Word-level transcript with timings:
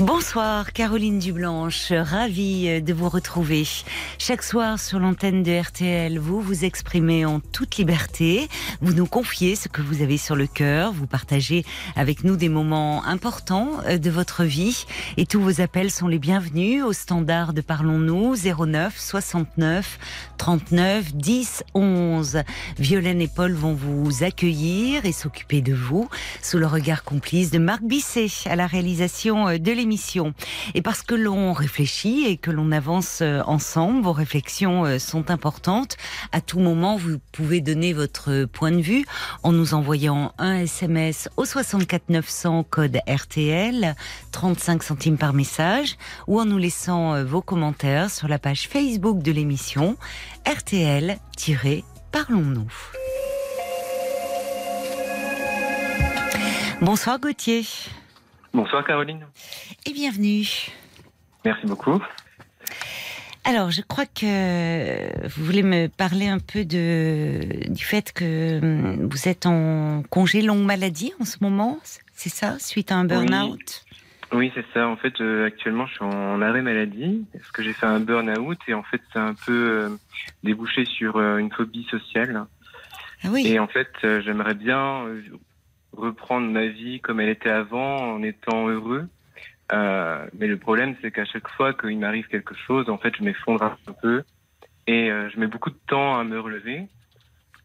Bonsoir 0.00 0.72
Caroline 0.72 1.18
Dublanche, 1.18 1.92
ravie 1.92 2.80
de 2.80 2.94
vous 2.94 3.10
retrouver. 3.10 3.64
Chaque 4.16 4.42
soir 4.42 4.80
sur 4.80 4.98
l'antenne 4.98 5.42
de 5.42 5.60
RTL, 5.60 6.18
vous 6.18 6.40
vous 6.40 6.64
exprimez 6.64 7.26
en 7.26 7.38
toute 7.38 7.76
liberté, 7.76 8.48
vous 8.80 8.94
nous 8.94 9.04
confiez 9.04 9.56
ce 9.56 9.68
que 9.68 9.82
vous 9.82 10.00
avez 10.00 10.16
sur 10.16 10.36
le 10.36 10.46
cœur, 10.46 10.94
vous 10.94 11.06
partagez 11.06 11.66
avec 11.96 12.24
nous 12.24 12.36
des 12.36 12.48
moments 12.48 13.04
importants 13.04 13.72
de 13.86 14.10
votre 14.10 14.44
vie. 14.44 14.86
Et 15.18 15.26
tous 15.26 15.42
vos 15.42 15.60
appels 15.60 15.90
sont 15.90 16.08
les 16.08 16.18
bienvenus. 16.18 16.82
Au 16.82 16.94
standard 16.94 17.52
de 17.52 17.60
Parlons-nous 17.60 18.36
09 18.36 18.98
69 18.98 19.98
39 20.38 21.14
10 21.14 21.64
11. 21.74 22.38
Violaine 22.78 23.20
et 23.20 23.28
Paul 23.28 23.52
vont 23.52 23.74
vous 23.74 24.24
accueillir 24.24 25.04
et 25.04 25.12
s'occuper 25.12 25.60
de 25.60 25.74
vous 25.74 26.08
sous 26.40 26.56
le 26.56 26.66
regard 26.66 27.04
complice 27.04 27.50
de 27.50 27.58
Marc 27.58 27.82
Bisset 27.82 28.28
à 28.46 28.56
la 28.56 28.66
réalisation 28.66 29.58
de 29.58 29.72
l'émission 29.72 29.89
et 30.74 30.82
parce 30.82 31.02
que 31.02 31.14
l'on 31.14 31.52
réfléchit 31.52 32.26
et 32.26 32.36
que 32.36 32.50
l'on 32.50 32.72
avance 32.72 33.20
euh, 33.22 33.42
ensemble, 33.46 34.02
vos 34.02 34.12
réflexions 34.12 34.84
euh, 34.84 34.98
sont 34.98 35.30
importantes. 35.30 35.96
À 36.32 36.40
tout 36.40 36.58
moment, 36.60 36.96
vous 36.96 37.18
pouvez 37.32 37.60
donner 37.60 37.92
votre 37.92 38.44
point 38.44 38.70
de 38.70 38.80
vue 38.80 39.04
en 39.42 39.50
nous 39.52 39.74
envoyant 39.74 40.32
un 40.38 40.60
SMS 40.60 41.28
au 41.36 41.44
64 41.44 42.08
900 42.08 42.64
code 42.68 42.98
RTL, 43.08 43.94
35 44.32 44.82
centimes 44.82 45.18
par 45.18 45.32
message, 45.32 45.96
ou 46.26 46.40
en 46.40 46.44
nous 46.44 46.58
laissant 46.58 47.14
euh, 47.14 47.24
vos 47.24 47.42
commentaires 47.42 48.10
sur 48.10 48.26
la 48.28 48.38
page 48.38 48.68
Facebook 48.68 49.22
de 49.22 49.32
l'émission 49.32 49.96
RTL-Parlons-nous. 50.46 52.68
Bonsoir 56.80 57.18
Gauthier. 57.18 57.64
Bonsoir 58.52 58.84
Caroline. 58.84 59.26
Et 59.86 59.92
bienvenue. 59.92 60.46
Merci 61.44 61.66
beaucoup. 61.66 62.02
Alors, 63.44 63.70
je 63.70 63.80
crois 63.80 64.06
que 64.06 65.26
vous 65.28 65.44
voulez 65.44 65.62
me 65.62 65.86
parler 65.86 66.26
un 66.26 66.40
peu 66.40 66.64
de, 66.64 67.68
du 67.68 67.84
fait 67.84 68.12
que 68.12 68.58
hum, 68.60 69.08
vous 69.08 69.28
êtes 69.28 69.46
en 69.46 70.02
congé 70.10 70.42
longue 70.42 70.64
maladie 70.64 71.12
en 71.20 71.24
ce 71.24 71.38
moment, 71.40 71.78
c'est 72.12 72.28
ça, 72.28 72.58
suite 72.58 72.92
à 72.92 72.96
un 72.96 73.04
burn-out? 73.04 73.84
Oui, 74.32 74.38
oui 74.38 74.52
c'est 74.54 74.66
ça. 74.74 74.88
En 74.88 74.96
fait, 74.96 75.20
euh, 75.20 75.46
actuellement, 75.46 75.86
je 75.86 75.94
suis 75.94 76.04
en 76.04 76.42
arrêt 76.42 76.60
maladie 76.60 77.24
parce 77.32 77.50
que 77.52 77.62
j'ai 77.62 77.72
fait 77.72 77.86
un 77.86 78.00
burn-out 78.00 78.58
et 78.68 78.74
en 78.74 78.82
fait, 78.82 79.00
c'est 79.12 79.18
un 79.18 79.34
peu 79.34 79.52
euh, 79.52 79.88
débouché 80.42 80.84
sur 80.84 81.16
euh, 81.16 81.38
une 81.38 81.50
phobie 81.50 81.86
sociale. 81.90 82.44
Ah 83.22 83.28
oui. 83.30 83.46
Et 83.46 83.58
en 83.58 83.68
fait, 83.68 83.90
j'aimerais 84.02 84.54
bien 84.54 85.04
reprendre 85.96 86.48
ma 86.50 86.66
vie 86.66 87.00
comme 87.00 87.20
elle 87.20 87.28
était 87.28 87.50
avant 87.50 88.14
en 88.14 88.22
étant 88.22 88.68
heureux. 88.68 89.08
Euh, 89.72 90.26
mais 90.38 90.48
le 90.48 90.56
problème, 90.56 90.96
c'est 91.00 91.10
qu'à 91.10 91.24
chaque 91.24 91.48
fois 91.48 91.72
qu'il 91.74 91.98
m'arrive 91.98 92.26
quelque 92.26 92.54
chose, 92.54 92.88
en 92.88 92.98
fait, 92.98 93.14
je 93.16 93.22
m'effondre 93.22 93.62
un 93.86 93.92
peu 93.92 94.22
et 94.86 95.10
euh, 95.10 95.28
je 95.30 95.38
mets 95.38 95.46
beaucoup 95.46 95.70
de 95.70 95.78
temps 95.86 96.18
à 96.18 96.24
me 96.24 96.40
relever. 96.40 96.88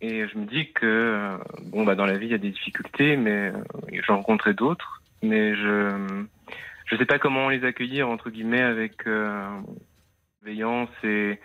Et 0.01 0.27
je 0.27 0.37
me 0.37 0.45
dis 0.45 0.71
que 0.73 0.85
euh, 0.85 1.37
bon, 1.63 1.83
bah, 1.83 1.95
dans 1.95 2.05
la 2.05 2.17
vie, 2.17 2.27
il 2.27 2.31
y 2.31 2.35
a 2.35 2.37
des 2.39 2.51
difficultés, 2.51 3.17
mais 3.17 3.51
euh, 3.51 3.53
j'en 4.05 4.17
rencontrais 4.17 4.53
d'autres. 4.53 5.01
Mais 5.23 5.55
je 5.55 6.25
je 6.85 6.95
sais 6.97 7.05
pas 7.05 7.17
comment 7.17 7.49
les 7.49 7.63
accueillir 7.63 8.09
entre 8.09 8.29
guillemets 8.29 8.61
avec 8.61 9.07
euh, 9.07 9.47
veillance 10.43 10.91
et, 11.03 11.39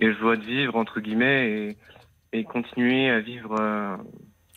et 0.00 0.12
joie 0.14 0.36
de 0.36 0.42
vivre 0.44 0.74
entre 0.74 0.98
guillemets 0.98 1.76
et, 2.32 2.38
et 2.38 2.42
continuer 2.42 3.08
à 3.08 3.20
vivre. 3.20 3.54
euh, 3.60 3.96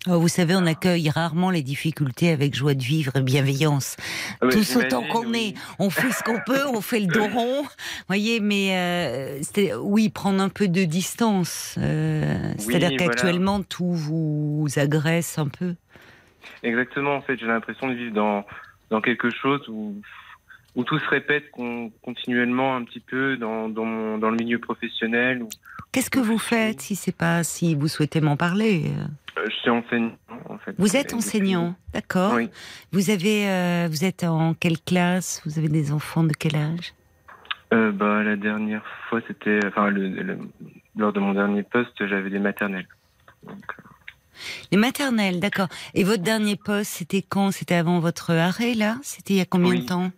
Vous 0.06 0.28
savez, 0.28 0.54
on 0.56 0.66
accueille 0.66 1.10
rarement 1.10 1.50
les 1.50 1.62
difficultés 1.64 2.30
avec 2.32 2.54
joie 2.56 2.74
de 2.74 2.84
vivre 2.84 3.16
et 3.16 3.22
bienveillance. 3.22 3.96
ah 4.42 4.46
ouais, 4.48 4.52
Tous 4.52 4.76
autant 4.76 5.02
qu'on 5.04 5.26
oui. 5.28 5.56
est, 5.56 5.60
on 5.80 5.90
fait 5.90 6.12
ce 6.12 6.22
qu'on 6.24 6.40
peut, 6.46 6.66
on 6.74 6.82
fait 6.82 7.00
le 7.00 7.08
dos 7.14 7.26
rond, 7.28 7.64
voyez. 8.08 8.42
Mais 8.42 8.76
euh, 8.78 9.78
oui, 9.82 10.10
prendre 10.10 10.42
un 10.42 10.50
peu 10.50 10.68
de 10.68 10.84
distance. 10.84 11.76
euh, 11.78 12.54
C'est-à-dire 12.58 12.98
qu'actuellement 12.98 13.64
tout 13.64 13.94
vous 13.94 14.68
agresse 14.76 15.38
un 15.38 15.48
peu. 15.48 15.76
Exactement, 16.64 17.16
en 17.16 17.22
fait, 17.22 17.38
j'ai 17.40 17.46
l'impression 17.48 17.88
de 17.88 17.94
vivre 17.94 18.14
dans, 18.14 18.46
dans 18.90 19.00
quelque 19.00 19.30
chose 19.30 19.62
où, 19.70 19.96
où 20.76 20.84
tout 20.84 21.00
se 21.00 21.08
répète 21.08 21.50
con- 21.52 21.92
continuellement 22.02 22.76
un 22.76 22.84
petit 22.84 23.00
peu 23.00 23.38
dans, 23.38 23.70
dans, 23.70 23.86
mon- 23.86 24.18
dans 24.18 24.30
le 24.30 24.36
milieu 24.36 24.60
professionnel. 24.60 25.44
Où, 25.44 25.50
Qu'est-ce 25.94 26.10
que 26.10 26.20
vous 26.20 26.38
faites 26.40 26.82
si 26.82 26.96
c'est 26.96 27.16
pas 27.16 27.44
si 27.44 27.76
vous 27.76 27.88
souhaitez 27.88 28.20
m'en 28.20 28.36
parler 28.36 28.92
euh, 28.98 29.06
je 29.46 29.52
suis 29.56 29.70
enseignant, 29.70 30.16
en 30.50 30.58
fait. 30.60 30.74
Vous 30.78 30.96
êtes 30.96 31.14
enseignant, 31.14 31.76
d'accord 31.94 32.34
Oui. 32.36 32.50
Vous 32.92 33.10
avez, 33.10 33.50
euh, 33.50 33.88
vous 33.90 34.04
êtes 34.06 34.24
en 34.24 34.54
quelle 34.54 34.80
classe? 34.80 35.42
Vous 35.46 35.58
avez 35.60 35.68
des 35.70 35.92
enfants 35.92 36.24
de 36.24 36.32
quel 36.34 36.56
âge? 36.56 36.94
Euh, 37.74 37.92
bah, 37.92 38.24
la 38.24 38.36
dernière 38.38 38.84
fois, 39.10 39.20
c'était, 39.28 39.60
enfin, 39.66 39.90
le, 39.90 40.08
le- 40.08 40.40
lors 40.96 41.12
de 41.14 41.20
mon 41.20 41.34
dernier 41.34 41.64
poste, 41.64 42.06
j'avais 42.08 42.30
des 42.30 42.40
maternelles. 42.40 42.88
Donc, 43.46 43.58
euh, 43.80 43.84
Les 44.72 44.78
maternelles, 44.78 45.40
d'accord. 45.40 45.68
Et 45.94 46.04
votre 46.04 46.24
dernier 46.24 46.56
poste, 46.56 46.92
c'était 46.92 47.22
quand? 47.24 47.52
C'était 47.52 47.76
avant 47.76 48.00
votre 48.00 48.32
arrêt 48.32 48.76
là? 48.76 48.98
C'était 49.04 49.34
il 49.34 49.38
y 49.38 49.42
a 49.42 49.46
combien 49.46 49.72
Oui. 49.72 49.82
de 49.82 49.88
temps? 49.88 50.12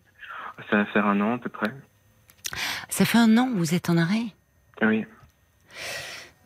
Ça 0.70 0.78
va 0.78 0.86
faire 0.88 1.06
un 1.08 1.20
an 1.22 1.36
à 1.36 1.38
peu 1.40 1.50
près. 1.50 1.72
Ça 2.90 3.06
fait 3.06 3.18
un 3.18 3.38
an 3.38 3.48
que 3.52 3.58
vous 3.58 3.74
êtes 3.74 3.90
en 3.90 3.98
arrêt? 3.98 4.26
Oui. 4.84 5.06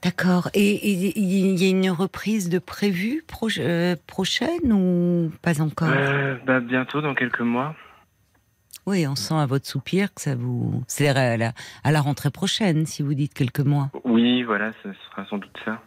D'accord. 0.01 0.49
Et 0.53 0.89
il 0.89 1.61
y 1.61 1.65
a 1.65 1.69
une 1.69 1.89
reprise 1.89 2.49
de 2.49 2.59
prévue 2.59 3.25
euh, 3.59 3.95
prochaine 4.07 4.71
ou 4.71 5.31
pas 5.41 5.61
encore 5.61 5.89
Euh, 5.91 6.35
bah, 6.45 6.61
bientôt, 6.61 7.01
dans 7.01 7.15
quelques 7.15 7.41
mois. 7.41 7.75
Oui, 8.85 9.05
on 9.07 9.15
sent 9.15 9.35
à 9.35 9.45
votre 9.45 9.67
soupir 9.67 10.13
que 10.13 10.21
ça 10.21 10.35
vous. 10.35 10.83
C'est 10.87 11.09
à 11.09 11.35
la, 11.35 11.51
à 11.83 11.91
la 11.91 12.01
rentrée 12.01 12.31
prochaine, 12.31 12.85
si 12.85 13.03
vous 13.03 13.13
dites 13.13 13.33
quelques 13.33 13.59
mois. 13.59 13.89
Oui, 14.05 14.43
voilà, 14.43 14.71
ce 14.83 14.89
sera 14.93 15.25
sans 15.25 15.37
doute 15.37 15.57
ça. 15.65 15.81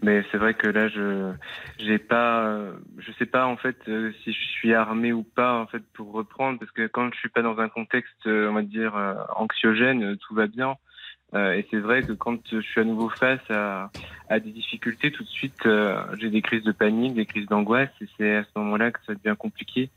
Mais 0.00 0.24
c'est 0.30 0.38
vrai 0.38 0.54
que 0.54 0.68
là, 0.68 0.88
je 0.88 1.32
j'ai 1.78 1.98
pas, 1.98 2.56
je 2.98 3.12
sais 3.18 3.26
pas 3.26 3.46
en 3.46 3.56
fait 3.56 3.76
euh, 3.88 4.12
si 4.22 4.32
je 4.32 4.40
suis 4.40 4.74
armé 4.74 5.12
ou 5.12 5.22
pas 5.22 5.54
en 5.54 5.66
fait 5.66 5.82
pour 5.92 6.12
reprendre 6.12 6.58
parce 6.58 6.72
que 6.72 6.88
quand 6.88 7.12
je 7.12 7.18
suis 7.18 7.28
pas 7.28 7.42
dans 7.42 7.58
un 7.58 7.68
contexte, 7.68 8.26
on 8.26 8.52
va 8.52 8.62
dire 8.62 8.94
anxiogène, 9.36 10.16
tout 10.16 10.34
va 10.34 10.48
bien. 10.48 10.76
Euh, 11.34 11.54
et 11.54 11.66
c'est 11.70 11.78
vrai 11.78 12.02
que 12.02 12.12
quand 12.12 12.38
je 12.50 12.60
suis 12.60 12.80
à 12.80 12.84
nouveau 12.84 13.08
face 13.08 13.40
à, 13.48 13.90
à 14.28 14.38
des 14.38 14.50
difficultés, 14.50 15.10
tout 15.10 15.24
de 15.24 15.28
suite, 15.28 15.64
euh, 15.64 16.02
j'ai 16.20 16.28
des 16.28 16.42
crises 16.42 16.62
de 16.62 16.72
panique, 16.72 17.14
des 17.14 17.24
crises 17.24 17.46
d'angoisse, 17.46 17.88
et 18.00 18.06
c'est 18.18 18.36
à 18.36 18.44
ce 18.44 18.50
moment-là 18.56 18.90
que 18.90 18.98
ça 19.06 19.14
devient 19.14 19.36
compliqué. 19.38 19.90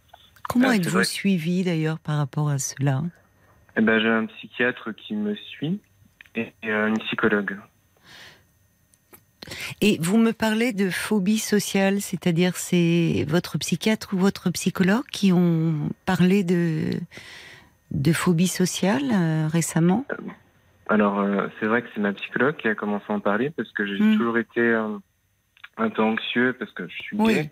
Comment 0.47 0.69
c'est 0.69 0.77
êtes-vous 0.77 1.03
suivi 1.03 1.63
d'ailleurs 1.63 1.99
par 1.99 2.17
rapport 2.17 2.49
à 2.49 2.57
cela? 2.57 3.03
Et 3.77 3.81
ben, 3.81 3.99
j'ai 3.99 4.07
un 4.07 4.25
psychiatre 4.27 4.93
qui 4.95 5.15
me 5.15 5.35
suit 5.35 5.81
et, 6.35 6.53
et, 6.63 6.69
euh, 6.69 6.87
une 6.87 6.99
psychologue. 6.99 7.57
Et 9.81 9.97
vous 10.01 10.17
me 10.17 10.31
parlez 10.31 10.73
de 10.73 10.89
phobie 10.89 11.37
sociale, 11.37 12.01
c'est-à-dire 12.01 12.55
c'est 12.55 13.25
votre 13.27 13.57
psychiatre 13.57 14.13
ou 14.13 14.17
votre 14.17 14.49
psychologue 14.51 15.05
qui 15.11 15.33
ont 15.33 15.89
parlé 16.05 16.43
de, 16.43 16.91
de 17.91 18.13
phobie 18.13 18.47
sociale 18.47 19.03
euh, 19.11 19.47
récemment? 19.47 20.05
Alors, 20.89 21.19
euh, 21.19 21.47
c'est 21.59 21.65
vrai 21.65 21.81
que 21.81 21.87
c'est 21.93 22.01
ma 22.01 22.13
psychologue 22.13 22.55
qui 22.57 22.67
a 22.67 22.75
commencé 22.75 23.05
à 23.09 23.13
en 23.13 23.19
parler 23.19 23.49
parce 23.49 23.71
que 23.71 23.85
j'ai 23.85 24.01
Mm. 24.03 24.17
toujours 24.17 24.37
été 24.37 24.59
euh, 24.61 24.97
un 25.77 25.89
peu 25.89 26.01
anxieux 26.03 26.53
parce 26.57 26.71
que 26.71 26.87
je 26.87 26.93
suis 26.95 27.17
Oui. 27.17 27.33
gay. 27.33 27.49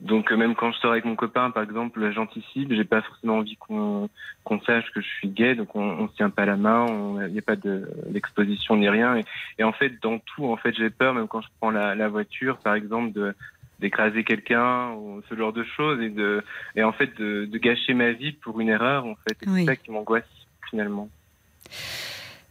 Donc, 0.00 0.30
euh, 0.30 0.36
même 0.36 0.54
quand 0.54 0.72
je 0.72 0.78
sors 0.78 0.90
avec 0.92 1.06
mon 1.06 1.16
copain, 1.16 1.50
par 1.50 1.62
exemple, 1.62 2.10
j'anticipe, 2.12 2.70
j'ai 2.72 2.84
pas 2.84 3.00
forcément 3.02 3.38
envie 3.38 3.56
qu'on 3.56 4.10
qu'on 4.44 4.60
sache 4.60 4.90
que 4.92 5.00
je 5.00 5.06
suis 5.06 5.28
gay, 5.28 5.54
donc 5.54 5.74
on, 5.74 5.80
on 5.82 6.08
se 6.08 6.14
tient 6.16 6.28
pas 6.28 6.44
la 6.44 6.56
main, 6.56 6.86
il 7.26 7.32
n'y 7.32 7.38
a 7.38 7.42
pas 7.42 7.56
de- 7.56 7.88
d'exposition 8.08 8.76
ni 8.76 8.88
rien. 8.90 9.16
Et, 9.16 9.24
et 9.58 9.64
en 9.64 9.72
fait, 9.72 9.94
dans 10.02 10.18
tout, 10.18 10.44
en 10.46 10.56
fait, 10.58 10.74
j'ai 10.76 10.90
peur, 10.90 11.14
même 11.14 11.28
quand 11.28 11.40
je 11.40 11.48
prends 11.60 11.70
la, 11.70 11.94
la 11.94 12.08
voiture, 12.08 12.58
par 12.58 12.74
exemple, 12.74 13.12
de 13.12 13.34
d'écraser 13.78 14.24
quelqu'un 14.24 14.92
ou 14.92 15.22
ce 15.28 15.34
genre 15.36 15.52
de 15.52 15.62
choses 15.62 16.00
et 16.00 16.08
de 16.08 16.42
et 16.76 16.82
en 16.82 16.92
fait 16.92 17.14
de, 17.18 17.44
de 17.44 17.58
gâcher 17.58 17.92
ma 17.92 18.12
vie 18.12 18.32
pour 18.32 18.58
une 18.58 18.70
erreur 18.70 19.04
en 19.04 19.16
fait 19.16 19.36
Oui. 19.46 19.60
c'est 19.60 19.66
ça 19.66 19.76
qui 19.76 19.90
m'angoisse 19.90 20.24
finalement 20.70 21.10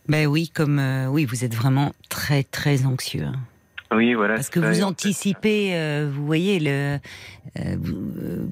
Ben 0.07 0.28
oui, 0.28 0.50
comme 0.50 0.80
euh, 0.80 1.07
oui, 1.07 1.25
vous 1.25 1.44
êtes 1.44 1.54
vraiment 1.56 1.94
très 2.10 2.44
très 2.44 2.86
anxieux. 2.86 3.24
hein. 3.24 3.34
oui 3.92 4.13
voilà 4.13 4.36
Parce 4.36 4.50
que 4.50 4.60
vous 4.60 4.84
anticipez, 4.84 5.75
euh, 5.75 6.10
vous 6.12 6.25
voyez, 6.25 6.60
le, 6.60 7.00
euh, 7.60 7.75
vous, 7.80 7.96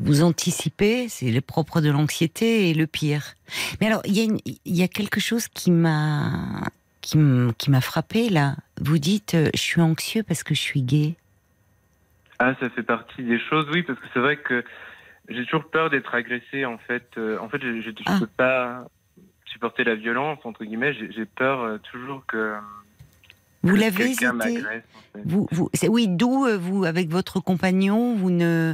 vous 0.02 0.24
anticipez, 0.24 1.08
c'est 1.10 1.30
le 1.32 1.42
propre 1.42 1.80
de 1.82 1.92
l'anxiété 1.92 2.70
et 2.70 2.74
le 2.74 2.88
pire. 2.88 3.36
Mais 3.80 3.88
alors, 3.88 4.02
il 4.06 4.18
y, 4.18 4.22
a 4.22 4.86
y 4.86 4.90
quelque 4.90 5.20
chose 5.20 5.48
qui 5.48 5.70
m'a 5.72 6.70
qui 7.02 7.18
m'a 7.18 7.82
frappé 7.82 8.30
là. 8.30 8.56
Vous 8.80 8.98
dites, 8.98 9.36
je 9.54 9.60
suis 9.60 9.82
anxieux 9.82 10.24
parce 10.24 10.42
que 10.44 10.56
je 10.56 10.62
suis 10.62 10.82
gay. 10.82 11.16
Ah, 12.40 12.56
ça 12.60 12.70
fait 12.70 12.84
partie 12.84 13.24
des 13.24 13.40
choses, 13.40 13.68
oui, 13.74 13.84
parce 13.84 14.00
que 14.00 14.06
c'est 14.14 14.20
vrai 14.22 14.38
que 14.38 14.64
j'ai 15.30 15.44
toujours 15.46 15.66
peur 15.70 15.90
d'être 15.90 16.16
agressé, 16.16 16.66
en 16.66 16.78
fait. 16.78 17.06
En 17.42 17.48
fait, 17.50 17.62
je 17.62 17.68
ne 17.90 17.94
Ah. 18.06 18.18
peux 18.22 18.26
pas 18.28 18.86
supporter 19.54 19.84
la 19.84 19.96
violence, 19.96 20.40
entre 20.44 20.66
guillemets. 20.66 20.94
J'ai 20.94 21.26
peur 21.26 21.62
euh, 21.62 21.78
toujours 21.78 22.26
que, 22.26 22.54
Vous 23.62 23.76
que 23.76 23.80
l'avez 23.80 24.12
en 24.12 24.40
fait. 24.40 25.22
vous, 25.26 25.48
vous, 25.52 25.70
oui, 25.88 26.08
d'où 26.10 26.46
euh, 26.46 26.58
vous, 26.58 26.84
avec 26.84 27.08
votre 27.10 27.40
compagnon, 27.40 28.16
vous 28.16 28.32
ne, 28.32 28.74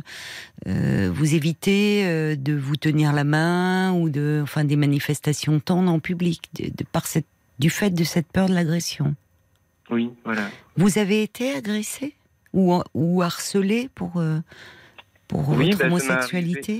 euh, 0.68 1.12
vous 1.14 1.36
évitez 1.36 2.06
euh, 2.08 2.36
de 2.36 2.56
vous 2.56 2.76
tenir 2.76 3.14
la 3.14 3.24
main 3.24 3.94
ou 3.94 4.10
de, 4.10 4.40
enfin, 4.42 4.64
des 4.64 4.78
manifestations 4.78 5.60
tendres 5.60 5.92
en 5.92 6.00
public, 6.00 6.50
de, 6.56 6.70
de- 6.70 6.86
par 6.92 7.06
cette, 7.06 7.28
du 7.60 7.70
fait 7.70 7.92
de 7.92 8.04
cette 8.04 8.32
peur 8.32 8.48
de 8.48 8.54
l'agression? 8.54 9.16
Oui, 9.92 10.12
voilà. 10.24 10.50
Vous 10.78 10.98
avez 10.98 11.24
été 11.24 11.54
agressé 11.54 12.16
ou, 12.54 12.82
ou 12.94 13.22
harcelé 13.22 13.90
pour, 13.94 14.18
euh, 14.18 14.40
pour 15.28 15.50
Oui, 15.50 15.72
votre 15.72 15.80
bah, 15.80 15.86
homosexualité? 15.88 16.80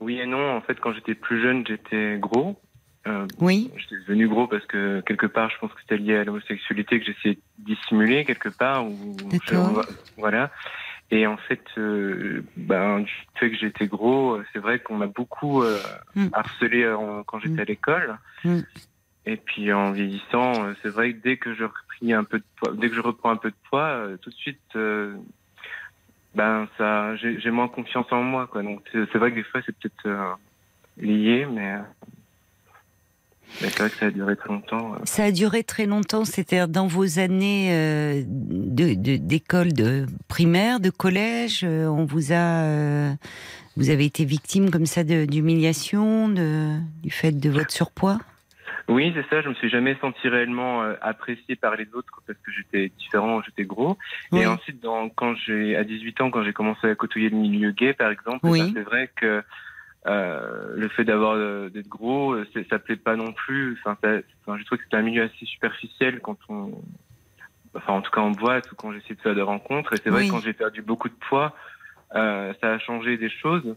Oui 0.00 0.18
et 0.20 0.26
non. 0.26 0.56
En 0.56 0.60
fait, 0.60 0.78
quand 0.80 0.92
j'étais 0.92 1.14
plus 1.14 1.40
jeune, 1.42 1.66
j'étais 1.66 2.18
gros. 2.18 2.60
Euh, 3.06 3.26
Oui, 3.38 3.70
J'étais 3.76 3.96
devenu 4.02 4.28
gros 4.28 4.46
parce 4.46 4.66
que 4.66 5.00
quelque 5.06 5.26
part, 5.26 5.48
je 5.50 5.58
pense 5.58 5.72
que 5.72 5.80
c'était 5.80 5.96
lié 5.96 6.16
à 6.16 6.24
l'homosexualité 6.24 7.00
que 7.00 7.06
j'essayais 7.06 7.36
de 7.58 7.64
dissimuler 7.64 8.24
quelque 8.24 8.50
part. 8.50 8.86
Ou 8.86 9.16
D'accord. 9.30 9.84
voilà. 10.18 10.50
Et 11.10 11.26
en 11.26 11.36
fait, 11.38 11.62
euh, 11.78 12.44
ben, 12.56 13.00
du 13.00 13.10
fait 13.36 13.50
que 13.50 13.56
j'étais 13.56 13.86
gros, 13.88 14.34
euh, 14.36 14.44
c'est 14.52 14.58
vrai 14.60 14.78
qu'on 14.80 14.96
m'a 14.96 15.06
beaucoup 15.06 15.62
euh, 15.62 15.80
Mm. 16.14 16.28
harcelé 16.32 16.82
euh, 16.84 17.22
quand 17.26 17.40
j'étais 17.40 17.54
Mm. 17.56 17.60
à 17.60 17.64
l'école. 17.64 18.18
Mm. 18.44 18.58
Et 19.26 19.36
puis 19.36 19.72
en 19.72 19.92
vieillissant, 19.92 20.64
euh, 20.66 20.74
c'est 20.82 20.88
vrai 20.88 21.12
que 21.14 21.22
dès 21.22 21.36
que 21.36 21.54
je 21.54 21.64
repris 21.64 22.12
un 22.12 22.24
peu 22.24 22.38
de 22.38 22.44
poids, 22.56 22.72
dès 22.76 22.88
que 22.90 22.94
je 22.94 23.00
reprends 23.00 23.30
un 23.30 23.36
peu 23.36 23.50
de 23.50 23.56
poids, 23.70 24.06
tout 24.22 24.30
de 24.30 24.34
suite, 24.36 24.60
euh, 24.76 25.14
ben 26.34 26.68
ça, 26.78 27.16
j'ai 27.16 27.50
moins 27.50 27.68
confiance 27.68 28.06
en 28.10 28.22
moi, 28.22 28.46
quoi. 28.46 28.62
Donc 28.62 28.82
c'est 28.92 29.18
vrai 29.18 29.30
que 29.30 29.36
des 29.36 29.42
fois 29.44 29.60
c'est 29.66 29.76
peut-être 29.76 30.06
euh, 30.06 30.32
lié, 30.98 31.46
mais, 31.50 31.78
c'est 33.58 33.78
vrai 33.78 33.90
que 33.90 33.96
ça 33.96 34.06
a 34.06 34.10
duré 34.10 34.36
très 34.36 34.48
longtemps. 34.48 34.94
euh. 34.94 34.98
ça 35.04 35.24
a 35.24 35.32
duré 35.32 35.64
très 35.64 35.86
longtemps, 35.86 36.24
c'est-à-dire 36.24 36.68
dans 36.68 36.86
vos 36.86 37.18
années 37.18 37.68
euh, 37.72 38.22
d'école 38.26 39.72
de, 39.72 40.06
primaire, 40.28 40.80
de 40.80 40.90
collège, 40.90 41.62
euh, 41.64 41.86
on 41.86 42.04
vous 42.04 42.32
a, 42.32 43.14
vous 43.76 43.90
avez 43.90 44.04
été 44.04 44.24
victime 44.24 44.70
comme 44.70 44.86
ça 44.86 45.04
d'humiliation, 45.04 46.28
du 46.28 47.10
fait 47.10 47.32
de 47.32 47.50
votre 47.50 47.72
surpoids? 47.72 48.18
Oui, 48.90 49.12
c'est 49.14 49.26
ça. 49.30 49.40
Je 49.40 49.48
me 49.48 49.54
suis 49.54 49.70
jamais 49.70 49.96
senti 50.00 50.28
réellement 50.28 50.82
euh, 50.82 50.94
apprécié 51.00 51.54
par 51.56 51.76
les 51.76 51.86
autres 51.94 52.20
parce 52.26 52.38
que 52.38 52.50
j'étais 52.50 52.90
différent, 52.98 53.40
j'étais 53.42 53.64
gros. 53.64 53.96
Oui. 54.32 54.40
Et 54.40 54.46
ensuite, 54.46 54.82
dans, 54.82 55.08
quand 55.08 55.34
j'ai 55.36 55.76
à 55.76 55.84
18 55.84 56.20
ans, 56.20 56.30
quand 56.30 56.42
j'ai 56.42 56.52
commencé 56.52 56.88
à 56.88 56.94
côtoyer 56.96 57.28
le 57.28 57.36
milieu 57.36 57.70
gay, 57.70 57.94
par 57.94 58.10
exemple, 58.10 58.40
Oui. 58.42 58.60
ben, 58.60 58.72
c'est 58.74 58.82
vrai 58.82 59.10
que 59.14 59.42
euh, 60.06 60.74
le 60.74 60.88
fait 60.88 61.04
d'avoir 61.04 61.34
euh, 61.36 61.68
d'être 61.68 61.88
gros, 61.88 62.36
ça 62.68 62.78
plaît 62.78 62.96
pas 62.96 63.16
non 63.16 63.32
plus. 63.32 63.78
Enfin, 63.84 63.96
je 64.02 64.64
trouve 64.64 64.78
que 64.78 64.84
c'est 64.90 64.96
un 64.96 65.02
milieu 65.02 65.22
assez 65.22 65.46
superficiel 65.46 66.20
quand 66.20 66.38
on, 66.48 66.72
enfin, 67.74 67.92
en 67.94 68.02
tout 68.02 68.10
cas 68.10 68.20
en 68.20 68.30
boîte 68.30 68.70
ou 68.72 68.74
quand 68.74 68.92
j'essaie 68.92 69.14
de 69.14 69.20
faire 69.20 69.34
des 69.34 69.42
rencontres. 69.42 69.92
Et 69.92 69.96
c'est 70.02 70.10
vrai 70.10 70.26
que 70.26 70.30
quand 70.30 70.40
j'ai 70.40 70.52
perdu 70.52 70.82
beaucoup 70.82 71.08
de 71.08 71.14
poids, 71.28 71.54
euh, 72.16 72.52
ça 72.60 72.72
a 72.72 72.78
changé 72.78 73.16
des 73.16 73.30
choses. 73.30 73.76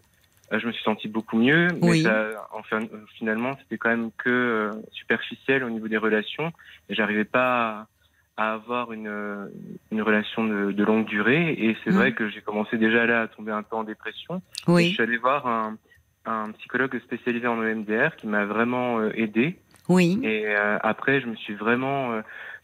Euh, 0.51 0.59
Je 0.59 0.67
me 0.67 0.71
suis 0.71 0.83
senti 0.83 1.07
beaucoup 1.07 1.37
mieux, 1.37 1.69
mais 1.81 1.89
Oui. 1.91 2.03
ça, 2.03 2.47
enfin, 2.51 2.81
finalement, 3.17 3.55
c'était 3.61 3.77
quand 3.77 3.89
même 3.89 4.11
que 4.17 4.29
euh, 4.29 4.71
superficiel 4.91 5.63
au 5.63 5.69
niveau 5.69 5.87
des 5.87 5.97
relations. 5.97 6.51
Et 6.89 6.95
j'arrivais 6.95 7.25
pas 7.25 7.87
à, 8.35 8.53
avoir 8.53 8.91
une, 8.91 9.07
euh, 9.07 9.47
une 9.91 10.01
relation 10.01 10.43
de, 10.43 10.71
de 10.71 10.83
longue 10.83 11.05
durée. 11.05 11.53
Et 11.53 11.77
c'est 11.83 11.91
Mm. 11.91 11.95
vrai 11.95 12.13
que 12.13 12.29
j'ai 12.29 12.41
commencé 12.41 12.77
déjà 12.77 13.05
là 13.05 13.21
à 13.21 13.27
tomber 13.27 13.51
un 13.51 13.63
peu 13.63 13.75
en 13.75 13.83
dépression. 13.83 14.35
Et 14.37 14.41
Je 14.67 14.71
Oui, 14.73 14.91
suis 14.93 15.03
allé 15.03 15.17
voir 15.17 15.47
un, 15.47 15.77
un 16.25 16.51
psychologue 16.53 16.99
spécialisé 17.03 17.47
en 17.47 17.61
EMDR 17.63 18.15
qui 18.17 18.27
m'a 18.27 18.45
vraiment 18.45 19.01
aidé. 19.11 19.59
oui, 19.89 20.19
Et 20.23 20.45
euh, 20.47 20.77
après, 20.81 21.21
je 21.21 21.27
me 21.27 21.35
suis 21.35 21.53
vraiment 21.53 22.13
euh, 22.13 22.21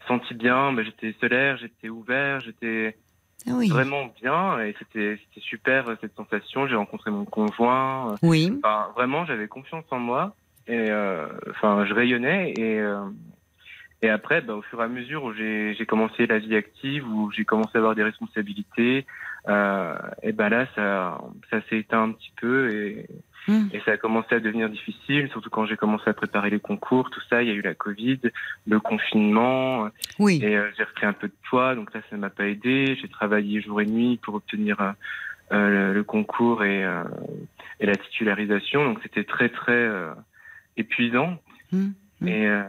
senti 0.08 0.34
bien. 0.34 0.72
Ben, 0.72 0.84
j'étais 0.84 1.14
solaire, 1.20 1.56
j'étais 1.58 1.88
ouvert, 1.88 2.40
j'étais 2.40 2.96
Ah 3.46 3.52
oui, 3.54 3.68
vraiment 3.68 4.12
bien. 4.20 4.60
Et 4.60 4.74
c'était 4.78 5.18
c'était 5.28 5.44
super 5.44 5.88
euh, 5.88 5.96
cette 6.00 6.14
sensation. 6.14 6.66
J'ai 6.66 6.76
rencontré 6.76 7.10
mon 7.10 7.24
conjoint. 7.24 8.14
oui, 8.22 8.52
Enfin, 8.62 8.88
vraiment, 8.94 9.24
j'avais 9.24 9.48
confiance 9.48 9.84
en 9.90 9.98
moi. 9.98 10.34
Et 10.66 10.90
euh, 10.90 11.26
enfin, 11.50 11.84
je 11.86 11.94
rayonnais. 11.94 12.52
Et, 12.56 12.78
euh, 12.78 13.00
et 14.02 14.08
après, 14.08 14.40
bah, 14.40 14.54
au 14.54 14.62
fur 14.62 14.80
et 14.80 14.84
à 14.84 14.88
mesure 14.88 15.24
où 15.24 15.32
j'ai 15.32 15.74
j'ai 15.74 15.86
commencé 15.86 16.26
la 16.26 16.38
vie 16.38 16.56
active, 16.56 17.06
où 17.08 17.30
j'ai 17.32 17.44
commencé 17.44 17.72
à 17.74 17.78
avoir 17.78 17.94
des 17.94 18.02
responsabilités, 18.02 19.06
euh, 19.48 19.94
et 20.22 20.32
ben 20.32 20.48
là, 20.48 20.66
ça, 20.74 21.18
ça 21.50 21.60
s'est 21.68 21.78
éteint 21.78 22.02
un 22.02 22.12
petit 22.12 22.32
peu. 22.40 22.70
Et, 22.74 23.06
Hmm. 23.48 23.68
et 23.72 23.80
ça 23.86 23.92
a 23.92 23.96
commencé 23.96 24.34
à 24.34 24.40
devenir 24.40 24.68
difficile, 24.68 25.28
surtout 25.30 25.48
quand 25.50 25.64
j'ai 25.66 25.76
commencé 25.76 26.08
à 26.08 26.12
préparer 26.12 26.50
les 26.50 26.60
concours, 26.60 27.08
tout 27.10 27.22
ça. 27.30 27.42
Il 27.42 27.48
y 27.48 27.50
a 27.50 27.54
eu 27.54 27.62
la 27.62 27.74
Covid, 27.74 28.20
le 28.66 28.80
confinement, 28.80 29.88
oui, 30.18 30.40
et 30.42 30.56
euh, 30.56 30.70
j'ai 30.76 30.84
repris 30.84 31.06
un 31.06 31.14
peu 31.14 31.28
de 31.28 31.34
poids, 31.48 31.74
donc 31.74 31.92
là, 31.94 32.00
ça 32.10 32.16
m'a 32.16 32.28
pas 32.30 32.46
aidé. 32.46 32.96
J'ai 33.00 33.08
travaillé 33.08 33.62
jour 33.62 33.80
et 33.80 33.86
nuit 33.86 34.18
pour 34.22 34.34
obtenir 34.34 34.80
euh, 34.80 34.92
euh, 35.52 35.88
le, 35.88 35.94
le 35.94 36.04
concours 36.04 36.64
et, 36.64 36.84
euh, 36.84 37.02
et 37.80 37.86
la 37.86 37.96
titularisation, 37.96 38.84
donc 38.84 38.98
c'était 39.02 39.24
très 39.24 39.48
très 39.48 39.88
épuisant. 40.76 41.38
Hmm. 41.72 41.90
Hmm. 42.20 42.28
Et, 42.28 42.60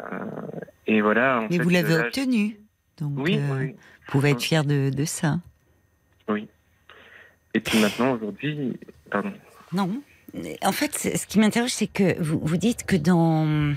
et 0.87 1.01
voilà. 1.01 1.39
en 1.39 1.47
mais 1.49 1.57
fait, 1.57 1.63
vous 1.63 1.69
l'avez 1.69 1.95
là, 1.97 2.05
obtenu. 2.05 2.57
Donc, 2.97 3.13
Oui, 3.17 3.37
oui. 3.57 3.67
vous 3.71 4.11
pouvez 4.11 4.29
être 4.31 4.41
fier 4.41 4.63
de, 4.63 4.89
de 4.89 5.05
ça. 5.05 5.35
Et 7.53 7.59
puis 7.59 7.79
maintenant, 7.81 8.13
aujourd'hui, 8.13 8.77
pardon. 9.09 9.33
Non. 9.73 10.01
En 10.63 10.71
fait, 10.71 10.95
ce 10.97 11.25
qui 11.27 11.39
m'interroge, 11.39 11.71
c'est 11.71 11.87
que 11.87 12.21
vous, 12.21 12.39
vous 12.41 12.57
dites 12.57 12.85
que 12.85 12.95
dans. 12.95 13.73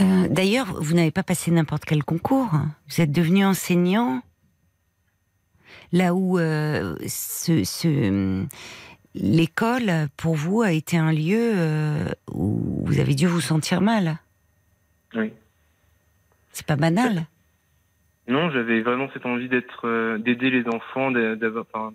Euh, 0.00 0.28
D'ailleurs, 0.28 0.80
vous 0.82 0.94
n'avez 0.94 1.10
pas 1.10 1.22
passé 1.22 1.50
n'importe 1.50 1.84
quel 1.86 2.04
concours. 2.04 2.50
Vous 2.90 3.00
êtes 3.00 3.12
devenu 3.12 3.44
enseignant. 3.44 4.22
Là 5.92 6.14
où 6.14 6.38
euh, 6.38 6.96
ce, 7.06 7.64
ce- 7.64 8.44
l'école, 9.14 10.08
pour 10.16 10.34
vous, 10.34 10.60
a 10.62 10.72
été 10.72 10.98
un 10.98 11.12
lieu 11.12 11.52
euh, 11.54 12.04
où 12.30 12.82
vous 12.84 12.98
avez 13.00 13.14
dû 13.14 13.26
vous 13.26 13.40
sentir 13.40 13.80
mal. 13.80 14.18
Oui. 15.14 15.32
C'est 16.52 16.66
pas 16.66 16.76
banal. 16.76 17.26
Non, 18.28 18.50
j'avais 18.50 18.82
vraiment 18.82 19.08
cette 19.14 19.24
envie 19.24 19.48
d'être, 19.48 19.86
euh, 19.86 20.18
d'aider 20.18 20.50
les 20.50 20.66
enfants, 20.68 21.10
d'a- 21.12 21.36
d'avoir, 21.36 21.92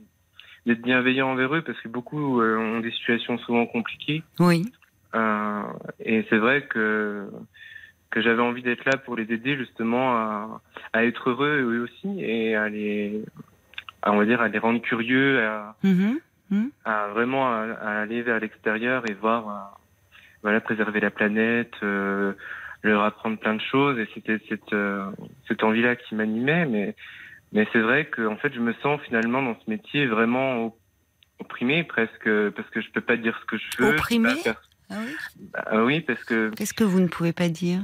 d'être 0.66 0.82
bienveillant 0.82 1.30
envers 1.32 1.56
eux, 1.56 1.62
parce 1.62 1.80
que 1.82 1.88
beaucoup 1.88 2.42
euh, 2.42 2.58
ont 2.58 2.80
des 2.80 2.92
situations 2.92 3.38
souvent 3.40 3.66
compliquées. 3.66 4.24
Oui. 4.40 4.72
Euh, 5.16 5.64
et 6.00 6.26
c'est 6.30 6.38
vrai 6.38 6.64
que 6.68 7.28
que 8.12 8.22
j'avais 8.22 8.42
envie 8.42 8.62
d'être 8.62 8.84
là 8.86 8.98
pour 8.98 9.16
les 9.16 9.24
aider 9.32 9.56
justement 9.56 10.18
à, 10.18 10.62
à 10.92 11.06
être 11.06 11.30
heureux 11.30 11.62
eux 11.62 11.84
aussi 11.84 12.22
et 12.22 12.56
à 12.58 12.68
les, 12.68 13.24
à, 14.02 14.12
on 14.12 14.18
va 14.18 14.26
dire, 14.26 14.42
à 14.42 14.50
les 14.50 14.60
rendre 14.60 14.82
curieux, 14.82 15.40
à, 15.42 15.76
Mhm. 15.84 16.72
à 16.84 17.08
vraiment 17.08 17.50
à, 17.50 17.60
à 17.82 18.02
aller 18.02 18.22
vers 18.22 18.40
l'extérieur 18.42 19.10
et 19.10 19.14
voir, 19.14 19.48
euh, 19.50 19.54
voilà, 20.44 20.60
préserver 20.60 21.00
la 21.00 21.10
planète, 21.10 21.72
euh, 21.84 22.34
leur 22.84 23.04
apprendre 23.04 23.38
plein 23.38 23.54
de 23.56 23.62
choses. 23.62 23.98
Et 23.98 24.08
c'était 24.14 24.40
cette, 24.50 24.74
euh, 24.74 25.06
cette 25.48 25.64
envie-là 25.64 25.96
qui 25.96 26.14
m'animait. 26.16 26.66
Mais, 26.66 26.96
mais 27.54 27.68
c'est 27.74 27.80
vrai 27.82 28.06
que 28.06 28.26
en 28.28 28.38
fait, 28.38 28.54
je 28.54 28.60
me 28.60 28.74
sens 28.82 29.00
finalement 29.02 29.42
dans 29.42 29.56
ce 29.64 29.70
métier 29.70 30.08
vraiment 30.08 30.66
op- 30.68 30.78
opprimé 31.40 31.84
presque 31.84 32.30
parce 32.56 32.70
que 32.70 32.82
je 32.82 32.90
peux 32.92 33.02
pas 33.02 33.18
dire 33.18 33.38
ce 33.42 33.46
que 33.46 33.58
je 33.58 33.84
veux. 33.84 33.90
Opprimé 33.90 34.36
faire- 34.36 34.62
Ah 34.90 34.96
oui? 35.06 35.16
Bah, 35.54 35.84
oui, 35.86 36.02
parce 36.02 36.24
que 36.24 36.50
Qu'est-ce 36.56 36.74
que 36.74 36.84
vous 36.84 37.00
ne 37.00 37.08
pouvez 37.08 37.34
pas 37.34 37.50
dire? 37.50 37.82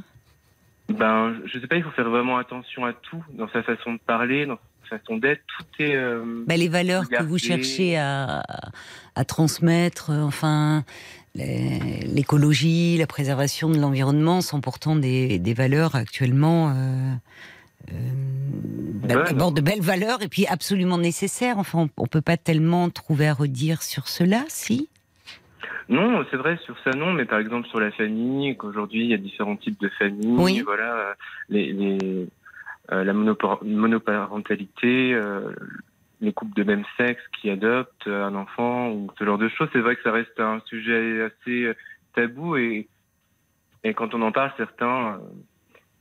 Ben, 0.89 1.35
je 1.45 1.59
sais 1.59 1.67
pas, 1.67 1.75
il 1.75 1.83
faut 1.83 1.91
faire 1.91 2.09
vraiment 2.09 2.37
attention 2.37 2.85
à 2.85 2.93
tout 2.93 3.23
dans 3.33 3.49
sa 3.49 3.61
façon 3.63 3.93
de 3.93 3.99
parler, 3.99 4.45
dans 4.45 4.57
sa 4.89 4.97
façon 4.99 5.17
d'être. 5.17 5.41
Tout 5.57 5.65
est. 5.83 5.95
euh, 5.95 6.43
Bah, 6.47 6.55
les 6.55 6.69
valeurs 6.69 7.09
que 7.09 7.23
vous 7.23 7.37
cherchez 7.37 7.97
à, 7.97 8.41
à 9.15 9.25
transmettre, 9.25 10.11
euh, 10.11 10.21
enfin, 10.21 10.85
l'écologie, 11.35 12.97
la 12.97 13.07
préservation 13.07 13.69
de 13.69 13.77
l'environnement 13.79 14.41
sont 14.41 14.61
pourtant 14.61 14.95
des, 14.95 15.39
des 15.39 15.53
valeurs 15.53 15.95
actuellement, 15.95 16.69
euh, 16.69 17.13
d'abord 19.03 19.51
de 19.51 19.61
belles 19.61 19.81
valeurs 19.81 20.21
et 20.21 20.27
puis 20.27 20.45
absolument 20.47 20.97
nécessaires. 20.97 21.57
Enfin, 21.57 21.79
on, 21.97 22.03
on 22.03 22.07
peut 22.07 22.21
pas 22.21 22.37
tellement 22.37 22.89
trouver 22.89 23.27
à 23.27 23.33
redire 23.33 23.81
sur 23.81 24.07
cela, 24.07 24.43
si? 24.47 24.89
Non, 25.89 26.25
c'est 26.29 26.37
vrai 26.37 26.57
sur 26.65 26.77
ça 26.83 26.91
non, 26.91 27.13
mais 27.13 27.23
par 27.25 27.39
exemple 27.39 27.67
sur 27.69 27.79
la 27.79 27.91
famille, 27.91 28.57
qu'aujourd'hui 28.57 29.05
il 29.05 29.09
y 29.09 29.13
a 29.13 29.17
différents 29.17 29.55
types 29.55 29.79
de 29.79 29.87
familles, 29.89 30.37
Oui. 30.37 30.61
voilà, 30.65 30.93
euh, 30.95 31.13
les, 31.47 31.71
les 31.71 32.27
euh, 32.91 33.03
la 33.05 33.13
monopar- 33.13 33.63
monoparentalité, 33.63 35.13
euh, 35.13 35.53
les 36.19 36.33
couples 36.33 36.55
de 36.57 36.63
même 36.63 36.83
sexe 36.97 37.21
qui 37.39 37.49
adoptent 37.49 38.07
un 38.07 38.35
enfant 38.35 38.91
ou 38.91 39.09
ce 39.17 39.23
genre 39.23 39.37
de 39.37 39.47
choses. 39.49 39.69
C'est 39.71 39.79
vrai 39.79 39.95
que 39.95 40.03
ça 40.03 40.11
reste 40.11 40.37
un 40.39 40.61
sujet 40.65 41.21
assez 41.21 41.63
euh, 41.63 41.75
tabou 42.15 42.57
et 42.57 42.87
et 43.83 43.93
quand 43.93 44.13
on 44.13 44.21
en 44.23 44.31
parle, 44.33 44.51
certains 44.57 45.13
euh, 45.13 45.17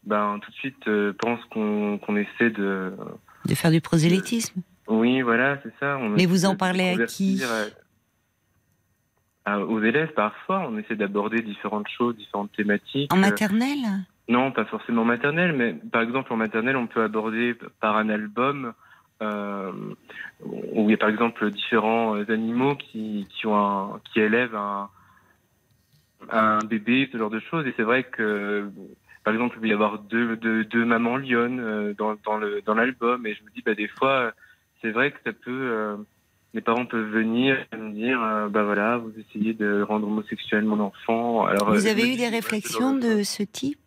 ben 0.07 0.39
tout 0.43 0.51
de 0.51 0.57
suite 0.57 0.89
euh, 0.89 1.13
pensent 1.13 1.45
qu'on 1.51 2.17
essaie 2.17 2.51
de 2.51 2.93
de 3.45 3.55
faire 3.55 3.71
du 3.71 3.81
prosélytisme. 3.81 4.61
Oui, 4.89 5.21
voilà, 5.23 5.59
c'est 5.63 5.73
ça. 5.81 5.99
On 5.99 6.09
Mais 6.11 6.27
vous 6.27 6.45
en 6.47 6.57
parlez 6.57 7.01
à 7.01 7.07
qui 7.07 7.41
euh, 7.43 7.69
à- 9.45 9.61
Aux 9.61 9.81
élèves, 9.83 10.13
parfois, 10.15 10.67
on 10.69 10.77
essaie 10.79 10.97
d'aborder 10.97 11.41
différentes 11.43 11.89
choses, 11.89 12.17
différentes 12.17 12.53
thématiques. 12.53 13.13
En 13.13 13.19
Euh, 13.19 13.21
maternelle? 13.21 13.87
Non, 14.29 14.51
pas 14.51 14.65
forcément 14.65 15.05
maternelle, 15.05 15.53
mais 15.53 15.75
par 15.75 16.03
exemple 16.03 16.33
en 16.33 16.37
maternelle, 16.37 16.77
on 16.77 16.89
peut 16.89 17.03
aborder 17.05 17.57
par 17.81 17.97
un 17.97 18.09
album 18.09 18.73
euh, 19.23 19.71
où 20.45 20.89
il 20.89 20.91
y 20.91 20.95
a 20.95 20.97
par 20.97 21.09
exemple 21.09 21.49
différents 21.53 22.17
euh, 22.17 22.25
animaux 22.33 22.75
qui, 22.75 23.29
qui, 23.31 23.47
ont 23.47 23.57
un, 23.95 24.01
qui 24.13 24.19
élèvent 24.21 24.57
un, 24.57 24.89
un 26.31 26.59
bébé, 26.65 27.09
ce 27.13 27.19
genre 27.19 27.31
de 27.31 27.39
choses. 27.41 27.67
Et 27.67 27.75
c'est 27.77 27.85
vrai 27.85 28.03
que, 28.03 28.69
par 29.27 29.35
exemple, 29.35 29.57
il 29.57 29.61
peut 29.63 29.67
y 29.67 29.73
avoir 29.73 29.99
deux, 29.99 30.37
deux, 30.37 30.65
deux 30.65 30.85
mamans 30.85 31.17
lionnes 31.17 31.59
euh, 31.59 31.95
dans, 31.99 32.15
dans 32.25 32.37
le 32.39 32.63
dans 32.63 32.75
l'album. 32.75 33.27
Et 33.27 33.35
je 33.35 33.43
me 33.43 33.51
dis, 33.51 33.61
bah, 33.61 33.75
des 33.75 33.89
fois, 33.89 34.33
c'est 34.81 34.93
vrai 34.93 35.11
que 35.11 35.19
ça 35.25 35.33
peut... 35.33 35.51
euh, 35.51 35.97
les 36.55 36.61
parents 36.61 36.87
peuvent 36.87 37.11
venir 37.11 37.59
et 37.73 37.77
me 37.77 37.91
dire, 37.91 38.23
euh, 38.23 38.49
bah 38.49 38.63
voilà, 38.63 38.99
vous 38.99 39.13
essayez 39.19 39.53
de 39.53 39.83
rendre 39.83 40.07
homosexuel 40.07 40.65
mon 40.65 40.79
enfant. 40.79 41.45
Alors, 41.45 41.71
euh, 41.71 41.73
Vous 41.73 41.89
avez 41.89 42.07
eu 42.07 42.13
dis, 42.13 42.19
des 42.19 42.29
réflexions 42.29 42.95
de 42.95 43.25
ce 43.25 43.43
type? 43.43 43.81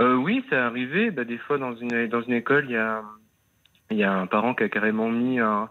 Euh, 0.00 0.14
oui, 0.14 0.42
c'est 0.48 0.56
arrivé. 0.56 1.10
Bah, 1.10 1.24
des 1.24 1.36
fois, 1.36 1.58
dans 1.58 1.76
une, 1.76 2.08
dans 2.08 2.22
une 2.22 2.32
école, 2.32 2.64
il 2.64 2.72
y 2.72 2.76
a, 2.78 3.02
y 3.90 4.02
a 4.04 4.12
un 4.14 4.26
parent 4.26 4.54
qui 4.54 4.62
a 4.64 4.70
carrément 4.70 5.10
mis 5.10 5.38
un, 5.38 5.68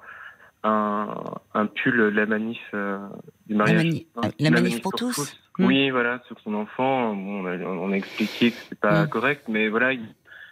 un, 0.63 1.07
un 1.55 1.65
pull 1.65 1.97
de 1.97 2.03
la 2.03 2.27
manif 2.27 2.61
euh, 2.75 2.99
du 3.47 3.55
mariage. 3.55 3.83
mani- 3.83 4.07
euh, 4.17 4.29
la 4.39 4.51
manif 4.51 4.79
pour 4.79 4.93
tous 4.93 5.39
Mm. 5.59 5.65
Oui, 5.65 5.89
voilà, 5.91 6.21
sur 6.27 6.39
son 6.39 6.53
enfant. 6.55 7.13
Bon, 7.15 7.43
on, 7.43 7.45
a, 7.45 7.57
on 7.57 7.91
a 7.91 7.95
expliqué 7.95 8.51
que 8.51 8.57
c'est 8.69 8.79
pas 8.79 9.05
Mm. 9.05 9.09
correct, 9.09 9.43
mais 9.47 9.69
voilà, 9.69 9.93
il, 9.93 10.01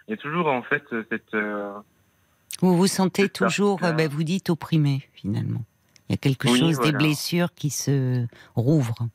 il 0.08 0.12
y 0.12 0.14
a 0.14 0.18
toujours 0.18 0.48
en 0.48 0.62
fait 0.62 0.84
cette. 1.10 1.34
euh, 1.34 1.74
Vous 2.62 2.76
vous 2.78 2.88
sentez 2.88 3.30
toujours, 3.30 3.84
euh, 3.84 3.94
ben, 3.94 4.08
vous 4.10 4.24
dites, 4.24 4.50
opprimé, 4.50 5.02
finalement. 5.14 5.64
Il 6.10 6.14
y 6.14 6.16
a 6.16 6.18
quelque 6.18 6.48
Oui, 6.50 6.60
chose, 6.60 6.80
des 6.82 6.92
blessures 6.92 7.54
qui 7.56 7.70
se 7.70 8.26
rouvrent. 8.56 9.08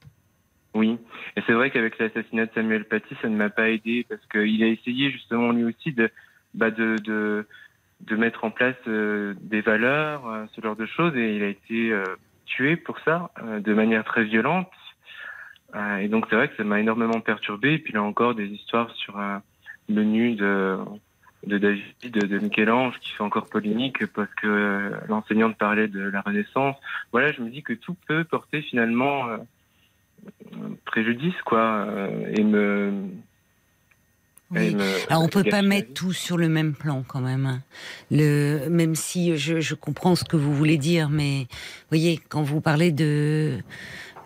Oui, 0.75 0.99
et 1.37 1.43
c'est 1.47 1.52
vrai 1.52 1.71
qu'avec 1.71 1.99
l'assassinat 1.99 2.47
de 2.47 2.50
Samuel 2.55 2.85
Paty, 2.85 3.14
ça 3.23 3.28
ne 3.28 3.37
m'a 3.37 3.49
pas 3.50 3.71
aidé 3.71 4.05
parce 4.09 4.21
qu'il 4.26 4.62
a 4.62 4.66
essayé 4.66 5.11
justement 5.11 5.52
lui 5.52 5.64
aussi 5.64 5.93
de, 5.93 6.11
bah, 6.55 6.71
de, 6.71 6.97
de, 6.99 7.47
de 8.00 8.16
mettre 8.16 8.45
en 8.45 8.50
place 8.50 8.76
euh, 8.88 9.35
des 9.40 9.61
valeurs, 9.62 10.26
euh, 10.28 10.45
ce 10.55 10.61
genre 10.61 10.76
de 10.76 10.85
choses, 10.87 11.14
et 11.16 11.37
il 11.37 11.43
a 11.43 11.49
été 11.49 11.93
euh, 11.93 12.05
tué 12.47 12.76
pour 12.76 12.99
ça, 13.00 13.31
euh, 13.43 13.61
de 13.61 13.73
manière 13.73 14.05
très 14.05 14.25
violente. 14.25 14.69
Euh, 15.76 15.99
et 15.99 16.09
donc 16.09 16.26
c'est 16.30 16.37
vrai 16.37 16.49
que 16.49 16.56
ça 16.56 16.64
m'a 16.64 16.80
énormément 16.80 17.21
perturbé. 17.21 17.75
Et 17.75 17.78
puis 17.78 17.92
là 17.92 18.02
encore, 18.02 18.35
des 18.35 18.47
histoires 18.47 18.90
sur 18.97 19.18
euh, 19.21 19.37
le 19.88 20.04
nu 20.04 20.35
de, 20.35 20.78
de 21.47 21.59
David, 21.59 21.85
de, 22.02 22.26
de 22.26 22.38
Michel-Ange, 22.38 22.99
qui 23.00 23.11
fait 23.11 23.23
encore 23.23 23.47
polémique 23.47 24.06
parce 24.06 24.33
que 24.40 24.47
euh, 24.47 24.90
l'enseignante 25.09 25.56
parlait 25.59 25.88
de 25.88 26.00
la 26.00 26.23
Renaissance. 26.23 26.76
Voilà, 27.12 27.30
je 27.33 27.42
me 27.42 27.50
dis 27.50 27.62
que 27.62 27.75
tout 27.75 27.95
peut 28.09 28.25
porter 28.25 28.62
finalement 28.62 29.28
euh, 29.28 29.37
préjudice, 30.87 31.40
quoi, 31.45 31.61
euh, 31.88 32.33
et 32.37 32.42
me. 32.42 32.92
Oui. 34.52 34.68
et 34.68 34.75
me- 34.76 35.11
Alors 35.11 35.25
on 35.25 35.28
peut 35.28 35.42
pas 35.42 35.62
mettre 35.62 35.92
tout 35.92 36.12
sur 36.12 36.37
le 36.37 36.49
même 36.49 36.73
plan 36.75 37.02
quand 37.06 37.21
même. 37.21 37.61
Le, 38.12 38.68
même 38.68 38.95
si 38.95 39.37
je, 39.37 39.61
je 39.61 39.75
comprends 39.75 40.14
ce 40.14 40.25
que 40.25 40.37
vous 40.37 40.54
voulez 40.54 40.78
dire, 40.78 41.09
mais 41.11 41.40
vous 41.50 41.88
voyez 41.90 42.21
quand 42.28 42.42
vous 42.42 42.61
parlez 42.61 42.92
de 42.92 43.59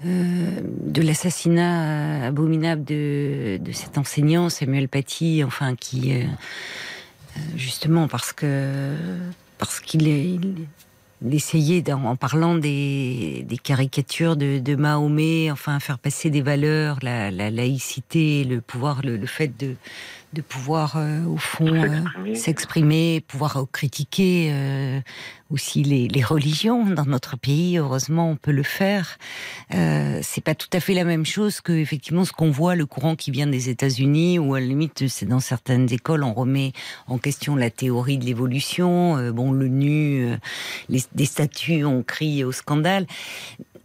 euh, 0.07 0.61
de 0.65 1.03
l'assassinat 1.03 2.27
abominable 2.27 2.85
de, 2.85 3.59
de 3.61 3.73
cet 3.73 3.99
enseignant 3.99 4.49
Samuel 4.49 4.89
Paty, 4.89 5.43
enfin 5.45 5.77
qui 5.77 6.13
euh, 6.15 6.25
euh, 6.25 7.41
justement 7.57 8.09
parce 8.09 8.33
que 8.33 8.95
parce 9.59 9.81
qu'il 9.81 10.09
il, 10.09 10.67
essayait 11.31 11.93
en 11.93 12.17
parlant 12.17 12.55
des, 12.55 13.45
des 13.47 13.59
caricatures 13.59 14.37
de, 14.37 14.59
de 14.59 14.75
Mahomet, 14.75 15.51
enfin 15.51 15.79
faire 15.81 15.99
passer 15.99 16.31
des 16.31 16.41
valeurs, 16.41 16.99
la, 17.03 17.31
la 17.31 17.51
laïcité, 17.51 18.45
le 18.45 18.63
pouvoir, 18.63 19.03
le, 19.03 19.19
le 19.19 19.27
fait 19.27 19.55
de 19.59 19.77
de 20.33 20.43
pouvoir 20.43 20.97
euh, 20.97 21.25
au 21.25 21.37
fond 21.37 21.67
euh, 21.67 22.35
S'exprimer. 22.35 23.21
pouvoir 23.27 23.67
critiquer 23.73 24.51
euh, 24.53 25.01
aussi 25.51 25.83
les, 25.83 26.07
les 26.07 26.23
religions 26.23 26.85
dans 26.87 27.05
notre 27.05 27.37
pays. 27.37 27.79
Heureusement, 27.79 28.31
on 28.31 28.37
peut 28.37 28.53
le 28.53 28.63
faire. 28.63 29.19
Euh, 29.75 30.21
c'est 30.23 30.43
pas 30.43 30.55
tout 30.55 30.69
à 30.73 30.81
fait 30.81 30.95
la 30.95 31.05
même 31.05 31.27
chose 31.27 31.61
que 31.61 31.73
effectivement 31.73 32.25
ce 32.25 32.33
qu'on 32.33 32.51
voit, 32.51 32.77
le 32.77 32.87
courant 32.87 33.17
qui 33.17 33.31
vient 33.31 33.49
des 33.49 33.69
États-Unis, 33.69 34.39
où 34.39 34.55
à 34.55 34.61
la 34.61 34.67
limite, 34.67 35.09
c'est 35.09 35.27
dans 35.27 35.41
certaines 35.41 35.93
écoles, 35.93 36.23
on 36.23 36.33
remet 36.33 36.73
en 37.09 37.19
question 37.19 37.57
la 37.57 37.71
théorie 37.71 38.19
de 38.19 38.25
l'évolution. 38.25 39.17
Euh, 39.17 39.33
bon, 39.33 39.51
le 39.51 39.67
nu, 39.69 40.25
euh, 40.27 40.37
les, 40.89 41.03
des 41.15 41.27
statues, 41.27 41.85
on 41.85 42.03
crie 42.03 42.45
au 42.45 42.53
scandale. 42.53 43.07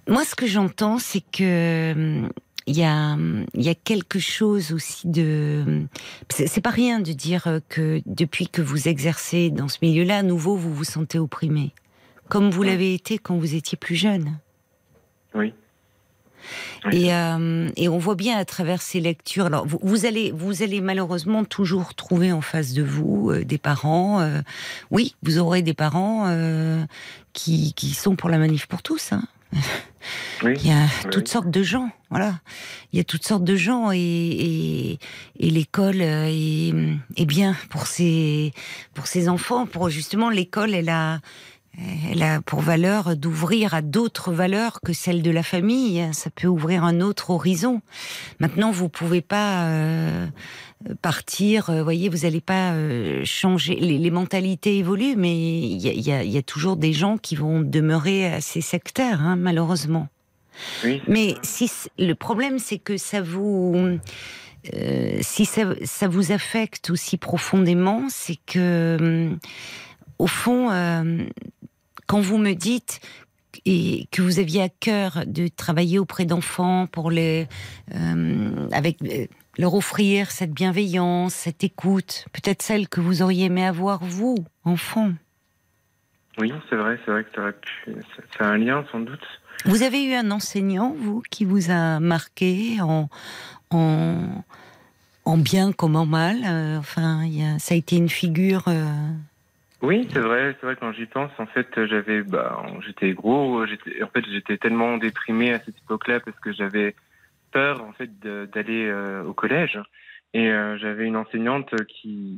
Moi, 0.07 0.23
ce 0.23 0.35
que 0.35 0.45
j'entends, 0.45 0.99
c'est 0.99 1.23
que 1.31 1.93
hum, 1.93 2.29
il 2.67 2.75
y 2.77 2.83
a, 2.83 3.17
y 3.53 3.69
a 3.69 3.75
quelque 3.75 4.19
chose 4.19 4.71
aussi 4.71 5.07
de. 5.07 5.85
C'est 6.29 6.61
pas 6.61 6.71
rien 6.71 6.99
de 6.99 7.11
dire 7.11 7.59
que 7.69 8.01
depuis 8.05 8.47
que 8.47 8.61
vous 8.61 8.87
exercez 8.87 9.51
dans 9.51 9.67
ce 9.67 9.77
milieu-là, 9.81 10.17
à 10.19 10.23
nouveau, 10.23 10.55
vous 10.55 10.73
vous 10.73 10.83
sentez 10.83 11.19
opprimé, 11.19 11.73
comme 12.27 12.49
vous 12.49 12.63
l'avez 12.63 12.93
été 12.93 13.19
quand 13.19 13.37
vous 13.37 13.55
étiez 13.55 13.77
plus 13.77 13.95
jeune. 13.95 14.39
Oui. 15.33 15.53
Et, 16.91 17.11
euh, 17.13 17.69
et 17.75 17.89
on 17.89 17.97
voit 17.97 18.13
bien 18.15 18.37
à 18.37 18.45
travers 18.45 18.81
ces 18.81 18.99
lectures. 18.99 19.47
Alors, 19.47 19.65
vous, 19.65 19.79
vous 19.81 20.05
allez, 20.05 20.31
vous 20.31 20.61
allez 20.61 20.79
malheureusement 20.79 21.43
toujours 21.43 21.95
trouver 21.95 22.31
en 22.31 22.41
face 22.41 22.73
de 22.73 22.83
vous 22.83 23.31
euh, 23.31 23.43
des 23.43 23.57
parents. 23.57 24.21
euh, 24.21 24.41
oui, 24.91 25.15
vous 25.23 25.39
aurez 25.39 25.63
des 25.63 25.73
parents 25.73 26.25
euh, 26.27 26.85
qui, 27.33 27.73
qui 27.73 27.89
sont 27.95 28.15
pour 28.15 28.29
la 28.29 28.37
manif 28.37 28.67
pour 28.67 28.83
tous. 28.83 29.11
Hein. 29.11 29.23
Oui. 30.43 30.53
Il 30.63 30.67
y 30.67 30.71
a 30.71 30.83
Oui. 31.05 31.09
toutes 31.11 31.27
sortes 31.27 31.49
de 31.49 31.63
gens, 31.63 31.89
voilà. 32.09 32.39
Il 32.91 32.97
y 32.97 32.99
a 32.99 33.03
toutes 33.03 33.25
sortes 33.25 33.43
de 33.43 33.55
gens 33.55 33.91
et, 33.91 33.97
et, 33.99 34.99
et 35.39 35.49
l'école 35.49 36.01
euh, 36.01 36.27
est, 36.29 36.73
est 37.17 37.25
bien 37.25 37.55
pour 37.69 37.87
ses 37.87 38.53
pour 38.93 39.07
ses 39.07 39.29
enfants. 39.29 39.65
Pour 39.65 39.89
justement 39.89 40.29
l'école, 40.29 40.73
elle 40.73 40.89
a 40.89 41.19
elle 42.09 42.23
a 42.23 42.41
pour 42.41 42.61
valeur 42.61 43.17
d'ouvrir 43.17 43.73
à 43.73 43.81
d'autres 43.81 44.31
valeurs 44.31 44.79
que 44.85 44.93
celles 44.93 45.21
de 45.21 45.31
la 45.31 45.43
famille. 45.43 46.07
Ça 46.13 46.29
peut 46.29 46.47
ouvrir 46.47 46.83
un 46.85 47.01
autre 47.01 47.31
horizon. 47.31 47.81
Maintenant, 48.39 48.71
vous 48.71 48.87
pouvez 48.87 49.21
pas 49.21 49.63
euh, 49.65 50.27
partir. 51.01 51.69
euh, 51.69 51.83
voyez, 51.83 52.09
vous 52.09 52.19
n'allez 52.19 52.41
pas 52.41 52.73
euh, 52.73 53.23
changer. 53.25 53.75
Les, 53.75 53.97
les 53.97 54.11
mentalités 54.11 54.77
évoluent, 54.77 55.15
mais 55.15 55.35
il 55.35 55.77
y 55.77 56.11
a, 56.11 56.23
y 56.23 56.37
y 56.37 56.43
toujours 56.43 56.77
des 56.77 56.93
gens 56.93 57.17
qui 57.17 57.35
vont 57.35 57.61
demeurer 57.61 58.27
assez 58.27 58.61
sectaires, 58.61 59.21
hein, 59.21 59.35
malheureusement. 59.35 60.07
Oui. 60.83 61.01
Mais 61.07 61.35
si 61.41 61.69
le 61.97 62.13
problème, 62.13 62.59
c'est 62.59 62.77
que 62.77 62.97
ça 62.97 63.21
vous, 63.21 63.97
euh, 64.73 65.17
si 65.21 65.45
ça, 65.45 65.63
ça 65.83 66.07
vous 66.07 66.31
affecte 66.31 66.89
aussi 66.89 67.17
profondément, 67.17 68.03
c'est 68.09 68.37
que, 68.45 69.31
au 70.17 70.27
fond, 70.27 70.71
euh, 70.71 71.25
quand 72.07 72.21
vous 72.21 72.37
me 72.37 72.53
dites 72.53 73.01
et 73.65 74.07
que 74.11 74.21
vous 74.21 74.39
aviez 74.39 74.61
à 74.61 74.69
cœur 74.69 75.23
de 75.25 75.47
travailler 75.47 75.97
auprès 75.97 76.25
d'enfants 76.25 76.87
pour 76.91 77.09
les, 77.09 77.47
avec 78.71 78.97
leur 79.57 79.73
offrir 79.73 80.31
cette 80.31 80.51
bienveillance, 80.51 81.33
cette 81.33 81.63
écoute, 81.63 82.25
peut-être 82.33 82.61
celle 82.61 82.87
que 82.89 83.01
vous 83.01 83.21
auriez 83.21 83.45
aimé 83.45 83.65
avoir 83.65 84.03
vous, 84.03 84.35
enfant. 84.63 85.11
Oui, 86.37 86.51
c'est 86.69 86.75
vrai, 86.75 86.99
c'est 87.05 87.11
vrai 87.11 87.23
que 87.23 87.29
ça 87.33 87.41
aurait 87.41 87.53
pu. 87.53 87.93
ça- 88.15 88.23
C'est 88.37 88.43
un 88.43 88.57
lien 88.57 88.83
sans 88.91 88.99
doute. 88.99 89.23
Vous 89.65 89.83
avez 89.83 90.03
eu 90.03 90.13
un 90.13 90.31
enseignant, 90.31 90.93
vous, 90.97 91.23
qui 91.31 91.45
vous 91.45 91.71
a 91.71 91.99
marqué 92.01 92.81
en, 92.81 93.09
en, 93.71 94.43
en 95.23 95.37
bien 95.37 95.71
comme 95.71 95.95
en 95.95 96.05
mal 96.05 96.37
euh, 96.45 96.77
Enfin, 96.77 97.23
il 97.23 97.39
y 97.39 97.43
a- 97.45 97.57
ça 97.59 97.73
a 97.73 97.77
été 97.77 97.95
une 97.95 98.09
figure. 98.09 98.65
euh, 98.67 98.85
Oui, 99.81 100.07
c'est 100.11 100.19
vrai, 100.19 100.55
c'est 100.59 100.65
vrai 100.67 100.75
quand 100.77 100.91
j'y 100.91 101.05
pense, 101.05 101.31
en 101.39 101.45
fait, 101.45 101.67
j'avais, 101.85 102.21
bah, 102.23 102.61
j'étais 102.85 103.13
gros, 103.13 103.65
j'étais, 103.65 104.03
en 104.03 104.07
fait, 104.07 104.25
j'étais 104.29 104.57
tellement 104.57 104.97
déprimé 104.97 105.53
à 105.53 105.59
cette 105.63 105.77
époque-là 105.85 106.19
parce 106.19 106.37
que 106.39 106.51
j'avais 106.51 106.95
peur, 107.55 107.81
en 107.81 107.93
fait, 107.93 108.09
d'aller 108.19 108.85
euh, 108.85 109.23
au 109.23 109.33
collège. 109.33 109.79
Et 110.33 110.51
euh, 110.51 110.77
j'avais 110.77 111.05
une 111.05 111.15
enseignante 111.15 111.73
qui, 111.87 112.37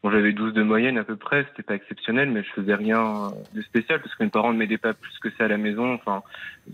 bon, 0.00 0.12
j'avais 0.12 0.32
12 0.32 0.54
de 0.54 0.62
moyenne 0.62 0.98
à 0.98 1.02
peu 1.02 1.16
près, 1.16 1.44
c'était 1.48 1.64
pas 1.64 1.74
exceptionnel, 1.74 2.30
mais 2.30 2.44
je 2.44 2.52
faisais 2.52 2.76
rien 2.76 3.32
de 3.54 3.62
spécial 3.62 4.00
parce 4.00 4.14
que 4.14 4.22
mes 4.22 4.30
parents 4.30 4.52
ne 4.52 4.58
m'aidaient 4.58 4.78
pas 4.78 4.94
plus 4.94 5.18
que 5.18 5.30
ça 5.30 5.46
à 5.46 5.48
la 5.48 5.56
maison. 5.56 5.94
Enfin, 5.94 6.22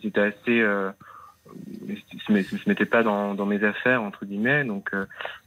c'était 0.02 0.20
assez, 0.20 0.60
euh, 0.60 0.90
je 1.88 2.56
se 2.58 2.68
mettais 2.68 2.84
pas 2.84 3.02
dans, 3.02 3.46
mes 3.46 3.64
affaires 3.64 4.02
entre 4.02 4.26
guillemets, 4.26 4.64
donc. 4.64 4.90
euh, 4.92 5.06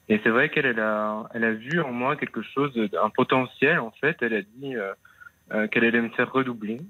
et 0.10 0.20
c'est 0.24 0.30
vrai 0.30 0.50
qu'elle 0.50 0.66
elle 0.66 0.80
a, 0.80 1.30
elle 1.36 1.44
a 1.44 1.52
vu 1.52 1.80
en 1.80 1.92
moi 1.92 2.16
quelque 2.16 2.42
chose, 2.42 2.72
un 3.00 3.10
potentiel 3.12 3.78
en 3.78 3.92
fait. 3.92 4.18
Elle 4.22 4.34
a 4.34 4.42
dit 4.42 4.74
qu'elle 5.72 5.84
allait 5.84 6.02
me 6.02 6.10
faire 6.10 6.32
redoubler. 6.32 6.82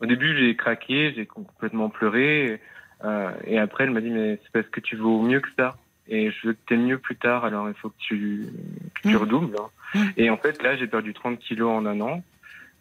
Au 0.00 0.06
début, 0.06 0.34
j'ai 0.38 0.56
craqué, 0.56 1.12
j'ai 1.14 1.26
complètement 1.26 1.90
pleuré. 1.90 2.60
Euh, 3.04 3.30
et 3.46 3.58
après, 3.58 3.84
elle 3.84 3.90
m'a 3.90 4.00
dit 4.00 4.10
mais 4.10 4.38
c'est 4.42 4.52
parce 4.52 4.68
que 4.68 4.80
tu 4.80 4.96
vaux 4.96 5.20
mieux 5.22 5.40
que 5.40 5.48
ça. 5.58 5.76
Et 6.10 6.30
je 6.30 6.48
veux 6.48 6.52
que 6.54 6.58
tu 6.66 6.76
mieux 6.76 6.98
plus 6.98 7.16
tard. 7.16 7.44
Alors 7.44 7.68
il 7.68 7.74
faut 7.74 7.90
que 7.90 7.98
tu, 7.98 8.46
que 8.94 9.08
tu 9.08 9.14
Mm. 9.14 9.18
redoubles. 9.18 9.56
hein. 9.60 9.68
Mm. 9.94 10.06
Et 10.16 10.30
en 10.30 10.36
fait, 10.38 10.62
là, 10.62 10.76
j'ai 10.76 10.86
perdu 10.86 11.12
30 11.12 11.38
kilos 11.38 11.70
en 11.70 11.84
un 11.86 12.00
an. 12.00 12.22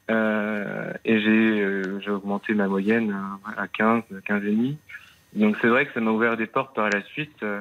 Euh, 0.10 0.94
et 1.04 1.20
j'ai 1.20 1.62
euh, 1.62 2.00
augmenté 2.08 2.54
ma 2.54 2.68
moyenne 2.68 3.12
à, 3.56 3.62
à 3.64 3.68
15, 3.68 4.04
15 4.26 4.44
et 4.46 4.52
demi. 4.52 4.78
Donc 5.34 5.58
c'est 5.62 5.68
vrai 5.68 5.86
que 5.86 5.94
ça 5.94 6.00
m'a 6.00 6.12
ouvert 6.12 6.38
des 6.38 6.48
portes 6.48 6.74
par 6.74 6.90
la 6.90 7.02
suite. 7.04 7.36
Euh, 7.44 7.60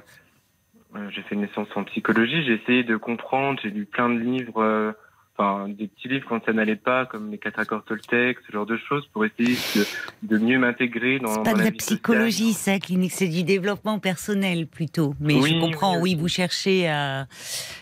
euh, 0.95 1.11
j'ai 1.11 1.23
fait 1.23 1.35
une 1.35 1.45
licence 1.45 1.69
en 1.75 1.83
psychologie, 1.85 2.45
j'ai 2.45 2.55
essayé 2.55 2.85
de 2.85 2.97
comprendre, 2.97 3.59
j'ai 3.63 3.71
lu 3.71 3.85
plein 3.85 4.09
de 4.09 4.21
livres, 4.21 4.63
euh, 4.63 4.93
enfin 5.38 5.69
des 5.69 5.87
petits 5.88 6.09
livres 6.09 6.26
quand 6.28 6.45
ça 6.45 6.52
n'allait 6.52 6.76
pas, 6.76 7.07
comme 7.07 7.31
les 7.31 7.38
quatre 7.38 7.59
accords 7.59 7.85
Toltec, 7.85 8.38
ce 8.47 8.52
genre 8.52 8.64
de 8.66 8.76
choses, 8.76 9.07
pour 9.12 9.25
essayer 9.25 9.57
de, 9.75 9.87
de 10.23 10.38
mieux 10.38 10.59
m'intégrer 10.59 11.19
dans, 11.19 11.28
C'est 11.28 11.37
dans 11.37 11.43
pas 11.45 11.52
de 11.52 11.59
la 11.59 11.64
la 11.64 11.71
vie 11.71 11.78
sociale. 11.81 11.99
psychologie, 11.99 12.52
ça, 12.52 12.78
clinique, 12.78 13.12
c'est 13.12 13.28
du 13.28 13.43
développement 13.45 13.99
personnel 13.99 14.66
plutôt. 14.66 15.14
Mais 15.21 15.35
je 15.35 15.61
comprends, 15.61 15.97
oui, 15.97 16.14
oui, 16.14 16.14
vous 16.14 16.28
cherchez 16.28 16.88
à, 16.88 17.26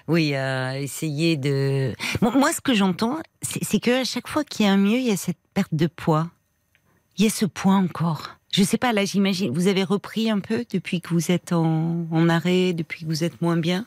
oui, 0.08 0.34
à 0.34 0.78
essayer 0.80 1.36
de. 1.36 1.92
Moi, 2.20 2.32
moi, 2.36 2.52
ce 2.52 2.60
que 2.60 2.74
j'entends, 2.74 3.18
c'est 3.42 3.62
c'est 3.62 3.80
que 3.80 4.00
à 4.00 4.04
chaque 4.04 4.28
fois 4.28 4.44
qu'il 4.44 4.66
y 4.66 4.68
a 4.68 4.72
un 4.72 4.76
mieux, 4.76 4.98
il 4.98 5.06
y 5.06 5.10
a 5.12 5.16
cette 5.16 5.38
perte 5.54 5.74
de 5.74 5.86
poids. 5.86 6.28
Il 7.16 7.24
y 7.24 7.26
a 7.28 7.30
ce 7.30 7.46
poids 7.46 7.74
encore. 7.74 8.30
Je 8.52 8.62
sais 8.62 8.78
pas, 8.78 8.92
là, 8.92 9.04
j'imagine. 9.04 9.52
Vous 9.52 9.66
avez 9.68 9.82
repris 9.84 10.30
un 10.30 10.38
peu 10.40 10.64
depuis 10.72 11.00
que 11.00 11.08
vous 11.10 11.30
êtes 11.30 11.52
en, 11.52 12.06
en 12.10 12.28
arrêt, 12.28 12.72
depuis 12.72 13.00
que 13.02 13.06
vous 13.06 13.24
êtes 13.24 13.40
moins 13.42 13.56
bien? 13.56 13.84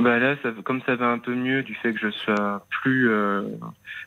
Bah 0.00 0.18
là, 0.18 0.36
ça, 0.42 0.52
comme 0.64 0.80
ça 0.82 0.94
va 0.94 1.06
un 1.06 1.18
peu 1.18 1.34
mieux 1.34 1.62
du 1.62 1.74
fait 1.74 1.92
que 1.92 1.98
je 1.98 2.10
sois 2.10 2.64
plus 2.70 3.10
euh, 3.10 3.42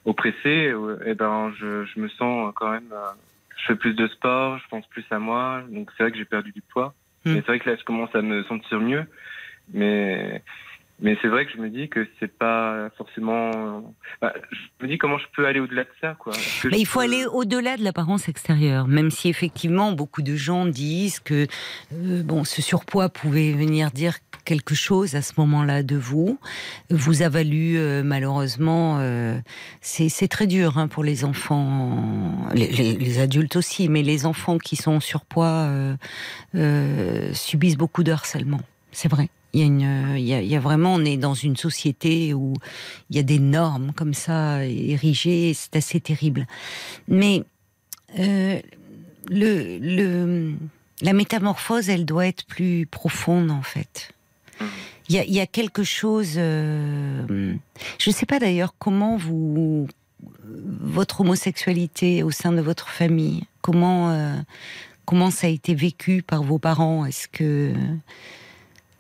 oppressé, 0.06 0.70
euh, 0.72 0.98
eh 1.06 1.14
ben 1.16 1.52
je, 1.60 1.84
je 1.86 2.00
me 2.00 2.08
sens 2.08 2.54
quand 2.56 2.72
même. 2.72 2.92
euh, 2.94 3.12
je 3.58 3.68
fais 3.68 3.76
plus 3.76 3.94
de 3.94 4.08
sport, 4.08 4.58
je 4.58 4.68
pense 4.70 4.88
plus 4.88 5.06
à 5.12 5.20
moi, 5.20 5.62
donc 5.70 5.92
c'est 5.96 6.04
vrai 6.04 6.12
que 6.12 6.18
j'ai 6.18 6.26
perdu 6.26 6.52
du 6.52 6.62
poids. 6.62 6.94
Hmm. 7.26 7.34
Mais 7.34 7.36
c'est 7.42 7.48
vrai 7.48 7.60
que 7.60 7.70
là, 7.70 7.76
je 7.76 7.84
commence 7.84 8.14
à 8.16 8.22
me 8.22 8.44
sentir 8.46 8.80
mieux. 8.80 9.06
Mais 9.74 10.42
mais 11.02 11.18
c'est 11.22 11.28
vrai 11.28 11.46
que 11.46 11.52
je 11.52 11.58
me 11.58 11.70
dis 11.70 11.90
que 11.90 12.08
c'est 12.20 12.32
pas 12.38 12.90
forcément. 12.98 13.84
bah, 14.22 14.34
je 14.52 14.86
me 14.86 14.90
dis 14.92 14.98
comment 14.98 15.18
je 15.18 15.26
peux 15.36 15.46
aller 15.48 15.60
au-delà 15.60 15.84
de 15.84 15.90
ça, 16.00 16.16
quoi. 16.20 16.34
Que 16.34 16.68
Mais 16.70 16.76
je 16.78 16.80
il 16.82 16.86
faut 16.86 17.00
aller 17.00 17.26
au-delà 17.26 17.76
de 17.78 17.84
l'apparence 17.84 18.30
extérieure, 18.30 18.88
même 18.88 19.10
si 19.12 19.28
effectivement 19.30 19.92
beaucoup 19.92 20.22
de 20.22 20.36
gens 20.36 20.66
disent 20.66 21.20
que 21.20 21.48
euh, 21.94 22.24
bon, 22.24 22.44
ce 22.44 22.62
surpoids 22.62 23.10
pouvait 23.10 23.52
venir 23.54 23.92
dire 23.92 24.16
quelque 24.46 24.74
chose 24.76 25.16
à 25.16 25.22
ce 25.22 25.34
moment-là 25.38 25.84
de 25.84 25.96
vous, 25.96 26.40
vous 26.90 27.22
a 27.22 27.30
valu 27.30 27.78
euh, 27.78 28.02
malheureusement, 28.04 28.98
euh, 29.00 29.38
c'est 29.82 30.28
très 30.28 30.48
dur 30.48 30.78
hein, 30.78 30.88
pour 30.88 31.04
les 31.04 31.26
enfants, 31.26 32.48
les, 32.54 32.68
les- 32.68 32.96
les 32.98 33.20
adultes 33.20 33.56
aussi, 33.56 33.88
mais 33.90 34.02
les 34.02 34.26
enfants 34.26 34.58
qui 34.58 34.76
sont 34.76 34.94
en 34.94 35.00
surpoids 35.00 35.68
subissent 37.34 37.78
beaucoup 37.78 38.04
de 38.04 38.12
harcèlement. 38.12 38.62
C'est 38.92 39.10
vrai. 39.10 39.30
Il 39.54 39.82
y, 40.20 40.56
a 40.56 40.60
vraiment, 40.60 40.94
on 40.94 41.04
est 41.04 41.18
dans 41.18 41.34
une 41.34 41.58
société 41.58 42.34
où 42.34 42.54
il 43.10 43.18
y 43.18 43.20
a 43.20 43.24
des 43.24 43.40
normes 43.40 43.92
comme 43.94 44.14
ça 44.14 44.66
érigées, 44.66 45.54
c'est 45.54 45.76
assez 45.76 46.00
terrible. 46.00 46.48
Mais 47.08 47.44
euh, 48.20 48.62
la 49.30 51.14
métamorphose, 51.14 51.90
elle 51.90 52.06
doit 52.06 52.28
être 52.28 52.46
plus 52.46 52.86
profonde 52.86 53.52
en 53.52 53.62
fait. 53.62 54.14
Il 55.10 55.16
y 55.16 55.20
a, 55.20 55.26
il 55.26 55.34
y 55.34 55.40
a 55.40 55.48
quelque 55.48 55.84
chose. 55.84 56.36
euh, 56.38 57.56
je 58.00 58.10
ne 58.10 58.16
sais 58.16 58.26
pas 58.26 58.40
d'ailleurs 58.40 58.74
comment 58.80 59.18
vous 59.18 59.88
votre 60.44 61.22
homosexualité 61.22 62.24
au 62.24 62.32
sein 62.32 62.52
de 62.52 62.62
votre 62.62 62.90
famille, 62.90 63.44
comment 63.62 64.12
euh, 64.12 64.36
comment 65.06 65.32
ça 65.32 65.48
a 65.48 65.50
été 65.50 65.76
vécu 65.76 66.22
par 66.22 66.44
vos 66.44 66.60
parents? 66.60 67.06
Est-ce 67.06 67.28
que 67.28 67.74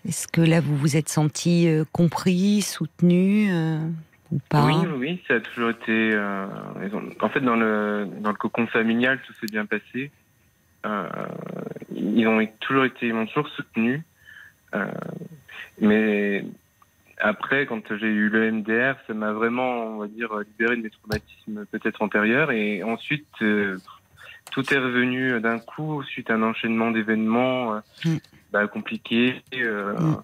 est-ce 0.08 0.28
que 0.28 0.42
là 0.42 0.62
vous 0.62 0.76
vous 0.76 0.98
êtes 0.98 1.10
senti 1.10 1.68
euh, 1.68 1.84
compris, 1.92 2.62
soutenu 2.62 3.52
euh, 3.52 3.80
ou 4.32 4.40
pas 4.50 4.66
Oui, 4.66 4.88
oui, 4.98 5.22
ça 5.28 5.36
a 5.36 5.40
toujours 5.40 5.70
été. 5.70 6.12
euh, 6.14 6.48
en 7.20 7.30
fait, 7.30 7.42
dans 7.42 7.56
le 7.56 8.08
dans 8.22 8.30
le 8.30 8.36
cocon 8.36 8.68
familial, 8.68 9.20
tout 9.26 9.34
s'est 9.34 9.52
bien 9.52 9.66
passé. 9.66 10.12
Ils 11.94 12.28
ont 12.28 12.46
toujours 12.60 12.86
été, 12.86 13.08
ils 13.08 13.14
m'ont 13.14 13.28
toujours 13.28 13.50
soutenu. 13.50 14.02
Mais 15.80 16.46
après, 17.20 17.68
quand 17.68 17.96
j'ai 17.98 18.08
eu 18.08 18.30
le 18.30 18.52
MDR, 18.52 18.96
ça 19.06 19.14
m'a 19.14 19.32
vraiment, 19.32 19.86
on 19.86 19.98
va 20.00 20.08
dire, 20.08 20.30
libéré 20.40 20.78
de 20.78 20.82
mes 20.82 20.90
traumatismes 20.90 21.66
peut-être 21.72 22.02
antérieurs. 22.02 22.52
Et 22.52 22.82
ensuite, 22.82 23.28
tout 23.38 24.74
est 24.74 24.78
revenu 24.78 25.40
d'un 25.40 25.60
coup 25.60 26.02
suite 26.04 26.32
à 26.32 26.36
un 26.36 26.42
enchaînement 26.42 26.90
d'événements 26.90 27.82
Mm. 28.06 28.18
Bah, 28.52 28.68
compliqués. 28.68 29.36
euh, 29.56 29.94
Mm. 30.00 30.18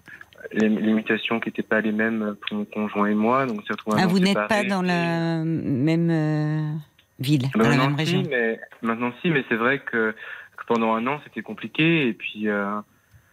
Les, 0.52 0.68
les 0.68 0.92
mutations 0.92 1.40
qui 1.40 1.48
n'étaient 1.48 1.64
pas 1.64 1.80
les 1.80 1.90
mêmes 1.90 2.36
pour 2.40 2.56
mon 2.58 2.64
conjoint 2.64 3.06
et 3.08 3.14
moi, 3.14 3.44
donc 3.44 3.60
on 3.86 3.96
Ah, 3.96 4.06
vous 4.06 4.20
n'êtes 4.20 4.38
pas 4.48 4.62
dans 4.62 4.82
la 4.82 5.42
même 5.44 6.10
euh, 6.10 6.72
ville, 7.18 7.48
Bah, 7.56 7.64
dans 7.64 7.70
la 7.70 7.76
même 7.76 7.90
si, 7.90 7.96
région. 7.96 8.22
mais, 8.30 8.60
maintenant 8.80 9.12
si, 9.20 9.30
mais 9.30 9.44
c'est 9.48 9.56
vrai 9.56 9.80
que, 9.80 10.12
que 10.56 10.64
pendant 10.68 10.94
un 10.94 11.04
an 11.08 11.20
c'était 11.24 11.42
compliqué 11.42 12.06
et 12.06 12.12
puis 12.12 12.48
euh, 12.48 12.70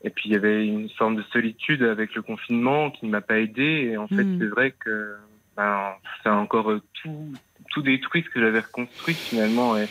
et 0.04 0.10
puis 0.10 0.30
il 0.30 0.32
y 0.34 0.36
avait 0.36 0.66
une 0.66 0.90
forme 0.90 1.16
de 1.16 1.22
solitude 1.32 1.84
avec 1.84 2.16
le 2.16 2.24
confinement 2.24 2.90
qui 2.90 3.06
ne 3.06 3.12
m'a 3.12 3.22
pas 3.22 3.38
aidé 3.38 3.90
et 3.92 3.98
en 3.98 4.08
fait 4.08 4.24
Mm. 4.24 4.40
c'est 4.40 4.48
vrai 4.48 4.72
que 4.72 5.16
ben, 5.56 5.94
ça 6.24 6.32
a 6.34 6.36
encore 6.38 6.74
tout 7.04 7.32
tout 7.70 7.82
détruit 7.84 8.24
ce 8.28 8.34
que 8.34 8.42
j'avais 8.42 8.62
reconstruit 8.62 9.14
finalement 9.14 9.78
et 9.78 9.86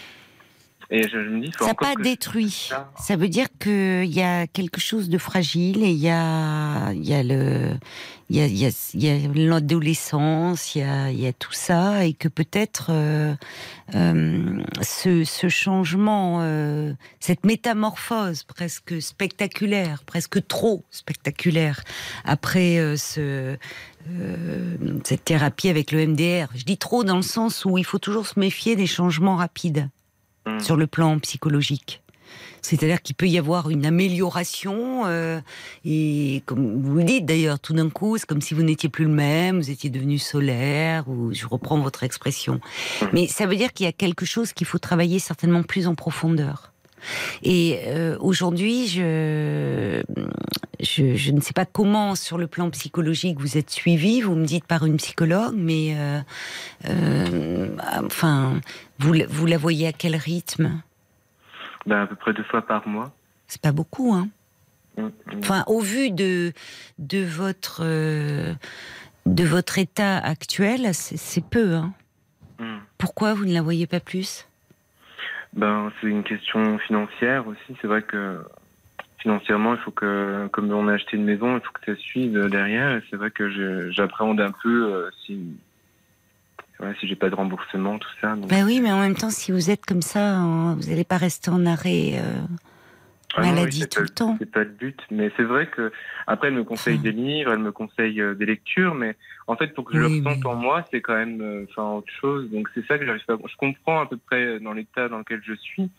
et 0.91 1.03
je, 1.03 1.09
je 1.09 1.29
me 1.29 1.41
dis 1.41 1.47
il 1.49 1.53
faut 1.57 1.65
Ça 1.65 1.71
n'a 1.71 1.75
pas 1.75 1.95
je 1.99 2.03
détruit. 2.03 2.71
ça. 2.99 3.17
Veut 3.17 3.29
dire 3.29 3.47
qu'il 3.61 4.05
y 4.13 4.23
a 4.23 4.47
quelque 4.47 4.81
chose 4.81 5.09
de 5.09 5.19
fragile 5.19 5.83
et 5.83 5.91
il 5.91 5.99
y 5.99 6.11
a, 6.11 6.93
il 6.93 7.05
y 7.07 7.15
a 7.15 7.23
le, 7.23 7.71
il 8.31 8.37
y 8.37 8.41
a, 8.41 8.47
il 8.95 9.05
y 9.05 9.47
l'adolescence, 9.47 10.75
il 10.75 10.81
y 10.81 10.83
a, 10.83 11.11
il 11.11 11.21
y 11.21 11.27
a 11.27 11.33
tout 11.33 11.53
ça 11.53 12.05
et 12.05 12.13
que 12.15 12.29
peut-être 12.29 12.89
euh, 12.91 13.35
euh, 13.95 14.63
ce, 14.83 15.25
ce 15.25 15.49
changement, 15.49 16.39
euh, 16.41 16.93
cette 17.21 17.45
métamorphose 17.45 18.43
presque 18.45 19.01
spectaculaire, 19.01 20.03
presque 20.05 20.47
trop 20.47 20.85
spectaculaire 20.91 21.83
après 22.25 22.97
ce, 22.97 23.57
euh, 24.11 24.77
cette 25.05 25.25
thérapie 25.25 25.69
avec 25.69 25.93
le 25.93 26.07
MDR. 26.07 26.49
Je 26.55 26.65
dis 26.65 26.77
trop 26.79 27.05
dans 27.05 27.17
le 27.17 27.23
sens 27.23 27.65
où 27.65 27.79
il 27.79 27.85
faut 27.85 27.99
toujours 27.99 28.27
se 28.27 28.39
méfier 28.39 28.77
des 28.77 28.87
changements 28.87 29.37
rapides 29.37 29.89
Mm. 30.47 30.61
sur 30.61 30.77
le 30.77 30.87
plan 30.87 31.19
psychologique. 31.21 32.03
C'est-à-dire 32.61 33.03
qu'il 33.03 33.15
peut 33.15 33.29
y 33.29 33.39
avoir 33.39 33.71
une 33.71 33.87
amélioration, 33.87 35.05
euh, 35.07 35.41
et 35.85 36.43
comme 36.47 36.83
vous 36.83 36.97
le 36.97 37.05
dites 37.05 37.27
d'ailleurs, 37.27 37.61
tout 37.61 37.75
d'un 37.75 37.91
coup, 37.91 38.17
c'est 38.19 38.27
comme 38.27 38.41
si 38.41 38.55
vous 38.55 38.63
n'étiez 38.63 38.89
plus 38.89 39.05
le 39.05 39.11
même, 39.11 39.59
vous 39.59 39.71
étiez 39.71 39.91
devenu 39.91 40.19
solaire, 40.19 41.09
ou 41.09 41.33
je 41.33 41.47
reprends 41.47 41.79
votre 41.79 42.05
expression. 42.05 42.61
Mais 43.13 43.27
ça 43.27 43.47
veut 43.47 43.57
dire 43.57 43.73
qu'il 43.73 43.85
y 43.85 43.89
a 43.89 43.93
quelque 43.93 44.27
chose 44.27 44.53
qu'il 44.53 44.67
faut 44.67 44.79
travailler 44.79 45.19
certainement 45.19 45.63
plus 45.63 45.87
en 45.87 45.95
profondeur. 45.95 46.74
Et 47.43 47.81
euh, 47.87 48.17
aujourd'hui, 48.21 48.87
je, 48.89 50.03
je, 50.81 51.15
je 51.15 51.33
ne 51.33 51.41
sais 51.41 51.53
pas 51.53 51.65
comment, 51.67 52.15
sur 52.15 52.39
le 52.39 52.47
plan 52.47 52.71
psychologique, 52.71 53.39
vous 53.41 53.57
êtes 53.59 53.71
suivi. 53.71 54.21
Vous 54.21 54.35
me 54.35 54.45
dites 54.45 54.67
par 54.67 54.87
une 54.87 54.97
psychologue, 54.97 55.55
mais 55.57 55.95
euh, 55.97 56.21
euh, 56.89 57.69
enfin, 58.05 58.61
vous, 58.99 59.13
la- 59.13 59.27
vous 59.27 59.47
la 59.47 59.59
voyez 59.59 59.87
à 59.89 59.93
quel 59.93 60.17
rythme? 60.17 60.81
Ben, 61.87 62.03
à 62.03 62.07
peu 62.07 62.17
près 62.17 62.33
deux 62.33 62.45
fois 62.45 62.63
par 62.63 62.87
mois. 62.89 63.13
C'est 63.47 63.61
pas 63.61 63.73
beaucoup, 63.73 64.13
hein 64.15 64.29
Mm, 64.97 65.03
mm. 65.03 65.11
Enfin, 65.41 65.65
au 65.67 65.81
vu 65.81 66.13
de 66.13 66.53
de 67.01 67.25
votre 67.25 67.83
de 67.83 69.45
votre 69.45 69.79
état 69.79 70.19
actuel, 70.19 70.95
c'est 70.95 71.17
c'est 71.17 71.45
peu, 71.45 71.75
hein 71.75 71.93
Mm. 72.61 72.77
Pourquoi 72.99 73.35
vous 73.35 73.45
ne 73.47 73.53
la 73.53 73.61
voyez 73.63 73.89
pas 73.89 73.99
plus? 73.99 74.47
Ben, 75.57 75.93
c'est 76.01 76.09
une 76.09 76.25
question 76.25 76.79
financière 76.79 77.47
aussi. 77.47 77.77
C'est 77.81 77.87
vrai 77.87 78.03
que 78.03 78.41
financièrement, 79.19 79.75
il 79.75 79.81
faut 79.81 79.91
que, 79.93 80.49
comme 80.53 80.71
on 80.73 80.89
a 80.89 80.95
acheté 80.95 81.17
une 81.17 81.25
maison, 81.25 81.57
il 81.57 81.61
faut 81.61 81.73
que 81.73 81.95
ça 81.95 82.01
suive 82.01 82.49
derrière. 82.49 83.01
C'est 83.09 83.17
vrai 83.17 83.31
que 83.31 83.91
j'appréhende 83.91 84.41
un 84.41 84.53
peu 84.63 84.93
euh, 84.93 85.11
si 85.25 85.57
j'ai 87.03 87.17
pas 87.17 87.31
de 87.31 87.35
remboursement, 87.35 87.99
tout 87.99 88.09
ça. 88.21 88.35
donc- 88.37 88.49
Ben 88.51 88.65
oui, 88.67 88.81
mais 88.83 88.93
en 88.93 89.01
même 89.01 89.15
temps, 89.15 89.31
si 89.31 89.53
vous 89.53 89.71
êtes 89.71 89.87
comme 89.87 90.03
ça, 90.03 90.37
hein, 90.37 90.75
vous 90.75 90.89
n'allez 90.91 91.05
pas 91.05 91.17
rester 91.17 91.51
en 91.51 91.65
arrêt. 91.67 92.15
euh, 92.17 92.43
Ah 93.37 93.41
oui, 93.43 93.51
maladie 93.53 93.81
tout 93.89 93.97
pas- 93.97 94.03
le 94.03 94.09
temps. 94.09 94.37
C'est 94.39 94.51
pas 94.51 94.61
le 94.65 94.71
but, 94.71 94.99
mais 95.11 95.31
c'est 95.37 95.43
vrai 95.43 95.67
que 95.69 95.93
après 96.27 96.49
elle 96.49 96.55
me 96.55 96.65
conseille 96.65 96.95
Enfin. 96.95 97.03
des 97.03 97.13
livres, 97.13 97.53
elle 97.53 97.59
me 97.59 97.73
conseille 97.73 98.21
euh, 98.21 98.35
des 98.35 98.47
lectures, 98.47 98.95
mais 98.95 99.17
en 99.47 99.57
fait 99.57 99.69
pour 99.75 99.85
que 99.85 99.95
je 99.95 100.03
Oui, 100.05 100.21
le 100.21 100.29
ressente 100.29 100.45
mais- 100.45 100.51
en 100.51 100.55
moi, 100.57 100.85
c'est 100.91 101.01
quand 101.01 101.15
même 101.17 101.41
euh, 101.41 101.67
enfin 101.71 101.91
autre 101.97 102.13
chose. 102.21 102.51
Donc 102.51 102.69
c'est 102.75 102.87
ça 102.87 102.99
que 102.99 103.05
j'arrive 103.07 103.25
pas. 103.25 103.37
Je 103.49 103.57
comprends 103.57 104.01
à 104.03 104.07
peu 104.07 104.17
près 104.17 104.61
dans 104.61 104.73
l'état 104.73 105.09
dans 105.09 105.19
lequel 105.19 105.41
je 105.45 105.55
suis, 105.55 105.91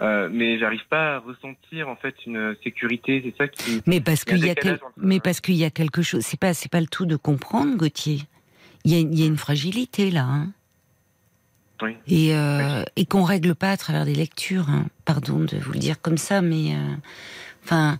euh, 0.00 0.28
mais 0.32 0.58
j'arrive 0.58 0.86
pas 0.88 1.16
à 1.16 1.18
ressentir 1.18 1.88
en 1.88 1.96
fait 1.96 2.14
une 2.26 2.54
sécurité. 2.64 3.20
C'est 3.24 3.36
ça 3.36 3.48
qui. 3.48 3.82
Mais 3.86 4.00
parce 4.00 4.24
qu'il 4.24 4.44
y 4.44 4.48
a, 4.50 4.54
quel- 4.54 4.80
mais 4.96 5.20
parce 5.20 5.40
qu'il 5.40 5.56
y 5.56 5.64
a 5.64 5.70
quelque 5.70 6.02
chose. 6.02 6.22
C'est 6.22 6.40
pas 6.40 6.54
c'est 6.54 6.70
pas 6.70 6.80
le 6.80 6.86
tout 6.86 7.06
de 7.06 7.16
comprendre, 7.16 7.76
Gauthier. 7.76 8.20
Il 8.84 8.92
y 8.92 8.96
a, 8.96 9.00
il 9.00 9.18
y 9.18 9.24
a 9.24 9.26
une 9.26 9.36
fragilité 9.36 10.10
là, 10.10 10.24
hein, 10.24 10.46
Oui. 11.80 11.96
et 12.08 12.34
euh, 12.34 12.82
et 12.96 13.06
qu'on 13.06 13.22
règle 13.22 13.54
pas 13.54 13.70
à 13.70 13.76
travers 13.76 14.04
des 14.04 14.14
lectures. 14.14 14.68
hein. 14.68 14.86
Pardon 15.04 15.38
de 15.38 15.56
vous 15.58 15.72
le 15.72 15.78
dire 15.78 16.00
comme 16.00 16.18
ça, 16.18 16.42
mais 16.42 16.74
euh, 16.74 16.94
enfin. 17.64 17.98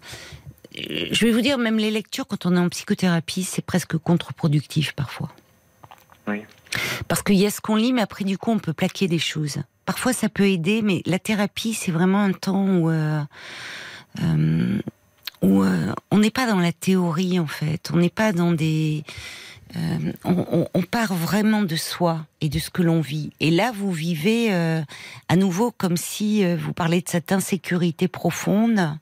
Je 0.80 1.24
vais 1.26 1.32
vous 1.32 1.40
dire, 1.40 1.58
même 1.58 1.78
les 1.78 1.90
lectures, 1.90 2.26
quand 2.28 2.46
on 2.46 2.54
est 2.54 2.58
en 2.58 2.68
psychothérapie, 2.68 3.42
c'est 3.42 3.62
presque 3.64 3.96
contre-productif 3.96 4.92
parfois. 4.92 5.28
Oui. 6.28 6.42
Parce 7.08 7.22
qu'il 7.22 7.34
y 7.34 7.46
a 7.46 7.50
ce 7.50 7.60
qu'on 7.60 7.74
lit, 7.74 7.92
mais 7.92 8.02
après, 8.02 8.24
du 8.24 8.38
coup, 8.38 8.52
on 8.52 8.60
peut 8.60 8.74
plaquer 8.74 9.08
des 9.08 9.18
choses. 9.18 9.58
Parfois, 9.86 10.12
ça 10.12 10.28
peut 10.28 10.46
aider, 10.46 10.82
mais 10.82 11.02
la 11.04 11.18
thérapie, 11.18 11.74
c'est 11.74 11.90
vraiment 11.90 12.20
un 12.20 12.32
temps 12.32 12.64
où, 12.64 12.90
euh, 12.90 13.20
euh, 14.22 14.78
où 15.42 15.64
euh, 15.64 15.92
on 16.12 16.18
n'est 16.18 16.30
pas 16.30 16.46
dans 16.46 16.60
la 16.60 16.70
théorie, 16.72 17.40
en 17.40 17.48
fait. 17.48 17.90
On 17.92 17.96
n'est 17.96 18.10
pas 18.10 18.32
dans 18.32 18.52
des 18.52 19.02
euh, 19.76 20.12
on, 20.72 20.82
part 20.82 21.12
vraiment 21.12 21.60
de 21.62 21.76
soi 21.76 22.24
et 22.40 22.48
de 22.48 22.58
ce 22.58 22.70
que 22.70 22.82
l'on 22.82 23.02
vit. 23.02 23.32
Et 23.38 23.50
là, 23.50 23.70
vous 23.74 23.92
vivez 23.92 24.52
euh, 24.52 24.80
à 25.28 25.36
nouveau 25.36 25.72
comme 25.72 25.98
si 25.98 26.42
euh, 26.42 26.56
vous 26.56 26.72
parlez 26.72 27.02
de 27.02 27.08
cette 27.08 27.32
insécurité 27.32 28.08
profonde 28.08 28.98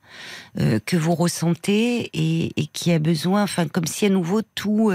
que 0.86 0.96
vous 0.96 1.14
ressentez 1.14 2.10
et, 2.14 2.66
qui 2.68 2.90
a 2.90 2.98
besoin, 2.98 3.42
enfin, 3.42 3.68
comme 3.68 3.86
si 3.86 4.06
à 4.06 4.08
nouveau 4.08 4.40
tout 4.40 4.90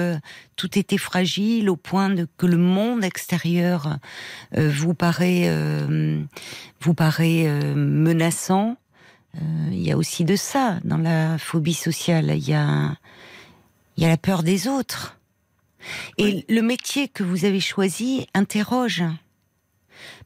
tout 0.56 0.80
était 0.80 0.98
fragile 0.98 1.70
au 1.70 1.76
point 1.76 2.10
de 2.10 2.28
que 2.38 2.48
le 2.48 2.58
monde 2.58 3.04
extérieur 3.04 4.00
vous 4.58 4.96
paraît 4.96 5.48
vous 6.80 6.94
paraît 6.96 7.44
menaçant. 7.76 8.76
Il 9.70 9.84
y 9.84 9.92
a 9.92 9.98
aussi 9.98 10.26
de 10.26 10.36
ça 10.36 10.80
dans 10.84 10.98
la 10.98 11.38
phobie 11.38 11.76
sociale. 11.76 12.34
Il 12.36 12.50
y 12.50 12.56
a 12.56 12.96
il 13.98 14.04
y 14.04 14.08
a 14.08 14.10
la 14.10 14.18
peur 14.18 14.42
des 14.42 14.68
autres. 14.68 15.21
Et 16.18 16.46
le 16.50 16.62
métier 16.62 17.08
que 17.08 17.24
vous 17.24 17.46
avez 17.46 17.60
choisi 17.60 18.28
interroge. 18.34 19.04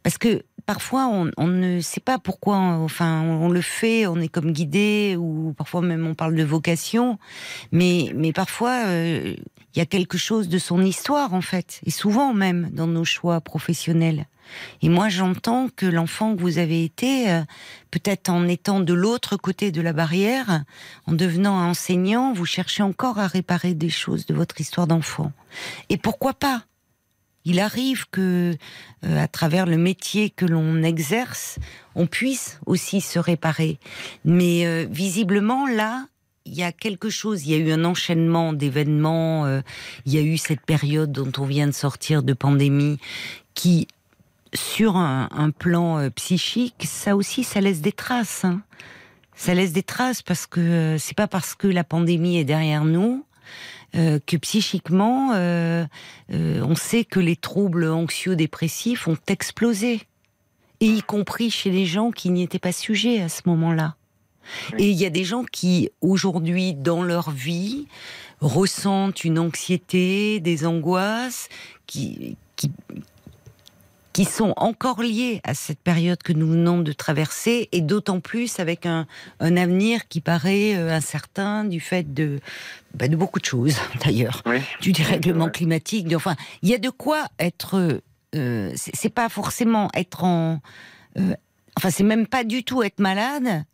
Parce 0.04 0.18
que 0.18 0.44
parfois, 0.66 1.08
on, 1.38 1.48
ne 1.48 1.80
sait 1.80 2.00
pas 2.00 2.18
pourquoi, 2.18 2.58
enfin, 2.58 3.22
on, 3.22 3.50
le 3.50 3.62
fait, 3.62 4.08
on 4.08 4.18
est 4.18 4.28
comme 4.28 4.52
guidé, 4.52 5.16
ou 5.18 5.54
parfois 5.58 5.82
même 5.82 6.06
on 6.08 6.16
parle 6.16 6.36
de 6.36 6.44
vocation, 6.44 7.20
mais, 7.72 8.12
mais 8.16 8.34
parfois, 8.34 8.86
euh, 8.86 9.36
il 9.74 9.80
y 9.80 9.82
a 9.82 9.86
quelque 9.86 10.18
chose 10.18 10.50
de 10.50 10.58
son 10.58 10.82
histoire, 10.82 11.34
en 11.34 11.42
fait, 11.42 11.82
et 11.86 11.92
souvent 11.92 12.34
même 12.34 12.70
dans 12.72 12.88
nos 12.88 13.04
choix 13.04 13.42
professionnels. 13.42 14.28
Et 14.82 14.90
moi, 14.90 15.10
j'entends 15.10 15.70
que 15.76 15.86
l'enfant 15.86 16.36
que 16.36 16.42
vous 16.42 16.58
avez 16.58 16.84
été, 16.84 17.30
euh, 17.30 17.42
peut-être 17.92 18.30
en 18.30 18.48
étant 18.48 18.80
de 18.80 18.94
l'autre 18.94 19.38
côté 19.38 19.72
de 19.72 19.82
la 19.82 19.94
barrière, 19.94 20.64
en 21.08 21.14
devenant 21.14 21.58
enseignant, 21.62 22.34
vous 22.34 22.46
cherchez 22.46 22.84
encore 22.84 23.20
à 23.20 23.28
réparer 23.28 23.74
des 23.74 23.90
choses 23.90 24.26
de 24.26 24.34
votre 24.34 24.60
histoire 24.60 24.88
d'enfant. 24.88 25.32
Et 25.90 25.98
pourquoi 25.98 26.34
pas? 26.34 26.64
Il 27.48 27.60
arrive 27.60 28.06
que, 28.10 28.56
euh, 29.06 29.24
à 29.24 29.28
travers 29.28 29.68
le 29.68 29.78
métier 29.78 30.32
que 30.32 30.46
l'on 30.46 30.82
exerce, 30.82 31.60
on 31.94 32.08
puisse 32.08 32.60
aussi 32.66 33.02
se 33.02 33.20
réparer. 33.20 33.78
Mais 34.24 34.66
euh, 34.66 34.88
visiblement, 34.90 35.68
là, 35.68 36.08
il 36.46 36.56
y 36.56 36.64
a 36.64 36.72
quelque 36.72 37.10
chose, 37.10 37.46
il 37.46 37.52
y 37.52 37.56
a 37.56 37.58
eu 37.58 37.72
un 37.72 37.86
enchaînement 37.86 38.54
d'événements, 38.54 39.48
il 40.06 40.14
y 40.14 40.20
a 40.20 40.22
eu 40.22 40.38
cette 40.38 40.62
période 40.62 41.12
dont 41.12 41.32
on 41.40 41.46
vient 41.46 41.66
de 41.66 41.72
sortir 41.72 42.22
de 42.22 42.34
pandémie 42.34 43.00
qui 43.56 43.88
sur 44.56 44.98
un, 44.98 45.52
plan 45.52 46.00
euh, 46.00 46.10
psychique, 46.10 46.86
ça 46.86 47.16
aussi, 47.16 47.44
ça 47.44 47.62
laisse 47.62 47.82
des 47.82 47.92
traces. 47.92 48.46
Hein. 48.46 48.62
Ça 49.36 49.54
laisse 49.54 49.74
des 49.74 49.84
traces 49.84 50.22
parce 50.22 50.46
que 50.48 50.60
euh, 50.60 50.98
c'est 50.98 51.16
pas 51.16 51.28
parce 51.28 51.56
que 51.56 51.68
la 51.68 51.84
pandémie 51.84 52.38
est 52.38 52.44
derrière 52.46 52.86
nous 52.86 53.26
euh, 53.96 54.20
que 54.26 54.38
psychiquement, 54.38 55.32
on 56.30 56.76
sait 56.76 57.06
que 57.06 57.20
les 57.20 57.36
troubles 57.36 57.90
anxio-dépressifs 57.90 59.08
ont 59.08 59.18
explosé, 59.28 60.02
et 60.82 60.88
y 60.88 61.02
compris 61.02 61.50
chez 61.50 61.72
les 61.72 61.86
gens 61.86 62.12
qui 62.12 62.30
n'y 62.30 62.44
étaient 62.44 62.60
pas 62.60 62.74
sujets 62.74 63.22
à 63.22 63.30
ce 63.30 63.44
moment-là. 63.46 63.96
Et 64.78 64.90
il 64.90 64.98
y 64.98 65.06
a 65.06 65.10
des 65.10 65.24
gens 65.24 65.44
qui, 65.44 65.90
aujourd'hui, 66.02 66.74
dans 66.74 67.02
leur 67.02 67.32
vie, 67.32 67.88
ressentent 68.42 69.24
une 69.24 69.40
anxiété, 69.40 70.40
des 70.40 70.66
angoisses, 70.66 71.50
qui, 71.88 72.38
qui, 72.56 72.72
qui 74.16 74.24
sont 74.24 74.54
encore 74.56 75.02
liés 75.02 75.42
à 75.44 75.54
cette 75.54 75.82
période 75.82 76.24
que 76.24 76.32
nous 76.32 76.48
venons 76.48 76.80
de 76.80 76.94
traverser, 76.94 77.68
et 77.74 77.82
d'autant 77.82 78.22
plus 78.22 78.62
avec 78.62 78.86
un, 78.86 79.08
avenir 79.42 80.08
qui 80.08 80.22
paraît 80.22 80.74
euh, 80.78 80.90
incertain 80.90 81.66
du 81.66 81.82
fait 81.82 82.14
de, 82.14 82.40
bah, 82.94 83.10
de 83.10 83.18
beaucoup 83.18 83.40
de 83.40 83.46
choses, 83.46 83.76
d'ailleurs, 84.06 84.42
du 84.80 84.94
dérèglement 84.94 85.50
climatique. 85.50 86.08
enfin, 86.16 86.38
il 86.62 86.70
y 86.70 86.74
a 86.74 86.78
de 86.78 86.90
quoi 86.90 87.26
être. 87.40 88.00
Euh, 88.36 88.72
c'est 88.76 89.14
pas 89.14 89.28
forcément 89.28 89.90
être 89.94 90.24
en. 90.24 90.62
Euh, 91.18 91.36
enfin, 91.76 91.90
c'est 91.90 92.06
même 92.06 92.26
pas 92.26 92.46
du 92.46 92.64
tout 92.64 92.84
être 92.84 93.02
malade 93.02 93.66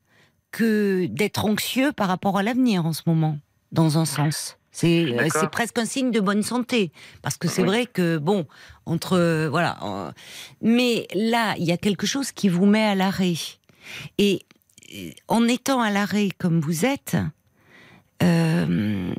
que 0.50 1.06
d'être 1.06 1.46
anxieux 1.46 1.92
par 1.92 2.08
rapport 2.08 2.40
à 2.40 2.42
l'avenir 2.42 2.88
en 2.88 2.94
ce 2.94 3.04
moment, 3.06 3.38
dans 3.72 4.00
un 4.00 4.06
sens. 4.06 4.58
Euh, 4.84 5.28
c'est 5.32 5.50
presque 5.50 5.78
un 5.78 5.86
signe 5.86 6.12
de 6.12 6.20
bonne 6.20 6.44
santé. 6.44 6.92
Parce 7.22 7.38
que 7.38 7.48
c'est 7.48 7.64
vrai 7.64 7.86
que, 7.86 8.18
bon, 8.18 8.46
entre. 8.86 9.48
Voilà. 9.50 10.14
mais 10.62 11.08
là, 11.14 11.56
il 11.58 11.66
y 11.66 11.72
a 11.72 11.78
quelque 11.78 12.08
chose 12.08 12.32
qui 12.32 12.50
vous 12.50 12.66
met 12.66 12.84
à 12.84 12.96
l'arrêt. 12.96 13.36
Et 14.18 14.42
euh, 14.96 15.12
en 15.28 15.48
étant 15.48 15.82
à 15.82 15.90
l'arrêt 15.92 16.30
comme 16.38 16.62
vous 16.62 16.86
êtes, 16.86 17.18
euh, 18.24 19.14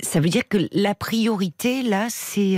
ça 0.00 0.20
veut 0.20 0.28
dire 0.28 0.46
que 0.48 0.68
la 0.72 0.94
priorité, 0.94 1.82
là, 1.82 2.06
c'est. 2.08 2.56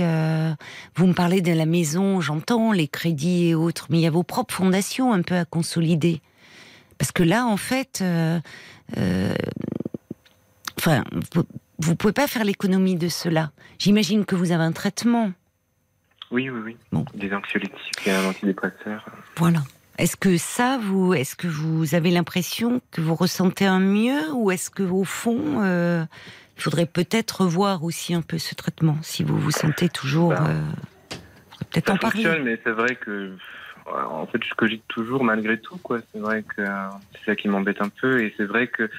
vous 0.95 1.07
me 1.07 1.13
parlez 1.13 1.41
de 1.41 1.53
la 1.53 1.65
maison, 1.65 2.21
j'entends, 2.21 2.71
les 2.71 2.87
crédits 2.87 3.47
et 3.47 3.55
autres, 3.55 3.87
mais 3.89 3.97
il 3.99 4.01
y 4.01 4.07
a 4.07 4.11
vos 4.11 4.23
propres 4.23 4.53
fondations 4.53 5.11
un 5.13 5.21
peu 5.21 5.35
à 5.35 5.45
consolider. 5.45 6.21
Parce 6.97 7.11
que 7.11 7.23
là, 7.23 7.45
en 7.45 7.57
fait. 7.57 8.03
Enfin 10.87 11.03
vous 11.79 11.95
pouvez 11.95 12.13
pas 12.13 12.27
faire 12.27 12.43
l'économie 12.43 12.95
de 12.95 13.09
cela. 13.09 13.51
J'imagine 13.77 14.25
que 14.25 14.35
vous 14.35 14.51
avez 14.51 14.63
un 14.63 14.71
traitement. 14.71 15.33
Oui, 16.31 16.49
oui, 16.49 16.77
oui. 16.93 17.03
Des 17.13 17.33
anxiolytiques 17.33 18.07
et 18.07 18.11
un 18.11 18.25
antidépresseur. 18.25 19.05
Voilà. 19.35 19.59
Est-ce 19.97 20.15
que 20.15 20.37
ça, 20.37 20.79
vous, 20.81 21.13
est-ce 21.13 21.35
que 21.35 21.47
vous 21.47 21.93
avez 21.93 22.09
l'impression 22.09 22.81
que 22.91 23.01
vous 23.01 23.15
ressentez 23.15 23.65
un 23.65 23.79
mieux, 23.79 24.31
ou 24.33 24.49
est-ce 24.51 24.69
que 24.69 24.83
au 24.83 25.03
fond, 25.03 25.61
euh, 25.61 26.05
il 26.55 26.61
faudrait 26.61 26.85
peut-être 26.85 27.41
revoir 27.41 27.83
aussi 27.83 28.13
un 28.13 28.21
peu 28.21 28.37
ce 28.37 28.55
traitement, 28.55 28.97
si 29.01 29.23
vous 29.23 29.37
vous 29.37 29.51
sentez 29.51 29.89
toujours, 29.89 30.29
bah, 30.29 30.47
euh, 30.49 31.15
peut-être 31.71 31.91
en 31.91 31.97
parler. 31.97 32.39
Mais 32.43 32.59
c'est 32.63 32.71
vrai 32.71 32.95
que, 32.95 33.35
en 33.85 34.25
fait, 34.27 34.43
je 34.43 34.53
cogite 34.53 34.83
toujours 34.87 35.23
malgré 35.23 35.59
tout, 35.59 35.77
quoi. 35.77 35.99
C'est 36.13 36.19
vrai 36.19 36.43
que 36.43 36.61
euh, 36.61 36.87
c'est 37.13 37.31
ça 37.31 37.35
qui 37.35 37.47
m'embête 37.47 37.81
un 37.81 37.89
peu, 37.89 38.23
et 38.23 38.33
c'est 38.37 38.45
vrai 38.45 38.67
que 38.67 38.83
euh, 38.83 38.89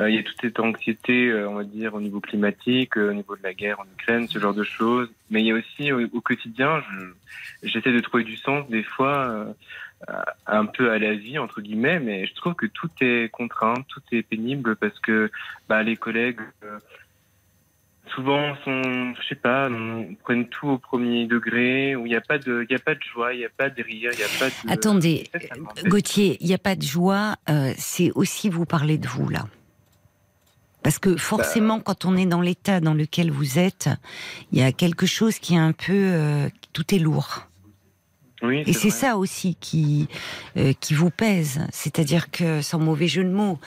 il 0.00 0.14
y 0.14 0.18
a 0.18 0.22
toute 0.22 0.40
cette 0.40 0.58
anxiété, 0.58 1.28
euh, 1.28 1.48
on 1.48 1.54
va 1.54 1.64
dire, 1.64 1.94
au 1.94 2.00
niveau 2.00 2.20
climatique, 2.20 2.96
euh, 2.96 3.10
au 3.10 3.12
niveau 3.12 3.36
de 3.36 3.42
la 3.42 3.54
guerre 3.54 3.80
en 3.80 3.84
Ukraine, 3.84 4.26
ce 4.28 4.38
genre 4.38 4.54
de 4.54 4.64
choses. 4.64 5.08
Mais 5.30 5.40
il 5.40 5.46
y 5.46 5.52
a 5.52 5.54
aussi 5.54 5.92
au, 5.92 6.20
quotidien, 6.20 6.82
j'essaie 7.62 7.92
de 7.92 8.00
trouver 8.00 8.24
du 8.24 8.36
sens 8.36 8.68
des 8.68 8.82
fois, 8.82 9.54
un 10.46 10.66
peu 10.66 10.90
à 10.90 10.98
la 10.98 11.14
vie 11.14 11.38
entre 11.38 11.60
guillemets, 11.60 11.98
mais 11.98 12.26
je 12.26 12.34
trouve 12.34 12.54
que 12.54 12.66
tout 12.66 12.90
est 13.00 13.30
contraint, 13.30 13.74
tout 13.88 14.02
est 14.12 14.22
pénible 14.22 14.76
parce 14.76 14.98
que 15.00 15.30
bah, 15.68 15.82
les 15.82 15.96
collègues 15.96 16.40
souvent 18.14 18.54
sont, 18.64 19.14
je 19.14 19.28
sais 19.28 19.34
pas, 19.34 19.68
prennent 20.22 20.48
tout 20.48 20.68
au 20.68 20.78
premier 20.78 21.26
degré, 21.26 21.96
où 21.96 22.06
il 22.06 22.10
n'y 22.10 22.16
a 22.16 22.20
pas 22.20 22.38
de, 22.38 22.66
il 22.68 22.72
y 22.72 22.76
a 22.76 22.78
pas 22.78 22.94
de 22.94 23.02
joie, 23.02 23.32
il 23.32 23.38
n'y 23.38 23.46
a 23.46 23.50
pas 23.56 23.70
de 23.70 23.82
rire, 23.82 24.10
il 24.12 24.18
n'y 24.18 24.24
a 24.24 24.38
pas 24.38 24.48
de. 24.48 24.72
Attendez, 24.72 25.30
Gauthier, 25.86 26.36
il 26.40 26.46
n'y 26.48 26.54
a 26.54 26.58
pas 26.58 26.76
de 26.76 26.82
joie. 26.82 27.36
c'est 27.76 28.12
aussi 28.12 28.50
vous 28.50 28.66
parler 28.66 28.98
de 28.98 29.08
vous 29.08 29.28
là. 29.28 29.46
Parce 30.84 30.98
que 30.98 31.16
forcément, 31.16 31.80
quand 31.80 32.04
on 32.04 32.14
est 32.14 32.26
dans 32.26 32.42
l'état 32.42 32.78
dans 32.78 32.92
lequel 32.92 33.30
vous 33.30 33.58
êtes, 33.58 33.88
il 34.52 34.58
y 34.58 34.62
a 34.62 34.70
quelque 34.70 35.06
chose 35.06 35.38
qui 35.38 35.54
est 35.54 35.58
un 35.58 35.72
peu... 35.72 35.92
Euh, 35.92 36.48
tout 36.74 36.94
est 36.94 36.98
lourd. 36.98 37.46
Oui, 38.42 38.62
et 38.66 38.74
c'est 38.74 38.90
ça 38.90 39.16
aussi 39.16 39.56
qui 39.58 40.06
euh, 40.58 40.74
qui 40.78 40.92
vous 40.92 41.08
pèse, 41.08 41.60
c'est-à-dire 41.72 42.30
que 42.30 42.60
sans 42.60 42.78
mauvais 42.78 43.08
jeu 43.08 43.24
de 43.24 43.30
mots, 43.30 43.58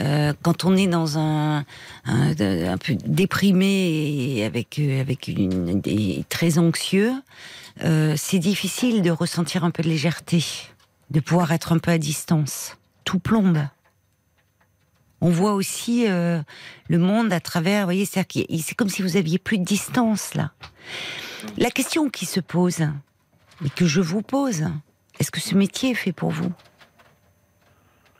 euh, 0.00 0.32
quand 0.42 0.64
on 0.64 0.74
est 0.74 0.88
dans 0.88 1.18
un, 1.18 1.64
un, 2.06 2.76
peu 2.78 2.94
déprimé 3.06 4.34
et 4.36 4.44
avec 4.44 4.80
avec 4.80 5.28
une 5.28 5.80
des, 5.80 6.24
très 6.28 6.58
anxieux, 6.58 7.12
c'est 8.16 8.40
difficile 8.40 9.02
de 9.02 9.10
ressentir 9.12 9.62
un 9.62 9.70
peu 9.70 9.84
de 9.84 9.88
légèreté, 9.88 10.44
de 11.10 11.20
pouvoir 11.20 11.52
être 11.52 11.72
un 11.72 11.78
peu 11.78 11.92
à 11.92 11.98
distance. 11.98 12.76
Tout 13.04 13.20
plombe 13.20 13.62
on 15.24 15.30
voit 15.30 15.54
aussi 15.54 16.04
euh, 16.06 16.40
le 16.88 16.98
monde 16.98 17.32
à 17.32 17.40
travers. 17.40 17.80
Vous 17.80 17.86
voyez, 17.86 18.04
c'est 18.04 18.74
comme 18.76 18.90
si 18.90 19.00
vous 19.00 19.16
aviez 19.16 19.38
plus 19.38 19.56
de 19.56 19.64
distance 19.64 20.34
là. 20.34 20.52
La 21.56 21.70
question 21.70 22.10
qui 22.10 22.26
se 22.26 22.40
pose 22.40 22.80
et 23.64 23.70
que 23.70 23.86
je 23.86 24.02
vous 24.02 24.20
pose, 24.20 24.66
est-ce 25.18 25.30
que 25.30 25.40
ce 25.40 25.54
métier 25.54 25.92
est 25.92 25.94
fait 25.94 26.12
pour 26.12 26.30
vous? 26.30 26.52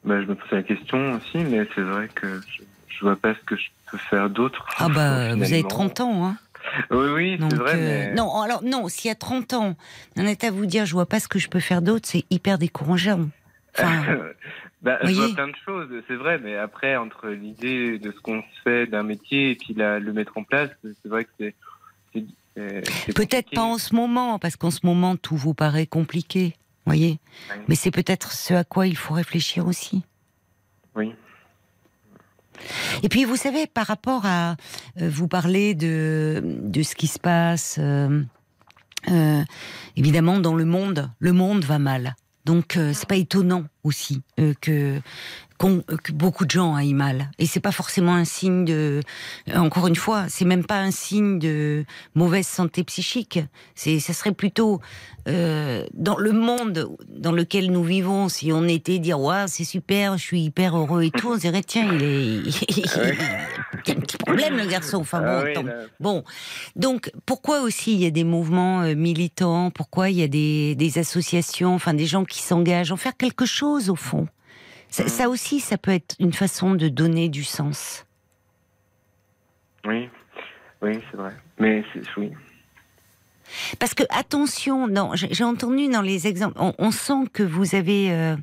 Bah, 0.02 0.20
je 0.22 0.26
me 0.26 0.34
pose 0.34 0.50
la 0.50 0.62
question 0.62 1.12
aussi, 1.12 1.38
mais 1.44 1.68
c'est 1.74 1.82
vrai 1.82 2.08
que 2.14 2.40
je, 2.88 3.04
ne 3.04 3.10
vois 3.10 3.16
pas 3.16 3.34
ce 3.34 3.40
que 3.40 3.56
je 3.56 3.66
peux 3.90 3.98
faire 3.98 4.30
d'autre. 4.30 4.64
Ah 4.78 4.88
bah, 4.88 5.34
vous 5.34 5.42
avez 5.42 5.62
30 5.62 6.00
ans, 6.00 6.26
hein 6.26 6.36
oui, 6.90 7.06
oui, 7.12 7.38
c'est 7.38 7.56
vrai. 7.56 7.74
Euh, 7.76 8.14
non, 8.14 8.40
alors 8.40 8.64
non, 8.64 8.88
s'il 8.88 9.08
y 9.08 9.12
a 9.12 9.14
30 9.14 9.52
ans, 9.52 9.76
on 10.16 10.26
est 10.26 10.44
à 10.44 10.50
vous 10.50 10.64
dire, 10.64 10.86
je 10.86 10.92
vois 10.94 11.04
pas 11.04 11.20
ce 11.20 11.28
que 11.28 11.38
je 11.38 11.50
peux 11.50 11.60
faire 11.60 11.82
d'autre, 11.82 12.08
c'est 12.08 12.24
hyper 12.30 12.56
décourageant. 12.56 13.28
Enfin, 13.76 14.02
Bah, 14.84 14.98
je 15.02 15.12
vois 15.12 15.34
plein 15.34 15.48
de 15.48 15.56
choses, 15.64 15.88
c'est 16.06 16.14
vrai, 16.14 16.38
mais 16.38 16.56
après, 16.56 16.96
entre 16.96 17.28
l'idée 17.28 17.98
de 17.98 18.12
ce 18.12 18.20
qu'on 18.20 18.42
fait 18.62 18.86
d'un 18.86 19.02
métier 19.02 19.52
et 19.52 19.54
puis 19.54 19.72
la, 19.74 19.98
le 19.98 20.12
mettre 20.12 20.36
en 20.36 20.44
place, 20.44 20.70
c'est 20.82 21.08
vrai 21.08 21.24
que 21.24 21.30
c'est 21.38 21.54
Peut-être 23.14 23.50
pas 23.50 23.62
en 23.62 23.78
ce 23.78 23.94
moment, 23.94 24.38
parce 24.38 24.56
qu'en 24.56 24.70
ce 24.70 24.80
moment 24.84 25.16
tout 25.16 25.36
vous 25.36 25.54
paraît 25.54 25.86
compliqué, 25.86 26.54
voyez. 26.86 27.18
Oui. 27.50 27.56
Mais 27.68 27.74
c'est 27.74 27.90
peut-être 27.90 28.32
ce 28.32 28.54
à 28.54 28.64
quoi 28.64 28.86
il 28.86 28.96
faut 28.96 29.14
réfléchir 29.14 29.66
aussi. 29.66 30.04
Oui. 30.94 31.12
Et 33.02 33.08
puis 33.08 33.24
vous 33.24 33.36
savez, 33.36 33.66
par 33.66 33.86
rapport 33.86 34.24
à 34.24 34.52
euh, 35.00 35.08
vous 35.08 35.26
parler 35.26 35.74
de 35.74 36.40
de 36.44 36.82
ce 36.82 36.94
qui 36.94 37.08
se 37.08 37.18
passe, 37.18 37.76
euh, 37.80 38.22
euh, 39.10 39.42
évidemment 39.96 40.38
dans 40.38 40.54
le 40.54 40.64
monde, 40.64 41.10
le 41.18 41.32
monde 41.32 41.64
va 41.64 41.80
mal. 41.80 42.14
Donc 42.44 42.76
euh, 42.76 42.92
c'est 42.92 43.08
pas 43.08 43.16
étonnant 43.16 43.64
aussi 43.84 44.22
euh, 44.38 44.52
que 44.60 45.00
qu'on- 45.58 45.80
que 45.82 46.12
beaucoup 46.12 46.44
de 46.44 46.50
gens 46.50 46.74
aillent 46.74 46.94
mal. 46.94 47.30
Et 47.38 47.46
c'est 47.46 47.60
pas 47.60 47.72
forcément 47.72 48.14
un 48.14 48.24
signe 48.24 48.64
de, 48.64 49.00
encore 49.54 49.86
une 49.86 49.96
fois, 49.96 50.24
c'est 50.28 50.44
même 50.44 50.64
pas 50.64 50.80
un 50.80 50.90
signe 50.90 51.38
de 51.38 51.84
mauvaise 52.14 52.46
santé 52.46 52.82
psychique. 52.84 53.38
C'est, 53.74 53.98
ça 54.00 54.12
serait 54.12 54.32
plutôt 54.32 54.80
euh, 55.28 55.84
dans 55.94 56.18
le 56.18 56.32
monde 56.32 56.96
dans 57.08 57.32
lequel 57.32 57.70
nous 57.70 57.84
vivons. 57.84 58.28
Si 58.28 58.52
on 58.52 58.64
était 58.68 58.98
dire 58.98 59.20
ouais 59.20 59.44
c'est 59.46 59.64
super, 59.64 60.18
je 60.18 60.22
suis 60.22 60.42
hyper 60.42 60.76
heureux 60.76 61.02
et 61.04 61.10
tout, 61.10 61.30
on 61.32 61.36
dirait 61.36 61.62
tiens 61.62 61.88
il 61.94 62.02
est, 62.02 62.36
il 62.68 62.78
y 62.78 63.90
a 63.90 63.94
un 63.96 64.00
petit 64.00 64.16
problème 64.18 64.56
le 64.56 64.66
garçon. 64.66 64.98
Enfin 64.98 65.20
bon, 65.20 65.26
Ah 65.28 65.44
oui, 65.44 65.70
Bon, 66.00 66.24
donc 66.76 67.10
pourquoi 67.26 67.60
aussi 67.60 67.92
il 67.94 68.00
y 68.00 68.06
a 68.06 68.10
des 68.10 68.24
mouvements 68.24 68.82
euh, 68.82 68.94
militants? 68.94 69.70
Pourquoi 69.70 70.10
il 70.10 70.16
y 70.18 70.22
a 70.22 70.28
des, 70.28 70.74
des 70.74 70.98
associations, 70.98 71.74
enfin 71.74 71.94
des 71.94 72.06
gens 72.06 72.24
qui 72.24 72.42
s'engagent 72.42 72.92
en 72.92 72.96
faire 72.96 73.16
quelque 73.16 73.46
chose 73.46 73.88
au 73.90 73.96
fond 73.96 74.26
ça, 74.94 75.02
Mhm. 75.04 75.08
ça 75.08 75.28
aussi, 75.28 75.60
ça 75.60 75.76
peut 75.78 75.90
être 75.92 76.14
une 76.20 76.32
façon 76.32 76.74
de 76.74 76.88
donner 76.88 77.28
du 77.28 77.42
sens. 77.44 78.04
oui, 79.86 80.08
oui, 80.82 80.92
c'est 81.10 81.16
vrai. 81.16 81.32
Mais 81.58 81.84
c'est 81.92 82.02
oui. 82.16 82.30
Parce 83.78 83.92
que 83.92 84.04
attention, 84.08 84.88
non, 84.88 85.10
j'ai 85.14 85.44
entendu 85.44 85.88
dans 85.88 86.00
les 86.00 86.26
exemples, 86.26 86.56
on, 86.58 86.72
on 86.78 86.90
sent 86.90 87.28
que 87.34 87.42
vous 87.42 87.74
avez, 87.74 88.10
euh, 88.10 88.36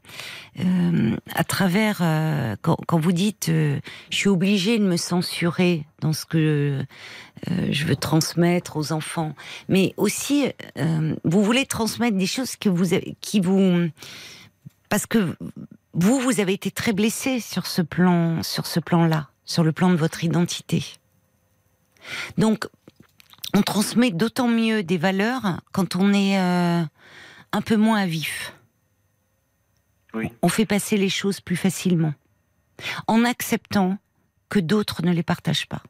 euh, 0.60 1.16
à 1.34 1.44
travers, 1.44 2.00
euh, 2.02 2.56
quand, 2.62 2.78
quand 2.88 3.00
vous 3.00 3.12
dites, 3.12 3.48
je 3.50 3.80
suis 4.16 4.30
obligée 4.30 4.78
de 4.78 4.84
me 4.86 4.98
censurer 4.98 5.86
dans 6.02 6.14
ce 6.14 6.26
que 6.26 6.86
je 7.72 7.86
veux 7.86 7.96
transmettre 7.96 8.78
aux 8.78 8.92
enfants, 8.92 9.34
mais 9.70 9.94
aussi, 9.98 10.46
vous 11.24 11.44
voulez 11.44 11.66
transmettre 11.66 12.16
des 12.18 12.28
choses 12.28 12.56
que 12.56 12.70
vous, 12.70 12.94
avez- 12.94 13.16
qui 13.22 13.40
vous, 13.40 13.90
parce 14.90 15.08
que 15.08 15.36
vous, 15.94 16.20
vous 16.20 16.40
avez 16.40 16.54
été 16.54 16.72
très 16.72 16.94
blessé 16.94 17.40
sur 17.40 17.66
ce 17.68 17.82
plan, 17.82 18.44
sur 18.44 18.66
ce 18.66 18.80
plan-là, 18.80 19.30
sur 19.46 19.64
le 19.64 19.72
plan 19.72 19.90
de 19.90 19.96
votre 19.96 20.24
identité. 20.24 20.84
Donc, 22.38 22.68
on 23.54 23.62
transmet 23.62 24.12
d'autant 24.12 24.48
mieux 24.48 24.84
des 24.84 24.98
valeurs 24.98 25.60
quand 25.74 25.96
on 25.96 26.14
est 26.14 26.40
euh, 26.40 26.84
un 27.52 27.62
peu 27.62 27.76
moins 27.76 28.02
à 28.02 28.06
vif. 28.06 28.56
Oui. 30.14 30.32
On 30.42 30.50
fait 30.50 30.66
passer 30.66 30.98
les 30.98 31.10
choses 31.10 31.40
plus 31.40 31.56
facilement, 31.56 32.14
en 33.08 33.24
acceptant 33.24 33.98
que 34.50 34.60
d'autres 34.60 35.06
ne 35.06 35.12
les 35.12 35.24
partagent 35.24 35.68
pas. 35.68 35.82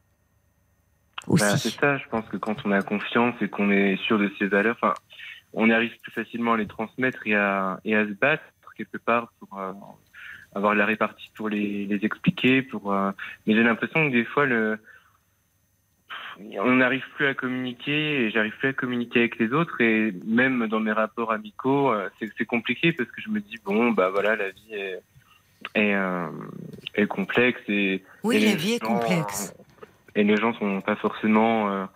Bah, 1.28 1.58
c'est 1.58 1.70
ça, 1.70 1.98
je 1.98 2.08
pense 2.10 2.28
que 2.30 2.38
quand 2.38 2.58
on 2.66 2.72
a 2.72 2.82
confiance 2.82 3.36
et 3.42 3.50
qu'on 3.50 3.72
est 3.72 3.98
sûr 4.08 4.18
de 4.18 4.32
ses 4.40 4.48
valeurs, 4.48 4.76
enfin, 4.82 4.94
on 5.54 5.70
arrive 5.70 5.92
plus 6.02 6.12
facilement 6.12 6.54
à 6.54 6.58
les 6.58 6.68
transmettre 6.68 7.20
et 7.26 7.36
à, 7.36 7.80
et 7.86 7.96
à 7.96 8.06
se 8.06 8.14
battre 8.14 8.44
quelque 8.82 9.04
part 9.10 9.32
pour 9.40 9.60
euh, 9.60 9.74
avoir 10.54 10.74
la 10.76 10.86
répartie 10.86 11.30
pour 11.36 11.50
les, 11.50 11.86
les 11.86 12.06
expliquer. 12.06 12.62
Pour, 12.62 12.94
euh, 12.94 13.12
Mais 13.46 13.54
j'ai 13.56 13.64
l'impression 13.64 14.08
que 14.08 14.14
des 14.14 14.26
fois, 14.26 14.46
le... 14.46 14.78
on 16.60 16.76
n'arrive 16.76 17.06
plus 17.16 17.28
à 17.28 17.34
communiquer 17.34 18.00
et 18.22 18.32
j'arrive 18.32 18.58
plus 18.58 18.70
à 18.70 18.74
communiquer 18.74 19.20
avec 19.20 19.38
les 19.40 19.54
autres. 19.54 19.80
Et 19.82 20.14
même 20.26 20.68
dans 20.68 20.80
mes 20.80 20.92
rapports 20.92 21.32
amicaux, 21.32 21.92
euh, 21.92 22.10
c'est 22.20 22.46
compliqué 22.46 22.92
parce 22.94 23.10
que 23.12 23.22
je 23.22 23.30
me 23.30 23.40
dis, 23.40 23.58
bon, 23.64 23.92
bah 23.92 24.10
voilà, 24.10 24.36
la 24.36 24.50
vie 24.50 24.74
est, 24.74 25.02
est, 25.76 25.96
est 26.96 27.08
complexe 27.08 27.62
et 27.68 28.04
oui, 28.24 28.38
et 28.38 28.40
la 28.50 28.56
vie 28.56 28.74
est 28.74 28.84
complexe. 28.84 29.54
Et 30.16 30.24
les 30.24 30.38
gens 30.38 30.54
sont 30.56 30.82
pas 30.82 30.96
forcément. 30.96 31.88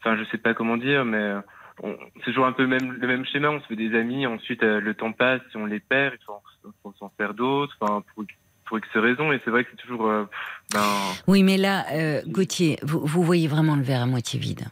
Enfin, 0.00 0.16
je 0.16 0.24
sais 0.30 0.38
pas 0.38 0.54
comment 0.54 0.76
dire, 0.76 1.04
mais 1.04 1.34
on- 1.82 1.96
c'est 2.18 2.24
toujours 2.32 2.46
un 2.46 2.52
peu 2.52 2.62
le 2.62 2.68
même, 2.68 2.92
le 2.92 3.06
même 3.06 3.24
schéma. 3.26 3.50
On 3.50 3.60
se 3.60 3.66
fait 3.66 3.76
des 3.76 3.94
amis, 3.98 4.26
ensuite 4.26 4.62
euh, 4.62 4.80
le 4.80 4.94
temps 4.94 5.12
passe, 5.12 5.40
on 5.54 5.66
les 5.66 5.80
perd, 5.80 6.14
il 6.20 6.24
faut, 6.24 6.70
faut 6.82 6.94
s'en 6.98 7.10
faire 7.16 7.34
d'autres, 7.34 7.76
enfin, 7.80 8.02
pour, 8.14 8.24
pour 8.64 8.78
X 8.78 8.88
raisons. 8.94 9.32
Et 9.32 9.40
c'est 9.44 9.50
vrai 9.50 9.64
que 9.64 9.70
c'est 9.72 9.82
toujours. 9.82 10.06
euh, 10.08 10.24
ben, 10.72 10.82
Oui, 11.26 11.42
mais 11.42 11.56
là, 11.56 11.84
euh, 11.92 12.22
Gauthier, 12.26 12.78
vous, 12.82 13.00
vous 13.04 13.22
voyez 13.22 13.48
vraiment 13.48 13.76
le 13.76 13.82
verre 13.82 14.02
à 14.02 14.06
moitié 14.06 14.38
vide. 14.40 14.66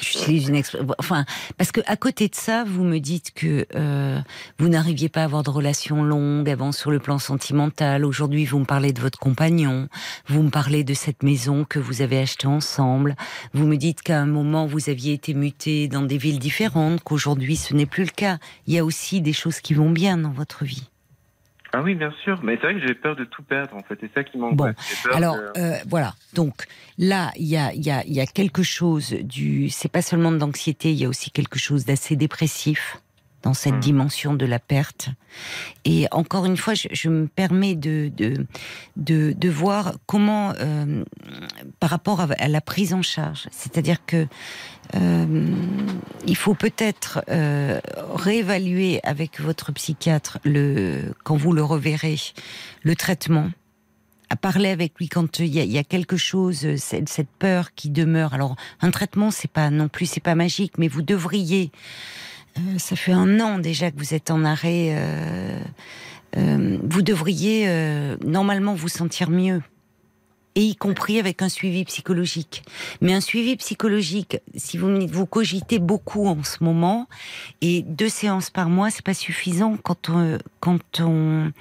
J'utilise 0.00 0.48
une 0.48 0.54
expression. 0.54 0.86
Enfin, 0.98 1.24
parce 1.58 1.72
que 1.72 1.80
à 1.86 1.96
côté 1.96 2.28
de 2.28 2.34
ça, 2.34 2.64
vous 2.64 2.84
me 2.84 2.98
dites 2.98 3.32
que 3.34 3.66
euh, 3.74 4.18
vous 4.58 4.68
n'arriviez 4.68 5.08
pas 5.08 5.22
à 5.22 5.24
avoir 5.24 5.42
de 5.42 5.50
relations 5.50 6.02
longues 6.02 6.48
avant 6.48 6.72
sur 6.72 6.90
le 6.90 6.98
plan 6.98 7.18
sentimental. 7.18 8.04
Aujourd'hui, 8.04 8.44
vous 8.44 8.60
me 8.60 8.64
parlez 8.64 8.92
de 8.92 9.00
votre 9.00 9.18
compagnon. 9.18 9.88
Vous 10.26 10.42
me 10.42 10.50
parlez 10.50 10.84
de 10.84 10.94
cette 10.94 11.22
maison 11.22 11.64
que 11.64 11.78
vous 11.78 12.02
avez 12.02 12.18
achetée 12.18 12.46
ensemble. 12.46 13.16
Vous 13.52 13.66
me 13.66 13.76
dites 13.76 14.02
qu'à 14.02 14.20
un 14.20 14.26
moment, 14.26 14.66
vous 14.66 14.88
aviez 14.88 15.12
été 15.12 15.34
muté 15.34 15.88
dans 15.88 16.02
des 16.02 16.18
villes 16.18 16.38
différentes, 16.38 17.02
qu'aujourd'hui, 17.02 17.56
ce 17.56 17.74
n'est 17.74 17.86
plus 17.86 18.04
le 18.04 18.10
cas. 18.10 18.38
Il 18.66 18.74
y 18.74 18.78
a 18.78 18.84
aussi 18.84 19.20
des 19.20 19.32
choses 19.32 19.60
qui 19.60 19.74
vont 19.74 19.90
bien 19.90 20.16
dans 20.18 20.30
votre 20.30 20.64
vie. 20.64 20.88
Ah 21.72 21.82
oui, 21.82 21.94
bien 21.94 22.12
sûr. 22.24 22.40
Mais 22.42 22.56
c'est 22.60 22.62
vrai 22.72 22.74
que 22.80 22.86
j'ai 22.86 22.94
peur 22.94 23.14
de 23.16 23.24
tout 23.24 23.42
perdre, 23.42 23.76
en 23.76 23.82
fait. 23.82 23.96
C'est 24.00 24.12
ça 24.12 24.24
qui 24.24 24.38
Bon. 24.38 24.48
m'angoisse. 24.48 24.74
Peur 25.04 25.16
Alors 25.16 25.36
que- 25.36 25.60
euh, 25.60 25.76
voilà, 25.88 26.14
donc 26.34 26.64
là 26.98 27.30
il 27.36 27.46
y 27.46 27.56
a, 27.56 27.72
il 27.72 27.84
y, 27.86 27.90
a, 27.90 28.04
il 28.04 28.12
y 28.12 28.20
a 28.20 28.26
quelque 28.26 28.62
chose 28.62 29.10
du, 29.12 29.68
c'est 29.70 29.90
pas 29.90 30.02
seulement 30.02 30.32
de 30.32 30.38
l'anxiété, 30.38 30.90
il 30.90 30.98
y 31.00 31.04
a 31.04 31.08
aussi 31.08 31.30
quelque 31.30 31.58
chose 31.58 31.84
d'assez 31.84 32.16
dépressif 32.16 32.96
dans 33.42 33.54
cette 33.54 33.74
Mhm. 33.74 33.80
dimension 33.80 34.34
de 34.34 34.46
la 34.46 34.58
perte. 34.58 35.08
Et 35.84 36.06
encore 36.10 36.44
une 36.46 36.56
fois, 36.56 36.74
je, 36.74 36.88
je 36.92 37.08
me 37.08 37.26
permets 37.26 37.74
de 37.74 38.10
de, 38.16 38.46
de, 38.96 39.32
de 39.36 39.48
voir 39.48 39.94
comment, 40.06 40.52
euh, 40.60 41.04
par 41.78 41.90
rapport 41.90 42.20
à, 42.20 42.28
à 42.38 42.48
la 42.48 42.60
prise 42.60 42.92
en 42.94 43.02
charge, 43.02 43.48
c'est-à-dire 43.50 44.04
que 44.04 44.26
euh, 44.96 45.46
il 46.26 46.36
faut 46.36 46.54
peut-être 46.54 47.22
euh, 47.30 47.80
réévaluer 48.14 49.00
avec 49.04 49.40
votre 49.40 49.72
psychiatre 49.72 50.38
le 50.44 51.14
quand 51.24 51.36
vous 51.36 51.52
le 51.52 51.62
reverrez 51.62 52.18
le 52.82 52.96
traitement 52.96 53.50
à 54.32 54.36
parler 54.36 54.68
avec 54.68 54.96
lui 54.98 55.08
quand 55.08 55.40
il 55.40 55.46
y 55.46 55.58
a, 55.60 55.64
il 55.64 55.72
y 55.72 55.78
a 55.78 55.82
quelque 55.82 56.16
chose, 56.16 56.76
cette, 56.76 57.08
cette 57.08 57.30
peur 57.40 57.74
qui 57.74 57.90
demeure. 57.90 58.32
Alors, 58.32 58.54
un 58.80 58.92
traitement, 58.92 59.32
c'est 59.32 59.50
pas 59.50 59.70
non 59.70 59.88
plus, 59.88 60.06
c'est 60.06 60.20
pas 60.20 60.36
magique, 60.36 60.74
mais 60.78 60.86
vous 60.86 61.02
devriez. 61.02 61.72
Euh, 62.58 62.78
ça 62.78 62.96
fait 62.96 63.12
un 63.12 63.40
an 63.40 63.58
déjà 63.58 63.90
que 63.90 63.98
vous 63.98 64.14
êtes 64.14 64.30
en 64.30 64.44
arrêt. 64.44 64.94
euh, 64.96 65.60
euh, 66.36 66.78
vous 66.84 67.02
devriez 67.02 67.68
normalement 68.24 68.74
vous 68.74 68.88
sentir 68.88 69.30
mieux. 69.30 69.62
Et 70.56 70.62
y 70.62 70.76
compris 70.76 71.20
avec 71.20 71.42
un 71.42 71.48
suivi 71.48 71.84
psychologique. 71.84 72.64
Mais 73.00 73.14
un 73.14 73.20
suivi 73.20 73.56
psychologique, 73.56 74.38
si 74.56 74.78
vous 74.78 75.06
vous 75.06 75.26
cogitez 75.26 75.78
beaucoup 75.78 76.26
en 76.26 76.42
ce 76.42 76.62
moment, 76.64 77.08
et 77.60 77.82
deux 77.82 78.08
séances 78.08 78.50
par 78.50 78.68
mois, 78.68 78.90
c'est 78.90 79.04
pas 79.04 79.14
suffisant 79.14 79.76
quand 79.76 80.08
on, 80.08 80.38
quand 80.58 81.00
on, 81.00 81.52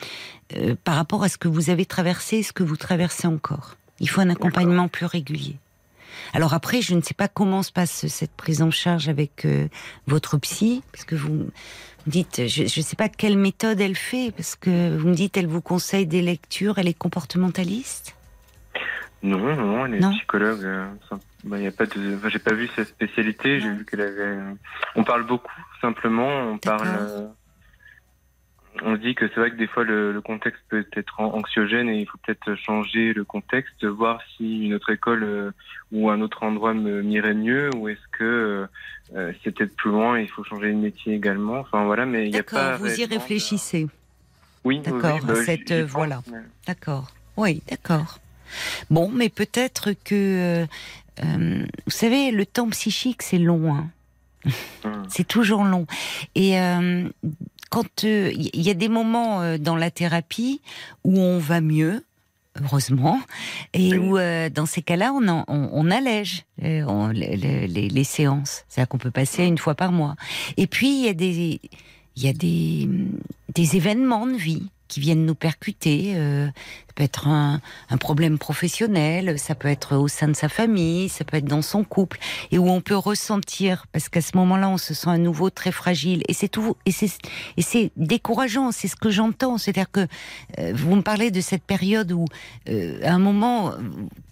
par 0.84 0.96
rapport 0.96 1.24
à 1.24 1.30
ce 1.30 1.38
que 1.38 1.48
vous 1.48 1.70
avez 1.70 1.86
traversé, 1.86 2.42
ce 2.42 2.52
que 2.52 2.64
vous 2.64 2.78
traversez 2.78 3.28
encore. 3.28 3.76
Il 4.00 4.10
faut 4.10 4.22
un 4.22 4.30
accompagnement 4.30 4.88
plus 4.88 5.06
régulier. 5.06 5.58
Alors 6.34 6.54
après, 6.54 6.82
je 6.82 6.96
ne 6.96 7.02
sais 7.02 7.14
pas 7.14 7.28
comment 7.28 7.64
se 7.64 7.72
passe 7.72 8.08
cette 8.08 8.32
prise 8.32 8.62
en 8.62 8.72
charge 8.72 9.10
avec 9.10 9.46
euh, 9.46 9.68
votre 10.08 10.38
psy, 10.38 10.82
parce 10.92 11.04
que 11.06 11.16
vous 11.16 11.32
me 11.34 11.50
dites, 12.08 12.48
je 12.48 12.64
ne 12.64 12.68
sais 12.84 12.96
pas 12.96 13.10
quelle 13.10 13.38
méthode 13.38 13.80
elle 13.82 13.96
fait, 13.96 14.32
parce 14.36 14.56
que 14.56 14.96
vous 14.98 15.08
me 15.10 15.16
dites, 15.16 15.38
elle 15.38 15.48
vous 15.48 15.62
conseille 15.62 16.06
des 16.08 16.22
lectures, 16.22 16.78
elle 16.80 16.88
est 16.88 16.94
comportementaliste? 16.98 18.16
Non, 19.22 19.38
non, 19.56 19.86
elle 19.86 19.96
est 19.96 20.00
Non. 20.00 20.12
psychologue. 20.12 20.64
euh, 20.64 20.88
ça- 21.10 21.20
bah, 21.44 21.60
y 21.60 21.68
a 21.68 21.72
pas 21.72 21.86
de. 21.86 22.16
enfin, 22.16 22.30
j'ai 22.30 22.40
pas 22.40 22.54
vu 22.54 22.70
sa 22.76 22.86
spécialité. 22.86 23.60
J'ai 23.60 23.70
vu 23.74 23.86
qu'elle 23.86 24.02
avait. 24.02 24.38
On 24.96 25.04
parle 25.04 25.26
beaucoup, 25.26 25.52
simplement. 25.82 26.52
On 26.52 26.58
parle. 26.58 27.32
On 28.84 28.96
se 28.96 29.02
dit 29.02 29.16
que 29.16 29.28
c'est 29.28 29.36
vrai 29.40 29.52
que 29.52 29.56
des 29.58 29.68
fois 29.68 29.84
le, 29.84 30.12
le 30.14 30.22
contexte 30.22 30.62
peut 30.70 30.86
être 30.96 31.20
an- 31.20 31.34
anxiogène 31.36 31.90
et 31.90 32.00
il 32.00 32.06
faut 32.08 32.18
peut-être 32.26 32.56
changer 32.56 33.14
le 33.14 33.24
contexte, 33.26 33.84
voir 33.86 34.20
si 34.38 34.66
une 34.66 34.74
autre 34.74 34.90
école 34.92 35.24
euh, 35.24 35.52
ou 35.92 36.10
un 36.10 36.22
autre 36.22 36.44
endroit 36.44 36.74
me 36.74 37.02
m'irait 37.02 37.34
mieux 37.34 37.70
ou 37.76 37.90
est-ce 37.90 38.08
que 38.18 38.24
euh, 38.24 38.68
euh, 39.16 39.34
c'est 39.44 39.52
peut-être 39.52 39.76
plus 39.76 39.92
loin 39.92 40.18
et 40.18 40.24
il 40.24 40.30
faut 40.30 40.44
changer 40.44 40.72
de 40.72 40.78
métier 40.78 41.14
également. 41.16 41.60
Enfin 41.60 41.84
voilà, 41.86 42.06
mais 42.06 42.28
il 42.28 42.36
y 42.36 42.40
a 42.40 42.44
pas. 42.44 42.72
D'accord, 42.72 42.88
vous 42.88 43.00
y 43.02 43.08
de- 43.08 43.14
réfléchissez. 43.14 43.88
Oui, 44.64 44.80
D'accord, 44.80 45.20
bah, 45.26 45.36
cette, 45.46 45.72
euh, 45.72 45.86
voilà. 45.88 46.22
mais- 46.32 46.38
D'accord. 46.68 47.12
Oui, 47.38 47.62
d'accord. 47.70 48.20
Bon, 48.90 49.10
mais 49.10 49.30
peut-être 49.30 49.94
que, 50.04 50.66
vous 51.22 51.92
savez, 51.92 52.32
le 52.32 52.46
temps 52.46 52.70
psychique, 52.70 53.22
c'est 53.24 53.38
long. 53.38 53.74
Hein. 53.76 53.90
Hum. 54.86 55.04
C'est 55.10 55.28
toujours 55.28 55.64
long. 55.64 55.86
Et 56.36 56.54
quand 57.70 58.04
il 58.04 58.50
y 58.62 58.70
a 58.70 58.74
des 58.74 58.90
moments 58.90 59.42
euh, 59.42 59.58
dans 59.58 59.76
la 59.76 59.92
thérapie 59.92 60.62
où 61.04 61.20
on 61.20 61.38
va 61.40 61.62
mieux, 61.62 62.04
heureusement, 62.62 63.20
et 63.74 63.98
où 63.98 64.18
euh, 64.18 64.50
dans 64.50 64.66
ces 64.66 64.82
cas-là, 64.82 65.14
on, 65.14 65.28
en- 65.28 65.46
on, 65.48 65.70
on 65.72 65.92
allège 65.92 66.44
euh, 66.64 66.84
on- 66.88 67.08
les, 67.10 67.38
les- 67.38 67.68
les- 67.68 67.90
les 67.90 68.04
séances. 68.04 68.64
C'est-à-dire 68.68 68.90
qu'on 68.90 68.98
peut 68.98 69.12
passer 69.12 69.46
une 69.46 69.58
fois 69.58 69.76
par 69.76 69.92
mois. 69.92 70.16
Et 70.58 70.68
puis 70.68 70.90
il 71.00 71.06
y 71.06 71.10
a 71.10 71.14
des, 71.14 71.62
il 72.16 72.24
y 72.24 72.28
a 72.28 72.34
des, 72.34 72.90
des 73.54 73.76
événements 73.78 74.26
de 74.28 74.36
vie 74.36 74.68
qui 74.90 75.00
viennent 75.00 75.26
nous 75.26 75.36
percuter. 75.36 76.14
euh, 76.18 76.48
ça 76.48 76.94
peut 76.96 77.04
être 77.06 77.28
un, 77.30 77.62
un 77.90 77.98
problème 77.98 78.38
professionnel, 78.38 79.40
ça 79.40 79.56
peut 79.56 79.70
être 79.70 79.96
au 79.96 80.10
sein 80.10 80.28
de 80.28 80.34
sa 80.34 80.50
famille, 80.50 81.08
ça 81.08 81.24
peut 81.24 81.38
être 81.38 81.46
dans 81.46 81.62
son 81.62 81.86
couple, 81.86 82.18
et 82.52 82.58
où 82.58 82.68
on 82.70 82.82
peut 82.82 82.98
ressentir, 82.98 83.86
parce 83.94 84.10
qu'à 84.10 84.20
ce 84.20 84.36
moment-là, 84.36 84.68
on 84.68 84.78
se 84.78 84.94
sent 84.94 85.10
à 85.10 85.18
nouveau 85.18 85.50
très 85.50 85.72
fragile, 85.72 86.24
et 86.28 86.34
c'est 86.34 86.50
tout, 86.50 86.76
et 86.86 86.92
c'est 86.92 87.12
et 87.56 87.62
c'est 87.62 87.92
décourageant. 87.96 88.72
C'est 88.74 88.90
ce 88.90 88.98
que 88.98 89.10
j'entends, 89.10 89.58
c'est-à-dire 89.58 89.90
que 89.92 90.08
euh, 90.58 90.74
vous 90.76 90.94
me 90.96 91.02
parlez 91.02 91.32
de 91.32 91.40
cette 91.40 91.64
période 91.64 92.12
où, 92.12 92.26
euh, 92.68 93.00
à 93.04 93.14
un 93.14 93.20
moment, 93.20 93.72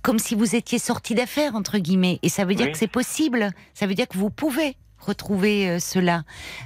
comme 0.02 0.20
si 0.20 0.36
vous 0.36 0.56
étiez 0.56 0.80
sorti 0.80 1.15
d'affaires 1.15 1.56
entre 1.56 1.78
guillemets, 1.78 2.20
et 2.24 2.30
ça 2.30 2.43
veut 2.43 2.56
dire 2.56 2.65
Oui. 2.65 2.72
que 2.74 2.78
c'est 2.78 2.88
possible, 2.91 3.52
ça 3.74 3.86
veut 3.88 3.93
dire 3.96 4.08
que 4.10 4.17
vous 4.17 4.30
pouvez 4.32 4.76
retrouver 5.00 5.80
cela, 5.80 6.24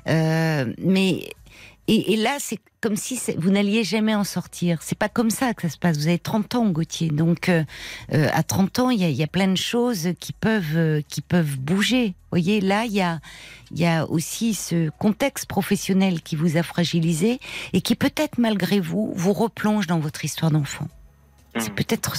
Euh, 0.08 0.73
mais 0.80 1.30
et, 1.93 2.13
et 2.13 2.15
là, 2.15 2.38
c'est 2.39 2.58
comme 2.80 2.95
si 2.95 3.19
vous 3.38 3.49
n'alliez 3.51 3.84
jamais 3.84 4.15
en 4.15 4.23
sortir. 4.23 4.82
C'est 4.82 4.97
pas 4.97 5.10
comme 5.10 5.30
ça 5.30 5.54
que 5.54 5.63
ça 5.63 5.69
se 5.69 5.77
passe. 5.77 5.97
Vous 5.97 6.08
avez 6.08 6.19
30 6.19 6.56
ans, 6.56 6.69
Gauthier. 6.69 7.10
Donc, 7.10 7.49
euh, 7.49 7.63
euh, 8.13 8.30
à 8.32 8.43
30 8.43 8.80
ans, 8.80 8.89
il 8.89 9.01
y 9.01 9.04
a, 9.04 9.10
il 9.10 9.15
y 9.15 9.23
a 9.23 9.27
plein 9.27 9.49
de 9.49 9.58
choses 9.58 10.10
qui 10.19 10.32
peuvent, 10.32 10.77
euh, 10.77 11.01
qui 11.10 11.19
peuvent 11.21 11.60
bouger. 11.60 12.08
Vous 12.08 12.13
voyez, 12.32 12.62
là, 12.62 12.86
il 12.86 12.93
y 12.93 13.01
a, 13.01 13.19
il 13.71 13.80
y 13.80 13.86
a 13.86 14.08
aussi 14.10 14.54
ce 14.54 14.89
contexte 14.99 15.47
professionnel 15.47 16.21
qui 16.21 16.38
vous 16.38 16.56
a 16.56 16.63
fragilisé 16.63 17.39
et 17.73 17.82
qui 17.82 17.95
peut-être, 17.95 18.38
malgré 18.38 18.80
vous, 18.80 19.12
vous 19.13 19.34
replonge 19.34 19.86
dans 19.86 19.99
votre 19.99 20.23
histoire 20.23 20.49
d'enfant. 20.49 20.88
C'est 21.58 21.69
Mhm. 21.69 21.75
peut-être, 21.75 22.15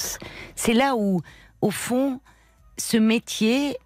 c'est 0.55 0.75
là 0.75 0.97
où, 0.97 1.23
au 1.63 1.71
fond, 1.71 2.21
ce 2.77 2.99
métier 2.99 3.77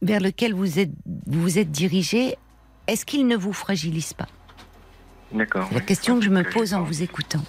vers 0.00 0.20
lequel 0.20 0.54
vous 0.54 0.78
êtes, 0.78 0.90
vous 1.26 1.42
vous 1.42 1.58
êtes 1.58 1.70
dirigé, 1.70 2.36
est-ce 2.86 3.04
qu'il 3.04 3.26
ne 3.26 3.36
vous 3.36 3.52
fragilise 3.52 4.14
pas? 4.14 4.26
D'accord. 5.32 5.68
la 5.72 5.80
question 5.80 6.18
que 6.18 6.24
je 6.24 6.30
me 6.30 6.42
pose 6.42 6.74
en 6.74 6.82
vous 6.82 7.02
écoutant. 7.02 7.42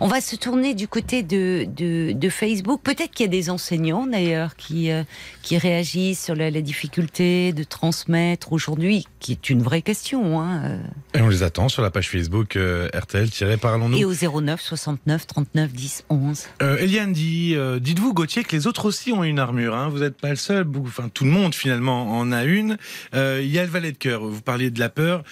On 0.00 0.08
va 0.08 0.20
se 0.20 0.36
tourner 0.36 0.74
du 0.74 0.88
côté 0.88 1.22
de, 1.22 1.66
de, 1.76 2.12
de 2.12 2.28
Facebook. 2.28 2.80
Peut-être 2.82 3.10
qu'il 3.12 3.24
y 3.26 3.28
a 3.28 3.30
des 3.30 3.50
enseignants 3.50 4.06
d'ailleurs 4.06 4.56
qui, 4.56 4.90
euh, 4.90 5.02
qui 5.42 5.58
réagissent 5.58 6.24
sur 6.24 6.34
la, 6.34 6.50
la 6.50 6.60
difficulté 6.60 7.52
de 7.52 7.64
transmettre 7.64 8.52
aujourd'hui, 8.52 9.06
qui 9.20 9.32
est 9.32 9.50
une 9.50 9.62
vraie 9.62 9.82
question. 9.82 10.40
Hein, 10.40 10.62
euh, 10.64 11.18
Et 11.18 11.22
on 11.22 11.28
les 11.28 11.42
attend 11.42 11.68
sur 11.68 11.82
la 11.82 11.90
page 11.90 12.08
Facebook 12.08 12.56
euh, 12.56 12.88
RTL-Parlons-nous. 12.94 13.96
et 13.96 14.04
au 14.04 14.12
09 14.40 14.60
69 14.60 15.26
39 15.26 15.72
10 15.72 16.04
11. 16.10 16.46
Euh, 16.62 16.76
Eliane 16.78 17.12
dit, 17.12 17.56
dites-vous 17.80 18.14
Gauthier 18.14 18.44
que 18.44 18.54
les 18.56 18.66
autres 18.66 18.86
aussi 18.86 19.12
ont 19.12 19.24
une 19.24 19.38
armure. 19.38 19.74
Hein. 19.74 19.88
Vous 19.88 19.98
n'êtes 20.00 20.16
pas 20.20 20.30
le 20.30 20.36
seul. 20.36 20.66
Enfin, 20.82 21.08
tout 21.12 21.24
le 21.24 21.30
monde 21.30 21.54
finalement 21.54 22.18
en 22.18 22.32
a 22.32 22.44
une. 22.44 22.76
Il 23.14 23.46
y 23.46 23.58
a 23.58 23.62
le 23.64 23.70
valet 23.70 23.92
de 23.92 23.98
cœur. 23.98 24.22
Vous 24.24 24.40
parliez 24.42 24.70
de 24.70 24.80
la 24.80 24.88
peur. 24.88 25.22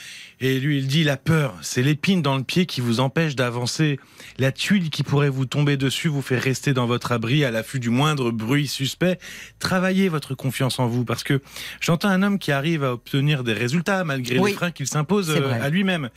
Et 0.40 0.60
lui, 0.60 0.78
il 0.78 0.86
dit 0.86 1.02
la 1.04 1.16
peur, 1.16 1.54
c'est 1.62 1.82
l'épine 1.82 2.22
dans 2.22 2.36
le 2.36 2.44
pied 2.44 2.66
qui 2.66 2.80
vous 2.80 3.00
empêche 3.00 3.34
d'avancer. 3.34 3.98
La 4.38 4.52
tuile 4.52 4.90
qui 4.90 5.02
pourrait 5.02 5.28
vous 5.28 5.46
tomber 5.46 5.76
dessus 5.76 6.08
vous 6.08 6.22
fait 6.22 6.38
rester 6.38 6.72
dans 6.72 6.86
votre 6.86 7.12
abri 7.12 7.44
à 7.44 7.50
l'affût 7.50 7.80
du 7.80 7.90
moindre 7.90 8.30
bruit 8.30 8.66
suspect. 8.68 9.18
Travaillez 9.58 10.08
votre 10.08 10.34
confiance 10.34 10.78
en 10.78 10.86
vous 10.86 11.04
parce 11.04 11.22
que 11.24 11.40
j'entends 11.80 12.08
un 12.08 12.22
homme 12.22 12.38
qui 12.38 12.52
arrive 12.52 12.84
à 12.84 12.92
obtenir 12.92 13.44
des 13.44 13.52
résultats 13.52 14.04
malgré 14.04 14.38
Oui. 14.38 14.50
les 14.50 14.56
freins 14.56 14.70
qu'il 14.70 14.86
s'impose 14.86 15.30
euh, 15.30 15.52
à 15.60 15.68
lui-même. 15.68 16.10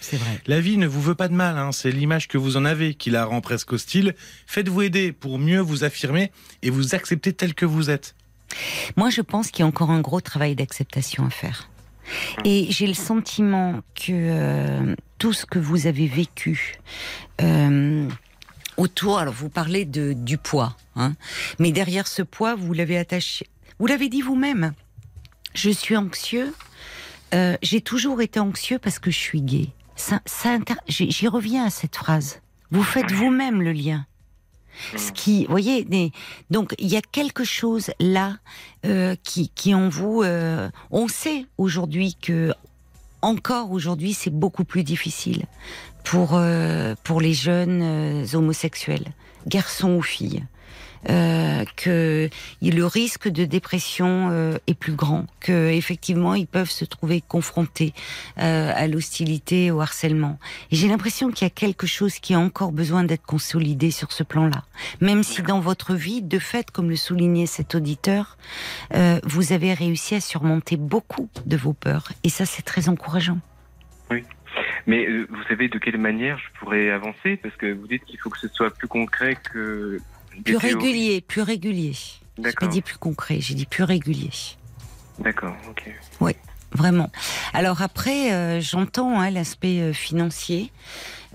La 0.47 0.59
vie 0.59 0.77
ne 0.77 0.87
vous 0.87 1.01
veut 1.01 1.15
pas 1.15 1.27
de 1.27 1.33
mal, 1.33 1.57
hein. 1.57 1.71
c'est 1.71 1.91
l'image 1.91 2.27
que 2.27 2.37
vous 2.37 2.57
en 2.57 2.65
avez 2.65 2.93
qui 2.93 3.09
la 3.09 3.25
rend 3.25 3.41
presque 3.41 3.73
hostile. 3.73 4.15
Faites-vous 4.47 4.81
aider 4.83 5.11
pour 5.11 5.39
mieux 5.39 5.59
vous 5.59 5.83
affirmer 5.83 6.31
et 6.61 6.69
vous 6.69 6.95
accepter 6.95 7.33
tel 7.33 7.53
que 7.53 7.65
vous 7.65 7.89
êtes. 7.89 8.15
Moi, 8.97 9.09
je 9.09 9.21
pense 9.21 9.49
qu'il 9.49 9.61
y 9.61 9.63
a 9.63 9.67
encore 9.67 9.91
un 9.91 10.01
gros 10.01 10.21
travail 10.21 10.55
d'acceptation 10.55 11.25
à 11.25 11.29
faire. 11.29 11.69
Et 12.45 12.67
j'ai 12.69 12.87
le 12.87 12.93
sentiment 12.93 13.81
que 13.95 14.11
euh, 14.11 14.95
tout 15.17 15.33
ce 15.33 15.45
que 15.45 15.59
vous 15.59 15.87
avez 15.87 16.07
vécu 16.07 16.79
euh, 17.41 18.07
autour, 18.77 19.19
alors 19.19 19.33
vous 19.33 19.49
parlez 19.49 19.85
de, 19.85 20.13
du 20.13 20.37
poids, 20.37 20.75
hein, 20.95 21.13
mais 21.59 21.71
derrière 21.71 22.07
ce 22.07 22.21
poids, 22.21 22.55
vous 22.55 22.73
l'avez 22.73 22.97
attaché, 22.97 23.47
vous 23.79 23.87
l'avez 23.87 24.09
dit 24.09 24.21
vous-même, 24.21 24.73
je 25.53 25.69
suis 25.69 25.97
anxieux, 25.97 26.53
euh, 27.33 27.55
j'ai 27.61 27.81
toujours 27.81 28.21
été 28.21 28.39
anxieux 28.39 28.79
parce 28.79 28.99
que 28.99 29.11
je 29.11 29.17
suis 29.17 29.41
gay. 29.41 29.69
Ça, 29.95 30.19
j'y 30.87 31.27
reviens 31.27 31.65
à 31.65 31.69
cette 31.69 31.95
phrase. 31.95 32.41
Vous 32.71 32.83
faites 32.83 33.11
vous-même 33.11 33.61
le 33.61 33.71
lien. 33.71 34.05
Ce 34.95 35.11
qui, 35.11 35.45
vous 35.45 35.51
voyez, 35.51 35.85
donc 36.49 36.73
il 36.79 36.87
y 36.87 36.97
a 36.97 37.01
quelque 37.01 37.43
chose 37.43 37.91
là 37.99 38.37
euh, 38.85 39.15
qui, 39.23 39.75
en 39.75 39.89
vous, 39.89 40.23
euh, 40.23 40.69
on 40.89 41.07
sait 41.07 41.45
aujourd'hui 41.57 42.15
que 42.21 42.53
encore 43.21 43.71
aujourd'hui 43.71 44.13
c'est 44.13 44.33
beaucoup 44.33 44.63
plus 44.63 44.83
difficile 44.83 45.45
pour 46.03 46.31
euh, 46.33 46.95
pour 47.03 47.21
les 47.21 47.33
jeunes 47.33 48.25
homosexuels, 48.33 49.05
garçons 49.45 49.95
ou 49.95 50.01
filles. 50.01 50.43
Euh, 51.09 51.65
que 51.77 52.29
le 52.61 52.85
risque 52.85 53.27
de 53.27 53.45
dépression 53.45 54.29
euh, 54.31 54.57
est 54.67 54.75
plus 54.75 54.93
grand, 54.93 55.25
que 55.39 55.69
effectivement 55.69 56.35
ils 56.35 56.47
peuvent 56.47 56.69
se 56.69 56.85
trouver 56.85 57.21
confrontés 57.21 57.93
euh, 58.37 58.71
à 58.75 58.87
l'hostilité, 58.87 59.71
au 59.71 59.81
harcèlement. 59.81 60.37
Et 60.71 60.75
j'ai 60.75 60.87
l'impression 60.87 61.31
qu'il 61.31 61.45
y 61.45 61.47
a 61.47 61.53
quelque 61.53 61.87
chose 61.87 62.19
qui 62.19 62.33
a 62.33 62.39
encore 62.39 62.71
besoin 62.71 63.03
d'être 63.03 63.25
consolidé 63.25 63.89
sur 63.89 64.11
ce 64.11 64.23
plan-là. 64.23 64.63
Même 64.99 65.23
si 65.23 65.41
dans 65.41 65.59
votre 65.59 65.95
vie, 65.95 66.21
de 66.21 66.39
fait, 66.39 66.69
comme 66.71 66.89
le 66.89 66.95
soulignait 66.95 67.45
cet 67.45 67.75
auditeur, 67.75 68.37
vous 69.23 69.53
avez 69.53 69.73
réussi 69.73 70.15
à 70.15 70.21
surmonter 70.21 70.77
beaucoup 70.77 71.29
de 71.45 71.57
vos 71.57 71.73
peurs. 71.73 72.11
Et 72.23 72.29
ça, 72.29 72.45
c'est 72.45 72.61
très 72.61 72.89
encourageant. 72.89 73.39
Mais 74.87 75.07
euh, 75.07 75.27
vous 75.29 75.43
savez 75.43 75.67
de 75.67 75.77
quelle 75.77 75.97
manière 75.97 76.37
je 76.37 76.59
pourrais 76.59 76.89
avancer? 76.89 77.37
Parce 77.37 77.55
que 77.55 77.71
vous 77.71 77.87
dites 77.87 78.03
qu'il 78.05 78.19
faut 78.19 78.29
que 78.29 78.39
ce 78.39 78.47
soit 78.47 78.71
plus 78.71 78.87
concret 78.87 79.37
que 79.51 79.99
Plus 80.43 80.57
régulier, 80.57 81.21
plus 81.21 81.41
régulier. 81.41 81.93
J'ai 82.43 82.53
pas 82.53 82.67
dit 82.67 82.81
plus 82.81 82.97
concret, 82.97 83.39
j'ai 83.41 83.53
dit 83.53 83.65
plus 83.65 83.83
régulier. 83.83 84.31
D'accord. 85.19 85.55
Ok. 85.69 85.91
Vraiment. 86.73 87.11
Alors 87.53 87.81
après, 87.81 88.31
euh, 88.31 88.61
j'entends 88.61 89.19
hein, 89.19 89.29
l'aspect 89.29 89.81
euh, 89.81 89.93
financier. 89.93 90.71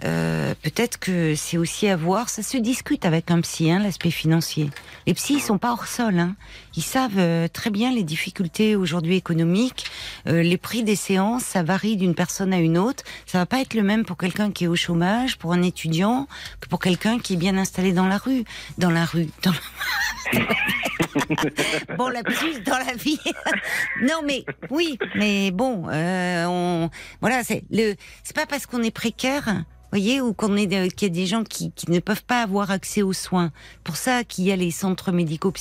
Euh, 0.05 0.55
Peut-être 0.63 0.99
que 0.99 1.35
c'est 1.35 1.59
aussi 1.59 1.89
à 1.89 1.97
voir. 1.97 2.31
Ça 2.31 2.43
se 2.43 2.57
discute 2.57 3.05
avec 3.05 3.31
un 3.31 3.41
psy, 3.43 3.71
hein, 3.71 3.79
l'aspect 3.79 4.11
financier. 4.11 4.71
Les 5.07 5.13
psys, 5.15 5.35
ils 5.35 5.41
sont 5.41 5.59
pas 5.59 5.73
hors 5.73 5.87
sol. 5.87 6.19
Hein. 6.19 6.37
Ils 6.77 6.83
savent 6.83 7.19
euh, 7.19 7.49
très 7.49 7.71
bien 7.71 7.91
les 7.91 8.03
difficultés 8.03 8.77
aujourd'hui 8.77 9.17
économiques. 9.17 9.87
Euh, 10.27 10.43
les 10.43 10.59
prix 10.59 10.83
des 10.83 10.97
séances, 10.97 11.45
ça 11.45 11.63
varie 11.63 11.97
d'une 11.97 12.15
personne 12.15 12.53
à 12.53 12.59
une 12.59 12.77
autre. 12.77 13.03
Ça 13.25 13.39
va 13.39 13.47
pas 13.47 13.61
être 13.61 13.75
le 13.75 13.83
même 13.83 14.05
pour 14.05 14.17
quelqu'un 14.17 14.51
qui 14.51 14.65
est 14.65 14.69
au 14.69 14.77
chômage, 14.77 15.39
pour 15.39 15.53
un 15.53 15.63
étudiant, 15.63 16.29
que 16.61 16.69
pour 16.69 16.81
quelqu'un 16.81 17.19
qui 17.19 17.35
est 17.35 17.39
bien 17.39 17.57
installé 17.57 17.93
dans 17.93 18.07
la 18.07 18.19
rue. 18.19 18.45
Dans 18.77 18.91
la 18.91 19.05
rue. 19.05 19.29
Dans 19.43 19.53
la... 19.53 20.41
bon, 21.97 22.09
la 22.09 22.23
plus 22.23 22.63
dans 22.63 22.79
la 22.79 22.95
vie. 22.95 23.21
non, 24.03 24.21
mais 24.25 24.45
oui, 24.71 24.99
mais 25.15 25.51
bon, 25.51 25.89
euh, 25.89 26.45
on, 26.47 26.91
voilà, 27.21 27.43
c'est 27.43 27.65
le, 27.71 27.95
c'est 28.23 28.37
pas 28.37 28.47
parce 28.47 28.67
qu'on 28.67 28.83
est 28.83 28.91
précaire. 28.91 29.65
Voyez, 29.93 30.21
ou 30.21 30.35
qu'on 30.35 30.57
est 30.57 30.67
qu'il 30.95 31.09
y 31.09 31.11
a 31.11 31.15
des 31.15 31.27
gens 31.27 31.45
qui, 31.45 31.71
qui 31.71 31.91
ne 31.91 32.01
peuvent 32.01 32.25
pas 32.25 32.43
avoir 32.43 32.71
accès 32.71 33.03
aux 33.03 33.13
soins. 33.13 33.53
Pour 33.85 33.97
ça 33.97 34.25
qu'il 34.25 34.45
y 34.45 34.53
a 34.53 34.57
les 34.57 34.73
centres 34.73 35.13
médicaux 35.13 35.53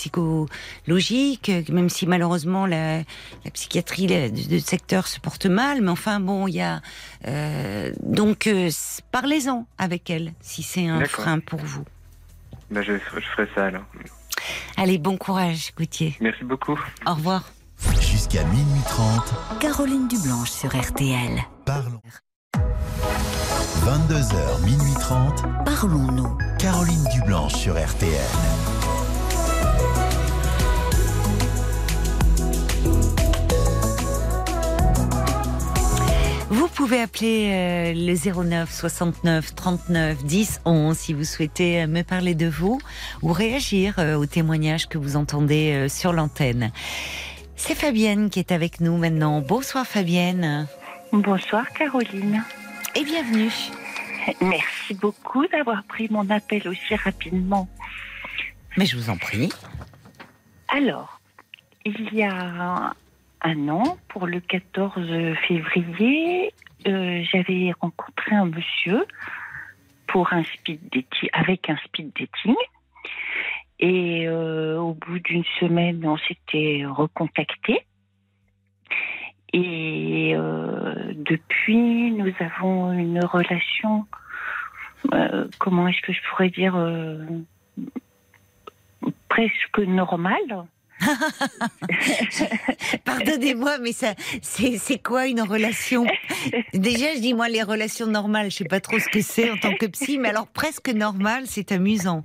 euh, 1.11 1.61
même 1.69 1.89
si 1.89 2.07
malheureusement 2.07 2.65
la, 2.65 2.99
la 2.99 3.51
psychiatrie 3.53 4.07
le, 4.07 4.29
le 4.49 4.59
secteur 4.59 5.07
se 5.07 5.19
porte 5.19 5.45
mal, 5.45 5.81
mais 5.81 5.91
enfin 5.91 6.19
bon, 6.19 6.47
il 6.47 6.55
y 6.55 6.61
a 6.61 6.81
euh, 7.27 7.91
donc 8.03 8.47
euh, 8.47 8.69
parlez-en 9.11 9.67
avec 9.77 10.09
elle 10.09 10.33
si 10.41 10.63
c'est 10.63 10.87
un 10.87 11.03
frein 11.05 11.39
pour 11.39 11.59
vous. 11.59 11.83
Ben, 12.71 12.81
je, 12.81 12.93
je 12.93 13.25
ferai 13.35 13.47
ça 13.53 13.65
alors. 13.65 13.83
Allez, 14.77 14.97
bon 14.97 15.17
courage, 15.17 15.71
Gauthier. 15.77 16.15
Merci 16.19 16.43
beaucoup. 16.43 16.79
Au 17.05 17.13
revoir. 17.13 17.49
Jusqu'à 18.01 18.43
minuit 18.45 18.81
30, 18.87 19.59
Caroline 19.59 20.07
Dublanche 20.07 20.49
sur 20.51 20.69
RTL. 20.75 21.41
parlons. 21.65 22.01
22h, 23.85 24.63
minuit 24.65 24.93
30, 24.99 25.43
Parlons-nous. 25.65 26.37
Caroline 26.57 27.03
Dublanche 27.13 27.53
sur 27.53 27.73
RTL. 27.73 28.64
Vous 36.65 36.71
pouvez 36.71 36.99
appeler 36.99 37.51
euh, 37.51 37.93
le 37.93 38.43
09 38.43 38.71
69 38.71 39.53
39 39.53 40.23
10 40.23 40.61
11 40.65 40.97
si 40.97 41.13
vous 41.13 41.23
souhaitez 41.23 41.83
euh, 41.83 41.87
me 41.87 42.01
parler 42.01 42.33
de 42.33 42.47
vous 42.47 42.81
ou 43.21 43.31
réagir 43.31 43.99
euh, 43.99 44.15
aux 44.15 44.25
témoignages 44.25 44.87
que 44.87 44.97
vous 44.97 45.15
entendez 45.15 45.87
sur 45.89 46.11
l'antenne. 46.11 46.71
C'est 47.55 47.75
Fabienne 47.75 48.31
qui 48.31 48.39
est 48.39 48.51
avec 48.51 48.79
nous 48.79 48.97
maintenant. 48.97 49.41
Bonsoir 49.41 49.85
Fabienne 49.85 50.67
Bonsoir 51.11 51.69
Caroline. 51.69 52.43
et 52.95 53.03
bienvenue. 53.03 53.53
Merci 54.41 54.95
beaucoup 54.95 55.45
d'avoir 55.45 55.83
pris 55.83 56.07
mon 56.09 56.27
appel 56.31 56.67
aussi 56.67 56.95
rapidement. 56.95 57.69
Mais 58.75 58.87
je 58.87 58.97
vous 58.97 59.11
en 59.11 59.17
prie. 59.17 59.49
Alors, 60.69 61.21
il 61.85 62.11
y 62.11 62.23
a 62.23 62.95
un 63.45 63.69
an, 63.69 63.97
pour 64.09 64.25
le 64.25 64.39
14 64.39 65.35
février, 65.47 66.51
euh, 66.87 67.23
j'avais 67.31 67.71
rencontré 67.79 68.35
un 68.35 68.45
monsieur 68.45 69.05
pour 70.07 70.33
un 70.33 70.43
speed 70.43 70.81
dating, 70.91 71.29
avec 71.31 71.69
un 71.69 71.77
speed 71.85 72.11
dating. 72.19 72.55
Et 73.79 74.27
euh, 74.27 74.79
au 74.79 74.93
bout 74.93 75.19
d'une 75.19 75.43
semaine, 75.59 76.05
on 76.05 76.17
s'était 76.17 76.85
recontacté. 76.87 77.85
Et 79.53 80.33
euh, 80.35 81.13
depuis, 81.15 82.11
nous 82.11 82.33
avons 82.39 82.91
une 82.93 83.23
relation, 83.23 84.05
comment 85.59 85.87
est-ce 85.87 86.01
que 86.01 86.13
je 86.13 86.19
pourrais 86.29 86.49
dire, 86.49 86.75
presque 89.29 89.79
normale. 89.79 90.65
Pardonnez-moi, 93.05 93.77
mais 93.79 93.91
ça, 93.91 94.13
c'est 94.41 95.01
quoi 95.01 95.27
une 95.27 95.41
relation? 95.41 96.05
Déjà, 96.73 97.13
je 97.15 97.19
dis 97.19 97.33
moi 97.33 97.49
les 97.49 97.63
relations 97.63 98.07
normales, 98.07 98.51
je 98.51 98.57
sais 98.57 98.65
pas 98.65 98.79
trop 98.79 98.99
ce 98.99 99.09
que 99.09 99.21
c'est 99.21 99.49
en 99.49 99.57
tant 99.57 99.73
que 99.75 99.85
psy, 99.87 100.17
mais 100.17 100.29
alors 100.29 100.47
presque 100.47 100.89
normale, 100.89 101.43
c'est 101.45 101.71
amusant. 101.71 102.23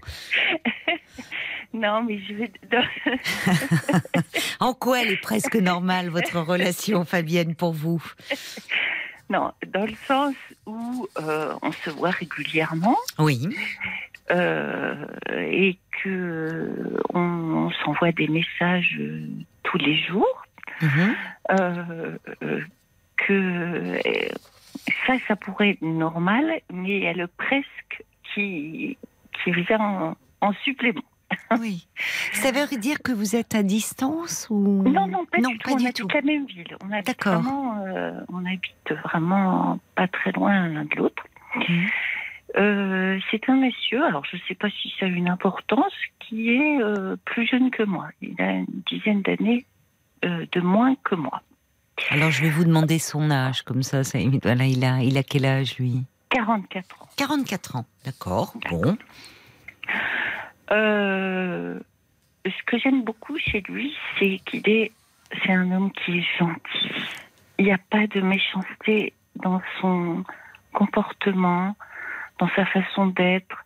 Non, 1.73 2.03
mais 2.03 2.19
je 2.19 2.35
vais. 2.35 2.53
En 4.61 4.75
quoi 4.75 5.03
elle 5.03 5.13
est 5.13 5.21
presque 5.21 5.57
normale 5.57 6.09
votre 6.09 6.41
relation, 6.41 7.05
Fabienne, 7.05 7.55
pour 7.55 7.73
vous? 7.73 8.03
Non, 9.31 9.53
dans 9.69 9.87
le 9.87 9.95
sens 10.09 10.35
où 10.67 11.07
euh, 11.21 11.55
on 11.63 11.71
se 11.71 11.91
voit 11.91 12.11
régulièrement 12.11 12.97
Oui. 13.19 13.49
Euh, 14.31 14.95
et 15.39 15.79
que 16.03 16.97
on, 17.15 17.21
on 17.21 17.71
s'envoie 17.85 18.13
des 18.13 18.29
messages 18.29 18.97
euh, 19.01 19.27
tous 19.63 19.79
les 19.79 19.97
jours. 20.05 20.43
Mhm. 20.83 21.15
euh, 21.51 22.17
que 23.17 23.99
ça, 25.07 25.13
ça 25.29 25.37
pourrait 25.37 25.71
être 25.71 25.83
normal, 25.83 26.61
mais 26.73 26.97
il 26.97 27.03
y 27.05 27.07
a 27.07 27.13
le 27.13 27.27
presque 27.27 28.03
qui, 28.33 28.97
qui 29.45 29.51
vient 29.53 29.79
en, 29.81 30.17
en 30.41 30.53
supplément. 30.65 31.03
Oui. 31.61 31.87
Ça 32.33 32.51
veut 32.51 32.79
dire 32.79 33.03
que 33.03 33.13
vous 33.13 33.37
êtes 33.37 33.55
à 33.55 33.63
distance 33.63 34.47
ou? 34.51 34.83
Non, 34.89 35.07
non, 35.07 35.25
pas 35.27 35.39
non, 35.39 35.51
du 35.51 35.59
tout. 35.59 35.71
on 35.73 35.77
du 35.77 35.85
habite 35.85 35.97
tout. 35.97 36.09
la 36.13 36.23
même 36.23 36.47
ville. 36.47 36.77
On 36.83 36.91
habite 36.91 37.07
D'accord. 37.07 37.41
vraiment, 37.43 37.77
euh, 37.87 38.13
on 38.33 38.45
habite 38.47 38.93
vraiment 39.05 39.79
pas 39.97 40.09
très 40.09 40.33
loin 40.33 40.67
l'un 40.69 40.85
de 40.85 40.97
l'autre. 40.97 41.23
Mhm. 41.57 41.87
Euh, 42.57 43.19
c'est 43.31 43.49
un 43.49 43.57
monsieur, 43.57 44.05
alors 44.05 44.25
je 44.25 44.37
ne 44.37 44.41
sais 44.49 44.55
pas 44.55 44.69
si 44.71 44.93
ça 44.99 45.07
a 45.07 45.09
une 45.09 45.29
importance, 45.29 45.93
qui 46.19 46.51
est 46.51 46.83
euh, 46.83 47.17
plus 47.25 47.47
jeune 47.47 47.71
que 47.71 47.83
moi. 47.83 48.09
Il 48.21 48.41
a 48.41 48.51
une 48.53 48.83
dizaine 48.91 49.23
d'années 49.23 49.65
euh, 50.25 50.47
de 50.51 50.61
moins 50.61 50.95
que 51.05 51.15
moi. 51.15 51.43
Alors 52.11 52.31
je 52.31 52.43
vais 52.43 52.51
vous 52.51 52.65
demander 52.65 52.99
son 52.99 53.31
âge, 53.31 53.63
comme 53.63 53.83
ça, 53.83 54.05
ça 54.05 54.19
Voilà, 54.43 54.65
il 54.65 54.85
a, 54.85 55.03
il 55.03 55.19
a 55.19 55.23
quel 55.23 55.45
âge 55.45 55.79
lui? 55.79 56.05
44 56.31 57.03
ans. 57.03 57.09
44 57.17 57.77
ans. 57.77 57.85
D'accord. 58.05 58.55
Bon. 58.71 58.97
Ce 62.47 62.63
que 62.67 62.79
j'aime 62.79 63.05
beaucoup 63.05 63.37
chez 63.39 63.61
lui, 63.69 63.95
c'est 64.19 64.41
qu'il 64.47 64.67
est, 64.69 64.93
c'est 65.45 65.53
un 65.53 65.71
homme 65.73 65.93
qui 65.93 66.19
est 66.19 66.39
gentil. 66.39 66.91
Il 67.59 67.67
n'y 67.67 67.73
a 67.73 67.79
pas 67.91 68.07
de 68.07 68.23
méchanceté 68.23 69.13
dans 69.37 69.61
son 69.81 70.25
comportement, 70.73 71.77
dans 72.41 72.49
sa 72.57 72.65
façon 72.67 73.07
d'être, 73.07 73.65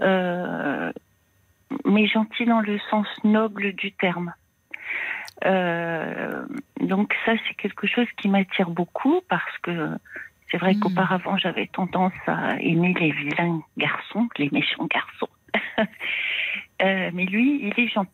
euh, 0.00 0.92
mais 1.84 2.06
gentil 2.06 2.46
dans 2.46 2.60
le 2.60 2.78
sens 2.90 3.06
noble 3.24 3.72
du 3.72 3.92
terme. 3.92 4.32
Euh, 5.44 6.46
donc 6.80 7.14
ça, 7.26 7.32
c'est 7.46 7.54
quelque 7.54 7.86
chose 7.86 8.06
qui 8.16 8.28
m'attire 8.28 8.70
beaucoup 8.70 9.20
parce 9.28 9.58
que 9.58 9.90
c'est 10.50 10.58
vrai 10.58 10.74
Mm. 10.74 10.78
qu'auparavant, 10.80 11.36
j'avais 11.36 11.66
tendance 11.66 12.12
à 12.26 12.60
aimer 12.60 12.94
les 12.98 13.10
vilains 13.10 13.60
garçons, 13.76 14.28
les 14.38 14.48
méchants 14.52 14.86
garçons. 14.86 15.28
Euh, 16.82 17.10
mais 17.14 17.24
lui, 17.24 17.60
il 17.62 17.80
est 17.80 17.86
gentil. 17.88 18.10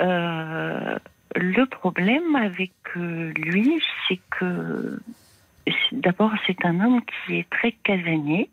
Euh, 0.00 0.98
le 1.36 1.66
problème 1.66 2.34
avec 2.34 2.72
lui, 2.94 3.80
c'est 4.08 4.18
que 4.30 4.98
d'abord, 5.92 6.32
c'est 6.46 6.64
un 6.64 6.80
homme 6.80 7.00
qui 7.26 7.36
est 7.36 7.50
très 7.50 7.72
casanier. 7.72 8.50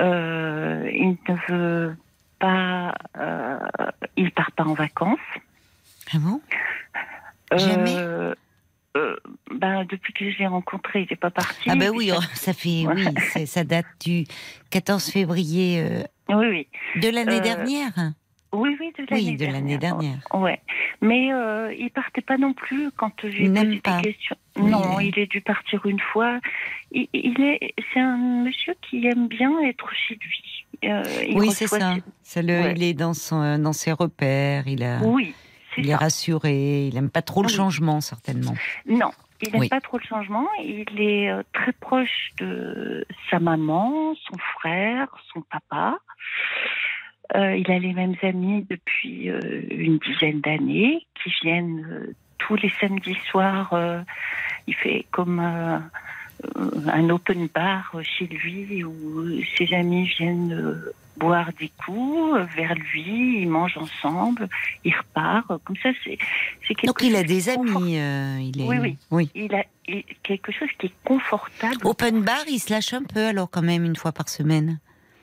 Euh, 0.00 0.90
il 0.92 1.16
ne 1.28 1.36
veut 1.48 1.96
pas, 2.38 2.94
euh, 3.18 3.58
il 4.16 4.30
part 4.32 4.52
pas 4.52 4.64
en 4.64 4.74
vacances. 4.74 5.18
Ah 6.12 6.18
bon? 6.18 6.40
Jamais? 7.56 7.96
Euh, 7.96 8.34
euh, 8.96 9.16
ben, 9.52 9.84
depuis 9.84 10.12
que 10.12 10.30
je 10.30 10.38
l'ai 10.38 10.46
rencontré, 10.46 11.02
il 11.02 11.06
n'est 11.10 11.16
pas 11.16 11.30
parti. 11.30 11.70
Ah 11.70 11.76
ben 11.76 11.90
oui, 11.90 12.08
ça- 12.08 12.18
oh, 12.18 12.24
ça 12.34 12.52
fait 12.52 12.84
oui, 12.86 13.46
ça 13.46 13.64
date 13.64 13.86
du 14.04 14.24
14 14.70 15.10
février 15.10 15.82
oui, 16.28 16.46
oui. 16.48 16.68
de 17.00 17.08
l'année 17.08 17.40
dernière. 17.40 17.92
Oui, 18.52 18.76
oui, 18.80 18.92
de 18.98 19.04
l'année 19.10 19.30
Oui, 19.30 19.36
de 19.36 19.46
l'année 19.46 19.78
dernière. 19.78 20.18
Ouais, 20.34 20.60
mais 21.00 21.28
il 21.78 21.90
partait 21.94 22.22
pas 22.22 22.36
non 22.38 22.52
plus 22.52 22.90
quand 22.96 23.12
j'ai 23.22 23.48
posé 23.48 23.64
des 23.64 23.80
questions. 24.02 24.36
Non, 24.58 25.00
il- 25.00 25.18
est 25.18 25.26
dû 25.30 25.40
partir 25.40 25.84
une 25.86 26.00
fois. 26.00 26.38
Il, 26.92 27.08
il 27.12 27.40
est, 27.42 27.74
c'est 27.92 28.00
un 28.00 28.16
monsieur 28.44 28.74
qui 28.82 29.06
aime 29.06 29.28
bien 29.28 29.52
être 29.62 29.90
chez 29.94 30.14
lui. 30.14 30.66
Euh, 30.84 31.02
Oui, 31.34 31.50
c'est 31.52 31.66
ça. 31.66 31.94
ses- 32.22 32.42
le, 32.42 32.52
Ouais. 32.62 32.72
il 32.76 32.82
est 32.82 32.94
dans 32.94 33.14
son, 33.14 33.58
dans 33.58 33.72
ses 33.72 33.92
repères. 33.92 34.66
Il 34.68 34.82
a, 34.84 34.98
Oui, 35.02 35.34
c'est 35.74 35.80
il 35.82 35.90
est 35.90 35.94
rassuré. 35.94 36.86
Il 36.88 36.96
aime 36.96 37.10
pas 37.10 37.22
trop 37.22 37.42
le 37.42 37.48
Oui. 37.48 37.54
changement 37.54 38.00
certainement. 38.00 38.54
Non, 38.86 39.10
il 39.42 39.52
n'aime 39.52 39.60
Oui. 39.60 39.68
pas 39.68 39.80
trop 39.80 39.98
le 39.98 40.04
changement. 40.04 40.46
Il 40.62 41.00
est 41.00 41.30
euh, 41.30 41.42
très 41.52 41.72
proche 41.72 42.30
de 42.38 43.06
sa 43.30 43.38
maman, 43.40 44.14
son 44.30 44.38
frère, 44.58 45.08
son 45.32 45.40
papa. 45.42 45.98
Euh, 47.34 47.56
il 47.56 47.68
a 47.72 47.78
les 47.80 47.92
mêmes 47.92 48.14
amis 48.22 48.64
depuis 48.70 49.30
euh, 49.30 49.40
une 49.70 49.98
dizaine 49.98 50.40
d'années 50.42 51.04
qui 51.22 51.30
viennent 51.42 51.84
euh, 51.90 52.14
tous 52.38 52.56
les 52.56 52.70
samedis 52.80 53.18
soirs. 53.30 53.72
euh, 53.72 54.02
il 54.66 54.74
fait 54.74 55.06
comme 55.10 55.40
euh, 55.40 55.78
un 56.88 57.08
open 57.10 57.48
bar 57.54 57.92
chez 58.02 58.26
lui 58.26 58.84
où 58.84 59.24
ses 59.56 59.72
amis 59.74 60.06
viennent 60.18 60.52
euh, 60.52 60.92
boire 61.16 61.50
des 61.58 61.70
coups 61.84 62.40
vers 62.56 62.74
lui, 62.74 63.40
ils 63.42 63.48
mangent 63.48 63.78
ensemble, 63.78 64.48
ils 64.84 64.94
repartent. 64.94 65.62
Comme 65.64 65.76
ça, 65.82 65.88
c'est 66.04 66.18
quelque 66.74 66.86
Donc 66.86 67.00
il 67.02 67.16
a 67.16 67.22
des 67.22 67.48
amis. 67.48 67.98
euh, 67.98 68.38
il 68.40 68.60
est, 68.60 68.64
Oui, 68.68 68.98
oui. 69.10 69.30
il 69.34 69.54
a 69.54 69.64
il- 69.88 70.04
quelque 70.22 70.52
chose 70.52 70.68
qui 70.78 70.86
est 70.86 70.94
confortable. 71.04 71.76
Open 71.84 72.22
bar, 72.22 72.44
il 72.48 72.58
se 72.58 72.70
lâche 72.72 72.92
un 72.92 73.02
peu 73.04 73.24
alors 73.26 73.48
quand 73.50 73.62
même 73.62 73.84
une 73.84 73.96
fois 73.96 74.12
par 74.12 74.28
semaine. 74.28 74.78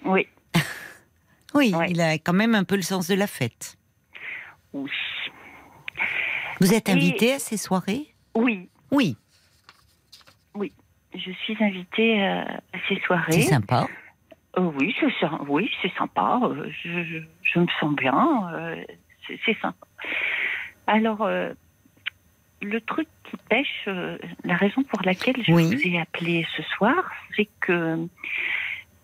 Oui, 0.05 0.27
Oui, 1.53 1.73
Ouais. 1.75 1.87
il 1.91 2.01
a 2.01 2.13
quand 2.17 2.33
même 2.33 2.55
un 2.55 2.63
peu 2.63 2.75
le 2.75 2.81
sens 2.81 3.07
de 3.07 3.13
la 3.13 3.27
fête. 3.27 3.77
oui, 4.73 4.89
Vous 6.59 6.73
êtes 6.73 6.89
Et- 6.89 6.93
invité 6.93 7.33
à 7.33 7.39
ces 7.39 7.57
soirées? 7.57 8.07
Oui. 8.35 8.69
Oui, 8.91 10.71
Je 11.15 11.31
suis 11.43 11.57
invitée 11.63 12.23
euh, 12.23 12.41
à 12.41 12.77
ces 12.87 12.99
soirées. 13.01 13.31
c'est 13.33 13.41
sympa. 13.41 13.87
Euh, 14.57 14.71
oui, 14.77 14.95
c'est. 14.99 15.27
Oui, 15.47 15.69
sympa. 15.97 16.39
euh, 16.43 16.69
je, 16.83 17.03
je, 17.03 17.17
je 17.43 17.59
me 17.59 17.67
sens 17.79 17.95
bien. 17.95 18.49
euh, 18.53 18.83
c'est 19.45 19.57
sympa. 19.59 19.85
Alors, 20.87 21.21
euh, 21.21 21.53
le 22.61 22.81
truc 22.81 23.07
qui 23.29 23.37
pêche, 23.49 23.87
la 24.43 24.55
raison 24.55 24.83
pour 24.83 25.01
laquelle 25.03 25.35
je 25.43 25.51
Oui. 25.51 25.63
vous 25.75 25.87
ai 25.87 25.99
appelé 25.99 26.45
ce 26.57 26.63
soir, 26.75 27.11
c'est 27.35 27.47
que 27.61 28.07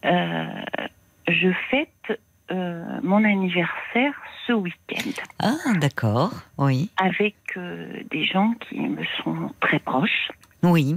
je 0.03 1.51
fête 1.69 2.19
euh, 2.51 2.83
mon 3.03 3.23
anniversaire 3.23 4.13
ce 4.47 4.53
week-end 4.53 5.11
Ah, 5.39 5.73
d'accord. 5.79 6.31
Oui, 6.57 6.89
avec 6.97 7.35
euh, 7.57 8.01
des 8.09 8.25
gens 8.25 8.53
qui 8.67 8.79
me 8.79 9.03
sont 9.23 9.51
très 9.59 9.79
proches. 9.79 10.29
oui. 10.63 10.95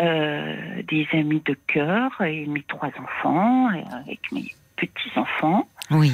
euh, 0.00 0.82
des 0.88 1.06
amis 1.12 1.42
de 1.44 1.54
cœur 1.66 2.20
et 2.20 2.46
mes 2.46 2.62
trois 2.62 2.90
enfants, 3.00 3.68
avec 3.68 4.20
mes 4.32 4.50
petits-enfants. 4.76 5.68
Oui. 5.90 6.12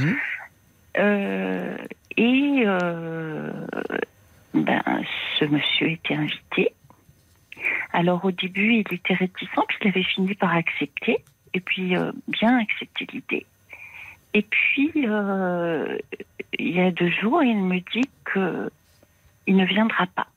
Et 0.96 2.64
ben, 4.54 4.82
ce 5.38 5.44
monsieur 5.44 5.88
était 5.90 6.14
invité. 6.14 6.72
Alors 7.92 8.24
au 8.24 8.30
début, 8.32 8.74
il 8.74 8.94
était 8.94 9.14
réticent, 9.14 9.48
puis 9.68 9.78
il 9.82 9.88
avait 9.88 10.02
fini 10.02 10.34
par 10.34 10.54
accepter, 10.54 11.18
et 11.54 11.60
puis 11.60 11.94
bien 12.28 12.58
accepter 12.58 13.06
l'idée. 13.12 13.46
Et 14.34 14.42
puis, 14.42 14.92
euh, 14.96 15.98
il 16.58 16.70
y 16.70 16.80
a 16.80 16.90
deux 16.90 17.10
jours, 17.10 17.42
il 17.42 17.58
me 17.58 17.80
dit 17.92 18.08
que 18.24 18.70
il 19.46 19.56
ne 19.56 19.64
viendra 19.64 20.06
pas. 20.06 20.28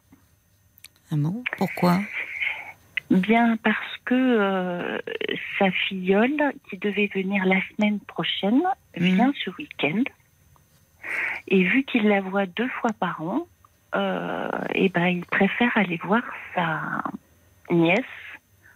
Ah 1.11 1.15
bon? 1.17 1.43
Pourquoi? 1.57 1.99
Bien 3.11 3.57
parce 3.57 3.97
que 4.05 4.15
euh, 4.15 4.97
sa 5.59 5.69
filleule, 5.69 6.53
qui 6.69 6.77
devait 6.77 7.11
venir 7.13 7.45
la 7.45 7.59
semaine 7.75 7.99
prochaine, 7.99 8.63
vient 8.95 9.31
ce 9.45 9.51
week-end. 9.51 10.03
Et 11.47 11.63
vu 11.63 11.83
qu'il 11.83 12.07
la 12.07 12.21
voit 12.21 12.47
deux 12.47 12.69
fois 12.69 12.91
par 12.99 13.21
an, 13.21 13.45
euh, 13.95 14.49
et 14.73 14.89
ben, 14.89 15.07
il 15.07 15.25
préfère 15.25 15.77
aller 15.77 15.99
voir 16.03 16.23
sa 16.55 17.03
nièce 17.69 18.01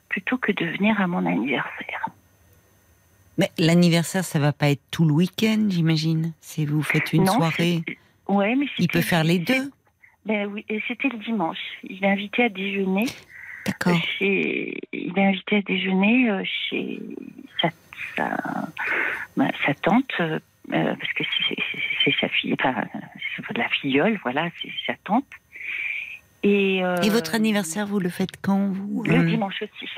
plutôt 0.10 0.38
que 0.38 0.52
de 0.52 0.66
venir 0.66 1.00
à 1.02 1.08
mon 1.08 1.26
anniversaire. 1.26 2.10
Mais 3.38 3.52
l'anniversaire, 3.58 4.24
ça 4.24 4.40
va 4.40 4.52
pas 4.52 4.70
être 4.70 4.82
tout 4.92 5.06
le 5.06 5.14
week-end, 5.14 5.68
j'imagine. 5.70 6.34
Si 6.42 6.66
vous 6.66 6.82
faites 6.82 7.14
une 7.14 7.24
Non, 7.26 7.34
soirée, 7.34 7.84
c'est- 7.88 7.98
Ouais, 8.28 8.56
mais 8.56 8.66
il 8.80 8.88
peut 8.88 9.02
faire 9.02 9.24
les 9.24 9.40
deux. 9.40 9.72
Ben 10.26 10.48
oui, 10.48 10.66
c'était 10.88 11.08
le 11.08 11.18
dimanche. 11.20 11.58
Il 11.84 12.04
est 12.04 12.08
invité 12.10 12.44
à 12.46 12.50
déjeuner. 12.50 13.06
D'accord. 13.66 13.98
Chez, 14.20 14.78
il 14.92 15.18
est 15.18 15.24
invité 15.26 15.58
à 15.58 15.62
déjeuner 15.62 16.30
euh, 16.30 16.44
chez 16.70 17.00
sa, 17.62 17.70
sa, 18.18 18.38
ben, 19.38 19.50
sa 19.66 19.74
tante, 19.76 20.10
euh, 20.20 20.40
euh, 20.74 20.96
parce 20.96 21.14
que 21.14 21.24
c'est- 21.48 22.14
sa 22.20 22.28
fille, 22.30 22.54
enfin, 22.60 22.84
c'est 23.48 23.58
la 23.58 23.70
filleule, 23.70 24.20
voilà, 24.24 24.50
c'est 24.62 24.72
sa 24.86 24.94
tante. 25.06 25.26
Et, 26.44 26.84
euh, 26.84 26.96
Et 27.04 27.10
votre 27.10 27.36
anniversaire, 27.36 27.86
vous 27.88 28.00
le 28.00 28.10
faites 28.10 28.42
quand 28.42 28.70
vous? 28.70 29.04
Le 29.04 29.16
Euh, 29.20 29.24
dimanche 29.30 29.62
aussi. 29.62 29.90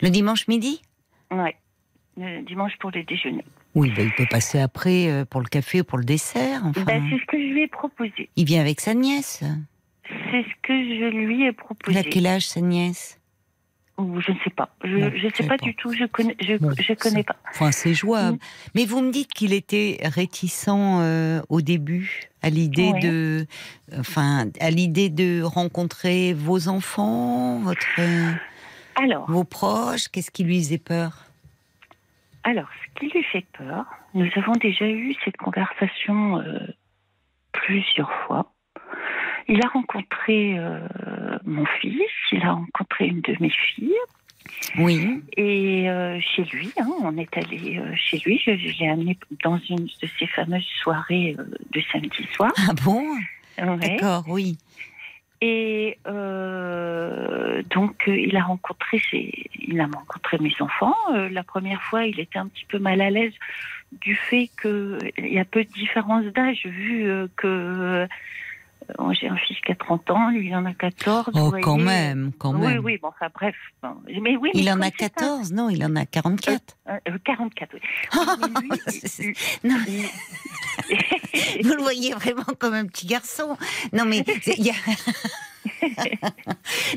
Le 0.00 0.10
dimanche 0.10 0.48
midi? 0.48 0.82
Ouais. 1.30 1.56
Le 2.18 2.42
dimanche 2.42 2.72
pour 2.78 2.90
le 2.90 3.02
déjeuner. 3.04 3.44
Oui, 3.74 3.90
ben, 3.96 4.06
il 4.06 4.12
peut 4.12 4.26
passer 4.30 4.58
après 4.60 5.10
euh, 5.10 5.24
pour 5.24 5.40
le 5.40 5.46
café 5.48 5.80
ou 5.80 5.84
pour 5.84 5.96
le 5.98 6.04
dessert. 6.04 6.60
Enfin, 6.64 6.82
Ben, 6.84 7.02
c'est 7.10 7.18
ce 7.18 7.24
que 7.26 7.38
je 7.38 7.52
lui 7.52 7.62
ai 7.62 7.68
proposé. 7.68 8.28
il 8.36 8.44
vient 8.44 8.60
avec 8.60 8.80
sa 8.80 8.92
nièce. 8.94 9.42
C'est 10.30 10.42
ce 10.42 10.54
que 10.62 10.72
je 10.74 11.08
lui 11.10 11.42
ai 11.42 11.46
Il 11.46 11.48
a 11.48 11.52
proposé. 11.54 12.04
quel 12.04 12.26
âge 12.26 12.46
sa 12.48 12.60
nièce? 12.60 13.18
Ou 13.98 14.20
je 14.20 14.32
ne 14.32 14.36
sais 14.44 14.50
pas. 14.50 14.74
Je 14.84 14.96
ne 14.96 15.10
sais 15.10 15.30
sais 15.36 15.42
pas, 15.46 15.56
pas. 15.56 15.64
du 15.64 15.74
tout. 15.74 15.92
Je 15.92 16.04
connais, 16.06 16.36
je, 16.40 16.56
Bon, 16.56 16.70
je 16.78 16.92
connais 16.94 17.22
pas. 17.22 17.36
Enfin, 17.50 17.72
c'est 17.72 17.94
jouable. 17.94 18.36
Mm. 18.36 18.40
Mais 18.74 18.84
vous 18.84 19.00
me 19.00 19.10
dites 19.10 19.32
qu'il 19.32 19.52
était 19.54 19.98
réticent 20.02 20.68
euh, 20.68 21.40
au 21.48 21.60
début 21.62 22.24
à 22.42 22.50
l'idée 22.50 22.92
de, 23.00 23.46
enfin, 23.98 24.46
à 24.60 24.70
l'idée 24.70 25.08
de 25.08 25.42
rencontrer 25.42 26.32
vos 26.34 26.68
enfants, 26.68 27.60
votre, 27.60 27.86
euh, 28.00 28.32
Alors, 28.96 29.30
vos 29.30 29.44
proches. 29.44 30.08
Qu'est-ce 30.08 30.30
qui 30.30 30.44
lui 30.44 30.58
faisait 30.62 30.78
peur? 30.78 31.26
Alors, 32.44 32.66
ce 32.84 33.00
qui 33.00 33.08
lui 33.12 33.22
fait 33.24 33.46
peur, 33.56 33.84
nous 34.14 34.28
avons 34.36 34.52
déjà 34.52 34.88
eu 34.88 35.14
cette 35.24 35.36
conversation 35.36 36.38
euh, 36.38 36.58
plusieurs 37.52 38.12
fois. 38.26 38.52
Il 39.48 39.64
a 39.64 39.68
rencontré 39.68 40.58
euh, 40.58 40.80
mon 41.44 41.64
fils, 41.80 42.00
il 42.32 42.42
a 42.42 42.52
rencontré 42.52 43.06
une 43.08 43.20
de 43.20 43.36
mes 43.40 43.50
filles, 43.50 43.94
Oui. 44.78 45.20
et 45.36 45.88
euh, 45.90 46.18
chez 46.20 46.44
lui, 46.44 46.70
hein, 46.80 46.88
on 47.02 47.16
est 47.16 47.36
allé 47.36 47.78
euh, 47.78 47.92
chez 47.96 48.18
lui, 48.24 48.40
je, 48.44 48.56
je 48.56 48.78
l'ai 48.78 48.88
amené 48.88 49.18
dans 49.44 49.58
une 49.58 49.84
de 49.86 50.08
ces 50.18 50.26
fameuses 50.26 50.66
soirées 50.82 51.36
euh, 51.38 51.44
de 51.72 51.80
samedi 51.92 52.24
soir. 52.34 52.52
Ah 52.68 52.72
bon? 52.84 53.04
Ouais. 53.58 53.76
D'accord, 53.78 54.24
oui. 54.28 54.58
Et 55.44 55.98
euh, 56.06 57.62
donc, 57.70 58.06
euh, 58.06 58.16
il 58.16 58.36
a 58.36 58.44
rencontré 58.44 59.00
ses, 59.10 59.32
il 59.58 59.80
a 59.80 59.86
rencontré 59.86 60.38
mes 60.38 60.54
enfants. 60.60 60.94
Euh, 61.12 61.28
la 61.30 61.42
première 61.42 61.82
fois, 61.82 62.04
il 62.04 62.20
était 62.20 62.38
un 62.38 62.46
petit 62.46 62.64
peu 62.66 62.78
mal 62.78 63.00
à 63.00 63.10
l'aise 63.10 63.32
du 64.00 64.14
fait 64.14 64.48
qu'il 64.60 65.12
y 65.18 65.40
a 65.40 65.44
peu 65.44 65.64
de 65.64 65.68
différence 65.70 66.24
d'âge, 66.26 66.64
vu 66.64 67.10
que 67.36 68.06
j'ai 69.12 69.28
un 69.28 69.36
fils 69.36 69.58
qui 69.64 69.72
a 69.72 69.74
30 69.74 70.10
ans, 70.10 70.30
lui 70.30 70.48
il 70.48 70.54
en 70.56 70.64
a 70.64 70.72
14. 70.74 71.30
Oh, 71.34 71.52
quand 71.60 71.76
même, 71.78 72.32
quand 72.38 72.54
oui, 72.54 72.66
même. 72.74 72.84
oui, 72.84 72.98
bon, 73.00 73.08
enfin 73.08 73.28
bref. 73.34 73.54
Bon, 73.82 73.94
Mais 74.20 74.36
oui, 74.36 74.50
Il 74.54 74.64
mais 74.64 74.70
en 74.70 74.74
comme 74.74 74.82
a 74.82 74.86
c'est 74.86 75.04
un- 75.04 75.08
14, 75.08 75.52
non, 75.52 75.68
il 75.70 75.84
en 75.84 75.94
a 75.96 76.04
44. 76.06 76.76
euh, 76.88 76.98
euh, 77.08 77.18
44, 77.24 77.74
oui. 77.74 77.80
Mais 78.60 78.60
lui, 78.68 78.80
C'est- 78.86 79.34
il- 79.64 79.68
non, 79.68 79.76
il- 79.86 80.08
vous 81.62 81.74
le 81.74 81.82
voyez 81.82 82.12
vraiment 82.12 82.44
comme 82.58 82.74
un 82.74 82.86
petit 82.86 83.06
garçon. 83.06 83.56
Non, 83.92 84.04
mais 84.04 84.24
il 84.58 84.64
y 84.64 84.70
a... 84.70 84.74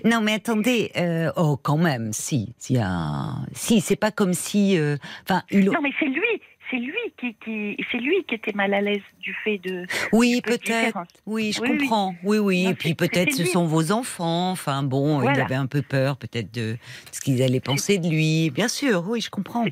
non, 0.03 0.21
mais 0.21 0.33
attendez. 0.33 0.91
euh, 0.97 1.31
oh, 1.35 1.57
quand 1.61 1.77
même, 1.77 2.11
si, 2.13 2.53
y 2.69 2.77
a, 2.77 3.35
si, 3.53 3.81
c'est 3.81 3.95
pas 3.95 4.11
comme 4.11 4.33
si, 4.33 4.77
euh, 4.77 4.97
enfin, 5.23 5.43
il- 5.51 5.65
Non, 5.65 5.81
mais 5.81 5.91
c'est 5.99 6.05
lui, 6.07 6.41
c'est 6.71 6.77
lui 6.77 6.93
qui, 7.19 7.35
qui 7.43 7.77
c'est 7.91 7.97
lui 7.99 8.23
qui 8.27 8.35
était 8.35 8.53
mal 8.53 8.73
à 8.73 8.81
l'aise 8.81 9.01
du 9.19 9.35
fait 9.43 9.59
de. 9.59 9.85
oui, 10.11 10.41
peut-être. 10.43 10.97
Oui, 11.25 11.51
je 11.51 11.61
Oui, 11.61 11.77
comprends. 11.77 12.15
Oui, 12.23 12.37
oui. 12.39 12.63
Non, 12.63 12.71
Et 12.71 12.73
puis 12.75 12.95
peut-être 12.95 13.33
ce 13.33 13.43
lui. 13.43 13.49
sont 13.49 13.65
vos 13.65 13.91
enfants. 13.91 14.51
Enfin, 14.51 14.81
bon, 14.83 15.19
il 15.19 15.23
Voilà. 15.23 15.43
avait 15.45 15.55
un 15.55 15.67
peu 15.67 15.81
peur, 15.83 16.17
peut-être 16.17 16.51
de 16.53 16.77
ce 17.11 17.21
qu'ils 17.21 17.41
allaient 17.43 17.59
penser 17.59 17.97
de 17.99 18.07
lui. 18.09 18.49
Bien 18.49 18.67
sûr, 18.67 19.03
oui, 19.07 19.21
je 19.21 19.29
comprends. 19.29 19.65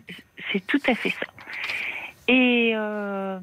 C'est 0.52 0.66
tout 0.68 0.80
à 0.88 0.94
fait 0.94 1.10
ça. 1.10 1.26
Et 2.28 2.74
euh, 2.76 3.40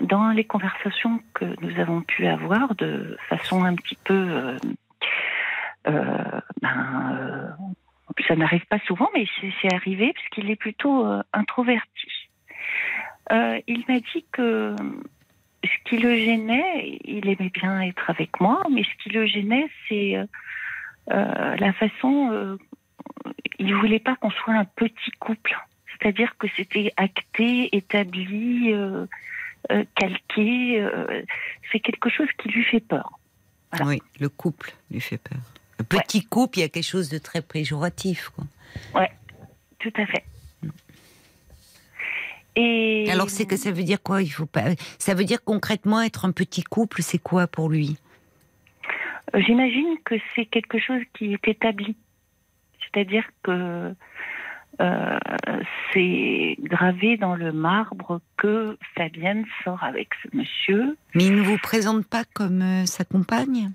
dans 0.00 0.30
les 0.30 0.44
conversations 0.44 1.20
que 1.34 1.44
nous 1.60 1.78
avons 1.80 2.02
pu 2.02 2.26
avoir 2.26 2.74
de 2.74 3.16
façon 3.28 3.64
un 3.64 3.74
petit 3.74 3.98
peu. 4.04 4.14
euh, 4.14 4.58
euh, 5.86 6.40
ben, 6.60 7.12
euh, 7.12 7.48
ça 8.26 8.36
n'arrive 8.36 8.66
pas 8.66 8.78
souvent, 8.80 9.08
mais 9.14 9.26
c'est 9.40 9.72
arrivé 9.72 10.12
parce 10.12 10.28
qu'il 10.30 10.50
est 10.50 10.56
plutôt 10.56 11.06
euh, 11.06 11.22
introverti. 11.32 12.08
Euh, 13.32 13.60
il 13.66 13.84
m'a 13.88 14.00
dit 14.00 14.24
que 14.32 14.74
ce 15.64 15.88
qui 15.88 15.98
le 15.98 16.14
gênait, 16.16 16.98
il 17.04 17.28
aimait 17.28 17.50
bien 17.50 17.80
être 17.82 18.10
avec 18.10 18.40
moi, 18.40 18.62
mais 18.70 18.82
ce 18.84 19.02
qui 19.02 19.10
le 19.10 19.26
gênait, 19.26 19.68
c'est 19.88 20.16
la 21.08 21.72
façon. 21.74 22.30
euh, 22.32 22.56
il 23.58 23.74
voulait 23.74 23.98
pas 23.98 24.16
qu'on 24.16 24.30
soit 24.30 24.54
un 24.54 24.64
petit 24.64 25.10
couple. 25.18 25.56
C'est-à-dire 25.92 26.36
que 26.38 26.46
c'était 26.56 26.92
acté, 26.96 27.74
établi, 27.76 28.72
euh, 29.70 29.84
calqué. 29.94 30.80
euh, 30.80 31.22
c'est 31.70 31.80
quelque 31.80 32.10
chose 32.10 32.28
qui 32.38 32.48
lui 32.48 32.64
fait 32.64 32.80
peur. 32.80 33.18
Voilà. 33.72 33.86
Oui, 33.86 34.02
le 34.20 34.28
couple 34.28 34.72
lui 34.90 35.00
fait 35.00 35.18
peur. 35.18 35.38
Le 35.78 35.84
petit 35.84 36.24
couple, 36.24 36.58
il 36.58 36.62
y 36.62 36.64
a 36.64 36.68
quelque 36.68 36.82
chose 36.84 37.08
de 37.08 37.18
très 37.18 37.42
péjoratif, 37.42 38.30
quoi. 38.30 38.44
Tout 39.78 39.92
à 39.96 40.06
fait. 40.06 40.24
Et 42.56 43.08
Alors, 43.10 43.30
c'est 43.30 43.46
que 43.46 43.56
ça 43.56 43.70
veut 43.70 43.84
dire 43.84 44.02
quoi? 44.02 44.22
Il 44.22 44.30
faut 44.30 44.46
pas. 44.46 44.64
Ça 44.98 45.14
veut 45.14 45.24
dire 45.24 45.44
concrètement 45.44 46.02
être 46.02 46.24
un 46.24 46.32
petit 46.32 46.64
couple, 46.64 47.02
c'est 47.02 47.18
quoi 47.18 47.46
pour 47.46 47.68
lui? 47.68 47.96
Euh, 49.34 49.40
J'imagine 49.46 49.96
que 50.04 50.16
c'est 50.34 50.46
quelque 50.46 50.80
chose 50.80 51.02
qui 51.16 51.34
est 51.34 51.48
établi. 51.48 51.94
C'est-à-dire 52.80 53.24
que 53.44 53.94
euh, 54.80 55.18
c'est 55.92 56.56
gravé 56.62 57.16
dans 57.16 57.34
le 57.34 57.52
marbre 57.52 58.20
que 58.36 58.78
Fabienne 58.96 59.44
sort 59.64 59.82
avec 59.82 60.08
ce 60.22 60.36
monsieur. 60.36 60.96
Mais 61.14 61.24
il 61.26 61.34
ne 61.36 61.42
vous 61.42 61.58
présente 61.58 62.06
pas 62.06 62.24
comme 62.34 62.62
euh, 62.62 62.86
sa 62.86 63.04
compagne? 63.04 63.72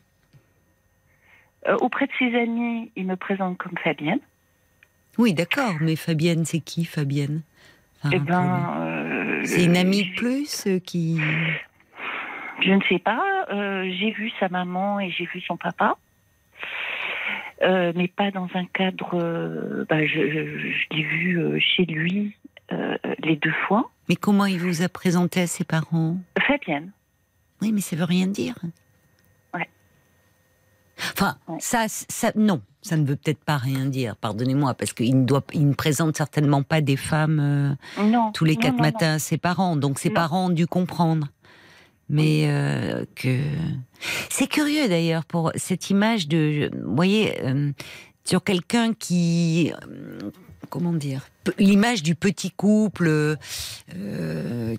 Euh, 1.67 1.77
auprès 1.81 2.07
de 2.07 2.11
ses 2.19 2.35
amis, 2.37 2.91
il 2.95 3.05
me 3.05 3.15
présente 3.15 3.57
comme 3.57 3.77
Fabienne. 3.83 4.19
Oui, 5.17 5.33
d'accord. 5.33 5.75
Mais 5.81 5.95
Fabienne, 5.95 6.45
c'est 6.45 6.59
qui, 6.59 6.85
Fabienne? 6.85 7.41
Enfin, 8.03 8.09
Eh 8.15 8.19
ben, 8.19 9.41
c'est 9.45 9.65
une 9.65 9.77
amie 9.77 10.03
de 10.03 10.09
je- 10.09 10.15
plus 10.15 10.67
qui. 10.85 11.19
Je 12.61 12.71
ne 12.71 12.81
sais 12.89 12.99
pas. 12.99 13.23
J'ai 13.49 14.11
vu 14.11 14.31
sa 14.39 14.49
maman 14.49 14.99
et 14.99 15.09
j'ai 15.11 15.25
vu 15.25 15.39
son 15.41 15.55
papa. 15.57 15.97
Euh, 17.63 17.93
mais 17.95 18.07
pas 18.07 18.29
dans 18.31 18.47
un 18.55 18.65
cadre. 18.65 19.11
euh, 19.15 19.85
bah, 19.89 20.05
je 20.05 20.13
je- 20.29 20.57
je 20.69 20.95
l'ai 20.95 21.03
vu 21.03 21.39
euh, 21.39 21.57
chez 21.59 21.85
lui 21.85 22.35
les 23.19 23.35
deux 23.35 23.53
fois. 23.67 23.91
Mais 24.09 24.15
comment 24.15 24.45
il 24.45 24.59
vous 24.59 24.81
a 24.81 24.89
présenté 24.89 25.41
à 25.41 25.47
ses 25.47 25.63
parents? 25.63 26.17
Fabienne. 26.47 26.91
Oui, 27.61 27.71
mais 27.71 27.81
ça 27.81 27.95
veut 27.95 28.03
rien 28.03 28.25
dire. 28.27 28.55
Ouais. 29.53 29.69
Enfin, 31.13 31.37
Ouais. 31.47 31.57
ça, 31.59 31.85
ça, 31.87 32.31
non, 32.35 32.61
ça 32.81 32.97
ne 32.97 33.05
veut 33.05 33.15
peut-être 33.15 33.43
pas 33.43 33.57
rien 33.57 33.85
dire. 33.85 34.15
Pardonnez-moi, 34.15 34.73
parce 34.73 34.91
qu'il 34.93 35.19
ne 35.19 35.25
doit, 35.25 35.43
il 35.53 35.67
ne 35.69 35.73
présente 35.73 36.17
certainement 36.17 36.63
pas 36.63 36.81
des 36.81 36.97
femmes 36.97 37.77
Non. 37.99 38.31
tous 38.33 38.45
les 38.45 38.55
non, 38.55 38.59
quatre 38.61 38.75
non, 38.77 38.81
matins 38.81 39.13
à 39.13 39.19
ses 39.19 39.37
parents. 39.37 39.75
Donc 39.75 39.99
ses 39.99 40.09
parents 40.09 40.47
ont 40.47 40.53
dû 40.53 40.65
comprendre. 40.67 41.27
Mais 42.13 42.43
euh, 42.45 43.05
que 43.15 43.39
c'est 44.29 44.45
curieux 44.45 44.87
d'ailleurs 44.87 45.25
pour 45.25 45.51
cette 45.55 45.89
image 45.89 46.27
de, 46.27 46.69
vous 46.85 46.95
voyez, 46.95 47.43
euh, 47.43 47.71
sur 48.23 48.43
quelqu'un 48.43 48.93
qui, 48.93 49.73
euh, 49.89 50.29
comment 50.69 50.93
dire, 50.93 51.27
l'image 51.57 52.03
du 52.03 52.13
petit 52.13 52.51
couple 52.51 53.35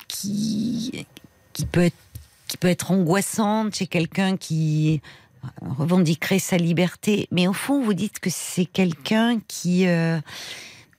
qui 0.09 1.07
qui 1.53 1.66
peut 1.66 1.82
être 1.82 1.97
qui 2.47 2.57
peut 2.57 2.68
être 2.68 2.93
angoissante 2.93 3.74
chez 3.74 3.89
quelqu'un 3.89 4.37
qui 4.37 5.01
revendiquerait 5.61 6.39
sa 6.39 6.57
liberté. 6.57 7.26
Mais 7.32 7.49
au 7.49 7.53
fond, 7.53 7.82
vous 7.82 7.95
dites 7.95 8.20
que 8.20 8.30
c'est 8.30 8.64
quelqu'un 8.64 9.41
qui 9.49 9.87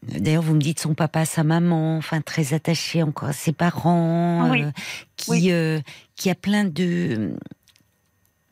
D'ailleurs, 0.07 0.43
vous 0.43 0.53
me 0.55 0.59
dites 0.61 0.79
son 0.79 0.93
papa, 0.93 1.25
sa 1.25 1.43
maman, 1.43 1.97
enfin 1.97 2.21
très 2.21 2.53
attaché 2.53 3.01
encore 3.03 3.29
à 3.29 3.33
ses 3.33 3.53
parents, 3.53 4.49
Oui. 4.51 4.63
euh, 4.63 4.71
qui 5.17 5.31
Oui. 5.31 5.51
euh, 5.51 5.79
qui 6.15 6.29
a 6.29 6.35
plein 6.35 6.63
de 6.65 7.35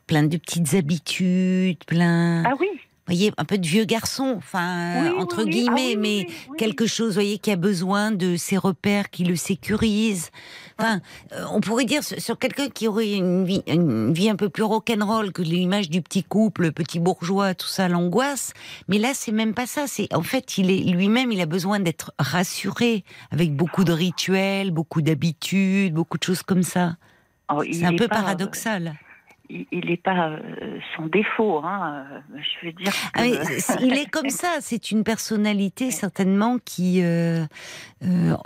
plein 0.06 0.24
de 0.24 0.36
petites 0.36 0.74
habitudes, 0.74 1.82
plein. 1.86 2.44
Ah 2.44 2.54
oui. 2.60 2.68
Voyez, 3.06 3.32
un 3.36 3.44
peu 3.44 3.58
de 3.58 3.66
vieux 3.66 3.84
garçon, 3.84 4.34
enfin, 4.36 5.02
Oui, 5.02 5.08
entre 5.18 5.44
oui. 5.44 5.50
guillemets, 5.50 5.94
Ah 5.94 5.98
oui, 6.00 6.26
mais 6.48 6.56
quelque 6.56 6.86
chose, 6.86 7.14
voyez, 7.14 7.38
qui 7.38 7.50
a 7.50 7.56
besoin 7.56 8.10
de 8.10 8.36
ses 8.36 8.56
repères, 8.56 9.10
qui 9.10 9.24
le 9.24 9.36
sécurise. 9.36 10.30
Enfin, 10.78 11.00
euh, 11.32 11.44
on 11.52 11.60
pourrait 11.60 11.84
dire 11.84 12.02
sur, 12.02 12.38
quelqu'un 12.38 12.68
qui 12.68 12.88
aurait 12.88 13.12
une 13.12 13.44
vie, 13.44 13.62
une 13.66 14.12
vie 14.12 14.28
un 14.28 14.36
peu 14.36 14.48
plus 14.48 14.62
rock'n'roll 14.62 15.32
que 15.32 15.42
l'image 15.42 15.90
du 15.90 16.02
petit 16.02 16.24
couple, 16.24 16.72
petit 16.72 16.98
bourgeois, 16.98 17.54
tout 17.54 17.66
ça, 17.68 17.88
l'angoisse. 17.88 18.52
Mais 18.88 18.98
là, 18.98 19.10
c'est 19.14 19.32
même 19.32 19.54
pas 19.54 19.66
ça. 19.66 19.86
C'est 19.86 20.12
en 20.14 20.22
fait, 20.22 20.58
il 20.58 20.70
est 20.70 20.80
lui-même, 20.92 21.30
il 21.30 21.40
a 21.40 21.46
besoin 21.46 21.80
d'être 21.80 22.12
rassuré 22.18 23.04
avec 23.30 23.54
beaucoup 23.54 23.84
de 23.84 23.92
rituels, 23.92 24.70
beaucoup 24.70 25.02
d'habitudes, 25.02 25.94
beaucoup 25.94 26.18
de 26.18 26.24
choses 26.24 26.42
comme 26.42 26.62
ça. 26.62 26.96
Oh, 27.52 27.62
C'est 27.70 27.84
un 27.84 27.94
peu 27.94 28.08
pas, 28.08 28.16
paradoxal. 28.16 28.94
Il 29.50 29.86
n'est 29.86 29.96
pas 29.96 30.28
euh, 30.30 30.78
son 30.96 31.06
défaut. 31.06 31.60
Hein. 31.64 32.04
euh, 32.34 32.38
Je 32.60 32.66
veux 32.66 32.72
dire. 32.72 32.92
Que... 32.92 33.20
Ah, 33.20 33.76
il 33.80 33.92
est 33.94 34.10
comme 34.10 34.30
ça. 34.30 34.48
C'est 34.60 34.90
une 34.90 35.04
personnalité 35.04 35.90
certainement 35.90 36.58
qui 36.64 37.02
euh, 37.02 37.44
euh, 38.04 38.36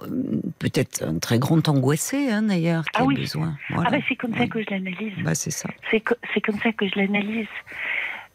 peut-être 0.59 1.03
un 1.05 1.19
très 1.19 1.39
grand 1.39 1.69
angoissé 1.69 2.31
hein, 2.31 2.43
d'ailleurs 2.43 2.85
qui 2.85 2.91
Ah 2.95 3.03
a 3.03 3.05
oui. 3.05 3.15
besoin. 3.17 3.55
Ah 3.71 3.75
Voilà. 3.75 3.91
bah, 3.91 3.99
c'est 4.09 4.17
comme 4.17 4.35
ça 4.37 4.47
que 4.47 4.61
je 4.61 4.67
l'analyse. 4.71 5.15
Bah, 5.23 5.35
c'est 5.35 5.51
ça. 5.51 5.69
C'est 5.91 6.01
co- 6.01 6.17
c'est 6.35 6.41
comme 6.41 6.59
ça 6.59 6.73
que 6.73 6.87
je 6.89 6.99
l'analyse. 6.99 7.47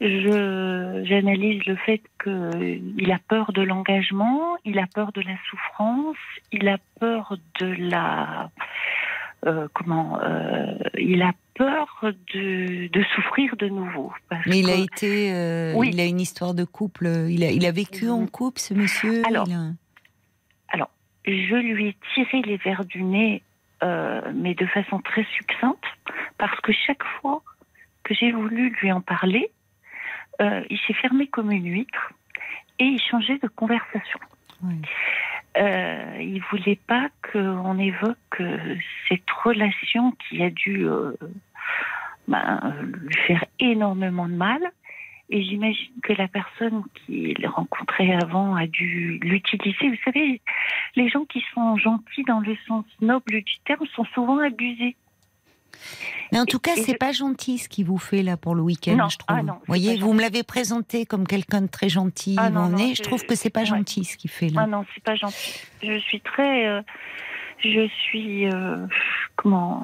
Je 0.02 1.04
j'analyse 1.06 1.64
le 1.66 1.76
fait 1.78 2.02
que 2.18 2.50
il 2.98 3.12
a 3.12 3.20
peur 3.28 3.54
de 3.54 3.62
l'engagement, 3.62 4.58
il 4.66 4.80
a 4.80 4.88
peur 4.88 5.12
de 5.14 5.22
la 5.22 5.36
souffrance, 5.50 6.18
il 6.52 6.68
a 6.68 6.78
peur 7.00 7.38
de 7.60 7.68
la 7.68 8.50
euh, 9.46 9.68
comment 9.74 10.20
euh, 10.22 10.74
il 10.98 11.22
a 11.22 11.34
peur 11.56 12.04
de, 12.34 12.88
de 12.88 13.04
souffrir 13.16 13.56
de 13.58 13.68
nouveau. 13.68 14.12
Parce 14.30 14.46
Mais 14.48 14.60
il 14.60 14.70
a 14.70 14.76
que- 14.76 14.82
été, 14.84 15.34
euh, 15.34 15.74
Oui. 15.76 15.90
il 15.94 16.00
a 16.00 16.06
une 16.06 16.20
histoire 16.22 16.54
de 16.54 16.64
couple. 16.64 17.08
Il 17.30 17.44
a, 17.44 17.52
il 17.52 17.66
a 17.66 17.72
vécu 17.72 18.10
en 18.10 18.26
couple, 18.28 18.60
ce 18.60 18.74
monsieur. 18.74 19.22
Alors, 19.28 19.48
il 19.48 19.54
a- 19.54 19.72
je 21.26 21.56
lui 21.56 21.88
ai 21.88 21.96
tiré 22.16 22.42
les 22.42 22.58
verres 22.58 22.84
du 22.84 23.02
nez, 23.02 23.42
mais 23.82 24.56
de 24.56 24.66
façon 24.66 25.00
très 25.00 25.24
succincte, 25.38 25.84
parce 26.38 26.60
que 26.60 26.74
chaque 26.86 27.04
fois 27.22 27.42
que 28.04 28.14
j'ai 28.14 28.34
voulu 28.34 28.72
lui 28.82 28.92
en 28.92 29.00
parler, 29.00 29.50
il 30.42 30.80
s'est 30.86 30.94
fermé 30.96 31.28
comme 31.28 31.50
une 31.52 31.66
huître 31.72 32.12
et 32.80 32.84
il 32.84 33.00
changeait 33.10 33.38
de 33.38 33.48
conversation. 33.48 34.20
Euh, 35.58 36.18
il 36.20 36.42
voulait 36.52 36.80
pas 36.88 37.10
qu'on 37.32 37.78
évoque 37.78 38.18
euh, 38.40 38.76
cette 39.08 39.30
relation 39.44 40.12
qui 40.12 40.42
a 40.42 40.50
dû 40.50 40.88
euh, 40.88 41.14
euh, 42.30 42.82
lui 42.82 43.16
faire 43.28 43.46
énormément 43.60 44.28
de 44.28 44.34
mal. 44.34 44.62
Et 45.30 45.42
j'imagine 45.44 45.94
que 46.04 46.14
la 46.14 46.28
personne 46.28 46.84
qu'il 46.94 47.48
rencontrait 47.48 48.14
avant 48.22 48.56
a 48.56 48.68
dû 48.68 49.20
l'utiliser. 49.22 49.90
Vous 49.90 50.04
savez, 50.04 50.42
les 50.96 51.10
gens 51.10 51.26
qui 51.26 51.44
sont 51.54 51.78
gentils 51.78 52.24
dans 52.24 52.40
le 52.40 52.56
sens 52.68 52.86
noble 53.02 53.42
du 53.42 53.58
terme 53.66 53.86
sont 53.96 54.06
souvent 54.14 54.40
abusés. 54.40 54.96
Mais 56.32 56.40
en 56.40 56.46
tout 56.46 56.60
cas, 56.60 56.72
c'est 56.76 56.98
pas 56.98 57.12
gentil 57.12 57.58
ce 57.60 57.70
qu'il 57.70 57.86
vous 57.86 57.98
fait 58.00 58.24
là 58.24 58.38
pour 58.38 58.56
le 58.56 58.62
week-end, 58.62 59.08
je 59.10 59.18
trouve. 59.18 59.38
ah 59.38 59.44
non, 59.44 59.58
c'est 59.62 59.68
voyez, 59.68 59.98
vous 59.98 60.14
me 60.14 60.22
l'avez 60.22 60.44
présenté 60.44 61.06
comme 61.06 61.28
quelqu'un 61.28 61.62
de 61.62 61.68
très 61.68 61.90
gentil. 61.90 62.36
Ah 62.40 62.50
non, 62.50 62.70
non, 62.70 62.78
nez. 62.78 62.90
je 62.96 62.96
je- 62.98 63.04
trouve 63.04 63.24
que 63.26 63.36
c'est 63.36 63.50
pas 63.52 63.60
ouais. 63.62 63.66
gentil 63.68 64.04
ce 64.06 64.18
qu'il 64.18 64.30
fait 64.32 64.50
là. 64.50 64.62
Ah 64.64 64.68
non, 64.68 64.86
c'est 64.96 65.04
pas 65.04 65.16
gentil. 65.16 65.60
Je 65.84 65.98
suis 66.00 66.22
très. 66.22 66.68
euh, 66.68 66.82
je 67.60 67.88
suis. 67.88 68.46
euh, 68.52 68.88
comment 69.36 69.84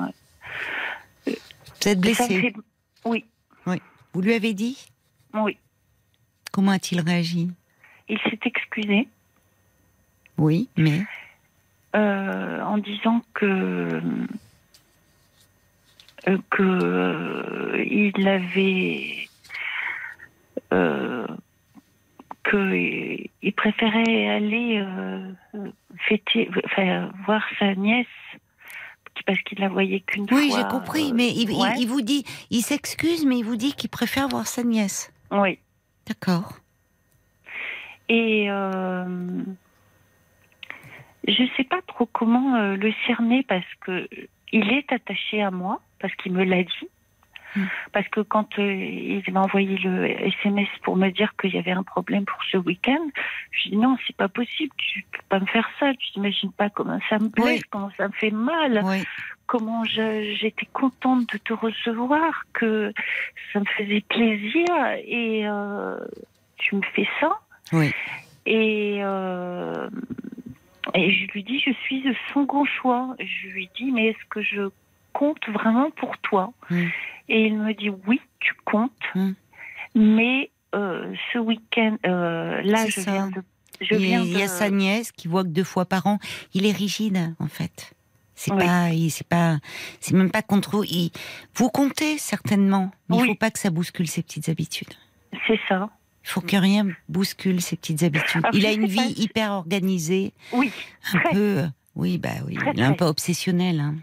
Vous 1.26 1.32
êtes 1.34 1.40
ça 1.84 1.90
me 1.92 1.96
blessé. 1.96 2.42
fait- 2.42 2.54
Oui, 3.06 3.26
Vous 4.14 4.22
lui 4.22 4.34
avez 4.34 4.54
dit? 4.54 4.88
Oui. 5.36 5.58
Comment 6.52 6.72
a-t-il 6.72 7.00
réagi? 7.02 7.52
Il 8.10 8.18
s'est 8.22 8.40
excusé. 8.44 9.08
Oui, 10.40 10.68
mais? 10.76 11.04
Euh, 11.96 12.62
en 12.64 12.80
disant 12.80 13.22
que 13.36 14.02
que 16.50 16.64
euh, 16.64 17.84
il 17.90 18.28
avait 18.28 19.28
euh, 20.74 21.26
que 22.44 23.18
il 23.42 23.54
préférait 23.54 24.28
aller 24.28 24.80
euh, 24.86 25.32
fêter, 26.08 26.50
enfin, 26.66 27.12
voir 27.26 27.44
sa 27.58 27.74
nièce 27.76 28.06
parce 29.26 29.40
qu'il 29.44 29.60
la 29.60 29.68
voyait 29.70 30.00
qu'une 30.00 30.28
fois. 30.28 30.38
oui, 30.38 30.52
j'ai 30.56 30.64
compris. 30.70 31.12
euh, 31.12 31.14
Mais 31.14 31.30
il, 31.30 31.50
il- 31.52 31.56
ouais. 31.62 31.76
il 31.78 31.88
vous 31.88 32.02
dit, 32.02 32.24
il 32.52 32.62
s'excuse, 32.62 33.26
mais 33.26 33.38
il 33.40 33.44
vous 33.44 33.58
dit 33.58 33.74
qu'il 33.74 33.90
préfère 33.90 34.28
voir 34.30 34.48
sa 34.48 34.64
nièce. 34.64 35.12
Oui. 35.32 35.60
D'accord. 36.08 36.54
Et 38.08 38.48
je 41.28 41.44
sais 41.58 41.64
pas 41.66 41.82
trop 41.88 42.08
comment 42.08 42.58
le 42.76 42.92
cerner 43.06 43.44
parce 43.44 43.66
que 43.82 44.08
il 44.52 44.72
est 44.72 44.92
attaché 44.92 45.42
à 45.42 45.52
moi 45.52 45.82
parce 46.00 46.14
qu'il 46.16 46.34
me 46.34 46.44
l'a 46.44 46.64
dit. 46.64 46.90
Mm. 47.56 47.64
Parce 47.92 48.08
que 48.10 48.22
quand 48.22 48.60
euh, 48.60 48.74
il 48.74 49.34
m'a 49.34 49.42
envoyé 49.42 49.78
le 49.78 50.06
SMS 50.06 50.68
pour 50.84 50.96
me 50.96 51.10
dire 51.10 51.34
qu'il 51.40 51.54
y 51.54 51.58
avait 51.58 51.72
un 51.72 51.84
problème 51.84 52.26
pour 52.26 52.42
ce 52.52 52.58
week-end, 52.58 53.10
je 53.52 53.70
dis 53.70 53.78
non, 53.78 53.98
c'est 54.06 54.16
pas 54.16 54.28
possible, 54.28 54.72
tu 54.78 55.04
peux 55.12 55.24
pas 55.30 55.40
me 55.40 55.46
faire 55.48 55.68
ça, 55.80 55.92
tu 55.94 56.12
t'imagines 56.12 56.52
pas 56.52 56.70
comment 56.70 57.00
ça 57.10 57.18
me 57.18 57.30
blesse, 57.30 57.62
Oui. 57.62 57.62
comment 57.72 57.90
ça 57.98 58.08
me 58.08 58.14
fait 58.14 58.32
mal, 58.32 58.82
Oui. 58.86 59.04
comment 59.48 59.84
j'étais 59.84 60.68
contente 60.74 61.34
de 61.34 61.38
te 61.40 61.54
recevoir, 61.54 62.44
que 62.54 62.94
ça 63.52 63.60
me 63.60 63.66
faisait 63.66 64.02
plaisir 64.02 64.68
et 65.06 65.48
euh, 65.48 65.98
tu 66.58 66.76
me 66.76 66.82
fais 66.94 67.08
ça. 67.20 67.40
Oui. 67.74 67.92
Et, 68.46 69.00
euh, 69.02 69.90
et 70.94 71.12
je 71.12 71.32
lui 71.32 71.44
dis, 71.44 71.60
je 71.60 71.72
suis 71.84 72.02
de 72.02 72.14
son 72.34 72.44
grand 72.44 72.66
choix. 72.66 73.16
Je 73.20 73.48
lui 73.50 73.70
dis, 73.78 73.92
mais 73.92 74.08
est-ce 74.08 74.26
que 74.30 74.42
je 74.42 74.70
compte 75.14 75.48
vraiment 75.50 75.92
pour 75.92 76.18
toi 76.20 76.52
Mm. 76.70 76.86
Et 77.32 77.46
il 77.46 77.58
me 77.58 77.74
dit, 77.74 77.90
oui, 78.08 78.20
tu 78.40 78.54
comptes, 78.66 78.92
Mm. 79.16 79.32
mais 79.96 80.50
euh, 80.76 81.14
ce 81.34 81.40
week-end, 81.40 81.98
euh, 82.06 82.62
là, 82.64 82.86
je 82.88 83.02
ça. 83.02 83.12
viens 83.12 83.28
de... 83.30 83.42
Je 83.82 83.96
il, 83.96 84.02
viens 84.02 84.22
il 84.24 84.38
y 84.38 84.42
a 84.42 84.48
sa 84.48 84.70
nièce 84.70 85.12
qui 85.12 85.28
voit 85.28 85.44
que 85.44 85.50
deux 85.50 85.64
fois 85.64 85.86
par 85.86 86.06
an. 86.06 86.20
Il 86.54 86.66
est 86.66 86.72
rigide, 86.76 87.34
en 87.40 87.48
fait. 87.48 87.94
C'est 88.36 88.52
Oui. 88.54 88.60
pas, 88.60 88.90
c'est 89.10 89.28
pas, 89.28 89.58
c'est 90.00 90.14
même 90.16 90.32
pas 90.32 90.42
contre 90.42 90.72
vous. 90.78 90.84
Il- 90.84 91.12
vous 91.56 91.70
comptez 91.70 92.18
certainement, 92.18 92.92
mais 93.10 93.18
il 93.18 93.22
Oui. 93.22 93.28
faut 93.30 93.36
pas 93.36 93.52
que 93.52 93.60
ça 93.60 93.70
bouscule 93.70 94.08
ses 94.08 94.22
petites 94.22 94.50
habitudes. 94.50 94.94
C'est 95.48 95.60
ça. 95.68 95.90
Il 96.24 96.30
faut 96.30 96.42
que 96.42 96.56
rien 96.58 96.88
bouscule 97.08 97.62
ses 97.62 97.76
petites 97.76 98.04
habitudes. 98.04 98.42
Alors, 98.44 98.56
il 98.56 98.66
a 98.66 98.72
une 98.72 98.82
pas. 98.82 98.88
vie 99.04 99.14
hyper 99.18 99.52
organisée, 99.52 100.34
Oui, 100.54 100.72
un 101.14 101.20
Très. 101.20 101.32
peu, 101.32 101.64
oui, 101.96 102.18
bah 102.18 102.30
oui, 102.46 102.56
Très, 102.56 102.72
il 102.74 102.80
est 102.80 102.84
un 102.84 102.94
peu 102.94 103.06
obsessionnel, 103.06 103.80
hein, 103.80 103.96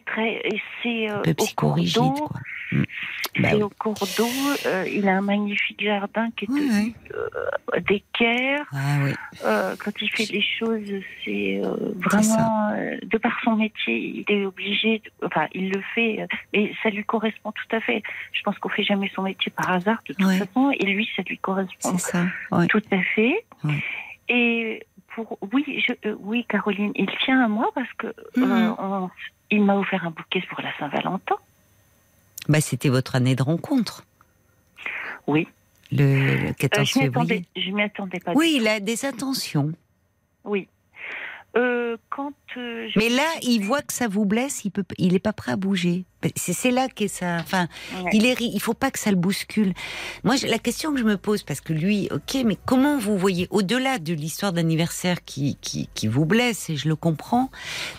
très. 0.00 0.34
Et 0.48 0.62
c'est 0.82 1.10
euh, 1.10 1.20
peu 1.22 1.30
au 1.30 1.46
cours 1.56 1.74
quoi. 2.28 2.40
Mm. 2.72 2.82
Bah 3.38 3.48
c'est 3.50 3.54
oui. 3.56 3.62
au 3.62 3.68
cours 3.70 3.94
d'eau. 4.18 4.28
euh, 4.66 4.84
il 4.90 5.08
a 5.08 5.16
un 5.16 5.20
magnifique 5.22 5.82
jardin 5.82 6.28
qui 6.36 6.44
est 6.46 6.94
euh, 7.14 7.80
d'équerre. 7.80 8.64
Ah 8.72 8.98
oui. 9.04 9.12
Euh, 9.44 9.74
quand 9.82 9.90
il 10.02 10.10
fait 10.10 10.26
des 10.26 10.42
choses, 10.42 11.02
c'est 11.24 11.60
vraiment 11.96 12.72
de 13.02 13.18
par 13.18 13.38
son 13.44 13.56
métier, 13.56 14.24
il 14.28 14.34
est 14.34 14.44
obligé. 14.46 14.98
de- 15.00 15.26
enfin, 15.26 15.48
il 15.54 15.70
le 15.70 15.82
fait, 15.94 16.26
et 16.52 16.74
ça 16.82 16.90
lui 16.90 17.04
correspond 17.04 17.52
tout 17.52 17.76
à 17.76 17.80
fait. 17.80 18.02
Je 18.32 18.42
pense 18.42 18.58
qu'on 18.58 18.68
fait 18.68 18.84
jamais 18.84 19.10
son 19.14 19.22
métier 19.22 19.50
par 19.54 19.70
hasard 19.70 20.02
de 20.08 20.14
toute 20.14 20.26
façon, 20.38 20.70
et 20.78 20.84
lui, 20.84 21.08
ça 21.16 21.22
lui 21.26 21.38
correspond 21.38 21.96
ça. 21.98 22.24
Tout 22.68 22.82
à 22.90 23.02
fait. 23.14 23.44
Et 24.28 24.82
pour 25.14 25.38
oui, 25.52 25.82
je, 25.86 26.08
euh, 26.08 26.16
oui, 26.20 26.44
Caroline, 26.48 26.92
il 26.94 27.08
tient 27.24 27.42
à 27.44 27.48
moi 27.48 27.70
parce 27.74 27.92
que 27.94 28.06
Mhm. 28.36 28.44
euh, 28.52 28.74
on- 28.78 29.10
il 29.50 29.62
m'a 29.64 29.76
offert 29.76 30.06
un 30.06 30.10
bouquet 30.10 30.42
pour 30.48 30.60
la 30.62 30.74
Saint-Valentin. 30.78 31.36
Bah, 32.48 32.60
c'était 32.60 32.88
votre 32.88 33.14
année 33.14 33.36
de 33.36 33.42
rencontre, 33.42 34.04
Oui, 35.26 35.46
le, 35.92 36.46
le 36.48 36.52
14 36.54 36.80
Euh, 36.80 36.84
je 36.84 36.98
février. 37.00 37.44
je 37.56 37.70
m'y 37.70 37.82
attendais 37.82 38.18
pas. 38.18 38.32
Oui, 38.34 38.54
il 38.60 38.66
a 38.66 38.80
des 38.80 39.04
intentions. 39.04 39.72
Oui. 40.44 40.68
Euh, 41.54 41.98
quand 42.08 42.32
euh, 42.56 42.88
je- 42.88 42.98
Mais 42.98 43.10
là, 43.10 43.26
il 43.42 43.60
voit 43.62 43.82
que 43.82 43.92
ça 43.92 44.08
vous 44.08 44.24
blesse, 44.24 44.64
il 44.64 44.70
peut, 44.70 44.84
il 44.96 45.14
est 45.14 45.18
pas 45.18 45.34
prêt 45.34 45.52
à 45.52 45.56
bouger. 45.56 46.04
C'est 46.36 46.70
là 46.70 46.88
que 46.88 47.08
ça. 47.08 47.36
Enfin, 47.40 47.66
Ouais. 48.02 48.10
il 48.14 48.24
est, 48.26 48.40
il 48.40 48.60
faut 48.60 48.72
pas 48.74 48.90
que 48.90 48.98
ça 48.98 49.10
le 49.10 49.16
bouscule. 49.16 49.74
Moi, 50.24 50.36
la 50.46 50.58
question 50.58 50.92
que 50.92 50.98
je 51.00 51.04
me 51.04 51.16
pose, 51.18 51.42
parce 51.42 51.60
que 51.60 51.72
lui, 51.72 52.08
ok, 52.12 52.42
mais 52.46 52.56
comment 52.64 52.96
vous 52.96 53.18
voyez, 53.18 53.48
au-delà 53.50 53.98
de 53.98 54.14
l'histoire 54.14 54.52
d'anniversaire 54.52 55.24
qui, 55.24 55.58
qui, 55.60 55.88
qui 55.94 56.06
vous 56.06 56.24
blesse, 56.24 56.70
et 56.70 56.76
je 56.76 56.88
le 56.88 56.96
comprends, 56.96 57.50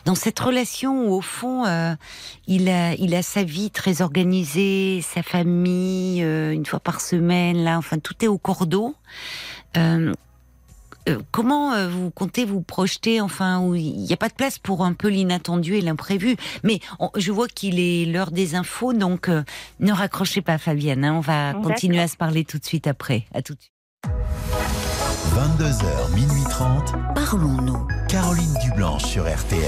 dans 0.06 0.16
cette 0.16 0.40
relation 0.40 1.08
où 1.10 1.14
au 1.14 1.22
fond, 1.22 1.66
euh, 1.66 1.94
il 2.48 2.70
a, 2.70 2.96
il 2.96 3.14
a 3.14 3.22
sa 3.22 3.44
vie 3.44 3.70
très 3.72 4.02
organisée, 4.02 5.02
sa 5.04 5.22
famille, 5.22 6.24
euh, 6.24 6.52
une 6.54 6.66
fois 6.66 6.80
par 6.80 7.02
semaine, 7.02 7.64
là, 7.64 7.78
enfin, 7.78 8.00
tout 8.00 8.16
est 8.24 8.28
au 8.30 8.38
cordeau. 8.38 8.96
Euh, 9.78 10.14
euh, 11.10 11.20
comment 11.32 11.74
euh, 11.74 11.88
vous 11.90 12.10
comptez 12.12 12.46
vous 12.46 12.62
projeter 12.62 13.22
Enfin, 13.22 13.60
où 13.62 13.76
il 13.76 13.98
n'y 14.04 14.14
a 14.14 14.18
pas 14.18 14.30
de 14.30 14.34
place 14.34 14.60
pour 14.60 14.84
un 14.84 14.94
peu 14.94 15.08
l'inattendu 15.10 15.76
et 15.76 15.82
l'imprévu. 15.82 16.36
Mais 16.64 16.80
on- 17.00 17.10
je 17.16 17.32
vois 17.32 17.48
qu'il 17.48 17.80
est 17.80 18.06
l'heure 18.06 18.32
des 18.32 18.56
infos, 18.56 18.94
donc 18.94 19.30
euh, 19.30 19.44
ne 19.80 19.92
raccrochez 19.92 20.42
pas, 20.42 20.58
Fabienne. 20.58 21.04
hein, 21.06 21.14
on 21.16 21.20
va 21.22 21.54
D'accord. 21.54 21.72
continuer 21.72 22.00
à 22.00 22.08
se 22.08 22.18
parler 22.18 22.44
tout 22.46 22.58
de 22.60 22.66
suite 22.66 22.88
après. 22.88 23.26
À 23.34 23.42
tout 23.42 23.54
de 23.54 23.60
suite. 23.60 23.72
22h, 25.36 26.14
minuit 26.16 26.44
30. 26.50 26.94
Parlons-nous. 27.16 27.88
Caroline 28.08 28.54
Dublanche 28.64 29.04
sur 29.06 29.24
RTL. 29.24 29.62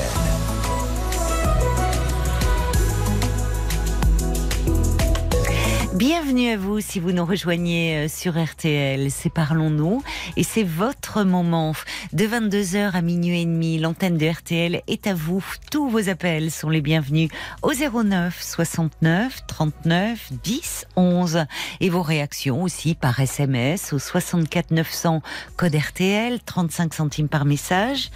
Bienvenue 5.95 6.49
à 6.49 6.57
vous 6.57 6.81
si 6.81 6.99
vous 6.99 7.13
nous 7.13 7.23
rejoignez 7.23 7.95
euh, 7.95 8.07
sur 8.09 8.37
RTL, 8.37 9.09
c'est 9.09 9.29
Parlons-nous 9.29 10.03
et 10.35 10.43
c'est 10.43 10.63
votre 10.63 11.23
moment 11.23 11.71
de 12.11 12.25
22h 12.25 12.91
à 12.91 13.01
minuit 13.01 13.43
et 13.43 13.45
demi. 13.45 13.79
L'antenne 13.79 14.17
de 14.17 14.27
RTL 14.27 14.81
est 14.87 15.07
à 15.07 15.13
vous. 15.13 15.41
Tous 15.71 15.87
vos 15.87 16.09
appels 16.09 16.51
sont 16.51 16.69
les 16.69 16.81
bienvenus 16.81 17.29
au 17.61 17.71
09 17.71 18.43
69 18.43 19.47
39 19.47 20.33
10 20.43 20.87
11 20.97 21.45
et 21.79 21.89
vos 21.89 22.01
réactions 22.01 22.61
aussi 22.61 22.93
par 22.93 23.17
SMS 23.17 23.93
au 23.93 23.99
64 23.99 24.71
900 24.71 25.21
code 25.55 25.75
RTL 25.75 26.41
35 26.41 26.93
centimes 26.93 27.29
par 27.29 27.45
message 27.45 28.11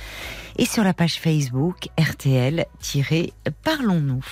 et 0.59 0.65
sur 0.65 0.83
la 0.83 0.93
page 0.93 1.21
Facebook 1.21 1.87
RTL-Parlons-nous. 1.97 4.25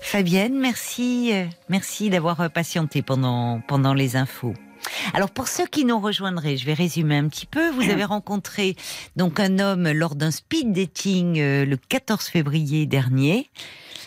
Fabienne, 0.00 0.58
merci, 0.58 1.30
euh, 1.32 1.46
merci 1.68 2.10
d'avoir 2.10 2.40
euh, 2.40 2.48
patienté 2.48 3.02
pendant, 3.02 3.60
pendant 3.60 3.94
les 3.94 4.16
infos. 4.16 4.54
Alors 5.12 5.30
pour 5.30 5.46
ceux 5.46 5.66
qui 5.66 5.84
nous 5.84 6.00
rejoindraient, 6.00 6.56
je 6.56 6.66
vais 6.66 6.74
résumer 6.74 7.16
un 7.16 7.28
petit 7.28 7.46
peu. 7.46 7.70
Vous 7.70 7.88
avez 7.88 8.02
rencontré 8.02 8.74
donc 9.14 9.38
un 9.38 9.60
homme 9.60 9.92
lors 9.92 10.16
d'un 10.16 10.32
speed 10.32 10.72
dating 10.72 11.38
euh, 11.38 11.64
le 11.64 11.76
14 11.76 12.24
février 12.24 12.86
dernier. 12.86 13.48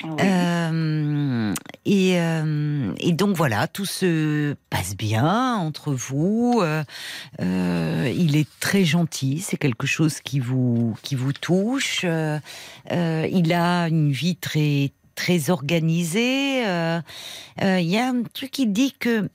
Oui. 0.04 0.10
Euh, 0.22 1.54
et, 1.86 2.20
euh, 2.20 2.94
et 3.00 3.14
donc 3.14 3.36
voilà, 3.36 3.68
tout 3.68 3.86
se 3.86 4.56
passe 4.70 4.96
bien 4.96 5.56
entre 5.56 5.94
vous. 5.94 6.62
Euh, 6.64 8.12
il 8.16 8.36
est 8.36 8.48
très 8.60 8.86
gentil, 8.86 9.40
c'est 9.40 9.58
quelque 9.58 9.88
chose 9.88 10.20
qui 10.22 10.40
vous 10.40 10.96
qui 11.02 11.16
vous 11.16 11.34
touche. 11.34 12.04
Il 12.06 13.54
a 13.54 13.88
une 13.88 14.12
vie 14.12 14.36
très 14.36 14.92
très 15.16 15.50
organisée. 15.50 16.62
Il 16.62 17.90
y 17.90 17.98
a 17.98 18.08
un 18.08 18.24
truc 18.34 18.52
qui 18.52 18.68
dit 18.68 18.94
que 19.00 19.30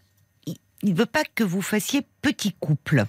il- 0.46 0.56
il 0.84 0.94
veut 0.94 1.06
pas 1.06 1.24
que 1.34 1.42
vous 1.44 1.62
fassiez 1.62 2.02
petit 2.22 2.52
couple. 2.60 3.04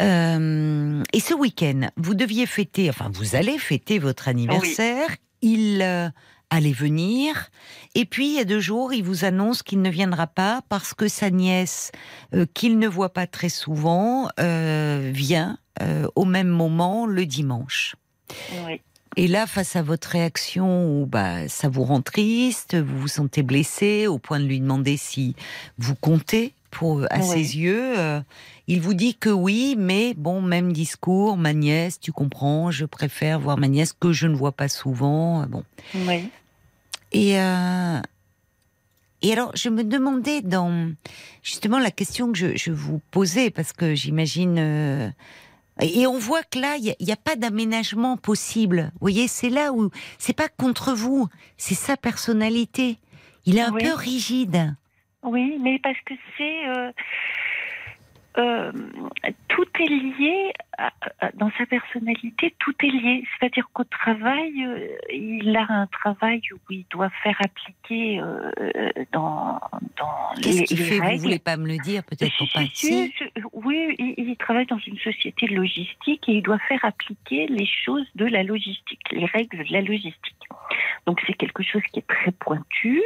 Euh, 0.00 1.02
et 1.12 1.20
ce 1.20 1.34
week-end, 1.34 1.88
vous 1.96 2.14
deviez 2.14 2.46
fêter, 2.46 2.88
enfin 2.90 3.10
vous 3.12 3.34
allez 3.34 3.58
fêter 3.58 3.98
votre 3.98 4.28
anniversaire. 4.28 5.08
Il 5.42 5.82
euh, 5.82 6.08
allait 6.50 6.72
venir. 6.72 7.50
Et 7.94 8.04
puis, 8.04 8.28
il 8.28 8.34
y 8.34 8.40
a 8.40 8.44
deux 8.44 8.60
jours, 8.60 8.92
il 8.92 9.02
vous 9.02 9.24
annonce 9.24 9.62
qu'il 9.62 9.82
ne 9.82 9.90
viendra 9.90 10.26
pas 10.26 10.62
parce 10.68 10.94
que 10.94 11.08
sa 11.08 11.30
nièce, 11.30 11.92
euh, 12.34 12.46
qu'il 12.54 12.78
ne 12.78 12.88
voit 12.88 13.12
pas 13.12 13.26
très 13.26 13.48
souvent, 13.48 14.28
euh, 14.40 15.10
vient 15.12 15.58
euh, 15.82 16.06
au 16.14 16.24
même 16.24 16.48
moment 16.48 17.06
le 17.06 17.26
dimanche. 17.26 17.96
Oui. 18.66 18.80
Et 19.18 19.28
là, 19.28 19.46
face 19.46 19.76
à 19.76 19.82
votre 19.82 20.08
réaction 20.08 20.90
où 20.90 21.06
bah, 21.06 21.48
ça 21.48 21.70
vous 21.70 21.84
rend 21.84 22.02
triste, 22.02 22.76
vous 22.76 23.00
vous 23.00 23.08
sentez 23.08 23.42
blessé 23.42 24.06
au 24.06 24.18
point 24.18 24.38
de 24.38 24.44
lui 24.44 24.60
demander 24.60 24.98
si 24.98 25.34
vous 25.78 25.94
comptez 25.94 26.54
pour, 26.78 27.04
à 27.10 27.20
Oui. 27.20 27.24
ses 27.24 27.56
yeux, 27.56 27.98
euh, 27.98 28.20
il 28.66 28.82
vous 28.82 28.92
dit 28.92 29.14
que 29.14 29.30
oui, 29.30 29.76
mais 29.78 30.12
bon, 30.14 30.42
même 30.42 30.74
discours, 30.74 31.38
ma 31.38 31.54
nièce, 31.54 31.98
tu 31.98 32.12
comprends, 32.12 32.70
je 32.70 32.84
préfère 32.84 33.40
voir 33.40 33.56
ma 33.56 33.66
nièce 33.68 33.94
que 33.94 34.12
je 34.12 34.26
ne 34.26 34.34
vois 34.36 34.52
pas 34.52 34.68
souvent. 34.68 35.40
euh, 35.42 35.46
Bon. 35.46 35.64
Oui. 35.94 36.28
Et, 37.12 37.40
euh, 37.40 37.98
et 39.22 39.32
alors, 39.32 39.52
je 39.54 39.70
me 39.70 39.84
demandais 39.84 40.42
dans 40.42 40.92
justement 41.42 41.78
la 41.78 41.90
question 41.90 42.30
que 42.30 42.36
je, 42.38 42.56
je 42.56 42.72
vous 42.72 43.00
posais, 43.10 43.50
parce 43.50 43.72
que 43.72 43.94
j'imagine. 43.94 44.56
euh, 44.58 45.08
et 45.80 46.06
on 46.06 46.18
voit 46.18 46.42
que 46.42 46.58
là, 46.58 46.76
il 46.76 46.94
n'y 47.00 47.12
a, 47.12 47.16
pas 47.16 47.36
d'aménagement 47.36 48.16
possible. 48.18 48.90
Vous 48.94 49.00
voyez, 49.00 49.28
c'est 49.28 49.50
là 49.50 49.72
où. 49.72 49.90
C'est 50.18 50.32
pas 50.36 50.48
contre 50.48 50.92
vous, 50.94 51.28
c'est 51.56 51.74
sa 51.74 51.96
personnalité. 51.96 52.98
Il 53.46 53.56
est 53.56 53.62
un 53.62 53.72
Oui. 53.72 53.82
peu 53.82 53.94
rigide. 53.94 54.74
Oui, 55.26 55.58
mais 55.60 55.78
parce 55.80 56.00
que 56.06 56.14
c'est. 56.38 56.68
euh, 56.68 56.92
euh, 58.38 58.70
tout 59.48 59.64
est 59.80 59.88
lié 59.88 60.52
à- 60.76 60.92
à- 61.20 61.30
dans 61.32 61.50
sa 61.56 61.64
personnalité, 61.64 62.54
tout 62.58 62.74
est 62.82 62.90
lié. 62.90 63.24
C'est-à-dire 63.40 63.66
qu'au 63.72 63.84
travail, 63.84 64.52
euh, 64.62 64.88
il 65.10 65.56
a 65.56 65.64
un 65.70 65.86
travail 65.86 66.42
où 66.52 66.58
il 66.70 66.84
doit 66.90 67.08
faire 67.22 67.38
appliquer 67.42 68.20
dans, 69.12 69.58
dans 69.96 70.34
Qu'est-ce 70.42 70.58
les, 70.60 70.64
qu'il 70.66 70.78
les 70.78 70.84
fait? 70.84 70.96
Vous 70.98 71.02
règles. 71.06 71.22
voulez 71.22 71.38
pas 71.38 71.56
me 71.56 71.66
le 71.66 71.78
dire, 71.78 72.04
peut-être 72.04 72.36
pour 72.36 72.46
pas. 72.52 72.60
si, 72.74 73.10
oui, 73.54 73.94
il, 73.98 74.14
il 74.18 74.36
travaille 74.36 74.66
dans 74.66 74.78
une 74.80 74.98
société 74.98 75.46
de 75.46 75.54
logistique 75.54 76.28
et 76.28 76.32
il 76.32 76.42
doit 76.42 76.58
faire 76.68 76.84
appliquer 76.84 77.46
les 77.46 77.66
choses 77.66 78.06
de 78.16 78.26
la 78.26 78.42
logistique, 78.42 79.00
les 79.12 79.24
règles 79.24 79.64
de 79.64 79.72
la 79.72 79.80
logistique. 79.80 80.34
Donc 81.06 81.22
c'est 81.26 81.32
quelque 81.34 81.62
chose 81.62 81.82
qui 81.90 82.00
est 82.00 82.06
très 82.06 82.32
pointu 82.32 83.00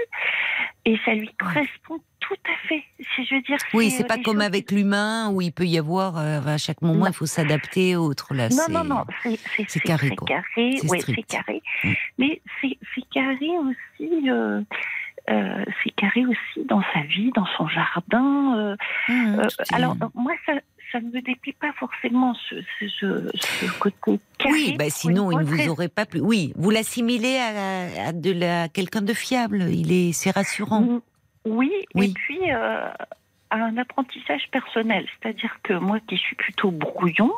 et 0.84 0.98
ça 1.04 1.14
lui 1.14 1.30
correspond 1.38 2.00
tout 2.20 2.34
à 2.46 2.68
fait. 2.68 2.84
Si 3.16 3.24
je 3.24 3.34
veux 3.34 3.42
dire. 3.42 3.56
Oui, 3.74 3.90
c'est 3.90 4.04
euh, 4.04 4.06
pas 4.06 4.18
comme 4.18 4.36
choses- 4.36 4.42
avec 4.44 4.70
l'humain 4.70 5.30
où 5.30 5.40
il 5.40 5.52
peut 5.52 5.64
y 5.66 5.78
avoir 5.78 6.18
euh, 6.18 6.40
à 6.46 6.58
chaque 6.58 6.82
moment, 6.82 7.04
Non. 7.04 7.10
il 7.10 7.14
faut 7.14 7.26
s'adapter 7.26 7.94
à 7.94 8.00
autre. 8.00 8.34
Là, 8.34 8.48
Non, 8.48 8.56
c'est- 8.66 8.72
non, 8.72 8.84
non, 8.84 9.04
c'est 9.22 9.36
c'est- 9.56 9.64
c'est 9.68 9.80
carré, 9.80 10.10
carré. 10.26 10.76
C'est 10.80 10.88
Ouais, 10.90 11.00
carré. 11.26 11.62
Mm. 11.84 11.92
Mais 12.18 12.40
c'est 12.62 13.04
carré 13.12 13.48
aussi. 13.64 14.30
euh, 14.30 14.60
euh, 15.30 15.64
c'est 15.84 15.90
carré 15.90 16.24
aussi 16.26 16.66
dans 16.66 16.82
sa 16.94 17.00
vie, 17.02 17.30
dans 17.34 17.46
son 17.56 17.68
jardin. 17.68 18.56
euh, 18.58 18.76
Mmh, 19.08 19.40
est- 19.40 19.74
alors, 19.74 19.96
moi, 20.14 20.32
ça, 20.46 20.52
ça 20.92 21.00
ne 21.00 21.06
me 21.06 21.20
déplaît 21.20 21.54
pas 21.60 21.72
forcément 21.78 22.34
ce, 22.48 22.56
ce, 22.80 22.88
ce- 22.88 23.30
ce 23.34 23.78
côté 23.78 24.18
carré. 24.38 24.52
Oui, 24.52 24.76
bah 24.78 24.86
sinon 24.90 25.30
il 25.30 25.38
ne 25.38 25.44
vous 25.44 25.68
aurait 25.68 25.88
pas 25.88 26.04
plu. 26.06 26.20
Oui, 26.20 26.52
vous 26.56 26.70
l'assimilez 26.70 27.36
à, 27.38 28.08
à 28.08 28.12
de 28.12 28.32
la 28.32 28.68
quelqu'un 28.68 29.02
de 29.02 29.12
fiable. 29.14 29.62
Il 29.70 29.92
est, 29.92 30.12
c'est 30.12 30.30
rassurant. 30.32 31.00
Oui, 31.44 31.72
Oui. 31.94 32.10
et 32.10 32.12
puis 32.12 32.52
euh, 32.52 32.88
à 33.50 33.56
un 33.56 33.76
apprentissage 33.76 34.48
personnel. 34.52 35.06
C'est-à-dire 35.20 35.56
que 35.62 35.74
moi 35.74 35.98
qui 36.06 36.16
suis 36.16 36.36
plutôt 36.36 36.70
brouillon, 36.70 37.32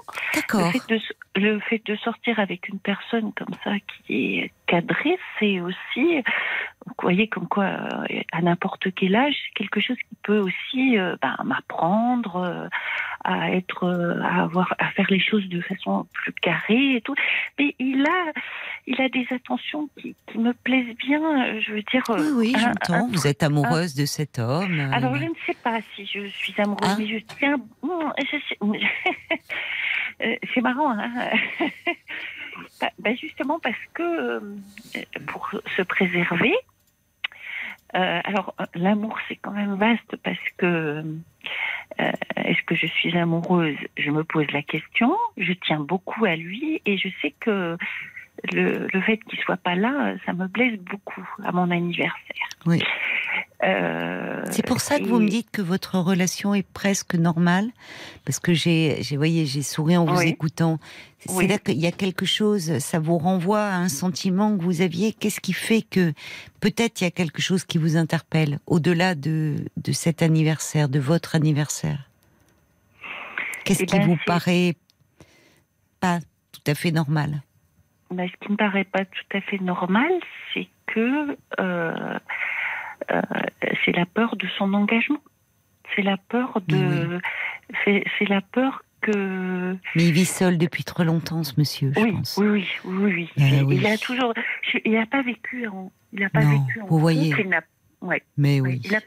le 0.52 0.70
fait, 0.70 0.88
de, 0.88 1.00
le 1.36 1.58
fait 1.60 1.82
de 1.86 1.96
sortir 1.96 2.38
avec 2.38 2.68
une 2.68 2.78
personne 2.78 3.32
comme 3.32 3.54
ça 3.64 3.72
qui 4.06 4.38
est 4.38 4.52
cadrée, 4.66 5.18
c'est 5.38 5.60
aussi, 5.60 6.22
vous 6.86 6.94
voyez, 7.00 7.28
comme 7.28 7.48
quoi, 7.48 7.64
euh, 7.64 8.22
à 8.32 8.42
n'importe 8.42 8.94
quel 8.94 9.16
âge, 9.16 9.34
c'est 9.46 9.54
quelque 9.54 9.80
chose 9.80 9.96
qui 9.96 10.16
peut 10.22 10.38
aussi 10.38 10.98
euh, 10.98 11.16
ben, 11.22 11.36
m'apprendre 11.44 12.36
euh, 12.36 12.68
à 13.24 13.52
être, 13.52 13.84
euh, 13.84 14.20
à 14.22 14.42
avoir, 14.44 14.74
à 14.78 14.90
faire 14.90 15.06
les 15.10 15.20
choses 15.20 15.46
de 15.48 15.60
façon 15.60 16.06
plus 16.12 16.32
carrée 16.32 16.96
et 16.96 17.00
tout. 17.00 17.14
Mais 17.58 17.74
il 17.78 18.04
a, 18.06 18.32
il 18.86 19.00
a 19.00 19.08
des 19.08 19.26
attentions 19.30 19.88
qui, 19.98 20.14
qui 20.26 20.38
me 20.38 20.52
plaisent 20.52 20.96
bien. 20.96 21.20
euh, 21.22 21.60
Je 21.60 21.72
veux 21.72 21.82
dire. 21.82 22.02
Oui, 22.08 22.16
euh, 22.20 22.34
oui, 22.36 22.52
un- 22.56 22.58
j'entends. 22.58 23.08
Vous 23.08 23.26
êtes 23.26 23.42
amoureuse 23.42 23.94
de 23.94 24.06
cet 24.06 24.38
homme. 24.38 24.78
euh, 24.80 24.90
alors, 24.92 25.14
je 25.16 25.24
ne 25.24 25.34
sais 25.46 25.56
pas 25.62 25.80
si 25.94 26.06
je 26.06 26.26
suis 26.26 26.54
amoureuse, 26.58 26.90
Ah. 26.92 26.96
mais 26.98 27.06
je 27.06 27.18
tiens. 27.38 27.56
Euh, 30.22 30.36
C'est 30.54 30.60
marrant, 30.60 30.90
hein 30.92 31.10
Bah, 32.80 32.90
bah, 32.98 33.14
Justement 33.14 33.58
parce 33.60 33.74
que 33.94 34.02
euh, 34.02 34.40
pour 35.26 35.50
se 35.76 35.82
préserver, 35.82 36.52
euh, 37.94 38.20
alors 38.24 38.54
l'amour 38.74 39.18
c'est 39.28 39.36
quand 39.36 39.50
même 39.52 39.74
vaste 39.74 40.16
parce 40.22 40.38
que 40.56 40.66
euh, 42.00 42.12
est-ce 42.36 42.62
que 42.62 42.74
je 42.74 42.86
suis 42.86 43.16
amoureuse? 43.18 43.76
Je 43.96 44.10
me 44.10 44.24
pose 44.24 44.46
la 44.52 44.62
question. 44.62 45.16
Je 45.36 45.52
tiens 45.52 45.80
beaucoup 45.80 46.24
à 46.24 46.36
lui 46.36 46.80
et 46.86 46.96
je 46.96 47.08
sais 47.20 47.34
que 47.38 47.76
le, 48.52 48.88
le 48.92 49.00
fait 49.02 49.18
qu'il 49.18 49.38
soit 49.40 49.56
pas 49.56 49.74
là, 49.74 50.14
ça 50.26 50.32
me 50.32 50.46
blesse 50.48 50.78
beaucoup 50.80 51.26
à 51.44 51.52
mon 51.52 51.70
anniversaire. 51.70 52.48
Oui. 52.66 52.82
Euh, 53.62 54.44
C'est 54.50 54.66
pour 54.66 54.80
ça 54.80 54.98
que 54.98 55.04
vous 55.04 55.20
me 55.20 55.28
dites 55.28 55.50
que 55.50 55.62
votre 55.62 55.96
relation 55.98 56.54
est 56.54 56.66
presque 56.66 57.14
normale, 57.14 57.70
parce 58.24 58.40
que 58.40 58.52
j'ai, 58.54 59.02
j'ai, 59.02 59.16
voyez, 59.16 59.46
j'ai 59.46 59.62
souri 59.62 59.96
en 59.96 60.04
vous 60.04 60.18
Oui. 60.18 60.28
écoutant. 60.28 60.78
C'est 61.20 61.32
Oui. 61.32 61.46
là 61.46 61.58
qu'il 61.58 61.78
y 61.78 61.86
a 61.86 61.92
quelque 61.92 62.26
chose, 62.26 62.78
ça 62.78 62.98
vous 62.98 63.16
renvoie 63.18 63.62
à 63.62 63.76
un 63.76 63.88
sentiment 63.88 64.56
que 64.56 64.62
vous 64.62 64.80
aviez. 64.80 65.12
Qu'est-ce 65.12 65.40
qui 65.40 65.52
fait 65.52 65.82
que 65.82 66.12
peut-être 66.60 67.00
il 67.00 67.04
y 67.04 67.06
a 67.06 67.12
quelque 67.12 67.40
chose 67.40 67.64
qui 67.64 67.78
vous 67.78 67.96
interpelle 67.96 68.58
au-delà 68.66 69.14
de, 69.14 69.54
de 69.76 69.92
cet 69.92 70.22
anniversaire, 70.22 70.88
de 70.88 70.98
votre 70.98 71.36
anniversaire? 71.36 72.08
Qu'est-ce 73.64 73.84
Eh 73.84 73.86
qui 73.86 73.98
ben, 73.98 74.06
vous 74.08 74.18
paraît 74.26 74.74
pas 76.00 76.18
tout 76.50 76.62
à 76.66 76.74
fait 76.74 76.90
normal? 76.90 77.42
Ben, 78.12 78.28
ce 78.28 78.46
qui 78.46 78.52
me 78.52 78.56
paraît 78.56 78.84
pas 78.84 79.04
tout 79.04 79.36
à 79.36 79.40
fait 79.40 79.58
normal, 79.58 80.10
c'est 80.52 80.68
que 80.86 81.36
euh, 81.60 82.18
euh, 83.10 83.22
c'est 83.84 83.92
la 83.92 84.06
peur 84.06 84.36
de 84.36 84.46
son 84.58 84.74
engagement. 84.74 85.22
C'est 85.94 86.02
la 86.02 86.16
peur 86.16 86.60
de, 86.68 87.20
c'est 87.84 88.04
c'est 88.18 88.28
la 88.28 88.40
peur 88.40 88.82
que. 89.00 89.76
Mais 89.94 90.04
il 90.06 90.12
vit 90.12 90.24
seul 90.24 90.58
depuis 90.58 90.84
trop 90.84 91.02
longtemps, 91.02 91.42
ce 91.42 91.54
monsieur, 91.58 91.92
je 91.94 92.00
pense. 92.00 92.36
oui, 92.38 92.48
oui, 92.48 92.68
oui, 92.84 93.12
oui. 93.14 93.30
Ah 93.38 93.42
il, 93.68 93.86
a 93.86 93.98
toujours. 93.98 94.32
Il 94.84 94.92
n'a 94.92 95.06
pas 95.06 95.22
vécu 95.22 95.66
en. 95.66 95.90
Il 96.12 96.20
n'a 96.20 96.30
pas 96.30 96.42
Non, 96.42 96.64
vécu 96.64 96.80
en 96.80 96.86
vous 96.86 96.98
voyez. 96.98 97.34
il 97.38 97.60
ouais, 98.02 98.22
Mais 98.36 98.60
oui, 98.60 98.80
il 98.84 98.94
a 98.94 99.00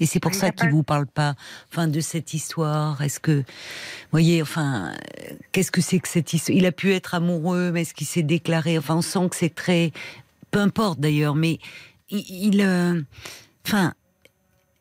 Et 0.00 0.06
c'est 0.06 0.20
pour 0.20 0.30
Il 0.32 0.36
ça 0.36 0.50
qu'il 0.50 0.68
pas- 0.68 0.72
vous 0.74 0.82
parle 0.82 1.06
pas, 1.06 1.34
enfin, 1.72 1.88
de 1.88 2.00
cette 2.00 2.32
histoire. 2.34 3.02
Est-ce 3.02 3.18
que, 3.20 3.42
voyez, 4.12 4.42
enfin, 4.42 4.94
qu'est-ce 5.52 5.70
que 5.72 5.80
c'est 5.80 5.98
que 5.98 6.08
cette 6.08 6.32
histoire? 6.32 6.56
Il 6.56 6.66
a 6.66 6.72
pu 6.72 6.92
être 6.94 7.14
amoureux, 7.14 7.70
mais 7.72 7.82
est-ce 7.82 7.94
qu'il 7.94 8.06
s'est 8.06 8.22
déclaré? 8.22 8.78
Enfin, 8.78 8.96
on 8.96 9.02
sent 9.02 9.28
que 9.30 9.36
c'est 9.36 9.54
très, 9.54 9.92
peu 10.50 10.60
importe 10.60 11.00
d'ailleurs, 11.00 11.34
mais 11.34 11.58
il, 12.10 12.24
il, 12.54 12.60
euh, 12.62 13.02
enfin, 13.66 13.92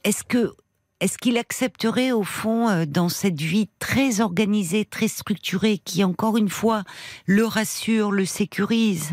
est-ce 0.03 0.23
que, 0.23 0.53
est-ce 0.99 1.17
qu'il 1.17 1.37
accepterait 1.37 2.11
au 2.11 2.23
fond 2.23 2.69
euh, 2.69 2.85
dans 2.85 3.09
cette 3.09 3.39
vie 3.41 3.69
très 3.79 4.21
organisée, 4.21 4.85
très 4.85 5.07
structurée, 5.07 5.77
qui 5.79 6.03
encore 6.03 6.37
une 6.37 6.49
fois 6.49 6.83
le 7.25 7.45
rassure, 7.45 8.11
le 8.11 8.25
sécurise? 8.25 9.11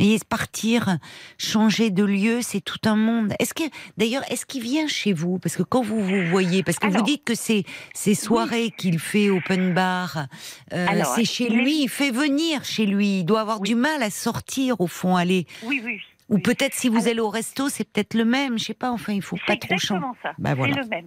Et 0.00 0.18
partir, 0.28 0.98
changer 1.38 1.90
de 1.90 2.02
lieu, 2.04 2.40
c'est 2.42 2.60
tout 2.60 2.78
un 2.86 2.96
monde. 2.96 3.34
Est-ce 3.38 3.54
que, 3.54 3.62
d'ailleurs, 3.96 4.22
est-ce 4.30 4.46
qu'il 4.46 4.62
vient 4.62 4.88
chez 4.88 5.12
vous? 5.12 5.38
Parce 5.38 5.56
que 5.56 5.62
quand 5.62 5.82
vous 5.82 6.00
vous 6.02 6.24
voyez, 6.26 6.62
parce 6.62 6.78
que 6.78 6.88
vous 6.88 7.02
dites 7.02 7.22
que 7.24 7.34
c'est 7.34 7.64
ces 7.94 8.14
soirées 8.14 8.70
qu'il 8.76 8.98
fait 8.98 9.30
open 9.30 9.74
bar, 9.74 10.26
euh, 10.72 10.86
c'est 11.14 11.24
chez 11.24 11.44
il 11.46 11.52
est- 11.54 11.62
lui, 11.62 11.82
il 11.82 11.88
fait 11.88 12.10
venir 12.10 12.64
chez 12.64 12.86
lui. 12.86 13.20
Il 13.20 13.24
doit 13.24 13.40
avoir 13.42 13.60
Oui. 13.60 13.68
du 13.68 13.74
mal 13.74 14.02
à 14.02 14.10
sortir 14.10 14.80
au 14.80 14.86
fond, 14.86 15.16
aller. 15.16 15.46
Oui, 15.64 15.80
oui. 15.84 16.00
Ou 16.30 16.36
oui. 16.36 16.42
peut-être 16.42 16.74
si 16.74 16.88
vous 16.88 16.96
Alors- 16.98 17.08
allez 17.08 17.20
au 17.20 17.28
resto, 17.28 17.68
c'est 17.68 17.84
peut-être 17.84 18.14
le 18.14 18.24
même. 18.24 18.56
Je 18.58 18.64
sais 18.66 18.74
pas. 18.74 18.90
Enfin, 18.92 19.12
il 19.12 19.20
faut 19.22 19.36
pas 19.36 19.42
C'est 19.54 19.58
trop 19.58 19.76
changer. 19.78 19.94
exactement 19.96 20.16
ça. 20.22 20.32
Bah, 20.38 20.54
voilà. 20.54 20.74
C'est 20.74 20.80
le 20.82 20.88
même. 20.88 21.06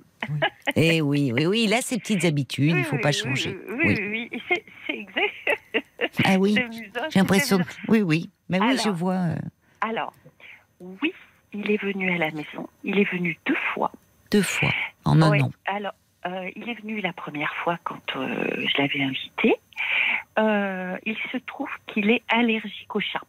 Eh 0.75 1.01
oui, 1.01 1.31
oui, 1.33 1.45
oui. 1.45 1.63
Il 1.63 1.73
a 1.73 1.81
ses 1.81 1.97
petites 1.97 2.25
habitudes. 2.25 2.75
Il 2.77 2.83
faut 2.83 2.97
pas 3.01 3.11
changer. 3.13 3.57
Oui, 3.69 3.95
oui, 3.97 3.97
oui. 4.11 4.29
Et 4.33 4.41
C'est 4.49 4.65
c'est 4.85 4.97
exact. 4.97 5.82
Ah 6.25 6.37
oui. 6.37 6.55
J'ai 7.11 7.19
l'impression. 7.19 7.59
Oui, 7.87 8.01
oui. 8.01 8.29
Mais 8.49 8.59
oui, 8.59 8.77
je 8.83 8.89
vois. 8.89 9.13
euh, 9.15 9.35
Alors, 9.81 10.13
oui, 10.79 11.13
il 11.53 11.69
est 11.71 11.81
venu 11.81 12.11
à 12.13 12.17
la 12.17 12.31
maison. 12.31 12.67
Il 12.83 12.99
est 12.99 13.09
venu 13.11 13.37
deux 13.45 13.57
fois. 13.73 13.91
deux 14.31 14.41
fois 14.41 14.69
en 15.05 15.21
un 15.21 15.29
Ouais, 15.31 15.41
an. 15.41 15.51
Alors, 15.65 15.93
euh, 16.25 16.49
il 16.55 16.69
est 16.69 16.79
venu 16.81 17.01
la 17.01 17.13
première 17.13 17.53
fois 17.63 17.77
quand 17.83 18.15
euh, 18.15 18.65
je 18.67 18.81
l'avais 18.81 19.01
invité. 19.03 19.55
Il 21.05 21.15
se 21.31 21.37
trouve 21.37 21.69
qu'il 21.87 22.09
est 22.09 22.23
allergique 22.29 22.95
aux 22.95 22.99
chats. 22.99 23.21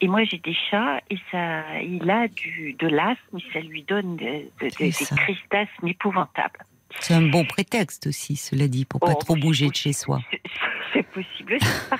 Et 0.00 0.08
moi, 0.08 0.24
j'ai 0.24 0.38
des 0.38 0.56
chats 0.70 1.00
et 1.10 1.18
ça, 1.30 1.80
il 1.82 2.10
a 2.10 2.26
du, 2.28 2.72
de 2.78 2.88
l'asthme 2.88 3.38
et 3.38 3.52
ça 3.52 3.60
lui 3.60 3.82
donne 3.82 4.16
de- 4.16 4.24
de- 4.60 4.68
des 4.78 4.90
crises 4.90 5.12
d'asthme 5.50 5.86
épouvantables. 5.88 6.60
C'est 7.00 7.14
un 7.14 7.22
bon 7.22 7.44
prétexte 7.44 8.06
aussi, 8.08 8.36
cela 8.36 8.66
dit, 8.68 8.84
pour 8.84 9.00
pas 9.00 9.12
Oh, 9.14 9.18
trop 9.22 9.36
bouger 9.36 9.68
de 9.68 9.74
chez 9.74 9.92
soi. 9.92 10.20
C'est- 10.94 11.02
possible. 11.12 11.58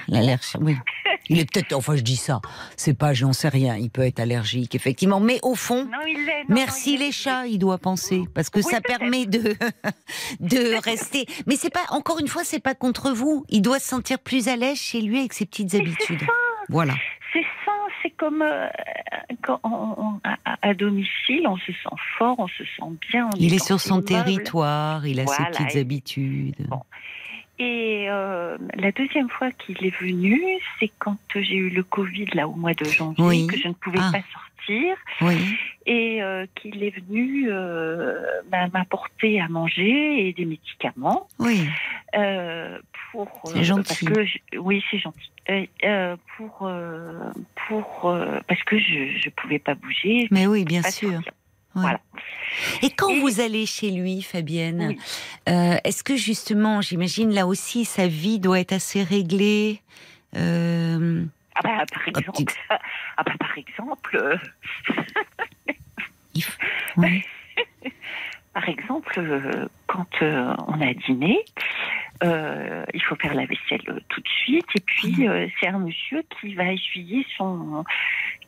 L'allergie, 0.09 0.57
oui. 0.61 0.75
Il 1.29 1.39
est 1.39 1.45
peut-être, 1.51 1.75
enfin 1.75 1.95
je 1.95 2.01
dis 2.03 2.17
ça, 2.17 2.41
c'est 2.77 2.97
pas, 2.97 3.13
j'en 3.13 3.35
sais 3.35 3.49
rien, 3.51 3.77
il 3.77 3.91
peut 3.91 4.01
être 4.03 4.19
allergique, 4.19 4.75
effectivement. 4.75 5.21
Mais 5.21 5.39
au 5.43 5.55
fond, 5.55 5.85
Non, 5.85 5.99
il 6.07 6.17
non, 6.49 6.55
merci 6.55 6.91
non, 6.93 6.97
il 6.97 7.01
les 7.01 7.09
est- 7.09 7.13
chats, 7.13 7.47
il 7.47 7.59
doit 7.59 7.77
penser, 7.77 8.23
parce 8.35 8.49
que 8.49 8.61
Oui, 8.61 8.65
ça 8.71 8.81
permet 8.81 9.27
de, 9.27 9.55
de 10.41 10.83
rester. 10.83 11.27
Mais 11.47 11.57
c'est 11.57 11.71
pas, 11.73 11.85
encore 11.91 12.19
une 12.19 12.29
fois, 12.29 12.45
c'est 12.45 12.61
pas 12.63 12.75
contre 12.75 13.11
vous. 13.11 13.45
Il 13.51 13.61
doit 13.61 13.79
se 13.79 13.89
sentir 13.89 14.19
plus 14.19 14.49
à 14.49 14.57
l'aise 14.57 14.79
chez 14.79 15.03
lui 15.03 15.19
avec 15.19 15.35
ses 15.35 15.45
petites 15.45 15.75
Mais 15.75 15.81
habitudes. 15.81 16.23
Voilà. 16.71 16.95
C'est 18.03 18.11
comme 18.11 18.43
euh, 18.43 18.67
quand 19.43 19.61
on- 19.65 19.95
on- 19.99 20.21
à, 20.25 20.37
à 20.63 20.75
domicile, 20.75 21.47
on 21.47 21.57
se 21.57 21.73
sent 21.73 21.97
fort, 22.19 22.37
on 22.39 22.49
se 22.49 22.65
sent 22.65 22.91
bien. 23.11 23.27
on 23.27 23.37
Il 23.39 23.55
est 23.55 23.65
sur 23.65 23.81
son 23.81 24.03
territoire, 24.03 25.07
il 25.07 25.21
a 25.21 25.27
ses 25.27 25.45
petites 25.47 25.77
et- 25.77 25.81
habitudes. 25.81 26.55
Bon. 26.69 26.83
Et 27.61 28.07
euh, 28.09 28.57
la 28.75 28.93
deuxième 28.93 29.29
fois 29.29 29.51
qu'il 29.51 29.85
est 29.85 29.97
venu, 30.01 30.41
c'est 30.79 30.91
quand 31.01 31.17
j'ai 31.35 31.57
eu 31.57 31.71
le 31.71 31.83
Covid 31.83 32.27
là 32.35 32.47
au 32.47 32.55
mois 32.55 32.75
de 32.75 32.85
janvier, 32.85 33.25
Oui. 33.25 33.47
que 33.49 33.57
je 33.59 33.67
ne 33.69 33.73
pouvais 33.73 33.99
Ah. 34.01 34.13
pas 34.13 34.21
sortir, 34.33 34.95
Oui. 35.23 35.57
et 35.85 36.23
euh, 36.23 36.47
qu'il 36.55 36.85
est 36.85 36.95
venu 36.97 37.51
m'apporter 38.73 39.41
à 39.41 39.49
manger 39.49 40.29
et 40.29 40.33
des 40.33 40.45
médicaments 40.45 41.27
Oui. 41.41 41.67
Euh, 43.15 43.25
pour. 43.25 43.51
C'est 43.53 43.65
gentil. 43.65 44.05
Parce 44.05 44.15
que 44.15 44.25
je- 44.25 44.59
oui, 44.59 44.83
c'est 44.91 44.99
gentil. 44.99 45.31
Euh, 45.51 45.67
euh, 45.85 46.17
pour 46.37 46.59
euh, 46.63 47.31
pour 47.69 48.07
euh, 48.11 48.39
parce 48.49 48.63
que 48.65 48.79
je 48.79 49.17
je 49.19 49.31
pouvais 49.31 49.59
pas 49.59 49.75
bouger. 49.75 50.29
Mais 50.31 50.47
oui, 50.47 50.65
bien 50.65 50.83
sûr. 50.83 51.11
sortir. 51.13 51.33
Ouais. 51.75 51.83
Voilà. 51.83 52.01
Et 52.83 52.91
quand 52.91 53.11
Et- 53.11 53.21
vous 53.21 53.41
allez 53.41 53.67
chez 53.67 53.91
lui, 53.91 54.23
Fabienne, 54.23 54.87
Oui. 54.89 54.99
euh, 55.49 55.77
est-ce 55.85 56.03
que 56.03 56.17
justement, 56.17 56.81
j'imagine 56.81 57.33
là 57.33 57.47
aussi, 57.47 57.85
sa 57.85 58.09
vie 58.09 58.39
doit 58.41 58.59
être 58.59 58.73
assez 58.73 59.03
réglée 59.03 59.81
euh, 60.37 61.25
Ah 61.55 61.61
bah, 61.63 61.85
par 61.93 62.09
exemple, 62.09 62.53
ah 62.71 63.23
bah, 63.25 63.33
par 63.39 63.57
exemple, 63.59 64.17
euh, 64.17 64.37
il 66.35 66.43
f- 66.43 66.59
ouais. 66.97 67.25
Par 68.59 68.69
exemple, 68.69 69.15
euh, 69.19 69.69
quand 69.87 70.09
euh, 70.21 70.53
on 70.67 70.81
a 70.81 70.93
dîné, 70.93 71.39
euh, 72.25 72.85
il 72.93 73.01
faut 73.05 73.15
faire 73.15 73.33
la 73.35 73.47
vaisselle 73.47 74.03
tout 74.09 74.21
de 74.21 74.29
suite, 74.43 74.67
et 74.75 74.81
puis 74.81 75.15
Mhm. 75.19 75.29
euh, 75.29 75.47
c'est 75.61 75.69
un 75.69 75.79
monsieur 75.79 76.23
qui 76.41 76.55
va 76.55 76.73
essuyer 76.73 77.25
son, 77.37 77.85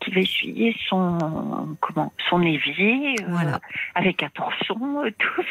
qui 0.01 0.11
va 0.11 0.21
essuyer 0.23 0.75
son, 0.89 1.77
comment, 1.81 2.13
son 2.29 2.43
évier 2.43 3.15
euh, 3.21 3.27
Voilà. 3.29 3.61
avec 3.95 4.25
euh, 4.25 4.29
tout, 4.67 5.45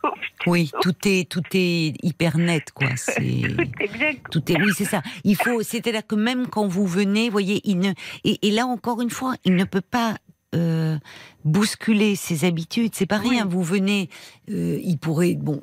tout, 0.00 0.12
Oui, 0.46 0.70
tout 0.80 0.94
est 1.06 1.28
tout 1.28 1.42
est 1.52 1.94
hyper 2.04 2.38
net, 2.38 2.70
quoi. 2.72 2.90
C'est 2.94 3.20
tout 3.56 3.82
est 3.82 3.92
bien. 3.92 4.12
tout 4.30 4.52
est 4.52 4.60
oui, 4.62 4.70
c'est 4.74 4.84
ça. 4.84 5.02
Il 5.24 5.34
faut, 5.34 5.60
c'est-à-dire 5.62 6.06
que 6.06 6.14
même 6.14 6.46
quand 6.46 6.68
vous 6.68 6.86
venez, 6.86 7.30
voyez, 7.30 7.60
il 7.64 7.78
ne 7.80 7.90
et, 8.22 8.38
et 8.46 8.50
là 8.52 8.64
encore 8.66 9.02
une 9.02 9.10
fois, 9.10 9.34
il 9.44 9.56
ne 9.56 9.64
peut 9.64 9.80
pas. 9.80 10.14
Euh, 10.54 10.98
bousculer 11.44 12.16
ses 12.16 12.44
habitudes, 12.44 12.94
c'est 12.94 13.06
pas 13.06 13.18
Oui. 13.20 13.30
rien. 13.30 13.44
Vous 13.46 13.62
venez, 13.62 14.08
euh, 14.50 14.78
il 14.82 14.98
pourrait, 14.98 15.34
bon, 15.34 15.60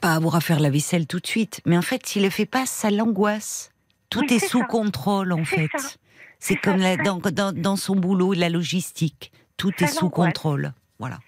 pas 0.00 0.14
avoir 0.14 0.36
à 0.36 0.40
faire 0.40 0.60
la 0.60 0.70
vaisselle 0.70 1.06
tout 1.06 1.20
de 1.20 1.26
suite, 1.26 1.60
mais 1.66 1.76
en 1.78 1.82
fait, 1.82 2.06
s'il 2.06 2.22
le 2.22 2.30
fait 2.30 2.46
pas, 2.46 2.66
ça 2.66 2.90
l'angoisse. 2.90 3.70
Tout 4.10 4.20
Oui, 4.28 4.34
est 4.36 4.46
sous 4.46 4.58
ça. 4.60 4.64
contrôle, 4.66 5.32
en 5.32 5.44
fait. 5.44 5.70
C'est 6.38 6.56
comme 6.56 6.78
la- 6.78 6.96
dans, 6.96 7.18
dans, 7.18 7.52
dans 7.52 7.76
son 7.76 7.94
boulot, 7.96 8.32
la 8.32 8.48
logistique. 8.48 9.32
Tout 9.56 9.70
Ça 9.78 9.84
est 9.84 9.88
sous 9.88 10.10
contrôle. 10.10 10.72
Voilà. 10.98 11.18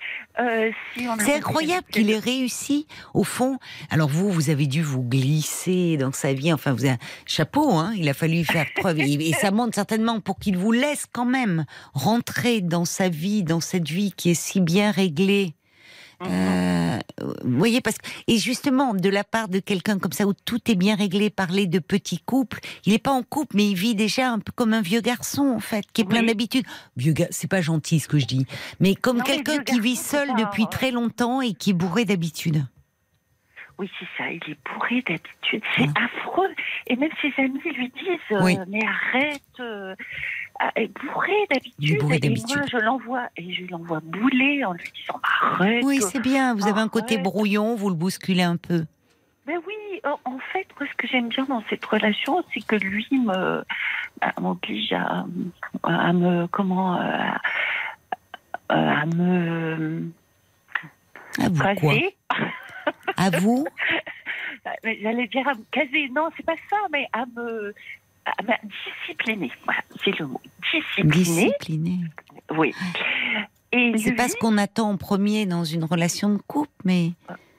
Euh, 0.41 0.71
si 0.97 1.07
C'est 1.19 1.35
incroyable 1.35 1.87
qu'il 1.91 2.11
ait 2.11 2.19
réussi, 2.19 2.87
au 3.12 3.25
fond. 3.25 3.59
Alors 3.91 4.09
vous, 4.09 4.31
vous 4.31 4.51
avez 4.51 4.67
dû 4.67 4.83
vous 4.83 5.03
glisser 5.03 5.97
dans 5.97 6.12
sa 6.12 6.33
vie. 6.33 6.53
Enfin, 6.53 6.73
vous 6.73 6.85
avez 6.85 6.95
un 6.95 6.99
chapeau, 7.27 7.73
hein. 7.73 7.93
Il 7.97 8.09
a 8.09 8.15
fallu 8.15 8.45
faire 8.45 8.67
preuve. 8.77 9.01
Et, 9.01 9.31
et 9.31 9.33
ça 9.33 9.51
montre 9.51 9.75
certainement 9.75 10.21
pour 10.21 10.39
qu'il 10.39 10.57
vous 10.57 10.73
laisse 10.73 11.07
quand 11.11 11.25
même 11.25 11.65
rentrer 11.93 12.61
dans 12.61 12.85
sa 12.85 13.09
vie, 13.09 13.43
dans 13.43 13.61
cette 13.61 13.89
vie 13.89 14.12
qui 14.12 14.31
est 14.31 14.35
si 14.35 14.61
bien 14.61 14.91
réglée. 14.91 15.55
Euh, 16.31 16.99
vous 17.45 17.59
voyez, 17.59 17.81
parce 17.81 17.99
que, 17.99 18.09
et 18.27 18.39
justement, 18.39 18.95
de 18.95 19.09
la 19.09 19.25
part 19.25 19.49
de 19.49 19.59
quelqu'un 19.61 19.99
comme 19.99 20.12
ça 20.12 20.27
où 20.27 20.33
tout 20.33 20.61
est 20.70 20.75
bien 20.75 20.97
réglé, 20.97 21.31
parler 21.31 21.66
de 21.66 21.79
petit 21.79 22.18
couple, 22.18 22.61
il 22.87 22.93
n'est 22.93 22.99
pas 22.99 23.12
en 23.12 23.22
couple, 23.22 23.57
mais 23.57 23.66
il 23.68 23.75
vit 23.75 23.95
déjà 23.95 24.31
un 24.31 24.39
peu 24.39 24.53
comme 24.53 24.75
un 24.75 24.83
vieux 24.83 25.01
garçon, 25.01 25.47
en 25.57 25.61
fait, 25.61 25.85
qui 25.93 26.03
est 26.03 26.05
plein 26.05 26.20
Oui. 26.20 26.27
d'habitudes. 26.27 26.66
Vieux 26.97 27.12
gars, 27.12 27.29
c'est 27.31 27.51
pas 27.51 27.61
gentil 27.61 28.01
ce 28.01 28.09
que 28.09 28.18
je 28.18 28.27
dis, 28.27 28.47
mais 28.81 28.95
comme 28.95 29.22
quelqu'un 29.22 29.62
qui 29.62 29.81
vit 29.81 29.97
seul 29.97 30.29
depuis 30.39 30.66
très 30.70 30.91
longtemps 30.91 31.41
et 31.41 31.53
qui 31.55 31.70
est 31.70 31.75
bourré 31.75 32.05
d'habitudes. 32.05 32.64
Oui, 33.77 33.91
c'est 33.99 34.07
ça. 34.16 34.31
Il 34.31 34.53
est 34.53 34.57
bourré 34.72 35.03
d'habitude. 35.03 35.62
C'est 35.77 35.89
affreux. 35.99 36.49
Et 36.87 36.95
même 36.95 37.11
ses 37.20 37.33
amis 37.43 37.59
lui 37.77 37.89
disent 37.89 38.18
euh. 38.31 38.64
Mais 38.68 38.79
arrête. 38.87 39.43
euh, 39.59 39.97
ah, 40.61 40.71
et 40.77 40.89
bourré 40.89 41.33
d'habitude. 41.51 41.97
Est 41.97 42.01
bourré 42.01 42.17
Et 42.17 42.21
d'habitude. 42.21 42.57
moi, 42.57 42.67
je 42.71 42.77
l'envoie. 42.79 43.29
Et 43.37 43.53
je 43.53 43.67
l'envoie 43.67 44.01
bouler 44.01 44.65
en 44.65 44.73
lui 44.73 44.91
disant 44.95 45.21
Arrête. 45.41 45.85
Oui, 45.85 46.01
c'est 46.01 46.21
bien. 46.21 46.55
Vous 46.55 46.67
avez 46.69 46.81
un 46.81 46.89
côté 46.89 47.19
brouillon, 47.19 47.75
vous 47.75 47.89
le 47.89 47.97
bousculez 47.97 48.43
un 48.43 48.57
peu. 48.57 48.85
Mais 49.47 49.57
oui, 49.59 50.01
en 50.05 50.39
fait, 50.53 50.67
moi, 50.79 50.89
ce 50.91 50.97
que 50.97 51.07
j'aime 51.07 51.29
bien 51.29 51.45
dans 51.45 51.63
cette 51.69 51.85
relation, 51.85 52.43
c'est 52.53 52.65
que 52.65 52.77
lui 52.77 53.07
me 53.13 53.63
bah, 54.21 54.33
m'oblige 54.41 54.93
à, 54.93 55.27
à 55.83 56.13
me 56.13 56.47
comment 56.47 57.01
euh, 57.01 57.19
à, 58.69 59.01
à 59.01 59.07
me 59.07 60.09
À 61.41 61.49
vous 61.49 61.61
quoi 61.61 61.75
caser. 61.75 62.17
À 63.17 63.31
vous? 63.31 63.67
Mais 64.83 64.99
J'allais 65.03 65.27
dire 65.27 65.47
à 65.47 65.55
me 65.55 65.65
caser. 65.71 66.09
Non, 66.15 66.31
c'est 66.37 66.47
pas 66.47 66.57
ça, 66.71 66.77
mais 66.91 67.07
à 67.13 67.27
me 67.27 67.75
à 68.27 68.43
me 68.43 68.53
discipliner. 69.07 69.51
Voilà, 69.64 69.81
c'est 70.05 70.18
le 70.18 70.27
mot. 70.27 70.41
Discipliner. 70.72 71.12
Discipliné. 71.12 71.99
Oui. 72.57 72.72
Et 73.72 73.93
C'est 73.99 74.11
lui- 74.11 74.16
pas 74.16 74.29
ce 74.29 74.37
qu'on 74.37 74.57
attend 74.59 74.91
en 74.91 74.97
premier 74.97 75.47
dans 75.47 75.64
une 75.64 75.85
relation 75.85 76.29
de 76.31 76.39
couple, 76.47 76.70
mais 76.85 77.11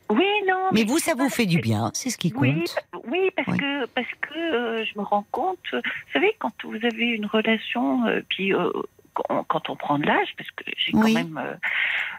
Oui, 0.10 0.26
non. 0.48 0.70
mais 0.72 0.84
vous, 0.86 0.98
c'est 0.98 1.12
ça 1.12 1.16
vous 1.18 1.30
fait 1.30 1.46
du 1.46 1.60
bien. 1.60 1.92
C'est 1.94 2.10
ce 2.10 2.18
qui 2.18 2.32
compte. 2.32 2.44
Oui, 2.44 2.64
oui, 3.08 3.30
parce 3.36 3.50
Oui. 3.50 3.58
que 3.58 3.86
parce 3.88 4.08
que 4.22 4.38
euh, 4.80 4.86
je 4.86 4.98
me 4.98 5.04
rends 5.04 5.26
compte. 5.32 5.60
Vous 5.74 5.82
savez, 6.14 6.34
quand 6.40 6.54
vous 6.64 6.78
avez 6.86 7.08
une 7.08 7.26
relation, 7.26 8.06
euh, 8.08 8.22
puis 8.30 8.54
euh, 8.54 8.72
quand, 9.16 9.44
quand 9.46 9.70
on 9.70 9.76
prend 9.76 9.98
de 9.98 10.06
l'âge, 10.06 10.30
parce 10.38 10.52
que 10.52 10.64
j'ai 10.78 10.92
quand 10.92 11.12
même, 11.12 11.40
euh, 11.44 11.56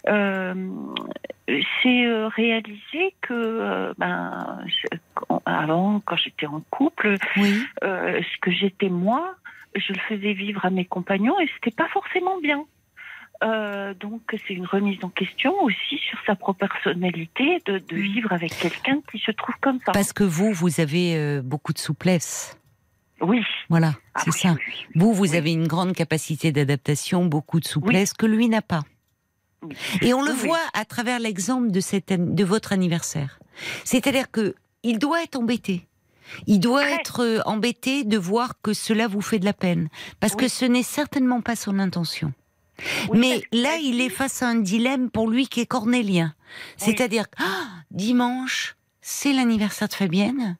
euh, 0.08 1.54
c'est 1.82 2.06
euh, 2.06 2.26
réaliser 2.28 3.14
que, 3.20 3.92
ben, 3.98 4.64
avant, 5.44 6.00
quand 6.00 6.16
j'étais 6.16 6.46
en 6.46 6.60
couple, 6.70 7.16
Oui. 7.36 7.62
ce 7.82 8.40
que 8.40 8.50
j'étais 8.50 8.88
moi, 8.88 9.34
je 9.76 9.92
le 9.92 10.00
faisais 10.08 10.32
vivre 10.32 10.64
à 10.64 10.70
mes 10.70 10.84
compagnons 10.84 11.38
et 11.40 11.48
c'était 11.54 11.76
pas 11.76 11.88
forcément 11.88 12.38
bien. 12.40 12.64
Euh, 13.44 13.92
donc 13.92 14.22
c'est 14.48 14.54
une 14.54 14.64
remise 14.64 14.96
en 15.04 15.10
question 15.10 15.52
aussi 15.62 15.98
sur 16.08 16.18
sa 16.26 16.34
propre 16.34 16.66
personnalité 16.66 17.60
de, 17.66 17.78
de 17.78 17.96
Mm. 17.96 18.00
vivre 18.00 18.32
avec 18.32 18.56
quelqu'un 18.58 19.00
qui 19.12 19.18
se 19.18 19.30
trouve 19.30 19.54
comme 19.60 19.78
ça. 19.84 19.92
Parce 19.92 20.14
que 20.14 20.24
vous, 20.24 20.52
vous 20.52 20.80
avez 20.80 21.16
euh, 21.16 21.42
beaucoup 21.42 21.74
de 21.74 21.78
souplesse. 21.78 22.58
Oui, 23.20 23.42
Voilà, 23.70 23.94
Ah 24.14 24.20
c'est 24.24 24.30
oui, 24.32 24.38
ça. 24.40 24.52
oui, 24.52 24.58
oui. 24.68 24.86
Vous, 24.94 25.12
vous 25.14 25.34
avez 25.34 25.52
une 25.52 25.66
grande 25.66 25.94
capacité 25.94 26.52
d'adaptation, 26.52 27.24
beaucoup 27.24 27.60
de 27.60 27.66
souplesse 27.66 28.12
que 28.12 28.26
lui 28.26 28.48
n'a 28.48 28.62
pas. 28.62 28.82
Et 30.02 30.12
on 30.14 30.22
le 30.22 30.32
voit 30.32 30.60
à 30.74 30.84
travers 30.84 31.18
l'exemple 31.18 31.70
de, 31.70 31.80
cette 31.80 32.12
de 32.12 32.44
votre 32.44 32.72
anniversaire. 32.72 33.40
C'est-à-dire 33.84 34.30
que 34.30 34.54
il 34.82 34.98
doit 34.98 35.22
être 35.22 35.36
embêté. 35.36 35.88
Il 36.46 36.60
doit 36.60 36.82
Très. 36.82 36.94
être 36.94 37.20
euh, 37.24 37.40
embêté 37.46 38.04
de 38.04 38.18
voir 38.18 38.54
que 38.60 38.72
cela 38.74 39.08
vous 39.08 39.22
fait 39.22 39.38
de 39.38 39.44
la 39.44 39.52
peine. 39.52 39.88
Parce 40.20 40.36
que 40.36 40.48
ce 40.48 40.64
n'est 40.64 40.82
certainement 40.82 41.40
pas 41.40 41.56
son 41.56 41.78
intention. 41.78 42.32
Mais 43.14 43.42
là, 43.52 43.76
il 43.78 44.00
est 44.00 44.10
face 44.10 44.42
à 44.42 44.48
un 44.48 44.56
dilemme 44.56 45.08
pour 45.10 45.30
lui 45.30 45.48
qui 45.48 45.60
est 45.60 45.66
cornélien. 45.66 46.34
C'est-à-dire, 46.76 47.30
que, 47.30 47.36
ah, 47.42 47.66
dimanche, 47.90 48.76
c'est 49.00 49.32
l'anniversaire 49.32 49.88
de 49.88 49.94
Fabienne, 49.94 50.58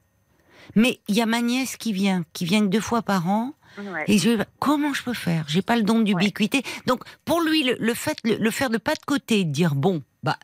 mais 0.75 1.01
il 1.09 1.15
y 1.15 1.23
a 1.23 1.27
ma 1.27 1.41
nièce 1.41 1.77
qui 1.77 1.93
vient, 1.93 2.25
qui 2.33 2.45
vient 2.45 2.63
deux 2.63 2.81
fois 2.81 3.03
par 3.03 3.29
an, 3.29 3.53
Ouais. 3.79 4.05
et 4.07 4.17
je 4.17 4.43
comment 4.59 4.95
je 4.95 5.03
peux 5.03 5.13
faire? 5.13 5.45
J'ai 5.49 5.61
pas 5.61 5.77
le 5.77 5.83
don 5.83 6.01
d'ubiquité. 6.01 6.63
Donc, 6.87 7.03
pour 7.27 7.43
lui, 7.43 7.63
le, 7.63 7.77
le 7.79 7.93
fait, 7.93 8.17
le, 8.25 8.37
le 8.37 8.51
faire 8.51 8.71
de 8.71 8.79
pas 8.79 8.95
de 8.95 9.05
côté, 9.07 9.45
de 9.45 9.51
dire, 9.51 9.75
bon, 9.75 10.03
bah, 10.23 10.39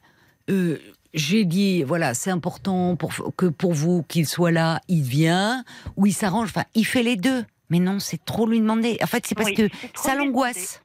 euh, 0.50 0.78
j'ai 1.14 1.46
dit, 1.46 1.82
voilà, 1.82 2.12
c'est 2.12 2.30
important 2.30 2.94
pour, 2.94 3.14
que 3.34 3.46
pour 3.46 3.72
vous 3.72 4.02
qu'il 4.02 4.26
soit 4.26 4.50
là, 4.50 4.80
il 4.88 5.00
vient, 5.02 5.64
ou 5.96 6.04
il 6.06 6.12
s'arrange, 6.12 6.48
enfin, 6.50 6.64
il 6.74 6.84
fait 6.84 7.02
les 7.02 7.16
deux. 7.16 7.46
Mais 7.70 7.78
non, 7.78 8.00
c'est 8.00 8.22
trop 8.22 8.46
lui 8.46 8.60
demander. 8.60 8.98
En 9.02 9.06
fait, 9.06 9.26
c'est 9.26 9.34
parce 9.34 9.48
Oui, 9.48 9.54
que 9.54 9.68
ça 9.94 10.14
l'angoisse. 10.14 10.82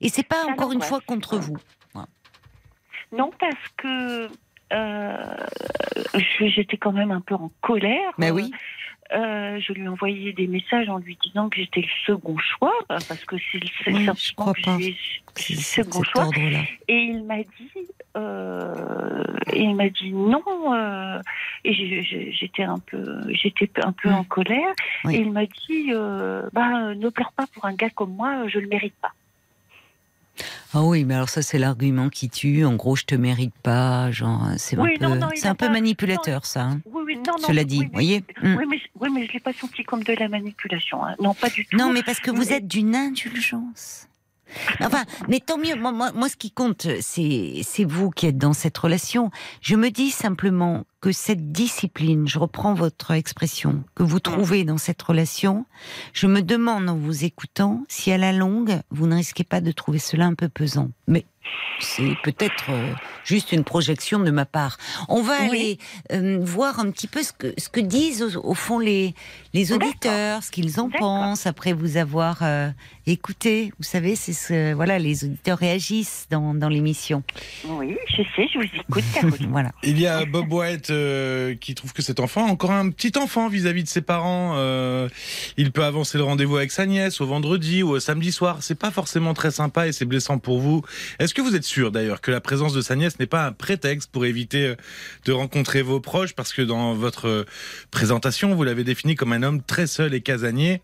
Et 0.00 0.08
c'est 0.08 0.24
pas 0.24 0.42
Ça 0.46 0.50
encore 0.50 0.72
une 0.72 0.82
fois 0.82 0.98
contre 1.06 1.38
vous. 1.38 1.58
Non, 3.16 3.30
parce 3.38 3.54
que 3.76 4.26
j'étais 6.40 6.76
quand 6.76 6.92
même 6.92 7.10
un 7.10 7.20
peu 7.20 7.34
en 7.34 7.50
colère. 7.60 8.12
Mais 8.18 8.30
oui. 8.30 8.50
Euh, 9.12 9.60
je 9.60 9.72
lui 9.74 9.82
ai 9.84 9.88
envoyé 9.88 10.32
des 10.32 10.46
messages 10.46 10.88
en 10.88 10.96
lui 10.96 11.16
disant 11.22 11.50
que 11.50 11.60
j'étais 11.60 11.82
le 11.82 11.86
second 12.06 12.36
choix, 12.38 12.72
parce 12.88 13.22
que 13.26 13.36
c'est 13.52 13.58
le 13.58 13.66
Oui, 13.66 14.06
que 14.06 14.80
j'ai- 14.80 14.96
le 15.54 15.60
second 15.60 16.02
choix. 16.02 16.30
Et 16.88 16.96
il 16.96 17.22
m'a 17.24 17.36
dit, 17.42 17.70
euh, 18.16 19.22
il 19.54 19.76
m'a 19.76 19.90
dit 19.90 20.10
non. 20.10 20.42
euh, 20.72 21.20
et 21.64 22.32
j'étais 22.32 22.62
un 22.62 22.78
peu, 22.78 23.04
j'étais 23.28 23.70
un 23.84 23.92
peu 23.92 24.08
Oui. 24.08 24.14
en 24.14 24.24
colère. 24.24 24.72
Oui. 25.04 25.16
Et 25.16 25.18
il 25.20 25.30
m'a 25.32 25.44
dit, 25.44 25.90
euh, 25.92 26.48
bah, 26.54 26.94
ne 26.94 27.08
pleure 27.10 27.32
pas 27.32 27.44
pour 27.52 27.66
un 27.66 27.74
gars 27.74 27.90
comme 27.90 28.14
moi, 28.14 28.48
je 28.48 28.58
le 28.58 28.68
mérite 28.68 28.94
pas. 29.02 29.12
Ah 30.76 30.82
oui, 30.82 31.04
mais 31.04 31.14
alors 31.14 31.28
ça 31.28 31.40
c'est 31.40 31.58
l'argument 31.58 32.08
qui 32.08 32.28
tue. 32.28 32.64
En 32.64 32.74
gros, 32.74 32.96
je 32.96 33.04
te 33.04 33.14
mérite 33.14 33.54
pas. 33.62 34.10
Genre, 34.10 34.48
c'est 34.56 34.76
Oui, 34.76 34.94
un 34.94 34.98
peu, 34.98 35.04
non, 35.06 35.14
non, 35.16 35.28
il 35.32 35.38
c'est 35.38 35.46
un 35.46 35.54
peu 35.54 35.66
pas- 35.66 35.72
manipulateur, 35.72 36.44
ça. 36.46 36.62
hein. 36.64 36.80
Oui, 36.86 37.02
oui, 37.06 37.14
non, 37.16 37.34
non. 37.40 37.46
Cela 37.46 37.62
dit, 37.64 37.84
vous 37.84 37.90
voyez. 37.92 38.24
Mm. 38.42 38.56
Oui, 38.56 38.64
mais, 38.68 38.80
oui, 39.00 39.08
mais 39.14 39.26
je 39.26 39.32
l'ai 39.32 39.40
pas 39.40 39.52
senti 39.52 39.84
comme 39.84 40.02
de 40.02 40.12
la 40.14 40.28
manipulation. 40.28 41.04
hein. 41.04 41.14
Non, 41.20 41.32
pas 41.34 41.48
du 41.48 41.64
tout. 41.64 41.76
Non, 41.76 41.90
mais 41.92 42.02
parce 42.02 42.18
que 42.18 42.30
vous 42.32 42.46
Mais- 42.48 42.52
êtes 42.56 42.66
d'une 42.66 42.96
indulgence. 42.96 44.08
Enfin, 44.80 45.04
mais 45.28 45.40
tant 45.40 45.58
mieux. 45.58 45.74
Moi, 45.74 45.92
moi, 45.92 46.12
moi, 46.12 46.28
ce 46.28 46.36
qui 46.36 46.50
compte, 46.50 46.86
c'est 47.00 47.60
c'est 47.62 47.84
vous 47.84 48.10
qui 48.10 48.26
êtes 48.26 48.38
dans 48.38 48.52
cette 48.52 48.76
relation. 48.76 49.30
Je 49.60 49.76
me 49.76 49.90
dis 49.90 50.10
simplement 50.10 50.84
que 51.00 51.12
cette 51.12 51.52
discipline, 51.52 52.26
je 52.26 52.38
reprends 52.38 52.72
votre 52.72 53.10
expression, 53.10 53.84
que 53.94 54.02
vous 54.02 54.20
trouvez 54.20 54.64
dans 54.64 54.78
cette 54.78 55.02
relation, 55.02 55.66
je 56.14 56.26
me 56.26 56.40
demande 56.40 56.88
en 56.88 56.96
vous 56.96 57.24
écoutant 57.24 57.84
si 57.88 58.10
à 58.10 58.16
la 58.16 58.32
longue, 58.32 58.80
vous 58.90 59.06
ne 59.06 59.16
risquez 59.16 59.44
pas 59.44 59.60
de 59.60 59.70
trouver 59.70 59.98
cela 59.98 60.24
un 60.24 60.32
peu 60.32 60.48
pesant. 60.48 60.88
Mais 61.06 61.26
c'est 61.80 62.14
peut-être 62.22 62.66
euh, 62.70 62.92
juste 63.24 63.52
une 63.52 63.64
projection 63.64 64.20
de 64.20 64.30
ma 64.30 64.44
part. 64.46 64.78
On 65.08 65.22
va 65.22 65.34
Oui. 65.42 65.48
aller 65.48 65.78
euh, 66.12 66.38
voir 66.40 66.78
un 66.78 66.90
petit 66.90 67.06
peu 67.08 67.22
ce 67.22 67.32
que, 67.32 67.52
ce 67.58 67.68
que 67.68 67.80
disent 67.80 68.22
au, 68.22 68.44
au 68.44 68.54
fond 68.54 68.78
les, 68.78 69.14
les 69.52 69.72
auditeurs, 69.72 70.42
ce 70.42 70.50
qu'ils 70.50 70.80
en 70.80 70.88
pensent 70.90 71.46
après 71.46 71.72
vous 71.72 71.96
avoir 71.96 72.38
euh, 72.42 72.70
écouté. 73.06 73.72
Vous 73.78 73.84
savez, 73.84 74.16
c'est 74.16 74.32
ce, 74.32 74.72
voilà, 74.74 74.98
les 74.98 75.24
auditeurs 75.24 75.58
réagissent 75.58 76.26
dans, 76.30 76.54
dans 76.54 76.68
l'émission. 76.68 77.22
Oui, 77.66 77.96
je 78.08 78.22
sais, 78.36 78.48
je 78.52 78.58
vous 78.58 78.64
écoute. 78.64 79.04
Voilà. 79.50 79.72
Il 79.82 79.98
y 80.00 80.06
a 80.06 80.24
Bob 80.24 80.52
White 80.52 80.90
euh, 80.90 81.54
qui 81.54 81.74
trouve 81.74 81.92
que 81.92 82.02
cet 82.02 82.18
enfant, 82.20 82.46
encore 82.46 82.70
un 82.70 82.90
petit 82.90 83.12
enfant 83.18 83.48
vis-à-vis 83.48 83.84
de 83.84 83.88
ses 83.88 84.00
parents, 84.00 84.54
euh, 84.56 85.08
il 85.56 85.70
peut 85.72 85.84
avancer 85.84 86.18
le 86.18 86.24
rendez-vous 86.24 86.56
avec 86.56 86.70
sa 86.72 86.86
nièce 86.86 87.20
au 87.20 87.26
vendredi 87.26 87.82
ou 87.82 87.90
au 87.90 88.00
samedi 88.00 88.32
soir. 88.32 88.58
C'est 88.60 88.74
pas 88.78 88.90
forcément 88.90 89.34
très 89.34 89.50
sympa 89.50 89.86
et 89.88 89.92
c'est 89.92 90.04
blessant 90.04 90.38
pour 90.38 90.60
vous. 90.60 90.82
Est-ce 91.18 91.33
que 91.34 91.42
vous 91.42 91.54
êtes 91.56 91.64
sûr 91.64 91.90
d'ailleurs 91.92 92.20
que 92.20 92.30
la 92.30 92.40
présence 92.40 92.72
de 92.72 92.80
sa 92.80 92.96
nièce 92.96 93.18
n'est 93.18 93.26
pas 93.26 93.46
un 93.46 93.52
prétexte 93.52 94.10
pour 94.10 94.24
éviter 94.24 94.68
euh, 94.68 94.74
de 95.24 95.32
rencontrer 95.32 95.82
vos 95.82 96.00
proches? 96.00 96.34
Parce 96.34 96.52
que 96.52 96.62
dans 96.62 96.94
votre 96.94 97.28
euh, 97.28 97.44
présentation, 97.90 98.54
vous 98.54 98.64
l'avez 98.64 98.84
défini 98.84 99.14
comme 99.14 99.32
un 99.32 99.42
homme 99.42 99.62
très 99.62 99.86
seul 99.86 100.14
et 100.14 100.20
casanier. 100.20 100.80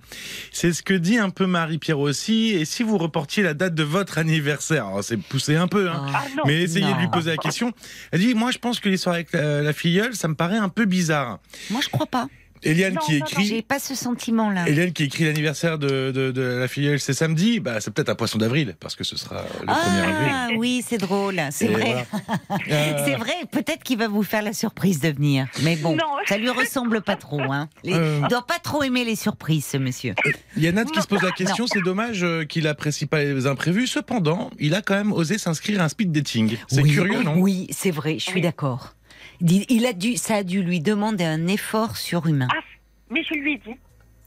C'est 0.53 0.73
ce 0.73 0.83
que 0.83 0.95
dit 0.95 1.19
un 1.19 1.31
peu 1.31 1.47
Marie-Pierre 1.47 1.99
aussi. 1.99 2.51
Et 2.51 2.65
si 2.65 2.83
vous 2.83 2.99
reportiez 2.99 3.43
la 3.43 3.55
date 3.55 3.75
de 3.75 3.83
votre 3.83 4.19
anniversaire, 4.19 4.87
c'est 5.03 5.17
poussé 5.17 5.57
un 5.57 5.69
peu, 5.69 5.89
hein, 5.89 6.07
Ah 6.15 6.25
non, 6.37 6.43
mais 6.47 6.63
essayez 6.63 6.93
de 6.93 6.99
lui 6.99 7.09
poser 7.09 7.31
la 7.31 7.37
question. 7.37 7.73
Elle 8.13 8.21
dit, 8.21 8.35
moi 8.35 8.51
je 8.51 8.59
pense 8.59 8.81
que 8.81 8.89
l'histoire 8.89 9.15
avec 9.15 9.33
la, 9.33 9.63
la 9.63 9.73
filleule, 9.73 10.15
ça 10.15 10.29
me 10.29 10.35
paraît 10.35 10.59
un 10.59 10.69
peu 10.69 10.85
bizarre. 10.85 11.39
Moi, 11.71 11.81
je 11.83 11.89
crois 11.89 12.07
pas. 12.07 12.29
Eliane 12.63 12.95
Non, 12.95 13.01
qui 13.01 13.19
non, 13.19 13.27
écrit... 13.27 13.47
J'ai 13.47 13.63
pas 13.63 13.79
ce 13.79 13.95
sentiment-là. 13.95 14.69
Eliane 14.69 14.93
qui 14.93 15.05
écrit 15.05 15.25
l'anniversaire 15.25 15.79
de, 15.79 16.11
de, 16.11 16.31
de 16.31 16.43
la 16.43 16.69
filleule, 16.69 17.01
c'est 17.01 17.13
samedi. 17.15 17.61
Bah, 17.61 17.81
c'est 17.81 17.93
peut-être 17.93 18.09
un 18.11 18.15
poisson 18.15 18.39
d'avril, 18.39 18.77
parce 18.81 18.97
que 18.97 19.05
ce 19.05 19.17
sera 19.17 19.45
le 19.61 19.67
1er 19.67 19.73
avril. 19.73 20.31
Ah 20.33 20.49
oui, 20.59 20.85
c'est 20.87 20.99
drôle, 20.99 21.41
c'est 21.51 21.69
vrai. 21.69 22.05
voilà. 22.19 23.05
C'est 23.05 23.15
vrai, 23.17 23.33
peut-être 23.51 23.83
qu'il 23.83 23.99
va 23.99 24.09
vous 24.09 24.23
faire 24.23 24.43
la 24.43 24.53
surprise 24.53 25.01
de 25.01 25.09
venir. 25.09 25.47
Mais 25.63 25.77
bon, 25.77 25.97
Non. 25.97 26.05
ça 26.27 26.37
lui 26.37 26.51
ressemble 26.51 27.01
pas 27.03 27.17
trop. 27.17 27.41
Hein. 27.41 27.69
Les- 27.85 27.95
Euh. 27.95 28.21
Il 28.23 28.29
doit 28.29 28.47
pas 28.47 28.59
trop 28.59 28.83
aimer 28.83 29.05
les 29.05 29.17
surprises, 29.17 29.65
ce 29.65 29.77
monsieur. 29.77 30.15
Il 30.57 30.63
y 30.63 30.69
a 30.69 30.73
Nat 30.73 30.85
qui 30.85 31.01
se 31.01 31.07
pose 31.07 31.23
la 31.23 31.31
question, 31.33 31.67
c'est 31.67 31.81
dommage 31.83 32.23
euh, 32.23 32.45
qu'il 32.45 32.67
apprécie 32.67 33.07
pas 33.07 33.23
les 33.25 33.47
imprévus. 33.47 33.87
Cependant, 33.87 34.51
il 34.59 34.75
a 34.75 34.83
quand 34.83 34.95
même 34.95 35.13
osé 35.13 35.39
s'inscrire 35.39 35.81
à 35.81 35.85
un 35.85 35.89
speed 35.89 36.13
dating. 36.13 36.57
C'est 36.69 36.83
Oui, 36.83 36.91
curieux, 36.93 37.23
non? 37.23 37.37
Oui, 37.39 37.67
c'est 37.71 37.91
vrai, 37.91 38.19
je 38.19 38.25
suis 38.25 38.41
d'accord. 38.41 38.95
Il 39.41 39.87
a 39.87 39.93
dû, 39.93 40.17
ça 40.17 40.37
a 40.37 40.43
dû 40.43 40.63
lui 40.63 40.81
demander 40.81 41.25
un 41.25 41.47
effort 41.47 41.97
surhumain. 41.97 42.49
Ah, 42.53 42.61
mais 43.11 43.23
je 43.25 43.35
lui 43.35 43.55
ai 43.55 43.57
dit. 43.59 43.77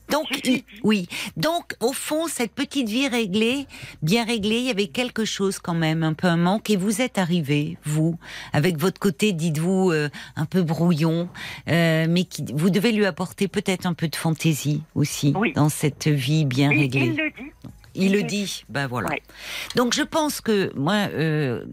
Donc, 0.10 0.26
il- 0.44 0.64
oui. 0.84 1.08
Donc, 1.38 1.76
au 1.80 1.94
fond, 1.94 2.28
cette 2.28 2.52
petite 2.52 2.90
vie 2.90 3.08
réglée, 3.08 3.66
bien 4.02 4.26
réglée, 4.26 4.58
il 4.58 4.66
y 4.66 4.70
avait 4.70 4.88
quelque 4.88 5.24
chose 5.24 5.60
quand 5.60 5.74
même, 5.74 6.04
un 6.04 6.14
peu 6.14 6.28
un 6.28 6.36
manque. 6.38 6.70
Et 6.70 6.76
vous 6.76 7.02
êtes 7.02 7.18
arrivé, 7.18 7.78
vous, 7.86 8.20
avec 8.52 8.78
votre 8.78 9.00
côté, 9.00 9.32
dites-vous, 9.32 9.92
euh, 9.92 10.10
un 10.36 10.46
peu 10.46 10.62
brouillon, 10.62 11.30
euh, 11.70 12.06
mais 12.10 12.26
qui, 12.26 12.44
vous 12.54 12.70
devez 12.70 12.92
lui 12.92 13.06
apporter 13.06 13.48
peut-être 13.48 13.86
un 13.86 13.94
peu 13.94 14.08
de 14.10 14.16
fantaisie 14.16 14.84
aussi 14.94 15.34
Oui. 15.38 15.54
dans 15.54 15.70
cette 15.70 16.08
vie 16.10 16.46
bien 16.46 16.70
réglée. 16.70 17.06
il 17.06 17.16
le 17.18 17.30
dit. 17.32 17.52
Il 17.96 18.12
le 18.14 18.20
le 18.20 18.24
dit, 18.24 18.66
ben 18.70 18.88
voilà. 18.88 19.10
Ouais. 19.10 19.22
Donc 19.76 19.94
je 19.94 20.02
pense 20.02 20.42
que 20.42 20.72
moi, 20.76 21.08
euh, 21.14 21.66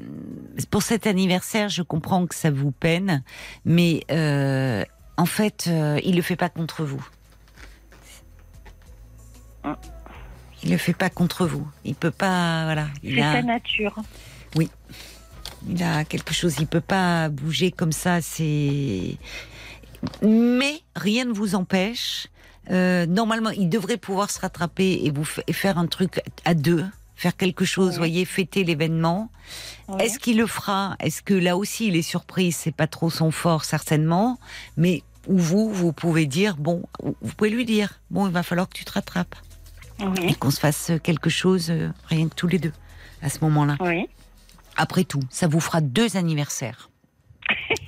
pour 0.70 0.82
cet 0.82 1.06
anniversaire, 1.06 1.68
je 1.68 1.82
comprends 1.82 2.26
que 2.26 2.34
ça 2.34 2.50
vous 2.50 2.72
peine, 2.72 3.22
mais 3.64 4.04
euh, 4.10 4.84
en 5.16 5.26
fait, 5.26 5.66
euh, 5.68 5.98
il 6.04 6.16
le 6.16 6.22
fait 6.22 6.36
pas 6.36 6.48
contre 6.48 6.84
vous. 6.84 7.06
Hein. 9.64 9.76
Il 10.62 10.70
le 10.70 10.76
fait 10.76 10.92
pas 10.92 11.08
contre 11.08 11.46
vous. 11.46 11.66
Il 11.84 11.94
peut 11.94 12.10
pas, 12.10 12.64
voilà. 12.64 12.88
Il 13.02 13.14
C'est 13.14 13.22
a, 13.22 13.32
sa 13.32 13.42
nature. 13.42 13.96
il 14.56 15.82
a 15.82 16.04
quelque 16.04 16.34
chose. 16.34 16.56
Il 16.58 16.66
peut 16.66 16.82
pas 16.82 17.28
bouger 17.30 17.70
comme 17.70 17.92
ça. 17.92 18.20
C'est. 18.20 19.16
Mais 20.22 20.82
rien 20.96 21.24
ne 21.24 21.32
vous 21.32 21.54
empêche. 21.54 22.28
Euh, 22.70 23.06
normalement, 23.06 23.50
il 23.50 23.68
devrait 23.68 23.96
pouvoir 23.96 24.30
se 24.30 24.40
rattraper 24.40 25.00
et 25.04 25.10
vous 25.10 25.26
et 25.46 25.52
faire 25.52 25.78
un 25.78 25.86
truc 25.86 26.20
à 26.44 26.54
deux, 26.54 26.84
faire 27.16 27.36
quelque 27.36 27.64
chose. 27.64 27.92
Oui. 27.92 27.98
Voyez, 27.98 28.24
fêter 28.24 28.64
l'événement. 28.64 29.30
Est-ce 29.98 30.18
qu'il 30.18 30.38
le 30.38 30.46
fera? 30.46 30.96
Est-ce 31.00 31.22
que 31.22 31.34
là 31.34 31.56
aussi 31.56 31.88
il 31.88 31.96
est 31.96 32.02
surpris 32.02 32.52
C'est 32.52 32.74
pas 32.74 32.86
trop 32.86 33.10
son 33.10 33.30
fort 33.30 33.64
certainement, 33.64 34.38
mais 34.76 35.02
ou 35.26 35.38
vous, 35.38 35.70
vous 35.70 35.92
pouvez 35.92 36.26
dire 36.26 36.56
bon, 36.56 36.82
vous 37.02 37.34
pouvez 37.34 37.50
lui 37.50 37.64
dire 37.64 38.00
bon, 38.10 38.26
il 38.26 38.32
va 38.32 38.42
falloir 38.42 38.68
que 38.68 38.74
tu 38.74 38.84
te 38.84 38.92
rattrapes 38.92 39.34
et 40.22 40.34
qu'on 40.34 40.50
se 40.50 40.60
fasse 40.60 40.92
quelque 41.02 41.28
chose 41.28 41.70
euh, 41.70 41.90
rien 42.06 42.28
que 42.28 42.34
tous 42.34 42.46
les 42.46 42.58
deux 42.58 42.72
à 43.22 43.28
ce 43.28 43.40
moment-là. 43.42 43.76
oui. 43.80 44.08
Après 44.76 45.04
tout, 45.04 45.20
ça 45.28 45.46
vous 45.46 45.60
fera 45.60 45.82
deux 45.82 46.16
anniversaires 46.16 46.88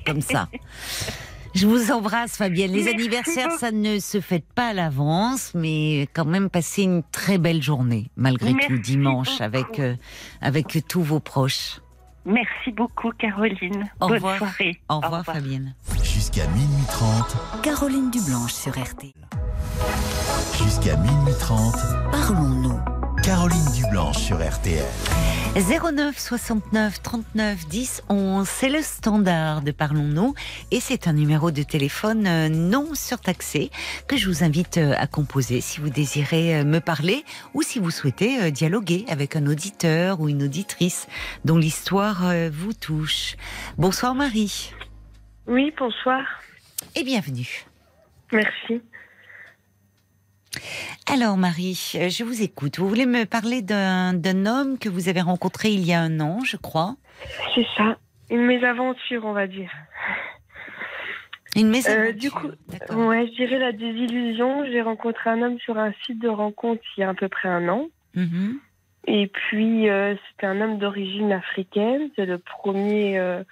comme 0.04 0.20
ça. 0.20 0.48
Je 1.54 1.66
vous 1.66 1.90
embrasse, 1.92 2.36
Fabienne. 2.36 2.72
Les 2.72 2.84
Merci 2.84 2.94
anniversaires, 2.94 3.48
beaucoup. 3.48 3.60
ça 3.60 3.72
ne 3.72 3.98
se 3.98 4.20
fête 4.20 4.46
pas 4.54 4.68
à 4.68 4.72
l'avance, 4.72 5.52
mais 5.54 6.08
quand 6.14 6.24
même 6.24 6.48
passez 6.48 6.82
une 6.84 7.02
très 7.12 7.36
belle 7.38 7.62
journée, 7.62 8.10
malgré 8.16 8.54
Merci 8.54 8.68
tout, 8.68 8.78
dimanche, 8.78 9.28
beaucoup. 9.30 9.42
avec, 9.42 9.78
euh, 9.78 9.94
avec 10.40 10.78
tous 10.88 11.02
vos 11.02 11.20
proches. 11.20 11.80
Merci 12.24 12.70
beaucoup, 12.72 13.10
Caroline. 13.18 13.90
Au 14.00 14.06
Bonne 14.06 14.14
revoir. 14.16 14.38
soirée. 14.38 14.80
Au 14.88 15.00
revoir, 15.00 15.24
Fabienne. 15.24 15.74
Jusqu'à 16.02 16.46
minuit 16.48 16.86
30. 16.88 17.36
Caroline 17.62 18.10
Dublanche 18.10 18.52
sur 18.52 18.72
RTL. 18.72 19.12
Jusqu'à 20.62 20.96
minuit 20.96 21.34
30. 21.40 21.74
Parlons-nous. 22.12 22.78
Caroline 23.32 23.72
Dublanche 23.74 24.18
sur 24.18 24.36
RTL. 24.46 24.84
09 25.56 26.18
69 26.18 27.00
39 27.00 27.66
10 27.66 28.02
11, 28.10 28.46
c'est 28.46 28.68
le 28.68 28.82
standard 28.82 29.62
de 29.62 29.70
Parlons-nous 29.70 30.34
et 30.70 30.80
c'est 30.80 31.08
un 31.08 31.14
numéro 31.14 31.50
de 31.50 31.62
téléphone 31.62 32.26
euh, 32.26 32.50
non 32.50 32.94
surtaxé 32.94 33.70
que 34.06 34.18
je 34.18 34.28
vous 34.28 34.44
invite 34.44 34.76
euh, 34.76 34.92
à 34.98 35.06
composer 35.06 35.62
si 35.62 35.80
vous 35.80 35.88
désirez 35.88 36.56
euh, 36.56 36.64
me 36.64 36.80
parler 36.80 37.24
ou 37.54 37.62
si 37.62 37.78
vous 37.78 37.90
souhaitez 37.90 38.50
dialoguer 38.50 39.06
avec 39.08 39.34
un 39.34 39.46
auditeur 39.46 40.20
ou 40.20 40.28
une 40.28 40.42
auditrice 40.42 41.08
dont 41.46 41.56
l'histoire 41.56 42.34
vous 42.52 42.74
touche. 42.74 43.36
Bonsoir 43.78 44.14
Marie 44.14 44.74
Oui, 45.46 45.72
bonsoir. 45.78 46.20
et 46.94 47.02
bienvenue. 47.02 47.64
Merci. 48.30 48.82
Alors 51.12 51.36
Marie, 51.36 51.92
euh, 51.96 52.08
je 52.08 52.24
vous 52.24 52.42
écoute. 52.42 52.78
Vous 52.78 52.88
voulez 52.88 53.06
me 53.06 53.24
parler 53.24 53.62
d'un 53.62 54.46
homme 54.46 54.78
que 54.78 54.88
vous 54.88 55.08
avez 55.08 55.20
rencontré 55.20 55.70
il 55.70 55.84
y 55.84 55.92
a 55.92 56.00
un 56.00 56.20
an, 56.20 56.40
je 56.44 56.56
crois? 56.56 56.96
C'est 57.54 57.66
ça. 57.76 57.96
Une 58.30 58.46
mésaventure, 58.46 59.24
on 59.24 59.32
va 59.32 59.46
dire. 59.46 59.70
Une 61.54 61.68
maison. 61.68 61.90
Euh, 61.90 62.12
du 62.12 62.30
coup, 62.30 62.48
Ouais, 62.90 63.26
je 63.26 63.32
dirais 63.36 63.58
la 63.58 63.72
désillusion. 63.72 64.64
J'ai 64.64 64.80
rencontré 64.80 65.30
un 65.30 65.42
homme 65.42 65.58
sur 65.58 65.78
un 65.78 65.92
site 66.06 66.18
de 66.18 66.28
rencontre 66.28 66.82
il 66.96 67.00
y 67.00 67.04
a 67.04 67.10
à 67.10 67.14
peu 67.14 67.28
près 67.28 67.48
un 67.48 67.68
an. 67.68 67.88
Mhm. 68.14 68.58
Et 69.06 69.26
puis, 69.26 69.88
euh, 69.90 70.14
c'était 70.30 70.46
un 70.46 70.60
homme 70.60 70.78
d'origine 70.78 71.32
africaine. 71.32 72.08
C'est 72.16 72.24
le 72.24 72.38
premier, 72.38 73.18
euh, 73.18 73.42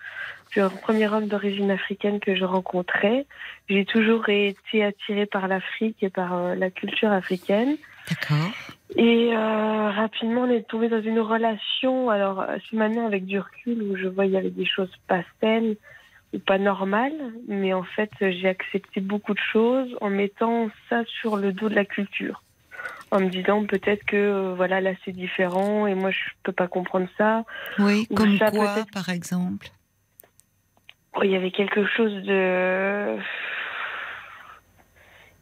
le 0.57 0.69
premier 0.69 1.09
homme 1.09 1.27
d'origine 1.27 1.71
africaine 1.71 2.21
que 2.21 2.35
je 2.35 2.45
rencontrais. 2.45 3.27
J'ai 3.69 3.85
toujours 3.85 4.29
été 4.29 4.85
attirée 4.85 5.27
par 5.27 5.49
l'Afrique 5.49 6.03
et 6.03 6.11
par 6.11 6.35
euh, 6.35 6.55
la 6.55 6.71
culture 6.71 7.13
africaine. 7.13 7.77
D'accord. 8.09 8.51
Et 8.97 9.31
euh, 9.33 9.91
rapidement, 9.91 10.43
on 10.43 10.51
est 10.51 10.67
tombé 10.67 10.89
dans 10.89 11.03
une 11.03 11.21
relation. 11.21 12.11
Alors, 12.11 12.41
euh, 12.41 12.57
c'est 12.69 12.77
maintenant 12.77 13.07
avec 13.07 13.25
du 13.25 13.39
recul 13.39 13.83
où 13.83 13.97
je 13.97 14.09
vois 14.09 14.27
il 14.27 14.33
y 14.33 14.37
avait 14.37 14.51
des 14.51 14.67
choses 14.67 14.93
pas 15.07 15.23
saines 15.41 15.77
ou 16.35 16.39
pas 16.39 16.59
normales. 16.59 17.33
Mais 17.47 17.73
en 17.73 17.85
fait, 17.85 18.11
j'ai 18.21 18.49
accepté 18.49 19.01
beaucoup 19.01 19.35
de 19.35 19.41
choses 19.53 19.97
en 20.01 20.11
mettant 20.11 20.71
ça 20.89 21.05
sur 21.21 21.37
le 21.37 21.53
dos 21.53 21.69
de 21.69 21.75
la 21.75 21.85
culture. 21.85 22.43
En 23.13 23.21
me 23.21 23.29
disant 23.29 23.65
peut-être 23.65 24.05
que 24.05 24.17
euh, 24.17 24.55
voilà 24.55 24.81
là 24.81 24.93
c'est 25.05 25.13
différent 25.13 25.87
et 25.87 25.95
moi 25.95 26.11
je 26.13 26.19
peux 26.45 26.53
pas 26.53 26.69
comprendre 26.69 27.09
ça. 27.19 27.45
Oui, 27.79 28.07
Ou 28.09 28.15
comme 28.15 28.39
ça, 28.39 28.51
quoi, 28.51 28.85
par 28.93 29.09
exemple 29.09 29.69
Oh, 31.17 31.23
il 31.25 31.31
y 31.31 31.37
avait 31.37 31.51
quelque 31.51 31.85
chose 31.87 32.13
de 32.25 33.17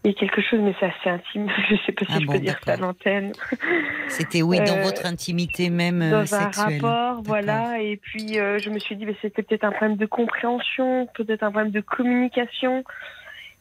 il 0.04 0.12
y 0.12 0.14
a 0.14 0.18
quelque 0.18 0.40
chose 0.40 0.60
mais 0.60 0.74
c'est 0.78 0.86
assez 0.86 1.10
intime. 1.10 1.48
Je 1.68 1.76
sais 1.84 1.92
pas 1.92 2.04
si 2.06 2.12
Ah 2.14 2.18
je 2.20 2.26
bon, 2.26 2.32
peux 2.34 2.38
dire 2.38 2.58
ça 2.64 2.74
à 2.74 2.76
l'antenne. 2.76 3.32
C'était 4.08 4.42
oui, 4.42 4.58
dans 4.58 4.78
Euh, 4.78 4.82
votre 4.82 5.04
intimité 5.06 5.70
même 5.70 6.00
euh, 6.00 6.10
dans 6.22 6.34
un 6.34 6.50
rapport, 6.50 7.22
voilà. 7.24 7.80
Et 7.82 7.96
puis 7.96 8.38
euh, 8.38 8.58
je 8.58 8.70
me 8.70 8.78
suis 8.78 8.96
dit, 8.96 9.04
mais 9.04 9.16
c'était 9.20 9.42
peut-être 9.42 9.64
un 9.64 9.72
problème 9.72 9.96
de 9.96 10.06
compréhension, 10.06 11.08
peut-être 11.14 11.42
un 11.42 11.50
problème 11.50 11.72
de 11.72 11.80
communication, 11.80 12.84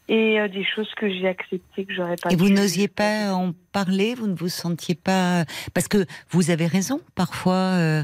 et 0.10 0.40
euh, 0.40 0.48
des 0.48 0.64
choses 0.64 0.90
que 0.96 1.10
j'ai 1.10 1.28
acceptées 1.28 1.86
que 1.86 1.94
j'aurais 1.94 2.16
pas. 2.16 2.32
Et 2.32 2.36
vous 2.36 2.50
n'osiez 2.50 2.88
pas 2.88 3.34
en 3.34 3.54
parler, 3.72 4.16
vous 4.16 4.28
ne 4.28 4.36
vous 4.36 4.50
sentiez 4.50 4.96
pas 4.96 5.46
parce 5.74 5.88
que 5.88 6.06
vous 6.30 6.50
avez 6.50 6.66
raison. 6.66 7.02
Parfois, 7.16 7.54
euh, 7.54 8.04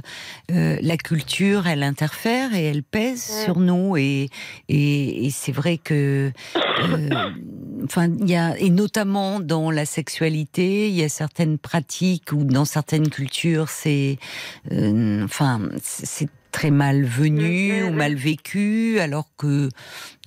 euh, 0.51 0.77
la 0.81 0.97
culture, 0.97 1.67
elle 1.67 1.83
interfère 1.83 2.53
et 2.53 2.63
elle 2.65 2.83
pèse 2.83 3.23
sur 3.45 3.59
nous. 3.59 3.95
Et 3.97 4.29
et, 4.67 5.25
et 5.25 5.29
c'est 5.29 5.51
vrai 5.53 5.77
que, 5.77 6.31
enfin, 7.85 8.07
il 8.19 8.29
y 8.29 8.35
a 8.35 8.57
et 8.57 8.69
notamment 8.69 9.39
dans 9.39 9.71
la 9.71 9.85
sexualité, 9.85 10.89
il 10.89 10.95
y 10.95 11.03
a 11.03 11.09
certaines 11.09 11.57
pratiques 11.57 12.31
ou 12.33 12.43
dans 12.43 12.65
certaines 12.65 13.09
cultures, 13.09 13.69
c'est, 13.69 14.17
enfin, 14.69 15.61
c'est 15.81 16.29
très 16.53 16.71
malvenu 16.71 17.73
Mm, 17.73 17.83
mm, 17.83 17.87
ou 17.87 17.91
mm. 17.91 17.95
mal 17.95 18.15
vécu, 18.15 18.99
alors 18.99 19.27
que 19.37 19.67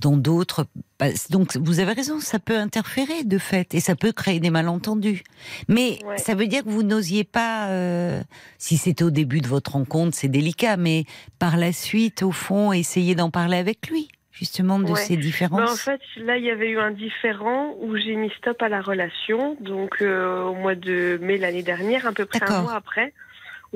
dans 0.03 0.16
d'autres, 0.18 0.66
bah, 0.99 1.07
donc 1.31 1.57
vous 1.57 1.81
avez 1.81 1.93
raison, 1.93 2.20
ça 2.20 2.39
peut 2.39 2.59
interférer 2.59 3.24
de 3.24 3.39
fait 3.39 3.74
et 3.74 3.81
ça 3.81 3.95
peut 3.97 4.12
créer 4.12 4.41
des 4.41 4.51
malentendus. 4.51 5.22
Mais 5.68 5.99
Ouais. 6.05 6.18
ça 6.18 6.35
veut 6.35 6.47
dire 6.49 6.64
que 6.64 6.68
vous 6.68 6.83
n'osiez 6.83 7.24
pas, 7.24 7.68
euh, 7.68 8.20
si 8.59 8.77
c'était 8.77 9.05
au 9.05 9.11
début 9.11 9.41
de 9.41 9.47
votre 9.49 9.72
rencontre, 9.72 10.14
c'est 10.16 10.29
délicat, 10.29 10.77
mais 10.77 11.05
par 11.39 11.57
la 11.57 11.72
suite, 11.72 12.22
au 12.22 12.33
fond, 12.33 12.72
essayer 12.72 13.14
d'en 13.14 13.31
parler 13.31 13.57
avec 13.57 13.89
lui, 13.89 14.09
justement, 14.33 14.79
de 14.81 14.91
Ouais. 14.93 15.01
ces 15.01 15.16
Ben, 15.16 15.22
différences. 15.22 15.70
en 15.72 15.77
fait, 15.77 16.01
là, 16.16 16.37
il 16.37 16.45
y 16.45 16.51
avait 16.51 16.70
eu 16.70 16.79
un 16.79 16.91
différent 16.91 17.74
où 17.81 17.97
j'ai 17.97 18.16
mis 18.16 18.31
stop 18.39 18.61
à 18.61 18.68
la 18.68 18.83
relation, 18.83 19.57
donc 19.61 20.03
euh, 20.03 20.43
au 20.43 20.55
mois 20.55 20.74
de 20.74 21.18
mai 21.22 21.39
l'année 21.39 21.62
dernière, 21.62 22.07
à 22.07 22.12
peu 22.12 22.27
près 22.27 22.43
un 22.43 22.62
mois 22.62 22.74
après, 22.74 23.14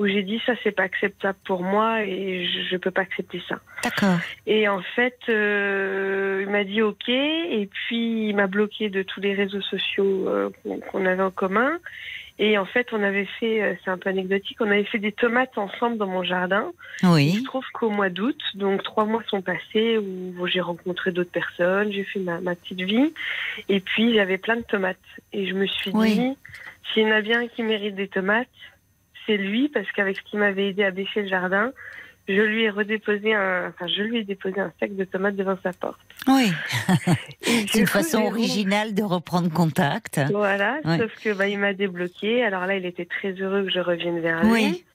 où 0.01 0.07
j'ai 0.07 0.23
dit 0.23 0.41
ça, 0.45 0.53
c'est 0.63 0.71
pas 0.71 0.83
acceptable 0.83 1.37
pour 1.45 1.61
moi 1.63 2.03
et 2.03 2.45
je, 2.45 2.63
je 2.71 2.77
peux 2.77 2.91
pas 2.91 3.01
accepter 3.01 3.41
ça. 3.47 3.59
D'accord. 3.83 4.19
Et 4.47 4.67
en 4.67 4.81
fait, 4.81 5.17
euh, 5.29 6.41
il 6.45 6.49
m'a 6.51 6.63
dit 6.63 6.81
OK, 6.81 7.07
et 7.09 7.69
puis 7.71 8.29
il 8.29 8.35
m'a 8.35 8.47
bloqué 8.47 8.89
de 8.89 9.03
tous 9.03 9.21
les 9.21 9.33
réseaux 9.33 9.61
sociaux 9.61 10.27
euh, 10.27 10.49
qu'on 10.91 11.05
avait 11.05 11.23
en 11.23 11.31
commun. 11.31 11.77
Et 12.39 12.57
en 12.57 12.65
fait, 12.65 12.87
on 12.91 13.03
avait 13.03 13.27
fait, 13.39 13.61
euh, 13.61 13.73
c'est 13.83 13.91
un 13.91 13.99
peu 13.99 14.09
anecdotique, 14.09 14.57
on 14.61 14.71
avait 14.71 14.85
fait 14.85 14.97
des 14.97 15.11
tomates 15.11 15.55
ensemble 15.59 15.97
dans 15.97 16.07
mon 16.07 16.23
jardin. 16.23 16.71
Il 17.03 17.09
Oui. 17.09 17.31
se 17.33 17.43
trouve 17.43 17.65
qu'au 17.73 17.91
mois 17.91 18.09
d'août, 18.09 18.39
donc 18.55 18.81
trois 18.81 19.05
mois 19.05 19.21
sont 19.27 19.43
passés 19.43 19.99
où 19.99 20.47
j'ai 20.47 20.61
rencontré 20.61 21.11
d'autres 21.11 21.29
personnes, 21.31 21.91
j'ai 21.91 22.03
fait 22.03 22.19
ma, 22.19 22.41
ma 22.41 22.55
petite 22.55 22.81
vie, 22.81 23.13
et 23.69 23.79
puis 23.79 24.15
j'avais 24.15 24.39
plein 24.39 24.55
de 24.55 24.63
tomates. 24.63 24.97
Et 25.33 25.45
je 25.45 25.53
me 25.53 25.67
suis 25.67 25.91
Oui. 25.93 26.15
dit, 26.15 26.37
s'il 26.93 27.03
y 27.03 27.05
en 27.05 27.11
a 27.15 27.21
bien 27.21 27.47
qui 27.47 27.61
mérite 27.61 27.93
des 27.95 28.07
tomates, 28.07 28.47
c'est 29.25 29.37
lui, 29.37 29.69
parce 29.69 29.89
qu'avec 29.91 30.17
ce 30.17 30.21
qui 30.23 30.37
m'avait 30.37 30.69
aidé 30.69 30.83
à 30.83 30.91
bêcher 30.91 31.23
le 31.23 31.27
jardin, 31.27 31.71
je 32.27 32.41
lui 32.41 32.63
ai 32.63 32.69
redéposé 32.69 33.33
un, 33.33 33.69
enfin, 33.69 33.87
je 33.87 34.03
lui 34.03 34.19
ai 34.19 34.23
déposé 34.23 34.59
un 34.59 34.71
sac 34.79 34.95
de 34.95 35.03
tomates 35.03 35.35
devant 35.35 35.57
sa 35.63 35.73
porte. 35.73 35.99
Oui. 36.27 36.51
C'est 37.41 37.79
une 37.79 37.85
coup, 37.85 37.91
façon 37.91 38.23
originale 38.23 38.93
de 38.93 39.03
reprendre 39.03 39.51
contact. 39.51 40.19
Voilà, 40.31 40.79
sauf 40.83 41.13
que 41.23 41.33
bah, 41.33 41.47
il 41.47 41.59
m'a 41.59 41.73
débloqué. 41.73 42.43
Alors 42.43 42.65
là, 42.65 42.75
il 42.75 42.85
était 42.85 43.05
très 43.05 43.31
heureux 43.33 43.63
que 43.63 43.71
je 43.71 43.79
revienne 43.79 44.19
vers 44.19 44.43
lui. 44.43 44.51
Oui. 44.51 44.85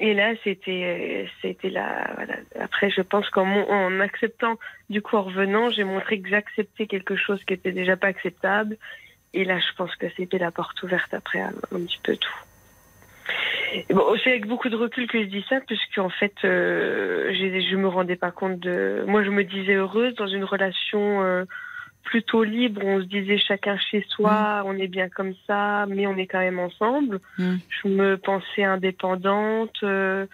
Et 0.00 0.14
là, 0.14 0.32
c'était, 0.44 1.28
c'était 1.42 1.70
là. 1.70 2.08
Voilà. 2.14 2.34
Après, 2.60 2.88
je 2.88 3.02
pense 3.02 3.28
qu'en 3.30 3.46
en 3.46 4.00
acceptant, 4.00 4.56
du 4.90 5.02
coup, 5.02 5.16
en 5.16 5.22
revenant, 5.22 5.70
j'ai 5.70 5.84
montré 5.84 6.20
que 6.20 6.28
j'acceptais 6.28 6.86
quelque 6.86 7.16
chose 7.16 7.42
qui 7.44 7.54
était 7.54 7.72
déjà 7.72 7.96
pas 7.96 8.06
acceptable. 8.06 8.76
Et 9.34 9.44
là, 9.44 9.58
je 9.58 9.76
pense 9.76 9.94
que 9.96 10.06
c'était 10.16 10.38
la 10.38 10.52
porte 10.52 10.82
ouverte 10.82 11.12
après 11.12 11.40
un, 11.40 11.52
un 11.74 11.80
petit 11.80 11.98
peu 12.02 12.16
tout. 12.16 12.38
Bon, 13.90 14.04
c'est 14.22 14.30
avec 14.30 14.46
beaucoup 14.46 14.68
de 14.68 14.76
recul 14.76 15.06
que 15.06 15.20
je 15.20 15.28
dis 15.28 15.44
ça, 15.48 15.60
puisque 15.66 15.98
en 15.98 16.08
fait, 16.08 16.34
euh, 16.44 17.32
je 17.32 17.76
me 17.76 17.88
rendais 17.88 18.16
pas 18.16 18.30
compte 18.30 18.58
de. 18.60 19.04
Moi, 19.06 19.22
je 19.24 19.30
me 19.30 19.44
disais 19.44 19.74
heureuse 19.74 20.14
dans 20.14 20.26
une 20.26 20.44
relation 20.44 21.22
euh, 21.22 21.44
plutôt 22.02 22.44
libre. 22.44 22.80
On 22.84 23.00
se 23.00 23.06
disait 23.06 23.38
chacun 23.38 23.76
chez 23.78 24.04
soi, 24.08 24.62
on 24.64 24.76
est 24.78 24.88
bien 24.88 25.08
comme 25.08 25.34
ça, 25.46 25.86
mais 25.88 26.06
on 26.06 26.16
est 26.16 26.26
quand 26.26 26.40
même 26.40 26.58
ensemble. 26.58 27.20
Mm. 27.38 27.56
Je 27.68 27.88
me 27.88 28.16
pensais 28.16 28.64
indépendante. 28.64 29.76
euh, 29.82 30.26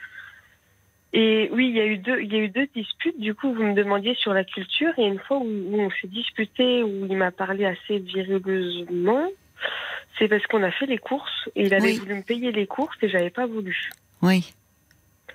et 1.17 1.49
oui, 1.53 1.69
il 1.69 1.77
y 1.77 1.81
a 1.81 1.87
eu 1.87 1.99
deux, 1.99 2.21
il 2.23 2.33
y 2.33 2.37
a 2.37 2.41
eu 2.41 2.49
deux 2.49 2.67
disputes. 2.75 3.21
Du 3.21 3.35
coup, 3.35 3.53
vous 3.55 3.63
me 3.63 3.75
demandiez 3.75 4.15
sur 4.17 4.35
la 4.35 4.43
culture, 4.43 4.93
et 4.99 5.07
une 5.07 5.21
fois 5.21 5.39
où, 5.39 5.45
où 5.45 5.81
on 5.81 5.91
s'est 5.91 6.09
disputé, 6.09 6.83
où 6.83 7.07
il 7.09 7.17
m'a 7.17 7.31
parlé 7.31 7.65
assez 7.67 7.99
virileusement, 7.99 9.29
c'est 10.19 10.29
parce 10.29 10.47
qu'on 10.47 10.63
a 10.63 10.71
fait 10.71 10.87
les 10.87 10.99
courses 10.99 11.49
et 11.57 11.67
il 11.67 11.75
avait 11.75 11.93
Oui. 11.93 11.99
voulu 11.99 12.15
me 12.15 12.23
payer 12.23 12.53
les 12.53 12.67
courses 12.67 12.97
et 13.03 13.09
j'avais 13.09 13.31
pas 13.31 13.47
voulu. 13.47 13.91
Oui. 14.23 14.55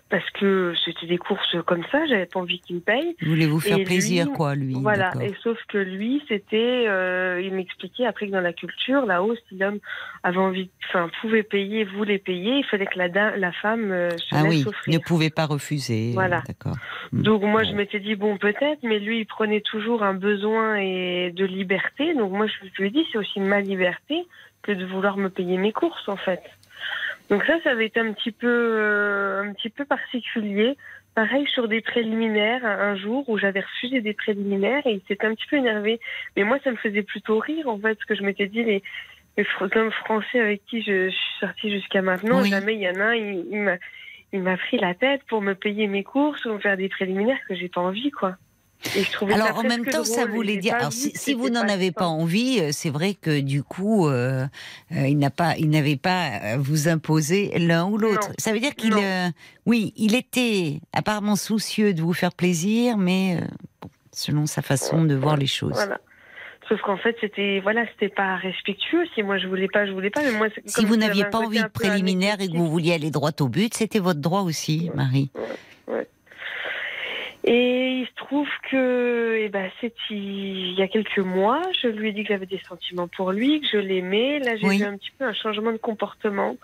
Parce 0.09 0.27
que 0.31 0.73
c'était 0.83 1.05
des 1.05 1.19
courses 1.19 1.55
comme 1.67 1.83
ça, 1.91 2.03
j'avais 2.07 2.25
pas 2.25 2.39
envie 2.39 2.59
qu'il 2.59 2.77
me 2.77 2.81
paye. 2.81 3.15
Voulez-vous 3.21 3.59
faire 3.59 3.77
Et 3.77 3.83
plaisir, 3.83 4.25
lui, 4.25 4.33
quoi, 4.33 4.55
lui. 4.55 4.73
Voilà, 4.73 5.11
et 5.21 5.35
sauf 5.43 5.59
que 5.67 5.77
lui, 5.77 6.23
c'était, 6.27 6.85
euh, 6.87 7.39
il 7.43 7.53
m'expliquait 7.53 8.07
après 8.07 8.25
que 8.25 8.31
dans 8.31 8.41
la 8.41 8.53
culture, 8.53 9.05
là-haut, 9.05 9.35
si 9.47 9.55
l'homme 9.55 9.77
avait 10.23 10.37
envie, 10.37 10.71
enfin, 10.87 11.11
pouvait 11.21 11.43
payer, 11.43 11.83
voulait 11.83 12.17
payer, 12.17 12.57
il 12.57 12.65
fallait 12.65 12.87
que 12.87 12.97
la, 12.97 13.37
la 13.37 13.51
femme 13.51 13.91
euh, 13.91 14.09
se 14.17 14.35
Ah 14.35 14.43
oui, 14.47 14.65
ne 14.87 14.97
pouvez 14.97 15.29
pas 15.29 15.45
refuser. 15.45 16.11
Voilà. 16.13 16.41
D'accord. 16.47 16.75
Mm. 17.11 17.21
Donc 17.21 17.43
moi, 17.43 17.63
je 17.63 17.73
m'étais 17.73 17.99
dit, 17.99 18.15
bon, 18.15 18.37
peut-être, 18.37 18.81
mais 18.81 18.97
lui, 18.97 19.19
il 19.19 19.25
prenait 19.25 19.61
toujours 19.61 20.01
un 20.01 20.15
besoin 20.15 20.77
et 20.77 21.31
de 21.35 21.45
liberté. 21.45 22.15
Donc 22.15 22.31
moi, 22.31 22.47
je 22.47 22.81
lui 22.81 22.87
ai 22.87 22.91
dit, 22.91 23.05
c'est 23.11 23.19
aussi 23.19 23.39
ma 23.39 23.61
liberté 23.61 24.25
que 24.63 24.71
de 24.71 24.85
vouloir 24.85 25.17
me 25.17 25.29
payer 25.29 25.57
mes 25.57 25.71
courses, 25.71 26.07
en 26.07 26.17
fait. 26.17 26.41
Donc 27.29 27.43
ça, 27.45 27.59
ça 27.63 27.71
avait 27.71 27.85
été 27.85 27.99
un 27.99 28.11
petit 28.13 28.31
peu, 28.31 28.47
euh, 28.47 29.43
un 29.43 29.53
petit 29.53 29.69
peu 29.69 29.85
particulier 29.85 30.75
pareil 31.15 31.45
sur 31.47 31.67
des 31.67 31.81
préliminaires 31.81 32.65
un 32.65 32.95
jour 32.95 33.27
où 33.29 33.37
j'avais 33.37 33.59
refusé 33.59 33.99
des 34.01 34.13
préliminaires 34.13 34.85
et 34.85 34.93
il 34.93 35.01
s'était 35.07 35.25
un 35.27 35.33
petit 35.35 35.47
peu 35.47 35.57
énervé. 35.57 35.99
Mais 36.35 36.43
moi, 36.43 36.57
ça 36.63 36.71
me 36.71 36.77
faisait 36.77 37.03
plutôt 37.03 37.39
rire 37.39 37.67
en 37.67 37.77
fait, 37.77 37.95
parce 37.95 38.05
que 38.05 38.15
je 38.15 38.23
m'étais 38.23 38.47
dit 38.47 38.63
les, 38.63 38.83
les 39.37 39.45
hommes 39.75 39.91
français 39.91 40.39
avec 40.39 40.65
qui 40.65 40.81
je, 40.81 41.09
je 41.09 41.15
suis 41.15 41.39
sortie 41.39 41.71
jusqu'à 41.71 42.01
maintenant, 42.01 42.41
Oui. 42.41 42.49
jamais 42.49 42.75
il 42.75 42.81
y 42.81 42.89
en 42.89 42.99
a 42.99 43.05
un, 43.05 43.15
il, 43.15 43.77
il 44.31 44.41
m'a 44.41 44.57
pris 44.57 44.77
la 44.77 44.93
tête 44.93 45.21
pour 45.27 45.41
me 45.41 45.55
payer 45.55 45.87
mes 45.87 46.03
courses 46.03 46.45
ou 46.45 46.53
me 46.53 46.59
faire 46.59 46.77
des 46.77 46.89
préliminaires 46.89 47.39
que 47.47 47.55
j'ai 47.55 47.69
pas 47.69 47.81
envie 47.81 48.11
quoi. 48.11 48.35
Et 48.95 49.03
je 49.03 49.33
Alors 49.33 49.57
en 49.57 49.63
même 49.63 49.85
temps, 49.85 50.03
ça 50.03 50.25
voulait 50.25 50.57
dire. 50.57 50.75
Alors, 50.75 50.93
si, 50.93 51.33
vous 51.33 51.49
n'en 51.49 51.67
avez 51.67 51.91
pas 51.91 52.07
envie, 52.07 52.59
euh, 52.61 52.69
c'est 52.71 52.89
vrai 52.89 53.13
que 53.13 53.39
du 53.41 53.61
coup, 53.61 54.07
euh, 54.07 54.45
euh, 54.95 55.07
il 55.07 55.17
n'a 55.17 55.29
pas, 55.29 55.57
il 55.57 55.69
n'avait 55.69 55.97
pas 55.97 56.21
à 56.27 56.57
vous 56.57 56.87
imposer 56.87 57.51
l'un 57.59 57.85
ou 57.87 57.97
l'autre. 57.97 58.31
Ça 58.37 58.53
veut 58.53 58.59
dire 58.59 58.75
qu'il, 58.75 58.93
euh, 58.93 59.27
oui, 59.65 59.93
il 59.97 60.15
était 60.15 60.79
apparemment 60.93 61.35
soucieux 61.35 61.93
de 61.93 62.01
vous 62.01 62.13
faire 62.13 62.33
plaisir, 62.33 62.97
mais 62.97 63.41
bon, 63.81 63.89
selon 64.11 64.45
sa 64.45 64.61
façon 64.61 65.03
de 65.03 65.15
voir 65.15 65.35
les 65.35 65.47
choses. 65.47 65.73
Voilà. 65.73 65.99
Sauf 66.69 66.81
qu'en 66.81 66.97
fait, 66.97 67.15
c'était 67.19 67.59
voilà, 67.61 67.83
c'était 67.91 68.13
pas 68.13 68.35
respectueux. 68.35 69.03
Si 69.15 69.23
moi 69.23 69.39
je 69.39 69.47
voulais 69.47 69.67
pas, 69.67 69.87
je 69.87 69.91
voulais 69.91 70.11
pas. 70.11 70.21
Mais 70.21 70.31
moi, 70.37 70.47
c'est- 70.53 70.61
Si 70.69 70.85
vous 70.85 70.95
n'aviez 70.95 71.25
pas 71.25 71.39
envie 71.39 71.61
de 71.61 71.67
préliminaire 71.67 72.39
et 72.39 72.47
que 72.47 72.55
vous 72.55 72.69
vouliez 72.69 72.93
aller 72.93 73.11
droit 73.11 73.31
au 73.39 73.49
but, 73.49 73.73
c'était 73.73 73.99
votre 73.99 74.19
droit 74.19 74.41
aussi, 74.41 74.89
Marie. 74.93 75.31
Et 77.45 77.99
il 78.01 78.05
se 78.05 78.13
trouve 78.15 78.47
que, 78.69 79.37
eh 79.39 79.49
ben, 79.49 79.71
c'est 79.79 79.93
il 80.09 80.73
y 80.73 80.81
a 80.81 80.87
quelques 80.87 81.19
mois, 81.19 81.61
je 81.81 81.87
lui 81.87 82.09
ai 82.09 82.11
dit 82.11 82.23
que 82.23 82.29
j'avais 82.29 82.45
des 82.45 82.61
sentiments 82.67 83.07
pour 83.07 83.31
lui, 83.31 83.61
que 83.61 83.67
je 83.71 83.77
l'aimais. 83.77 84.39
Là, 84.39 84.57
j'ai 84.57 84.67
Oui. 84.67 84.77
vu 84.79 84.83
un 84.83 84.97
petit 84.97 85.11
peu 85.17 85.25
un 85.25 85.33
changement 85.33 85.71
de 85.71 85.77
comportement. 85.77 86.57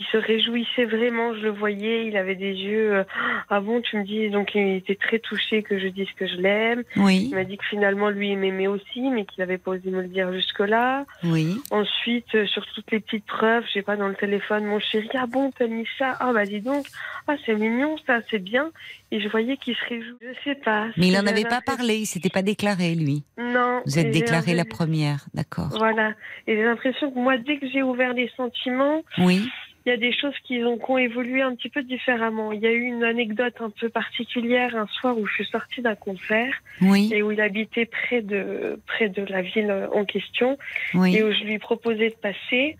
Il 0.00 0.06
se 0.06 0.16
réjouissait 0.16 0.86
vraiment, 0.86 1.34
je 1.34 1.40
le 1.40 1.50
voyais, 1.50 2.06
il 2.08 2.16
avait 2.16 2.34
des 2.34 2.52
yeux. 2.52 2.94
euh, 2.96 3.04
ah 3.48 3.60
bon, 3.60 3.80
tu 3.80 3.96
me 3.96 4.02
dis, 4.04 4.28
donc 4.28 4.52
il 4.56 4.76
était 4.76 4.96
très 4.96 5.20
touché 5.20 5.62
que 5.62 5.78
je 5.78 5.86
dise 5.86 6.08
que 6.16 6.26
je 6.26 6.34
l'aime. 6.36 6.82
Oui, 6.96 7.28
Il 7.30 7.34
m'a 7.36 7.44
dit 7.44 7.56
que 7.56 7.64
finalement 7.64 8.10
lui 8.10 8.30
il 8.30 8.38
m'aimait 8.38 8.66
aussi, 8.66 9.02
mais 9.10 9.24
qu'il 9.24 9.40
n'avait 9.40 9.56
pas 9.58 9.70
osé 9.72 9.90
me 9.90 10.02
le 10.02 10.08
dire 10.08 10.32
jusque-là. 10.32 11.04
oui. 11.22 11.60
Ensuite, 11.70 12.34
euh, 12.34 12.46
sur 12.46 12.66
toutes 12.74 12.90
les 12.90 12.98
petites 13.00 13.24
preuves, 13.26 13.64
j'ai 13.72 13.82
pas 13.82 13.96
dans 13.96 14.08
le 14.08 14.14
téléphone, 14.16 14.64
mon 14.64 14.80
chéri, 14.80 15.08
ah 15.14 15.26
bon, 15.26 15.52
t'as 15.56 15.68
mis 15.68 15.86
ça? 15.98 16.16
Ah 16.18 16.32
bah 16.32 16.44
dis 16.44 16.60
donc, 16.60 16.86
ah 17.28 17.36
c'est 17.46 17.54
mignon, 17.54 17.96
ça 18.06 18.18
c'est 18.30 18.38
bien. 18.42 18.70
Et 19.12 19.20
je 19.20 19.28
voyais 19.28 19.56
qu'il 19.56 19.76
se 19.76 19.84
réjouissait. 19.88 20.16
Je 20.22 20.42
sais 20.50 20.54
pas. 20.56 20.88
Mais 20.96 21.06
il 21.08 21.12
n'en 21.14 21.26
avait 21.26 21.44
pas 21.44 21.60
parlé, 21.60 21.98
il 21.98 22.06
s'était 22.06 22.30
pas 22.30 22.42
déclaré, 22.42 22.94
lui. 22.96 23.22
Non. 23.38 23.80
Vous 23.86 23.98
êtes 23.98 24.10
déclarée 24.10 24.54
la 24.54 24.64
première, 24.64 25.26
d'accord. 25.34 25.68
Voilà. 25.78 26.14
Et 26.48 26.56
j'ai 26.56 26.64
l'impression 26.64 27.12
que 27.12 27.18
moi, 27.18 27.36
dès 27.38 27.58
que 27.58 27.68
j'ai 27.68 27.82
ouvert 27.84 28.12
les 28.12 28.28
sentiments, 28.36 29.02
Oui, 29.18 29.48
il 29.86 29.90
y 29.90 29.92
a 29.92 29.96
des 29.98 30.12
choses 30.12 30.34
qui 30.44 30.64
ont, 30.64 30.78
qui 30.78 30.90
ont 30.90 30.96
évolué 30.98 31.42
un 31.42 31.54
petit 31.54 31.68
peu 31.68 31.82
différemment. 31.82 32.52
Il 32.52 32.60
y 32.60 32.66
a 32.66 32.72
eu 32.72 32.82
une 32.84 33.04
anecdote 33.04 33.54
un 33.60 33.68
peu 33.70 33.90
particulière 33.90 34.74
un 34.76 34.86
soir 34.86 35.18
où 35.18 35.26
je 35.26 35.34
suis 35.34 35.44
sortie 35.46 35.82
d'un 35.82 35.94
concert 35.94 36.54
oui, 36.80 37.10
et 37.12 37.22
où 37.22 37.32
il 37.32 37.40
habitait 37.40 37.84
près 37.84 38.22
de, 38.22 38.80
près 38.86 39.08
de 39.10 39.22
la 39.24 39.42
ville 39.42 39.70
en 39.92 40.04
question. 40.06 40.56
oui. 40.94 41.16
et 41.16 41.22
où 41.22 41.30
je 41.32 41.44
lui 41.44 41.58
proposais 41.58 42.08
de 42.08 42.14
passer. 42.14 42.76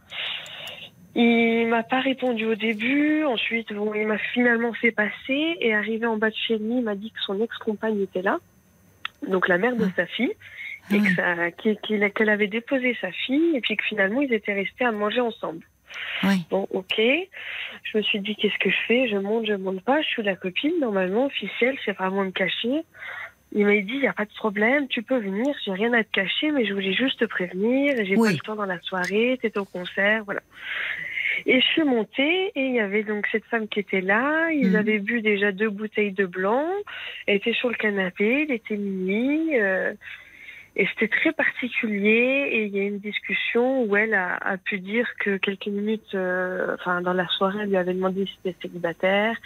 Il 1.15 1.67
m'a 1.69 1.83
pas 1.85 2.01
répondu 2.01 2.45
au 2.47 2.55
début. 2.57 3.23
Ensuite, 3.25 3.73
bon, 3.73 3.93
il 3.95 4.07
m'a 4.07 4.19
finalement 4.19 4.73
fait 4.73 4.91
passer. 4.91 5.57
Et 5.61 5.73
arrivé 5.75 6.07
en 6.07 6.17
bas 6.17 6.31
de 6.31 6.35
chez 6.35 6.59
lui, 6.59 6.77
il 6.79 6.83
m'a 6.83 6.95
dit 6.97 7.11
que 7.11 7.21
son 7.21 7.41
ex-compagne 7.43 8.01
était 8.01 8.23
là, 8.23 8.39
donc 9.29 9.47
la 9.49 9.59
mère 9.59 9.77
de 9.77 9.87
sa 9.95 10.07
fille, 10.07 10.33
et 10.93 10.99
que 10.99 11.15
ça- 11.15 11.51
qu'il- 11.53 11.77
qu'il- 11.79 12.11
qu'elle 12.13 12.29
avait 12.31 12.49
déposé 12.49 12.97
sa 13.01 13.13
fille, 13.13 13.55
et 13.55 13.61
puis 13.61 13.77
que 13.77 13.85
finalement 13.85 14.23
ils 14.23 14.33
étaient 14.33 14.55
restés 14.55 14.85
à 14.85 14.91
manger 14.93 15.21
ensemble. 15.21 15.65
Oui. 16.23 16.45
Bon, 16.51 16.67
ok. 16.71 16.95
Je 16.99 17.99
me 17.99 18.03
suis 18.03 18.21
dit, 18.21 18.37
qu'est-ce 18.37 18.59
que 18.59 18.71
je 18.71 18.77
fais? 18.87 19.09
Je 19.09 19.17
monte, 19.17 19.47
je 19.47 19.55
monte 19.55 19.83
pas. 19.83 20.01
Je 20.03 20.09
suis 20.09 20.23
la 20.23 20.37
copine, 20.37 20.73
normalement, 20.81 21.27
officielle, 21.27 21.77
c'est 21.85 21.93
vraiment 21.93 22.25
me 22.25 22.31
cacher. 22.31 22.83
Il 23.53 23.67
m'a 23.67 23.73
dit, 23.73 23.85
il 23.95 24.01
n'y 24.01 24.09
a 24.09 24.13
pas 24.13 24.25
de 24.25 24.35
problème, 24.35 24.89
tu 24.89 25.03
peux 25.05 25.19
venir, 25.19 25.55
j'ai 25.65 25.71
rien 25.73 25.93
à 25.93 26.03
te 26.03 26.11
cacher, 26.11 26.51
mais 26.51 26.67
je 26.67 26.75
voulais 26.75 26.93
juste 26.93 27.21
te 27.21 27.25
prévenir, 27.25 27.95
j'ai 28.05 28.17
Oui. 28.17 28.31
pas 28.31 28.33
le 28.33 28.39
temps 28.41 28.57
dans 28.57 28.67
la 28.67 28.81
soirée, 28.81 29.39
t'es 29.41 29.57
au 29.57 29.65
concert, 29.65 30.25
voilà. 30.25 30.41
Et 31.47 31.61
je 31.61 31.67
suis 31.67 31.85
montée, 31.85 32.47
et 32.57 32.61
il 32.67 32.75
y 32.75 32.81
avait 32.81 33.05
donc 33.05 33.27
cette 33.31 33.45
femme 33.45 33.69
qui 33.69 33.79
était 33.79 34.01
là, 34.01 34.51
ils 34.51 34.71
Mhm. 34.71 34.77
avaient 34.77 34.99
bu 34.99 35.21
déjà 35.21 35.53
deux 35.53 35.71
bouteilles 35.71 36.13
de 36.13 36.27
blanc, 36.27 36.67
elle 37.27 37.37
était 37.37 37.53
sur 37.53 37.69
le 37.69 37.77
canapé, 37.77 38.47
il 38.49 38.53
était 38.53 38.77
minuit, 38.77 39.61
euh, 39.61 39.93
et 40.77 40.87
c'était 40.89 41.09
très 41.09 41.33
particulier, 41.33 42.49
et 42.51 42.65
il 42.65 42.75
y 42.75 42.81
a 42.81 42.83
une 42.83 42.99
discussion 42.99 43.85
où 43.85 43.97
elle 43.97 44.13
a, 44.13 44.37
a 44.37 44.57
pu 44.57 44.81
dire 44.81 45.09
que 45.21 45.37
quelques 45.37 45.69
minutes, 45.69 46.15
euh, 46.15 46.75
enfin 46.75 47.01
dans 47.01 47.13
la 47.13 47.29
soirée, 47.29 47.61
elle 47.63 47.69
lui 47.69 47.77
avait 47.77 47.95
demandé 47.95 48.27
s'il 48.27 48.51
était 48.51 48.69
célibataire, 48.69 49.37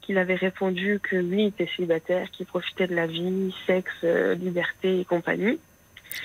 qu'il 0.00 0.16
avait 0.16 0.34
répondu 0.34 0.98
que 1.02 1.16
lui 1.16 1.46
était 1.46 1.68
célibataire, 1.76 2.30
qu'il 2.30 2.46
profitait 2.46 2.86
de 2.86 2.94
la 2.94 3.06
vie, 3.06 3.54
sexe, 3.66 3.92
euh, 4.04 4.34
liberté 4.34 5.00
et 5.00 5.04
compagnie. 5.04 5.58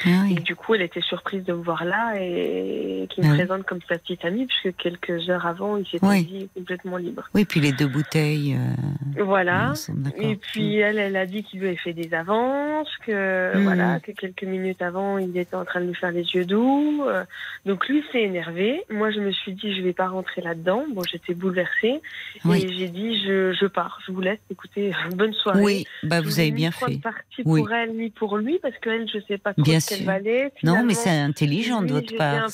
Ah 0.06 0.10
oui. 0.26 0.36
Et 0.38 0.40
du 0.42 0.56
coup, 0.56 0.76
elle 0.76 0.82
était 0.82 1.02
surprise 1.02 1.44
de 1.44 1.54
me 1.54 1.62
voir 1.64 1.86
là 1.86 2.14
et 2.20 3.08
qu'il 3.10 3.24
Ah 3.24 3.28
me 3.28 3.32
oui. 3.34 3.38
présente 3.40 3.64
comme 3.64 3.80
sa 3.88 3.98
petite 3.98 4.24
amie, 4.26 4.46
puisque 4.46 4.76
quelques 4.78 5.30
heures 5.30 5.46
avant, 5.46 5.78
il 5.78 5.86
s'était 5.86 6.06
Oui. 6.06 6.24
dit 6.26 6.50
complètement 6.56 6.98
libre. 6.98 7.30
Oui, 7.34 7.46
puis 7.46 7.60
les 7.60 7.72
deux 7.72 7.88
bouteilles. 7.88 8.56
euh, 8.56 9.24
Voilà. 9.24 9.74
Et 10.18 10.36
puis 10.36 10.78
elle, 10.78 10.98
elle 10.98 11.16
a 11.16 11.26
dit 11.26 11.44
qu'il 11.44 11.60
lui 11.60 11.68
avait 11.70 11.78
fait 11.78 11.94
des 11.94 12.14
avances, 12.14 12.90
que 13.06 13.56
Mhm. 13.58 13.64
voilà, 13.64 14.00
que 14.00 14.12
quelques 14.12 14.44
minutes 14.44 14.82
avant, 14.82 15.18
il 15.18 15.36
était 15.38 15.56
en 15.56 15.66
train 15.66 15.82
de 15.82 15.88
lui 15.88 15.96
faire 15.96 16.12
les 16.12 16.24
yeux 16.34 16.46
doux. 16.46 17.04
Euh, 17.08 17.24
Donc 17.66 17.88
lui 17.88 18.04
s'est 18.12 18.22
énervé. 18.24 18.84
Moi, 18.90 19.12
je 19.12 19.20
me 19.20 19.32
suis 19.32 19.54
dit, 19.54 19.74
je 19.76 19.82
vais 19.82 19.94
pas 19.94 20.08
rentrer 20.08 20.42
là-dedans. 20.42 20.84
Bon, 20.94 21.02
j'étais 21.10 21.34
bouleversée 21.34 22.02
Oui. 22.46 22.64
et 22.66 22.74
j'ai 22.74 22.90
dit, 22.90 23.24
je, 23.26 23.54
je 23.54 23.66
pars, 23.68 24.00
je 24.06 24.12
vous 24.12 24.20
laisse. 24.22 24.40
Écoutez, 24.52 24.92
bonne 25.16 25.34
soirée. 25.34 25.62
Oui, 25.64 25.86
bah 26.04 26.18
Je 26.22 26.26
vous 26.26 26.40
avez 26.40 26.50
ni 26.52 26.58
bien 26.58 26.72
fait. 26.72 27.00
Oui. 27.46 27.62
pour 27.62 27.72
elle 27.72 27.96
ni 27.96 28.10
pour 28.10 28.38
lui 28.38 28.60
parce 28.62 28.78
qu'elle, 28.80 29.08
je 29.10 29.20
sais 29.28 29.38
pas 29.38 29.54
trop 29.54 29.64
Bien 29.78 29.80
qu'elle. 29.80 30.52
Non, 30.64 30.84
mais 30.84 30.94
c'est 30.94 31.10
intelligent 31.10 31.82
de 31.82 31.94
votre 31.94 32.16
part. 32.16 32.48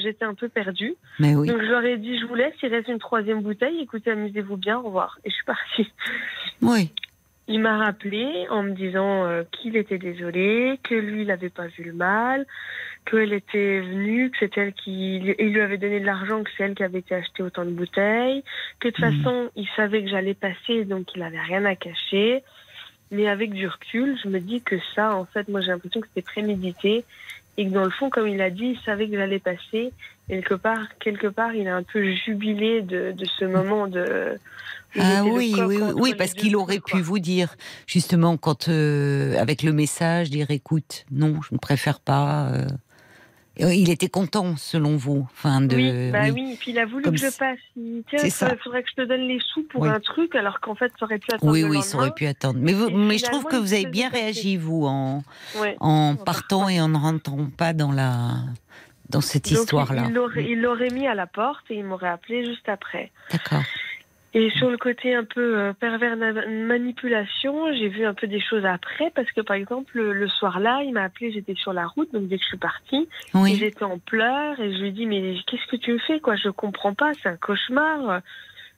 J'étais 0.00 0.24
un 0.24 0.34
peu 0.34 0.48
perdue. 0.48 0.94
Mais 1.18 1.34
oui. 1.34 1.48
Donc 1.48 1.58
je 1.60 1.66
leur 1.66 1.84
ai 1.84 1.96
dit, 1.96 2.18
je 2.18 2.26
vous 2.26 2.34
laisse. 2.34 2.54
Il 2.62 2.68
reste 2.68 2.88
une 2.88 2.98
troisième 2.98 3.42
bouteille. 3.42 3.80
Écoutez, 3.80 4.10
amusez-vous 4.10 4.56
bien. 4.56 4.78
Au 4.78 4.82
revoir. 4.82 5.18
Et 5.24 5.30
je 5.30 5.34
suis 5.34 5.44
partie. 5.44 5.90
Oui. 6.62 6.90
Il 7.46 7.60
m'a 7.60 7.76
rappelé 7.76 8.46
en 8.48 8.62
me 8.62 8.70
disant 8.70 9.24
euh, 9.26 9.42
qu'il 9.52 9.76
était 9.76 9.98
désolé, 9.98 10.80
que 10.82 10.94
lui, 10.94 11.22
il 11.22 11.26
n'avait 11.26 11.50
pas 11.50 11.66
vu 11.66 11.84
le 11.84 11.92
mal, 11.92 12.46
qu'elle 13.04 13.34
était 13.34 13.80
venue, 13.80 14.30
que 14.30 14.36
c'est 14.40 14.56
elle 14.56 14.72
qui... 14.72 15.16
Il 15.38 15.52
lui 15.52 15.60
avait 15.60 15.76
donné 15.76 16.00
de 16.00 16.06
l'argent, 16.06 16.42
que 16.42 16.48
c'est 16.56 16.64
elle 16.64 16.74
qui 16.74 16.82
avait 16.82 17.00
été 17.00 17.14
acheter 17.14 17.42
autant 17.42 17.66
de 17.66 17.70
bouteilles, 17.70 18.42
que 18.80 18.88
de 18.88 18.94
toute 18.94 19.04
Mhm. 19.04 19.22
façon, 19.22 19.50
il 19.56 19.68
savait 19.76 20.02
que 20.02 20.08
j'allais 20.08 20.32
passer, 20.32 20.86
donc 20.86 21.08
il 21.14 21.20
n'avait 21.20 21.38
rien 21.38 21.66
à 21.66 21.76
cacher. 21.76 22.42
Mais 23.14 23.28
avec 23.28 23.52
du 23.52 23.68
recul, 23.68 24.18
je 24.22 24.28
me 24.28 24.40
dis 24.40 24.60
que 24.60 24.76
ça, 24.94 25.14
en 25.14 25.24
fait, 25.24 25.48
moi 25.48 25.60
j'ai 25.60 25.70
l'impression 25.72 26.00
que 26.00 26.08
c'était 26.08 26.22
prémédité 26.34 27.04
et 27.56 27.66
que 27.66 27.72
dans 27.72 27.84
le 27.84 27.90
fond, 27.90 28.10
comme 28.10 28.26
il 28.26 28.42
a 28.42 28.50
dit, 28.50 28.74
il 28.76 28.80
savait 28.84 29.08
que 29.08 29.16
j'allais 29.16 29.38
passer. 29.38 29.92
Quelque 30.28 30.54
part, 30.54 30.80
quelque 30.98 31.28
part, 31.28 31.54
il 31.54 31.68
a 31.68 31.76
un 31.76 31.84
peu 31.84 32.02
jubilé 32.12 32.82
de, 32.82 33.12
de 33.12 33.26
ce 33.38 33.44
moment 33.44 33.86
de... 33.86 34.38
Ah 34.98 35.22
oui, 35.24 35.54
oui, 35.58 35.78
oui, 35.94 36.14
parce 36.16 36.34
qu'il 36.34 36.56
aurait 36.56 36.78
quoi. 36.78 36.98
pu 36.98 37.02
vous 37.02 37.18
dire, 37.18 37.56
justement, 37.86 38.36
quand 38.36 38.68
euh, 38.68 39.36
avec 39.38 39.62
le 39.62 39.72
message, 39.72 40.30
dire 40.30 40.50
écoute, 40.50 41.04
non, 41.10 41.40
je 41.42 41.48
ne 41.52 41.58
préfère 41.58 42.00
pas. 42.00 42.48
euh. 42.52 42.66
Euh, 43.60 43.72
Il 43.72 43.88
était 43.90 44.08
content, 44.08 44.56
selon 44.56 44.96
vous. 44.96 45.28
Enfin, 45.32 45.60
de, 45.60 45.76
Oui, 45.76 46.10
bah 46.10 46.18
oui. 46.24 46.30
oui. 46.34 46.50
et 46.54 46.56
puis 46.56 46.72
il 46.72 46.78
a 46.78 46.86
voulu 46.86 47.04
Comme 47.04 47.14
que 47.14 47.20
je 47.20 47.36
passe. 47.38 47.58
Il 47.76 47.82
dit, 48.00 48.04
tiens, 48.08 48.24
il 48.24 48.58
faudrait 48.62 48.82
que 48.82 48.88
je 48.90 49.02
te 49.02 49.06
donne 49.08 49.28
les 49.28 49.38
sous 49.52 49.62
pour 49.64 49.82
Oui. 49.82 49.88
un 49.88 50.00
truc, 50.00 50.34
alors 50.34 50.58
qu'en 50.60 50.74
fait, 50.74 50.92
ça 50.98 51.04
aurait 51.06 51.18
pu 51.18 51.28
attendre 51.32 51.52
Oui, 51.52 51.62
oui, 51.62 51.80
ça 51.82 51.98
aurait 51.98 52.12
pu 52.14 52.26
attendre. 52.26 52.58
Mais, 52.60 52.72
vous, 52.72 52.88
Et 52.88 52.94
mais 52.94 53.18
je 53.18 53.24
trouve 53.26 53.44
que 53.44 53.56
vous 53.56 53.72
avez 53.72 53.86
bien 53.86 54.08
réagi, 54.08 54.56
vous, 54.56 54.86
en, 54.86 55.22
Ouais. 55.60 55.76
en 55.80 56.14
va 56.14 56.24
partant 56.24 56.68
et 56.68 56.80
en 56.80 56.88
ne 56.88 56.98
rentrant 56.98 57.46
pas 57.56 57.72
dans, 57.72 57.92
la, 57.92 58.32
dans 59.10 59.20
cette 59.20 59.50
histoire-là. 59.50 60.08
Il 60.38 60.60
l'aurait 60.60 60.90
mis 60.90 61.06
à 61.06 61.14
la 61.14 61.26
porte 61.28 61.64
et 61.70 61.76
il 61.76 61.84
m'aurait 61.84 62.08
appelé 62.08 62.44
juste 62.44 62.68
après. 62.68 63.12
D'accord. 63.30 63.62
Et 64.36 64.50
sur 64.50 64.68
le 64.68 64.76
côté 64.76 65.14
un 65.14 65.22
peu 65.22 65.56
euh, 65.58 65.72
pervers 65.72 66.16
manipulation, 66.16 67.72
j'ai 67.72 67.86
vu 67.86 68.04
un 68.04 68.14
peu 68.14 68.26
des 68.26 68.40
choses 68.40 68.64
après 68.64 69.12
parce 69.14 69.30
que 69.30 69.40
par 69.40 69.54
exemple 69.54 69.96
le, 69.96 70.28
soir-là, 70.28 70.82
il 70.82 70.92
m'a 70.92 71.04
appelé, 71.04 71.30
j'étais 71.30 71.54
sur 71.54 71.72
la 71.72 71.86
route, 71.86 72.12
donc 72.12 72.26
dès 72.26 72.36
que 72.36 72.42
je 72.42 72.48
suis 72.48 72.58
partie, 72.58 73.08
Oui. 73.32 73.54
j'étais 73.54 73.84
en 73.84 74.00
pleurs 74.00 74.58
et 74.58 74.74
je 74.74 74.82
lui 74.82 74.90
dis 74.90 75.06
mais 75.06 75.36
qu'est-ce 75.46 75.66
que 75.68 75.76
tu 75.76 75.92
me 75.92 75.98
fais 75.98 76.18
quoi? 76.18 76.34
Je 76.34 76.48
comprends 76.48 76.94
pas, 76.94 77.12
c'est 77.22 77.28
un 77.28 77.36
cauchemar. 77.36 78.22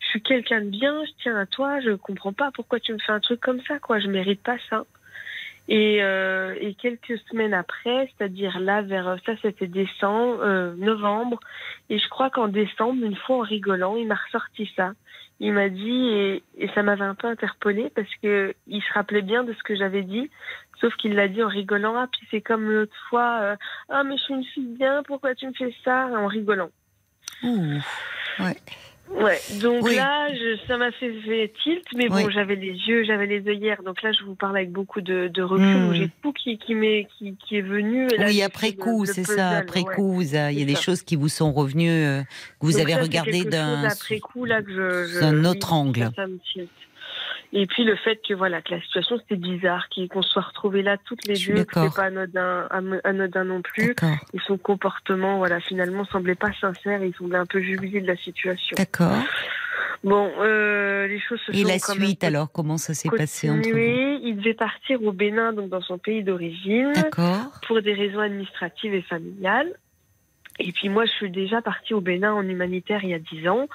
Je 0.00 0.08
suis 0.08 0.22
quelqu'un 0.22 0.60
de 0.60 0.68
bien, 0.68 1.02
je 1.06 1.10
tiens 1.22 1.36
à 1.36 1.46
toi, 1.46 1.80
je 1.80 1.92
comprends 1.92 2.34
pas 2.34 2.50
pourquoi 2.52 2.78
tu 2.78 2.92
me 2.92 2.98
fais 2.98 3.12
un 3.12 3.20
truc 3.20 3.40
comme 3.40 3.62
ça 3.62 3.78
quoi, 3.78 3.98
je 3.98 4.08
mérite 4.08 4.42
pas 4.42 4.58
ça. 4.68 4.84
Et, 5.68 6.02
euh, 6.02 6.54
et 6.60 6.74
quelques 6.74 7.18
semaines 7.30 7.54
après, 7.54 8.10
c'est-à-dire 8.16 8.60
là 8.60 8.82
vers 8.82 9.16
ça 9.24 9.32
c'était 9.40 9.66
décembre, 9.66 10.38
euh, 10.42 10.74
novembre, 10.76 11.40
et 11.88 11.98
je 11.98 12.08
crois 12.08 12.28
qu'en 12.28 12.48
décembre, 12.48 13.02
une 13.02 13.16
fois 13.16 13.36
en 13.36 13.40
rigolant, 13.40 13.96
il 13.96 14.06
m'a 14.06 14.16
ressorti 14.16 14.70
ça. 14.76 14.92
Il 15.38 15.52
m'a 15.52 15.68
dit 15.68 16.42
et, 16.56 16.70
ça 16.74 16.82
m'avait 16.82 17.04
un 17.04 17.14
peu 17.14 17.28
interpellée 17.28 17.90
parce 17.94 18.08
que 18.22 18.54
il 18.66 18.82
se 18.82 18.92
rappelait 18.92 19.22
bien 19.22 19.44
de 19.44 19.52
ce 19.52 19.62
que 19.62 19.76
j'avais 19.76 20.02
dit, 20.02 20.30
sauf 20.80 20.94
qu'il 20.96 21.14
l'a 21.14 21.28
dit 21.28 21.42
en 21.42 21.48
rigolant. 21.48 22.06
Puis 22.10 22.26
c'est 22.30 22.40
comme 22.40 22.70
l'autre 22.70 22.96
fois, 23.08 23.38
euh, 23.42 23.56
ah 23.88 24.02
mais 24.02 24.16
je 24.16 24.22
suis 24.22 24.34
une 24.34 24.44
fille 24.44 24.74
bien, 24.78 25.02
pourquoi 25.02 25.34
tu 25.34 25.46
me 25.46 25.52
fais 25.52 25.74
ça? 25.84 26.06
En 26.06 26.26
rigolant. 26.26 26.70
Donc 29.60 29.84
Oui. 29.84 29.94
là, 29.96 30.28
je- 30.34 30.58
ça 30.66 30.76
m'a 30.76 30.90
fait, 30.92 31.12
fait 31.24 31.52
tilt, 31.62 31.84
mais 31.96 32.08
bon, 32.08 32.16
Oui. 32.16 32.32
j'avais 32.32 32.56
les 32.56 32.72
yeux, 32.72 33.04
j'avais 33.04 33.26
les 33.26 33.46
œillères, 33.48 33.82
donc 33.82 34.02
là, 34.02 34.12
je 34.12 34.24
vous 34.24 34.34
parle 34.34 34.56
avec 34.56 34.72
beaucoup 34.72 35.00
de, 35.00 35.28
de 35.28 35.42
recul, 35.42 35.64
Hmm. 35.64 35.88
où 35.88 35.94
j'ai 35.94 36.10
tout 36.22 36.32
qui, 36.32 36.58
qui, 36.58 36.74
m'est- 36.74 37.06
qui, 37.16 37.36
qui 37.36 37.56
est 37.56 37.62
venu. 37.62 38.08
et 38.12 38.16
là, 38.18 38.26
Oui, 38.26 38.42
après 38.42 38.72
coup, 38.74 39.06
c'est 39.06 39.24
ça. 39.24 39.50
Après 39.50 39.82
ouais. 39.82 39.94
coup, 39.94 40.20
il 40.22 40.28
y 40.32 40.36
a 40.36 40.50
des 40.66 40.74
ça. 40.74 40.80
choses 40.80 41.02
qui 41.02 41.16
vous 41.16 41.28
sont 41.28 41.52
revenues, 41.52 41.88
euh, 41.90 42.22
que 42.22 42.66
vous 42.66 42.72
Donc 42.72 42.80
avez 42.82 42.94
regardées 42.96 43.44
d'un. 43.44 43.82
chose 43.88 43.92
après 44.02 44.18
coup, 44.18 44.44
là, 44.44 44.62
que 44.62 44.70
je... 44.72 45.06
je 45.14 45.20
d'un 45.20 45.40
oui, 45.40 45.46
autre 45.46 45.72
angle. 45.72 46.00
ça, 46.00 46.12
ça 46.16 46.26
me 46.26 46.38
tilt. 46.52 46.68
Et 47.58 47.66
puis 47.66 47.84
le 47.84 47.96
fait 47.96 48.20
que 48.22 48.34
voilà 48.34 48.60
que 48.60 48.74
la 48.74 48.82
situation 48.82 49.16
c'était 49.16 49.36
bizarre, 49.36 49.88
qu'on 50.10 50.20
se 50.20 50.28
soit 50.28 50.42
retrouvés 50.42 50.82
là 50.82 50.98
toutes 50.98 51.26
les 51.26 51.38
deux, 51.38 51.64
que 51.64 51.80
c'est 51.80 51.94
pas 51.94 52.04
anodin, 52.04 52.68
anodin 53.02 53.44
non 53.44 53.62
plus. 53.62 53.94
Et 54.34 54.38
son 54.46 54.58
comportement, 54.58 55.38
voilà, 55.38 55.58
finalement 55.60 56.04
semblait 56.04 56.34
pas 56.34 56.52
sincère. 56.60 57.02
Il 57.02 57.14
semblait 57.14 57.38
un 57.38 57.46
peu 57.46 57.62
jubilé 57.62 58.02
de 58.02 58.06
la 58.06 58.16
situation. 58.16 58.74
D'accord. 58.76 59.16
Bon, 60.04 60.30
euh, 60.38 61.06
les 61.06 61.18
choses 61.18 61.40
se 61.46 61.52
Et 61.52 61.62
sont 61.62 61.68
la 61.68 61.78
quand 61.78 61.94
même 61.94 62.04
suite, 62.04 62.24
alors, 62.24 62.52
comment 62.52 62.76
ça 62.76 62.92
s'est 62.92 63.08
passé 63.08 63.48
entre 63.48 63.70
vous? 63.70 63.76
Il 63.76 64.36
devait 64.36 64.54
partir 64.54 65.02
au 65.02 65.12
Bénin, 65.12 65.54
donc 65.54 65.70
dans 65.70 65.80
son 65.80 65.96
pays 65.96 66.22
d'origine, 66.22 66.92
pour 67.66 67.80
des 67.80 67.94
raisons 67.94 68.20
administratives 68.20 68.92
et 68.92 69.02
familiales. 69.02 69.72
Et 70.58 70.72
puis 70.72 70.88
moi, 70.88 71.04
je 71.04 71.10
suis 71.12 71.30
déjà 71.30 71.60
partie 71.62 71.92
au 71.94 72.00
Bénin 72.00 72.32
en 72.32 72.42
humanitaire 72.42 73.00
il 73.02 73.10
y 73.10 73.14
a 73.14 73.18
dix 73.18 73.46
ans. 73.48 73.66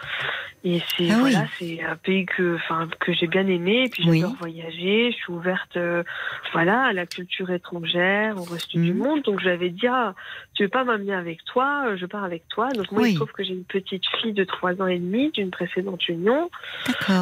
Et 0.64 0.80
c'est 0.95 1.08
Ah 1.12 1.16
oui. 1.24 1.32
voilà, 1.34 1.45
c'est 1.58 1.82
un 1.84 1.95
pays 1.95 2.26
que, 2.26 2.56
enfin, 2.56 2.88
que 2.99 3.14
j'ai 3.14 3.28
bien 3.28 3.45
aimé. 3.48 3.84
Et 3.86 3.90
puis 3.90 4.03
Oui. 4.08 4.20
j'adore 4.22 4.36
voyager. 4.38 5.12
Je 5.12 5.16
suis 5.18 5.32
ouverte, 5.34 5.78
euh, 5.78 6.03
voilà, 6.53 6.84
à 6.84 6.94
la 6.94 7.06
culture 7.06 7.49
étrangère, 7.52 8.38
au 8.38 8.44
reste 8.44 8.72
du 8.78 8.94
Mhm. 8.94 8.98
monde. 8.98 9.22
Donc 9.24 9.40
j'avais 9.41 9.70
dit, 9.70 9.88
ah, 9.88 10.14
tu 10.61 10.65
veux 10.65 10.69
pas 10.69 10.83
m'amener 10.83 11.15
avec 11.15 11.43
toi 11.45 11.85
euh, 11.88 11.97
Je 11.97 12.05
pars 12.05 12.23
avec 12.23 12.47
toi. 12.47 12.69
Donc 12.69 12.91
moi, 12.91 13.01
Oui. 13.01 13.09
il 13.09 13.13
se 13.13 13.17
trouve 13.17 13.31
que 13.31 13.43
j'ai 13.43 13.53
une 13.53 13.63
petite 13.63 14.05
fille 14.21 14.33
de 14.33 14.43
trois 14.43 14.79
ans 14.79 14.85
et 14.85 14.99
demi 14.99 15.31
d'une 15.31 15.49
précédente 15.49 16.07
union. 16.07 16.51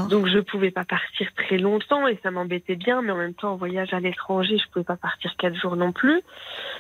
Donc 0.09 0.27
je 0.27 0.39
pouvais 0.39 0.71
pas 0.71 0.83
partir 0.83 1.29
très 1.37 1.57
longtemps 1.57 2.05
et 2.05 2.19
ça 2.21 2.31
m'embêtait 2.31 2.75
bien, 2.75 3.01
mais 3.01 3.11
en 3.11 3.15
même 3.15 3.33
temps 3.33 3.53
en 3.53 3.55
voyage 3.55 3.93
à 3.93 4.01
l'étranger, 4.01 4.57
je 4.57 4.69
pouvais 4.71 4.83
pas 4.83 4.97
partir 4.97 5.33
quatre 5.37 5.55
jours 5.55 5.77
non 5.77 5.93
plus. 5.93 6.21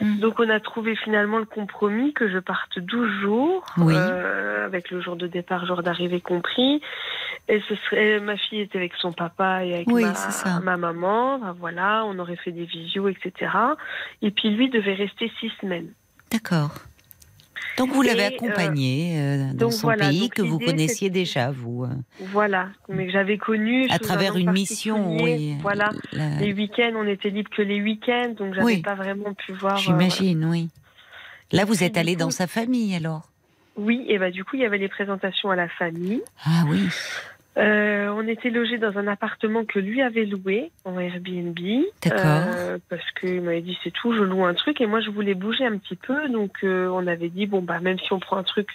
Mm. 0.01 0.19
Donc 0.19 0.37
on 0.41 0.49
a 0.49 0.59
trouvé 0.59 0.97
finalement 0.97 1.37
le 1.37 1.45
compromis 1.45 2.11
que 2.11 2.27
je 2.29 2.39
parte 2.39 2.77
12 2.77 3.21
jours, 3.21 3.63
Oui. 3.77 3.93
euh, 3.95 4.65
avec 4.65 4.91
le 4.91 4.99
jour 4.99 5.15
de 5.15 5.27
départ, 5.27 5.65
jour 5.65 5.81
d'arrivée 5.81 6.19
compris. 6.19 6.81
Et 7.47 7.61
ce 7.69 7.75
serait 7.75 8.19
ma 8.19 8.35
fille 8.35 8.59
était 8.59 8.77
avec 8.77 8.93
son 8.95 9.13
papa 9.13 9.63
et 9.63 9.75
avec 9.75 9.87
Oui, 9.87 10.03
ma, 10.61 10.75
maman. 10.75 11.39
Ben 11.39 11.55
voilà, 11.57 12.03
on 12.05 12.19
aurait 12.19 12.35
fait 12.35 12.51
des 12.51 12.65
visios, 12.65 13.07
etc. 13.07 13.51
Et 14.21 14.31
puis 14.31 14.49
lui 14.49 14.69
devait 14.69 14.93
rester 14.93 15.31
six 15.39 15.51
semaines. 15.61 15.93
D'accord. 16.31 16.71
Donc 17.77 17.91
vous 17.93 18.01
l'avez 18.01 18.23
Et, 18.23 18.25
accompagné 18.35 19.19
euh, 19.19 19.53
dans 19.53 19.71
son 19.71 19.87
voilà, 19.87 20.09
pays 20.09 20.29
que 20.29 20.41
vous 20.41 20.59
connaissiez 20.59 21.09
déjà, 21.09 21.49
vous, 21.49 21.85
euh, 21.85 21.89
Voilà, 22.19 22.69
mais 22.89 23.05
que 23.05 23.11
j'avais 23.13 23.37
connu 23.37 23.87
à 23.89 23.93
un 23.93 23.97
travers 23.99 24.35
une 24.35 24.51
mission, 24.51 25.15
oui. 25.21 25.55
Voilà. 25.61 25.91
La- 26.11 26.39
Les 26.39 26.51
week-ends, 26.53 26.91
on 26.95 27.07
était 27.07 27.29
libre 27.29 27.49
que 27.55 27.61
les 27.61 27.81
week-ends, 27.81 28.33
donc 28.37 28.53
j'avais 28.53 28.65
Oui. 28.65 28.81
pas 28.81 28.95
vraiment 28.95 29.33
pu 29.33 29.53
voir. 29.53 29.75
euh, 29.77 29.81
J'imagine, 29.81 30.43
oui. 30.45 30.69
Là, 31.53 31.63
vous 31.63 31.81
êtes 31.83 31.95
allé 31.97 32.13
coup- 32.15 32.19
dans 32.19 32.31
sa 32.31 32.47
famille, 32.47 32.93
alors? 32.95 33.29
Oui, 33.77 34.03
et 34.09 34.17
bah 34.19 34.29
du 34.29 34.43
coup, 34.43 34.57
il 34.57 34.61
y 34.61 34.65
avait 34.65 34.77
les 34.77 34.89
présentations 34.89 35.49
à 35.49 35.55
la 35.55 35.69
famille. 35.69 36.21
Ah 36.43 36.63
oui. 36.67 36.89
Euh, 37.59 38.07
on 38.15 38.25
était 38.27 38.49
logés 38.49 38.77
dans 38.77 38.97
un 38.97 39.07
appartement 39.07 39.65
que 39.65 39.79
lui 39.79 40.01
avait 40.01 40.25
loué 40.25 40.71
en 40.85 40.97
Airbnb. 40.97 41.59
D'accord. 42.03 42.19
Euh, 42.23 42.77
parce 42.89 43.09
qu'il 43.19 43.41
m'avait 43.41 43.61
dit 43.61 43.77
c'est 43.83 43.91
tout, 43.91 44.13
je 44.13 44.23
loue 44.23 44.45
un 44.45 44.53
truc 44.53 44.79
et 44.79 44.85
moi 44.85 45.01
je 45.01 45.09
voulais 45.09 45.33
bouger 45.33 45.65
un 45.65 45.77
petit 45.77 45.97
peu, 45.97 46.29
donc 46.29 46.51
euh, 46.63 46.87
on 46.87 47.05
avait 47.05 47.27
dit 47.27 47.47
bon 47.47 47.61
bah 47.61 47.79
même 47.81 47.99
si 47.99 48.13
on 48.13 48.19
prend 48.19 48.37
un 48.37 48.43
truc, 48.43 48.69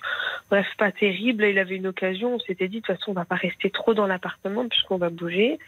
bref 0.51 0.67
pas 0.77 0.93
terrible, 0.93 1.45
il 1.45 1.59
avait 1.59 1.77
une 1.77 1.87
occasion, 1.87 2.35
on 2.35 2.39
s'était 2.41 2.69
dit 2.69 2.81
de 2.81 2.87
toute 2.87 2.97
façon 2.99 3.13
on 3.13 3.15
va 3.15 3.25
pas 3.25 3.37
rester 3.37 3.71
trop 3.71 3.95
dans 3.95 4.07
l'appartement 4.07 4.69
puisqu'on 4.69 4.99
va 4.99 5.09
bouger. 5.09 5.59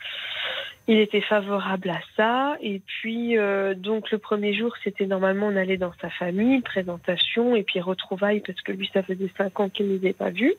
Il 0.89 0.99
était 0.99 1.23
favorable 1.23 1.91
à 1.91 2.01
ça 2.17 2.57
et 2.61 2.81
puis 2.87 3.39
euh, 3.39 3.75
donc 3.75 4.11
le 4.11 4.19
premier 4.19 4.53
jour 4.53 4.75
c'était 4.85 5.07
normalement 5.07 5.47
on 5.49 5.57
allait 5.57 5.79
dans 5.79 5.93
sa 6.01 6.11
famille, 6.11 6.61
présentation 6.61 7.57
et 7.57 7.63
puis 7.63 7.81
retrouvailles 7.81 8.41
parce 8.41 8.61
que 8.61 8.73
lui 8.73 8.91
ça 8.93 9.03
faisait 9.03 9.31
cinq 9.39 9.59
ans 9.59 9.69
qu'il 9.71 9.87
ne 9.87 9.93
les 9.93 9.99
avait 9.99 10.13
pas 10.13 10.31
vus. 10.31 10.55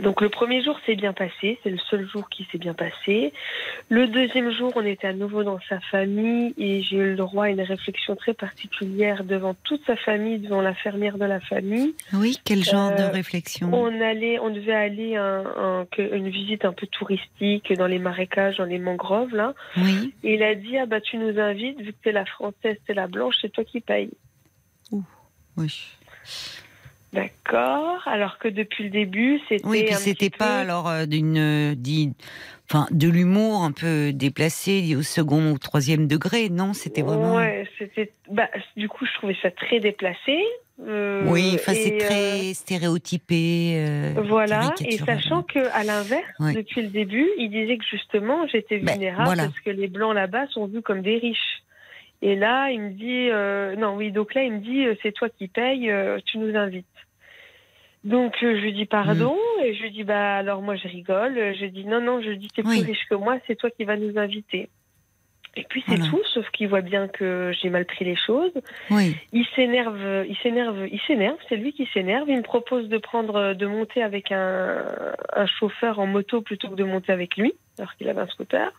Donc 0.00 0.22
le 0.22 0.30
premier 0.30 0.62
jour 0.64 0.78
s'est 0.86 0.94
bien 0.96 1.12
passé, 1.12 1.58
c'est 1.62 1.68
le 1.70 1.78
seul 1.90 2.08
jour 2.08 2.28
qui 2.30 2.46
s'est 2.50 2.56
bien 2.58 2.72
passé. 2.72 3.32
Le 3.90 4.06
deuxième 4.08 4.50
jour, 4.50 4.72
on 4.74 4.84
était 4.86 5.06
à 5.08 5.12
nouveau 5.12 5.44
dans 5.44 5.58
sa 5.68 5.80
famille 5.80 6.54
et 6.56 6.82
j'ai 6.82 6.96
eu 6.96 7.10
le 7.10 7.16
droit 7.16 7.44
à 7.44 7.48
une 7.50 7.60
réflexion 7.60 8.16
très 8.16 8.32
particulière 8.32 9.22
devant 9.22 9.52
toute 9.64 9.84
sa 9.86 9.96
famille, 9.96 10.38
devant 10.38 10.62
l'infirmière 10.62 11.18
de 11.18 11.26
la 11.26 11.40
famille. 11.40 11.94
Oui, 12.14 12.38
quel 12.42 12.64
genre 12.64 12.94
de 12.96 13.02
Euh, 13.02 13.10
réflexion 13.10 13.68
On 13.72 14.00
allait, 14.00 14.38
on 14.38 14.48
devait 14.48 14.72
aller 14.72 15.16
à 15.16 15.24
un- 15.58 15.86
une 15.98 16.30
visite 16.30 16.64
un 16.64 16.72
peu 16.72 16.86
touristique 16.86 17.70
dans 17.74 17.86
les 17.86 17.98
marécages, 17.98 18.56
dans 18.56 18.64
les 18.64 18.78
mangroves 18.78 19.34
là. 19.34 19.52
Oui. 19.76 20.14
Et 20.24 20.34
il 20.34 20.42
a 20.42 20.54
dit 20.54 20.78
ah 20.78 20.86
bah 20.86 21.02
tu 21.02 21.18
nous 21.18 21.38
invites 21.38 21.78
vu 21.80 21.92
que 21.92 21.98
t'es 22.02 22.12
la 22.12 22.24
française, 22.24 22.76
t'es 22.86 22.94
la 22.94 23.08
blanche, 23.08 23.34
c'est 23.42 23.52
toi 23.52 23.64
qui 23.64 23.80
paye. 23.80 24.10
Oui. 25.58 25.84
D'accord. 27.12 28.02
Alors 28.06 28.38
que 28.38 28.48
depuis 28.48 28.84
le 28.84 28.90
début, 28.90 29.38
c'était. 29.48 29.66
Oui, 29.66 29.84
puis 29.84 29.94
un 29.94 29.98
c'était 29.98 30.30
pas 30.30 30.46
peu- 30.46 30.52
alors 30.70 30.88
euh, 30.88 31.04
d'une 31.06 31.36
euh, 31.38 31.74
dit, 31.76 32.12
enfin 32.70 32.86
de 32.90 33.08
l'humour 33.08 33.62
un 33.64 33.72
peu 33.72 34.12
déplacé 34.12 34.96
au 34.96 35.02
second 35.02 35.52
ou 35.52 35.58
troisième 35.58 36.06
degré, 36.06 36.48
non 36.48 36.72
C'était 36.72 37.02
vraiment. 37.02 37.36
Ouais, 37.36 37.68
c'était. 37.78 38.10
Bah, 38.30 38.48
du 38.76 38.88
coup, 38.88 39.04
je 39.06 39.12
trouvais 39.18 39.36
ça 39.42 39.50
très 39.50 39.78
déplacé. 39.78 40.38
euh, 40.86 41.24
Oui, 41.26 41.50
enfin 41.54 41.74
c'est 41.74 41.96
et, 41.96 41.98
très 41.98 42.54
stéréotypé. 42.54 44.12
Voilà, 44.24 44.72
et 44.84 44.96
sachant 44.96 45.42
que 45.42 45.58
à 45.74 45.84
l'inverse, 45.84 46.24
Ouais. 46.40 46.54
depuis 46.54 46.80
le 46.82 46.88
début, 46.88 47.28
il 47.38 47.50
disait 47.50 47.76
que 47.76 47.84
justement 47.90 48.46
j'étais 48.46 48.78
Ben, 48.78 48.92
vulnérable 48.94 49.24
voilà. 49.26 49.44
parce 49.44 49.60
que 49.60 49.70
les 49.70 49.88
blancs 49.88 50.14
là-bas 50.14 50.46
sont 50.48 50.66
vus 50.66 50.80
comme 50.82 51.02
des 51.02 51.18
riches. 51.18 51.62
Et 52.24 52.36
là, 52.36 52.70
il 52.70 52.80
me 52.80 52.90
dit 52.90 53.28
euh, 53.30 53.74
non, 53.76 53.96
oui, 53.96 54.12
donc 54.12 54.34
là, 54.34 54.44
il 54.44 54.52
me 54.52 54.58
dit 54.60 54.86
euh, 54.86 54.94
c'est 55.02 55.10
toi 55.12 55.28
qui 55.28 55.48
payes, 55.48 55.90
euh, 55.90 56.18
tu 56.24 56.38
nous 56.38 56.54
invites. 56.56 56.86
Donc 58.04 58.34
euh, 58.42 58.56
je 58.56 58.60
lui 58.62 58.72
dis 58.72 58.86
pardon 58.86 59.36
Mm. 59.58 59.64
et 59.64 59.74
je 59.74 59.82
lui 59.82 59.90
dis 59.92 60.02
bah 60.04 60.36
alors 60.36 60.60
moi 60.62 60.74
je 60.76 60.88
rigole, 60.88 61.38
Euh, 61.38 61.54
je 61.58 61.66
dis 61.66 61.84
non 61.84 62.00
non, 62.00 62.20
je 62.20 62.30
dis 62.32 62.48
t'es 62.48 62.62
Oui. 62.64 62.78
plus 62.82 62.92
riche 62.92 63.06
que 63.08 63.14
moi, 63.14 63.38
c'est 63.46 63.54
toi 63.56 63.70
qui 63.70 63.84
vas 63.84 63.96
nous 63.96 64.18
inviter. 64.18 64.68
Et 65.54 65.64
puis 65.64 65.84
c'est 65.86 65.96
Voilà. 65.96 66.10
tout, 66.10 66.20
sauf 66.32 66.48
qu'il 66.50 66.66
voit 66.68 66.80
bien 66.80 67.08
que 67.08 67.52
j'ai 67.60 67.68
mal 67.68 67.84
pris 67.84 68.04
les 68.06 68.16
choses. 68.16 68.52
Oui, 68.90 69.14
Il 69.32 69.44
s'énerve, 69.54 70.24
il 70.26 70.36
s'énerve, 70.38 70.88
il 70.90 70.98
s'énerve, 71.02 71.36
c'est 71.48 71.56
lui 71.56 71.72
qui 71.74 71.86
s'énerve. 71.92 72.28
Il 72.30 72.38
me 72.38 72.42
propose 72.42 72.88
de 72.88 72.96
prendre, 72.98 73.52
de 73.52 73.66
monter 73.66 74.02
avec 74.02 74.32
un, 74.32 74.82
un 75.36 75.46
chauffeur 75.46 75.98
en 76.00 76.06
moto 76.06 76.40
plutôt 76.40 76.68
que 76.70 76.74
de 76.74 76.84
monter 76.84 77.12
avec 77.12 77.36
lui, 77.36 77.52
alors 77.78 77.94
qu'il 77.96 78.08
avait 78.08 78.22
un 78.22 78.26
scooter. 78.28 78.72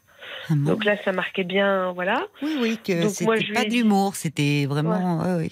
Ah. 0.49 0.53
Donc 0.55 0.83
là, 0.85 0.95
ça 1.03 1.11
marquait 1.11 1.43
bien, 1.43 1.91
voilà. 1.93 2.25
oui, 2.41 2.57
oui, 2.61 2.77
que 2.77 3.07
c'était 3.09 3.53
pas 3.53 3.65
de 3.65 3.71
l'humour, 3.71 4.15
c'était 4.15 4.65
vraiment. 4.67 5.19
ouais, 5.21 5.35
ouais. 5.37 5.49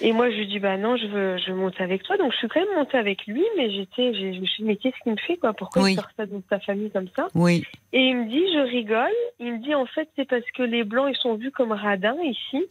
Et 0.00 0.12
moi, 0.12 0.30
je 0.30 0.36
lui 0.36 0.46
dis, 0.46 0.58
bah 0.58 0.76
non, 0.76 0.96
je 0.96 1.06
veux, 1.06 1.38
je 1.38 1.50
veux 1.52 1.56
monter 1.56 1.82
avec 1.82 2.02
toi. 2.02 2.16
Donc 2.16 2.32
je 2.32 2.38
suis 2.38 2.48
quand 2.48 2.60
même 2.60 2.74
montée 2.76 2.98
avec 2.98 3.26
lui, 3.26 3.44
mais 3.56 3.70
j'étais, 3.70 4.12
je 4.14 4.40
me 4.40 4.46
suis 4.46 4.62
dit, 4.62 4.68
mais 4.68 4.76
qu'est-ce 4.76 4.96
qu'il 5.02 5.12
me 5.12 5.16
fait, 5.18 5.36
quoi 5.36 5.52
Pourquoi 5.52 5.82
Oui. 5.82 5.92
il 5.92 5.96
sort 5.96 6.08
ça 6.16 6.26
de 6.26 6.40
sa 6.50 6.58
famille 6.60 6.90
comme 6.90 7.08
ça? 7.14 7.28
Oui, 7.34 7.64
Et 7.92 8.00
il 8.00 8.16
me 8.16 8.28
dit, 8.28 8.44
je 8.54 8.60
rigole. 8.70 9.08
Il 9.40 9.54
me 9.54 9.58
dit, 9.58 9.74
en 9.74 9.86
fait, 9.86 10.08
c'est 10.16 10.28
parce 10.28 10.48
que 10.56 10.62
les 10.62 10.84
blancs, 10.84 11.08
ils 11.14 11.18
sont 11.20 11.34
vus 11.36 11.50
comme 11.50 11.72
radins 11.72 12.16
ici. 12.22 12.64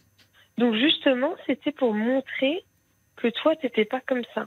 Donc 0.58 0.76
justement, 0.76 1.34
c'était 1.48 1.72
pour 1.72 1.94
montrer 1.94 2.64
que 3.16 3.28
toi, 3.30 3.56
t'étais 3.56 3.86
pas 3.86 4.02
comme 4.06 4.24
ça. 4.36 4.46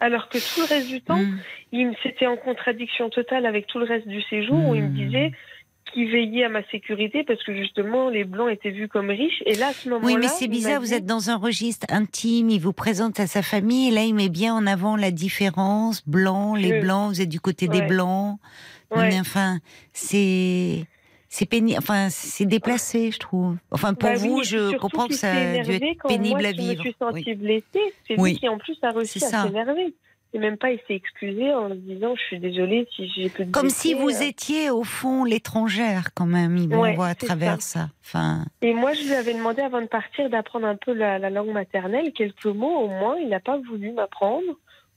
Alors 0.00 0.28
que 0.28 0.38
tout 0.38 0.60
le 0.60 0.66
reste 0.74 0.88
du 0.88 1.00
temps, 1.00 1.18
Mm. 1.18 1.38
il 1.72 1.86
me- 1.88 1.94
c'était 2.02 2.26
en 2.26 2.36
contradiction 2.36 3.08
totale 3.10 3.46
avec 3.46 3.66
tout 3.68 3.78
le 3.78 3.84
reste 3.86 4.08
du 4.08 4.20
séjour 4.22 4.68
où 4.68 4.74
il 4.74 4.82
me 4.82 4.88
Mm. 4.88 4.94
disait 4.94 5.32
qu'il 5.94 6.10
veillait 6.10 6.44
à 6.44 6.48
ma 6.50 6.62
sécurité 6.70 7.24
parce 7.24 7.42
que 7.44 7.54
justement 7.56 8.10
les 8.10 8.24
blancs 8.24 8.50
étaient 8.52 8.70
vus 8.70 8.88
comme 8.88 9.08
riches. 9.08 9.42
Et 9.46 9.54
là, 9.54 9.68
à 9.68 9.72
ce 9.72 9.88
moment-là, 9.88 10.06
Oui, 10.14 10.18
mais 10.20 10.28
c'est 10.28 10.48
bizarre, 10.48 10.80
vous 10.80 10.92
êtes 10.92 11.06
dans 11.06 11.30
un 11.30 11.36
registre 11.36 11.86
intime, 11.88 12.50
il 12.50 12.60
vous 12.60 12.72
présente 12.74 13.18
à 13.20 13.26
sa 13.26 13.40
famille, 13.42 13.88
et 13.88 13.90
là, 13.92 14.02
il 14.02 14.14
met 14.14 14.28
bien 14.28 14.54
en 14.54 14.66
avant 14.66 14.96
la 14.96 15.10
différence, 15.10 16.06
blanc, 16.06 16.54
les 16.54 16.76
Je- 16.76 16.80
blancs, 16.82 17.08
vous 17.14 17.20
êtes 17.22 17.28
du 17.30 17.40
côté 17.40 17.68
des 17.68 17.78
Ouais. 17.78 17.86
blancs. 17.86 18.38
Non, 18.90 18.98
Ouais. 19.00 19.08
mais 19.08 19.20
enfin, 19.20 19.58
c'est. 19.92 20.84
C'est 21.30 21.46
pénible, 21.46 21.78
enfin, 21.78 22.10
c'est 22.10 22.44
déplacé, 22.46 23.10
je 23.10 23.18
trouve. 23.18 23.56
Enfin, 23.72 23.92
pour 23.94 24.08
Bah 24.08 24.14
vous, 24.14 24.44
je 24.44 24.76
comprends 24.76 25.08
que 25.08 25.14
ça 25.14 25.32
a 25.32 25.58
dû 25.64 25.72
être 25.72 26.06
pénible 26.06 26.38
moi, 26.40 26.48
à 26.48 26.52
je 26.52 26.56
vivre. 26.56 26.74
me 26.76 26.80
suis 26.90 26.96
sentie 26.96 27.24
Oui. 27.26 27.34
blessée. 27.34 27.92
C'est 28.06 28.20
Oui. 28.20 28.30
lui 28.34 28.38
qui 28.38 28.48
en 28.48 28.56
plus 28.56 28.76
a 28.82 28.92
réussi 28.92 29.18
à 29.24 29.26
ça. 29.28 29.42
s'énerver. 29.42 29.92
Et 30.34 30.38
même 30.38 30.58
pas, 30.58 30.72
il 30.72 30.78
s'est 30.88 30.94
excusé 30.96 31.54
en 31.54 31.70
disant, 31.70 32.14
je 32.16 32.22
suis 32.22 32.40
désolée 32.40 32.88
si 32.94 33.08
j'ai 33.08 33.30
pu 33.30 33.46
Comme 33.46 33.70
si 33.70 33.94
vous 33.94 34.10
euh. 34.10 34.26
étiez, 34.26 34.68
au 34.68 34.82
fond, 34.82 35.22
l'étrangère, 35.22 36.08
quand 36.14 36.26
même. 36.26 36.56
Il 36.56 36.74
Ouais, 36.74 36.94
voit 36.94 37.06
à 37.06 37.14
c'est 37.14 37.26
travers 37.26 37.62
ça. 37.62 37.86
Enfin, 38.02 38.44
Et 38.60 38.74
moi, 38.74 38.92
je 38.94 39.04
lui 39.04 39.14
avais 39.14 39.32
demandé 39.32 39.62
avant 39.62 39.80
de 39.80 39.86
partir 39.86 40.28
d'apprendre 40.28 40.66
un 40.66 40.74
peu 40.76 40.92
la, 40.92 41.18
la 41.20 41.30
langue 41.30 41.52
maternelle, 41.52 42.12
quelques 42.12 42.46
mots 42.46 42.78
au 42.80 42.88
moins. 42.88 43.16
Il 43.18 43.28
n'a 43.28 43.38
pas 43.40 43.58
voulu 43.58 43.92
m'apprendre. 43.92 44.42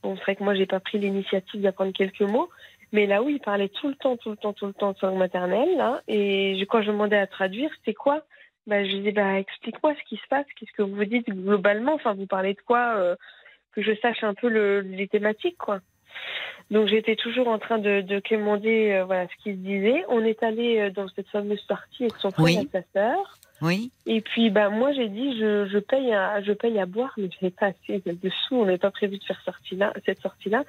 Bon, 0.02 0.16
c'est 0.18 0.24
vrai 0.24 0.36
que 0.36 0.44
moi, 0.44 0.56
j'ai 0.56 0.66
pas 0.66 0.80
pris 0.80 0.98
l'initiative 0.98 1.62
d'apprendre 1.62 1.94
quelques 1.94 2.22
mots. 2.22 2.50
Mais 2.92 3.06
là 3.06 3.22
où 3.22 3.30
il 3.30 3.40
parlait 3.40 3.70
tout 3.70 3.90
le 3.90 3.96
temps, 3.96 4.18
tout 4.18 4.32
le 4.32 4.38
temps, 4.38 4.54
tout 4.54 4.66
le 4.66 4.74
temps 4.74 4.94
de 4.94 4.98
sa 4.98 5.08
langue 5.08 5.20
maternelle, 5.20 5.76
là, 5.78 6.02
et 6.08 6.58
je- 6.60 6.66
quand 6.66 6.82
je 6.82 6.88
demandais 6.88 7.18
à 7.18 7.28
traduire, 7.28 7.70
c'était 7.78 7.94
quoi? 7.94 8.24
Bah, 8.66 8.84
Je 8.84 8.90
lui 8.90 9.00
disais, 9.00 9.12
bah, 9.12 9.38
explique-moi 9.38 9.94
ce 10.00 10.04
qui 10.10 10.16
se 10.16 10.28
passe, 10.30 10.46
qu'est-ce 10.56 10.72
que 10.72 10.82
vous 10.82 11.06
dites 11.06 11.30
globalement, 11.30 11.94
enfin, 11.94 12.14
vous 12.16 12.26
parlez 12.28 12.54
de 12.54 12.62
quoi, 12.66 12.94
euh, 12.96 13.16
que 13.78 13.84
je 13.84 13.96
sache 14.02 14.24
un 14.24 14.34
peu 14.34 14.50
le, 14.50 14.82
les 14.82 15.08
thématiques, 15.08 15.58
quoi. 15.58 15.80
Donc 16.72 16.88
j'étais 16.88 17.16
toujours 17.16 17.48
en 17.48 17.60
train 17.60 17.78
de, 17.78 18.02
de 18.02 18.20
quémander 18.20 18.92
euh, 18.92 19.06
voilà 19.06 19.28
ce 19.30 19.44
qu'il 19.44 19.54
se 19.54 19.60
disait. 19.60 20.04
On 20.10 20.26
est 20.26 20.42
allé 20.44 20.80
euh, 20.80 20.90
dans 20.90 21.08
cette 21.10 21.30
fameuse 21.30 21.62
partie 21.62 22.04
avec 22.04 22.16
son 22.20 22.32
frère 22.32 22.44
Oui. 22.46 22.58
et 22.58 22.70
sa 22.74 22.82
sœur. 22.94 23.38
Oui. 23.62 23.92
Et 24.06 24.20
puis 24.22 24.50
bah 24.50 24.70
moi 24.70 24.92
j'ai 24.92 25.08
dit 25.08 25.40
je, 25.40 25.68
je 25.68 25.78
paye 25.80 26.12
à, 26.14 26.42
je 26.42 26.52
paye 26.52 26.78
à 26.80 26.86
boire 26.86 27.14
mais 27.18 27.30
j'avais 27.40 27.52
pas 27.52 27.68
assez 27.68 28.02
de 28.06 28.30
sous. 28.30 28.56
On 28.56 28.66
n'avait 28.66 28.78
pas 28.78 28.92
prévu 28.92 29.18
de 29.18 29.24
faire 29.24 29.40
sortie 29.46 29.76
là 29.78 29.94
cette 30.06 30.20
sortie 30.20 30.50
là. 30.50 30.64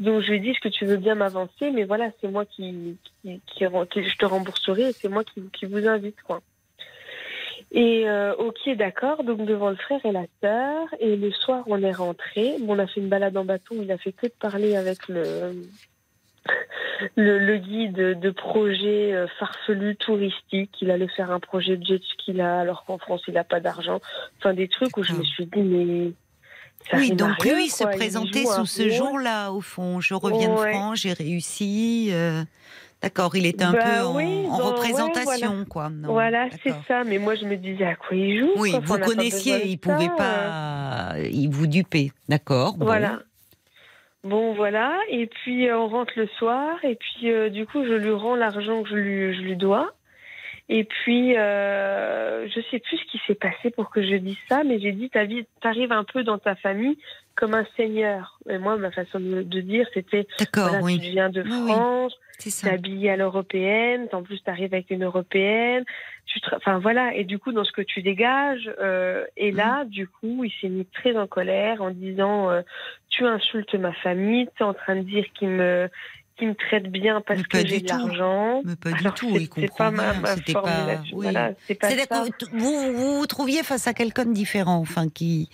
Donc 0.00 0.22
je 0.22 0.30
lui 0.30 0.36
ai 0.38 0.40
dit 0.40 0.50
est-ce 0.50 0.60
que 0.60 0.68
tu 0.68 0.86
veux 0.86 0.96
bien 0.96 1.14
m'avancer? 1.14 1.70
Mais 1.70 1.84
voilà 1.84 2.10
c'est 2.20 2.28
moi 2.28 2.44
qui 2.46 2.96
qui, 3.22 3.40
qui, 3.46 3.64
qui- 3.92 4.08
je 4.08 4.16
te 4.16 4.26
rembourserai 4.26 4.88
et 4.88 4.92
c'est 4.92 5.08
moi 5.08 5.22
qui, 5.22 5.42
qui 5.52 5.66
vous 5.66 5.86
invite 5.86 6.20
quoi. 6.22 6.40
Et 7.76 8.08
euh, 8.08 8.34
ok, 8.36 8.76
d'accord, 8.76 9.24
donc 9.24 9.44
devant 9.46 9.68
le 9.68 9.74
frère 9.74 9.98
et 10.04 10.12
la 10.12 10.26
sœur. 10.40 10.86
Et 11.00 11.16
le 11.16 11.32
soir, 11.32 11.64
on 11.66 11.82
est 11.82 11.90
rentré. 11.90 12.54
Bon, 12.60 12.76
on 12.76 12.78
a 12.78 12.86
fait 12.86 13.00
une 13.00 13.08
balade 13.08 13.36
en 13.36 13.44
bateau. 13.44 13.74
Il 13.82 13.90
a 13.90 13.98
fait 13.98 14.12
que 14.12 14.26
de 14.26 14.32
parler 14.38 14.76
avec 14.76 15.08
le, 15.08 15.50
le, 17.16 17.38
le 17.38 17.56
guide 17.58 17.96
de 18.20 18.30
projet 18.30 19.12
euh, 19.12 19.26
farfelu 19.40 19.96
touristique. 19.96 20.70
Il 20.82 20.92
allait 20.92 21.08
faire 21.08 21.32
un 21.32 21.40
projet 21.40 21.76
de 21.76 21.84
jet 21.84 22.00
ski 22.12 22.32
là, 22.32 22.60
alors 22.60 22.84
qu'en 22.84 22.98
France, 22.98 23.22
il 23.26 23.34
n'a 23.34 23.42
pas 23.42 23.58
d'argent. 23.58 24.00
Enfin, 24.38 24.54
des 24.54 24.68
trucs 24.68 24.96
où 24.96 25.02
je 25.02 25.12
me 25.12 25.24
suis 25.24 25.46
dit, 25.46 25.60
mais. 25.62 26.12
ça 26.88 26.96
Oui, 26.96 27.10
donc 27.10 27.42
rien, 27.42 27.56
lui, 27.56 27.64
il 27.66 27.70
se 27.70 27.82
présentait 27.84 28.44
sous 28.44 28.66
ce 28.66 28.88
jour-là, 28.88 29.50
au 29.50 29.60
fond. 29.60 30.00
Je 30.00 30.14
reviens 30.14 30.50
de. 30.54 30.56
France, 30.70 31.00
j'ai 31.00 31.12
réussi. 31.12 32.10
euh, 32.12 32.44
D'accord, 33.02 33.36
il 33.36 33.44
était 33.46 33.64
un 33.64 33.72
Bah 33.72 33.80
peu 33.84 34.06
en, 34.06 34.16
oui, 34.16 34.46
en 34.48 34.56
bon, 34.56 34.56
ouais, 34.56 34.70
représentation, 34.70 35.50
voilà. 35.50 35.64
quoi. 35.66 35.90
Non, 35.90 36.12
Voilà, 36.12 36.48
c'est 36.62 36.74
ça. 36.88 37.04
Mais 37.04 37.18
moi, 37.18 37.34
je 37.34 37.44
me 37.44 37.56
disais 37.56 37.84
à 37.84 37.96
quoi 37.96 38.16
il 38.16 38.40
joue. 38.40 38.52
Oui, 38.56 38.70
quoi. 38.70 38.80
Vous 38.80 38.98
connaissiez, 38.98 39.66
il 39.66 39.76
pouvait 39.78 40.06
euh. 40.06 40.16
pas, 40.16 41.14
il 41.30 41.48
vous 41.48 41.66
duper, 41.66 42.12
d'accord. 42.28 42.76
bon. 42.76 42.86
Voilà. 42.86 43.20
Bon, 44.24 44.54
voilà. 44.54 44.96
Et 45.10 45.26
puis, 45.26 45.68
euh, 45.68 45.78
on 45.78 45.88
rentre 45.88 46.14
le 46.16 46.26
soir. 46.38 46.82
Et 46.82 46.94
puis, 46.96 47.30
euh, 47.30 47.50
du 47.50 47.66
coup, 47.66 47.84
je 47.84 47.92
lui 47.92 48.12
rends 48.12 48.36
l'argent 48.36 48.82
que 48.82 48.88
je 48.88 48.94
lui, 48.94 49.36
je 49.36 49.42
lui 49.42 49.56
dois. 49.56 49.92
Et 50.68 50.84
puis, 50.84 51.36
euh, 51.36 52.48
je 52.48 52.60
sais 52.70 52.78
plus 52.78 52.96
ce 52.96 53.04
qui 53.04 53.20
s'est 53.26 53.34
passé 53.34 53.70
pour 53.70 53.90
que 53.90 54.02
je 54.02 54.14
dise 54.16 54.36
ça, 54.48 54.64
mais 54.64 54.78
j'ai 54.80 54.92
dit, 54.92 55.10
t'arrives 55.10 55.92
un 55.92 56.04
peu 56.04 56.24
dans 56.24 56.38
ta 56.38 56.54
famille 56.54 56.96
comme 57.36 57.54
un 57.54 57.66
seigneur. 57.76 58.38
Et 58.48 58.58
moi, 58.58 58.76
ma 58.78 58.90
façon 58.90 59.20
de, 59.20 59.42
de 59.42 59.60
dire, 59.60 59.86
c'était, 59.92 60.26
voilà, 60.54 60.80
oui, 60.82 60.98
tu 60.98 61.10
viens 61.10 61.28
de 61.28 61.42
Oui, 61.42 61.50
oui. 61.50 61.70
France, 61.72 62.14
c'est 62.38 62.44
t'es 62.44 62.50
ça. 62.68 62.70
habillée 62.72 63.10
à 63.10 63.16
l'européenne, 63.16 64.08
en 64.12 64.22
plus 64.22 64.42
t'arrives 64.42 64.72
avec 64.72 64.90
une 64.90 65.04
européenne, 65.04 65.84
tu 66.26 66.40
enfin 66.54 66.78
voilà, 66.78 67.14
et 67.14 67.24
du 67.24 67.38
coup 67.38 67.52
dans 67.52 67.64
ce 67.64 67.72
que 67.72 67.82
tu 67.82 68.02
dégages, 68.02 68.70
euh, 68.80 69.24
et 69.36 69.52
Mm. 69.52 69.56
là 69.56 69.84
du 69.84 70.08
coup 70.08 70.44
il 70.44 70.52
s'est 70.60 70.68
mis 70.68 70.84
très 70.86 71.16
en 71.16 71.26
colère 71.26 71.80
en 71.82 71.90
disant 71.90 72.50
euh, 72.50 72.62
tu 73.08 73.24
insultes 73.26 73.74
ma 73.74 73.92
famille, 73.92 74.48
tu 74.56 74.62
es 74.62 74.66
en 74.66 74.74
train 74.74 74.96
de 74.96 75.02
dire 75.02 75.24
qu'il 75.34 75.48
me 75.48 75.88
qu'il 76.36 76.48
me 76.48 76.54
traite 76.54 76.90
bien 76.90 77.20
parce 77.20 77.40
Mais 77.40 77.44
que 77.62 77.66
j'ai 77.68 77.80
de 77.80 77.88
l'argent. 77.88 78.62
Mais 78.64 78.76
pas 78.76 78.92
du 78.92 79.04
tout, 79.12 79.28
c'est- 79.34 79.36
il 79.36 79.40
c'est 79.42 79.48
comprend 79.68 79.76
pas 79.76 79.90
ma, 79.90 80.12
ma 80.14 80.20
pas- 80.20 80.36
formulation. 80.52 81.16
oui. 81.16 81.22
Voilà, 81.24 81.52
c'est 81.66 81.74
pas 81.74 81.90
ça. 81.90 82.24
vous, 82.52 82.92
vous 82.92 83.18
vous 83.18 83.26
trouviez 83.26 83.62
face 83.62 83.86
à 83.86 83.94
quelqu'un 83.94 84.24
de 84.24 84.32
différent, 84.32 84.76
enfin 84.78 85.08
qui, 85.08 85.48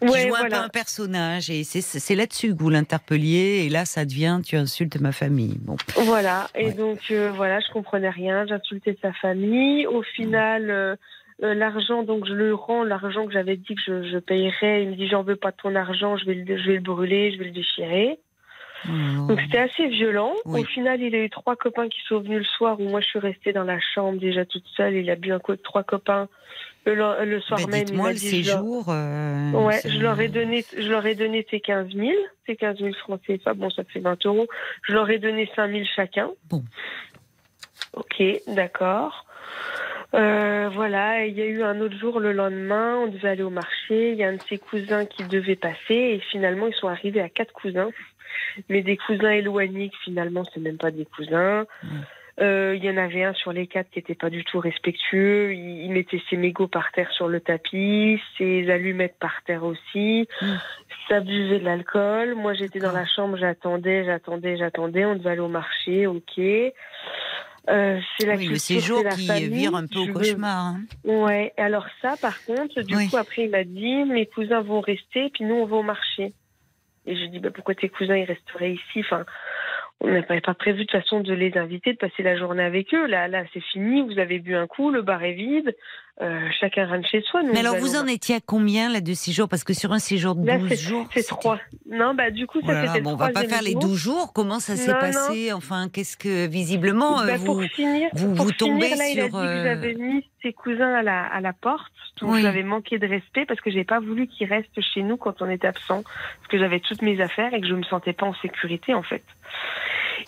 qui 0.00 0.08
Ouais, 0.08 0.22
joue 0.28 0.34
un 0.34 0.38
voilà. 0.40 0.58
peu 0.58 0.64
un 0.64 0.68
personnage, 0.68 1.48
et 1.50 1.64
c'est 1.64 1.80
c'est 1.80 2.14
là-dessus 2.14 2.54
que 2.54 2.58
vous 2.62 2.70
l'interpelliez, 2.70 3.64
et 3.66 3.68
là 3.68 3.84
ça 3.84 4.04
devient 4.04 4.40
tu 4.44 4.56
insultes 4.56 5.00
ma 5.00 5.12
famille. 5.12 5.56
Bon, 5.62 5.76
Voilà, 5.96 6.48
et 6.54 6.66
Ouais. 6.66 6.72
donc 6.74 6.98
euh, 7.10 7.30
voilà, 7.34 7.60
je 7.60 7.72
comprenais 7.72 8.10
rien, 8.10 8.46
j'insultais 8.46 8.96
sa 9.02 9.12
famille. 9.12 9.86
Au 9.86 10.02
final, 10.02 10.70
euh, 10.70 10.96
euh, 11.42 11.54
l'argent, 11.54 12.02
donc 12.02 12.26
je 12.26 12.32
le 12.32 12.54
rends, 12.54 12.82
l'argent 12.84 13.26
que 13.26 13.32
j'avais 13.32 13.56
dit 13.56 13.74
que 13.74 13.80
je, 13.86 14.10
je 14.10 14.18
payerais. 14.18 14.82
Il 14.84 14.90
me 14.90 14.94
dit 14.96 15.08
j'en 15.08 15.22
veux 15.22 15.36
pas 15.36 15.52
ton 15.52 15.74
argent, 15.74 16.16
je 16.16 16.24
vais, 16.26 16.34
le, 16.34 16.56
je 16.58 16.66
vais 16.66 16.74
le 16.76 16.80
brûler, 16.80 17.32
je 17.32 17.38
vais 17.38 17.44
le 17.46 17.50
déchirer. 17.52 18.18
Oh. 18.88 19.26
Donc 19.28 19.40
c'était 19.40 19.58
assez 19.58 19.86
violent. 19.88 20.34
Oui. 20.44 20.60
Au 20.60 20.64
final, 20.64 21.00
il 21.00 21.14
a 21.14 21.18
eu 21.18 21.30
trois 21.30 21.56
copains 21.56 21.88
qui 21.88 21.98
sont 22.08 22.20
venus 22.20 22.38
le 22.38 22.44
soir 22.44 22.78
où 22.80 22.84
moi 22.88 23.00
je 23.00 23.06
suis 23.06 23.18
restée 23.18 23.52
dans 23.52 23.64
la 23.64 23.78
chambre 23.80 24.18
déjà 24.18 24.44
toute 24.44 24.66
seule. 24.76 24.94
Il 24.94 25.10
a 25.10 25.16
bu 25.16 25.32
un 25.32 25.38
coup 25.38 25.52
de 25.52 25.60
trois 25.62 25.82
copains. 25.82 26.28
Le, 26.84 26.94
le- 26.94 27.24
le 27.24 27.40
soir 27.40 27.58
Ben, 27.66 27.70
même, 27.70 27.86
il 27.90 27.96
le 27.96 28.14
dit 28.14 28.44
je 28.44 28.50
leur- 28.52 28.62
euh, 28.88 29.50
Ouais, 29.52 29.80
je 29.84 29.98
leur 29.98 30.20
ai 30.20 30.28
donné, 30.28 30.64
je 30.78 30.88
leur 30.88 31.04
ai 31.04 31.16
donné 31.16 31.44
ces 31.50 31.58
15 31.58 31.88
000, 31.92 32.10
ces 32.46 32.54
15 32.54 32.78
000 32.78 32.92
francs 32.94 33.20
CFA, 33.26 33.54
bon, 33.54 33.70
ça 33.70 33.82
fait 33.84 33.98
20 33.98 34.24
euros. 34.26 34.46
Je 34.86 34.92
leur 34.92 35.10
ai 35.10 35.18
donné 35.18 35.50
5 35.56 35.68
000 35.72 35.84
chacun. 35.96 36.30
Bon. 36.48 36.62
Ok, 37.94 38.22
d'accord. 38.46 39.24
Euh, 40.14 40.70
voilà, 40.72 41.24
et 41.26 41.28
il 41.30 41.34
y 41.36 41.42
a 41.42 41.46
eu 41.46 41.62
un 41.62 41.80
autre 41.80 41.96
jour 41.98 42.20
le 42.20 42.32
lendemain, 42.32 42.96
on 42.96 43.06
devait 43.08 43.30
aller 43.30 43.42
au 43.42 43.50
marché, 43.50 44.12
il 44.12 44.16
y 44.16 44.22
a 44.24 44.28
un 44.28 44.34
de 44.36 44.42
ses 44.48 44.56
cousins 44.56 45.04
qui 45.04 45.24
devait 45.24 45.56
passer, 45.56 45.94
et 45.94 46.20
finalement 46.30 46.68
ils 46.68 46.74
sont 46.74 46.88
arrivés 46.88 47.20
à 47.20 47.28
quatre 47.28 47.52
cousins, 47.52 47.90
mais 48.68 48.82
des 48.82 48.96
cousins 48.96 49.30
éloignés 49.30 49.90
que 49.90 49.96
finalement 50.04 50.44
c'est 50.52 50.60
même 50.60 50.78
pas 50.78 50.90
des 50.90 51.04
cousins. 51.06 51.64
Euh, 52.38 52.74
Il 52.76 52.84
y 52.84 52.90
en 52.90 52.98
avait 52.98 53.24
un 53.24 53.32
sur 53.32 53.50
les 53.52 53.66
quatre 53.66 53.88
qui 53.90 53.98
était 53.98 54.14
pas 54.14 54.28
du 54.28 54.44
tout 54.44 54.60
respectueux. 54.60 55.54
Il, 55.54 55.84
il 55.86 55.90
mettait 55.90 56.20
ses 56.28 56.36
mégots 56.36 56.68
par 56.68 56.92
terre 56.92 57.10
sur 57.12 57.28
le 57.28 57.40
tapis, 57.40 58.20
ses 58.36 58.68
allumettes 58.70 59.16
par 59.18 59.40
terre 59.46 59.64
aussi. 59.64 60.28
Mm. 60.42 60.54
Ça 61.08 61.20
buvait 61.20 61.60
de 61.60 61.64
l'alcool. 61.64 62.34
Moi, 62.34 62.52
j'étais 62.52 62.78
dans 62.78 62.92
la 62.92 63.06
chambre, 63.06 63.38
j'attendais, 63.38 64.04
j'attendais, 64.04 64.58
j'attendais. 64.58 65.06
On 65.06 65.14
devait 65.16 65.30
aller 65.30 65.40
au 65.40 65.48
marché, 65.48 66.06
ok. 66.06 66.38
Euh, 66.38 67.98
c'est 68.18 68.26
la 68.26 68.36
oui, 68.36 68.46
le 68.48 68.58
séjour 68.58 69.02
la 69.02 69.10
qui 69.10 69.26
famille. 69.26 69.48
vire 69.48 69.74
un 69.74 69.86
peu 69.86 69.98
au 70.00 70.06
cauchemar. 70.06 70.66
hein. 70.66 70.80
Ouais. 71.04 71.52
Alors 71.56 71.86
ça, 72.02 72.14
par 72.20 72.44
contre, 72.44 72.82
du 72.82 72.96
Oui. 72.96 73.08
coup, 73.08 73.16
après, 73.16 73.44
il 73.44 73.50
m'a 73.50 73.64
dit, 73.64 74.04
mes 74.04 74.26
cousins 74.26 74.60
vont 74.60 74.80
rester, 74.80 75.30
puis 75.30 75.44
nous, 75.44 75.54
on 75.54 75.64
va 75.66 75.76
au 75.76 75.82
marché. 75.82 76.32
Et 77.06 77.16
je 77.16 77.26
dis, 77.26 77.38
bah, 77.38 77.50
pourquoi 77.52 77.74
tes 77.74 77.88
cousins, 77.88 78.16
ils 78.16 78.24
resteraient 78.24 78.72
ici? 78.72 79.00
Enfin, 79.00 79.24
on 80.00 80.08
n'avait 80.08 80.40
pas 80.40 80.54
prévu 80.54 80.84
de 80.84 80.90
façon 80.90 81.20
de 81.20 81.32
les 81.32 81.56
inviter, 81.56 81.92
de 81.92 81.98
passer 81.98 82.22
la 82.22 82.36
journée 82.36 82.62
avec 82.62 82.92
eux. 82.94 83.06
Là, 83.06 83.28
là, 83.28 83.44
c'est 83.52 83.62
fini. 83.62 84.02
Vous 84.02 84.18
avez 84.18 84.38
bu 84.38 84.54
un 84.54 84.66
coup, 84.66 84.90
le 84.90 85.02
bar 85.02 85.22
est 85.22 85.32
vide. 85.32 85.74
Euh, 86.22 86.48
chacun 86.58 86.86
rentre 86.86 87.06
chez 87.06 87.20
soi. 87.20 87.42
Nous, 87.42 87.52
Mais 87.52 87.60
alors 87.60 87.76
vous 87.76 87.94
en 87.94 88.06
étiez 88.06 88.36
à 88.36 88.40
combien 88.40 88.90
là 88.90 89.02
de 89.02 89.12
six 89.12 89.34
jours? 89.34 89.50
Parce 89.50 89.64
que 89.64 89.74
sur 89.74 89.92
un 89.92 89.98
séjour 89.98 90.34
de 90.34 90.46
Là, 90.46 90.56
12 90.56 90.70
c'est- 90.70 90.76
jours. 90.76 91.06
C'est 91.12 91.26
trois. 91.26 91.58
Non, 91.90 92.14
bah 92.14 92.30
du 92.30 92.46
coup, 92.46 92.60
Oh 92.62 92.66
ça 92.66 92.72
là 92.72 92.80
là, 92.84 92.88
c'était 92.88 93.02
bon, 93.02 93.12
on 93.12 93.16
va 93.16 93.28
pas 93.28 93.44
faire 93.44 93.60
les 93.60 93.72
jour. 93.72 93.80
12 93.82 93.98
jours. 93.98 94.32
Comment 94.32 94.58
ça 94.58 94.76
s'est 94.76 94.92
Non, 94.94 94.98
passé? 94.98 95.52
Enfin, 95.52 95.90
qu'est-ce 95.90 96.16
que 96.16 96.46
visiblement 96.46 97.20
euh, 97.20 97.26
Bah, 97.26 97.36
vous. 97.36 97.44
pour 97.44 97.62
finir, 97.64 98.08
vous- 98.14 98.34
pour 98.34 98.46
vous 98.46 98.52
tombez 98.52 98.86
finir, 98.86 98.96
là, 98.96 99.08
il 99.08 99.20
a 99.20 99.24
sur, 99.24 99.32
dit 99.32 99.32
que 99.32 99.46
euh, 99.46 99.64
j'avais 99.64 99.94
mis 99.94 100.24
ses 100.42 100.52
cousins 100.54 100.94
à 100.94 101.02
la, 101.02 101.22
à 101.26 101.40
la 101.42 101.52
porte. 101.52 101.92
Donc 102.22 102.30
Oui. 102.32 102.40
j'avais 102.40 102.62
manqué 102.62 102.98
de 102.98 103.06
respect 103.06 103.44
parce 103.44 103.60
que 103.60 103.70
j'ai 103.70 103.84
pas 103.84 104.00
voulu 104.00 104.26
qu'ils 104.26 104.48
restent 104.48 104.80
chez 104.80 105.02
nous 105.02 105.18
quand 105.18 105.42
on 105.42 105.50
était 105.50 105.66
absent. 105.66 106.02
Parce 106.02 106.48
que 106.48 106.56
j'avais 106.58 106.80
toutes 106.80 107.02
mes 107.02 107.20
affaires 107.20 107.52
et 107.52 107.60
que 107.60 107.66
je 107.68 107.74
me 107.74 107.82
sentais 107.82 108.14
pas 108.14 108.24
en 108.24 108.34
sécurité, 108.36 108.94
en 108.94 109.02
fait. 109.02 109.22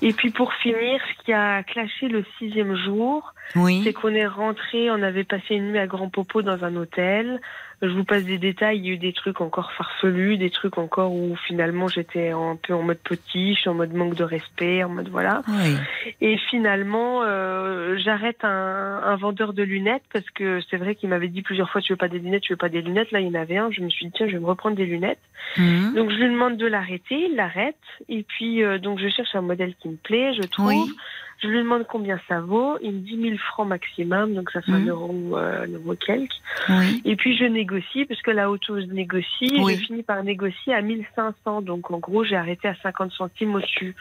Et 0.02 0.12
puis 0.12 0.30
pour 0.30 0.52
finir, 0.54 1.00
ce 1.10 1.24
qui 1.24 1.32
a 1.32 1.62
clashé 1.62 2.08
le 2.08 2.24
sixième 2.38 2.76
jour, 2.76 3.34
Oui. 3.56 3.82
c'est 3.84 3.92
qu'on 3.92 4.14
est 4.14 4.26
rentré, 4.26 4.90
on 4.90 5.02
avait 5.02 5.24
passé 5.24 5.54
une 5.54 5.70
nuit 5.70 5.78
à 5.78 5.86
Grand 5.86 6.08
Popo 6.08 6.42
dans 6.42 6.64
un 6.64 6.76
hôtel. 6.76 7.40
Je 7.80 7.88
vous 7.88 8.04
passe 8.04 8.24
des 8.24 8.38
détails, 8.38 8.78
il 8.78 8.86
y 8.86 8.90
a 8.90 8.92
eu 8.94 8.98
des 8.98 9.12
trucs 9.12 9.40
encore 9.40 9.72
farfelus, 9.72 10.36
des 10.36 10.50
trucs 10.50 10.78
encore 10.78 11.12
où 11.12 11.36
finalement 11.46 11.86
j'étais 11.86 12.30
un 12.30 12.58
peu 12.60 12.74
en 12.74 12.82
mode 12.82 12.98
potiche, 12.98 13.68
en 13.68 13.74
mode 13.74 13.94
manque 13.94 14.16
de 14.16 14.24
respect, 14.24 14.82
en 14.82 14.88
mode 14.88 15.08
voilà. 15.10 15.42
Oui. 15.46 15.76
Et 16.20 16.38
finalement, 16.50 17.22
euh, 17.22 17.96
j'arrête 17.98 18.44
un, 18.44 19.00
un 19.04 19.16
vendeur 19.16 19.52
de 19.52 19.62
lunettes 19.62 20.02
parce 20.12 20.28
que 20.30 20.60
c'est 20.68 20.76
vrai 20.76 20.96
qu'il 20.96 21.08
m'avait 21.08 21.28
dit 21.28 21.42
plusieurs 21.42 21.70
fois 21.70 21.80
tu 21.80 21.92
veux 21.92 21.96
pas 21.96 22.08
des 22.08 22.18
lunettes, 22.18 22.42
tu 22.42 22.52
veux 22.52 22.58
pas 22.58 22.68
des 22.68 22.82
lunettes. 22.82 23.12
Là, 23.12 23.20
il 23.20 23.28
y 23.28 23.30
en 23.30 23.40
avait 23.40 23.58
un. 23.58 23.70
Je 23.70 23.80
me 23.80 23.88
suis 23.90 24.06
dit 24.06 24.12
tiens, 24.12 24.26
je 24.26 24.32
vais 24.32 24.40
me 24.40 24.46
reprendre 24.46 24.76
des 24.76 24.86
lunettes. 24.86 25.20
Mhm. 25.56 25.94
Donc 25.94 26.10
je 26.10 26.16
lui 26.16 26.30
demande 26.30 26.56
de 26.56 26.66
l'arrêter, 26.66 27.28
il 27.30 27.36
l'arrête. 27.36 27.76
Et 28.08 28.24
puis 28.24 28.64
euh, 28.64 28.78
donc 28.78 28.98
je 28.98 29.08
cherche 29.08 29.34
un 29.34 29.40
modèle 29.40 29.74
qui 29.80 29.88
me 29.88 29.96
plaît, 29.96 30.34
je 30.34 30.46
trouve. 30.48 30.66
Oui. 30.66 30.94
Je 31.40 31.46
lui 31.48 31.58
demande 31.58 31.86
combien 31.88 32.18
ça 32.28 32.40
vaut. 32.40 32.78
Il 32.82 32.92
me 32.92 32.98
dit 32.98 33.16
1000 33.16 33.38
francs 33.38 33.68
maximum, 33.68 34.34
donc 34.34 34.50
ça 34.50 34.60
fait 34.60 34.72
un 34.72 34.84
euro, 34.86 35.36
euh, 35.36 35.64
un 35.64 35.68
euro 35.72 35.94
quelques. 35.94 36.32
Oui. 36.68 37.00
Et 37.04 37.14
puis 37.14 37.36
je 37.36 37.44
négocie, 37.44 38.04
parce 38.06 38.20
que 38.22 38.32
la 38.32 38.50
auto 38.50 38.80
je 38.80 38.86
négocie, 38.86 39.56
Oui. 39.60 39.76
je 39.76 39.86
finis 39.86 40.02
par 40.02 40.24
négocier 40.24 40.74
à 40.74 40.82
1500. 40.82 41.62
Donc 41.62 41.90
en 41.92 41.98
gros, 41.98 42.24
j'ai 42.24 42.36
arrêté 42.36 42.66
à 42.68 42.74
50 42.82 43.12
centimes 43.12 43.54
au-dessus. 43.54 43.94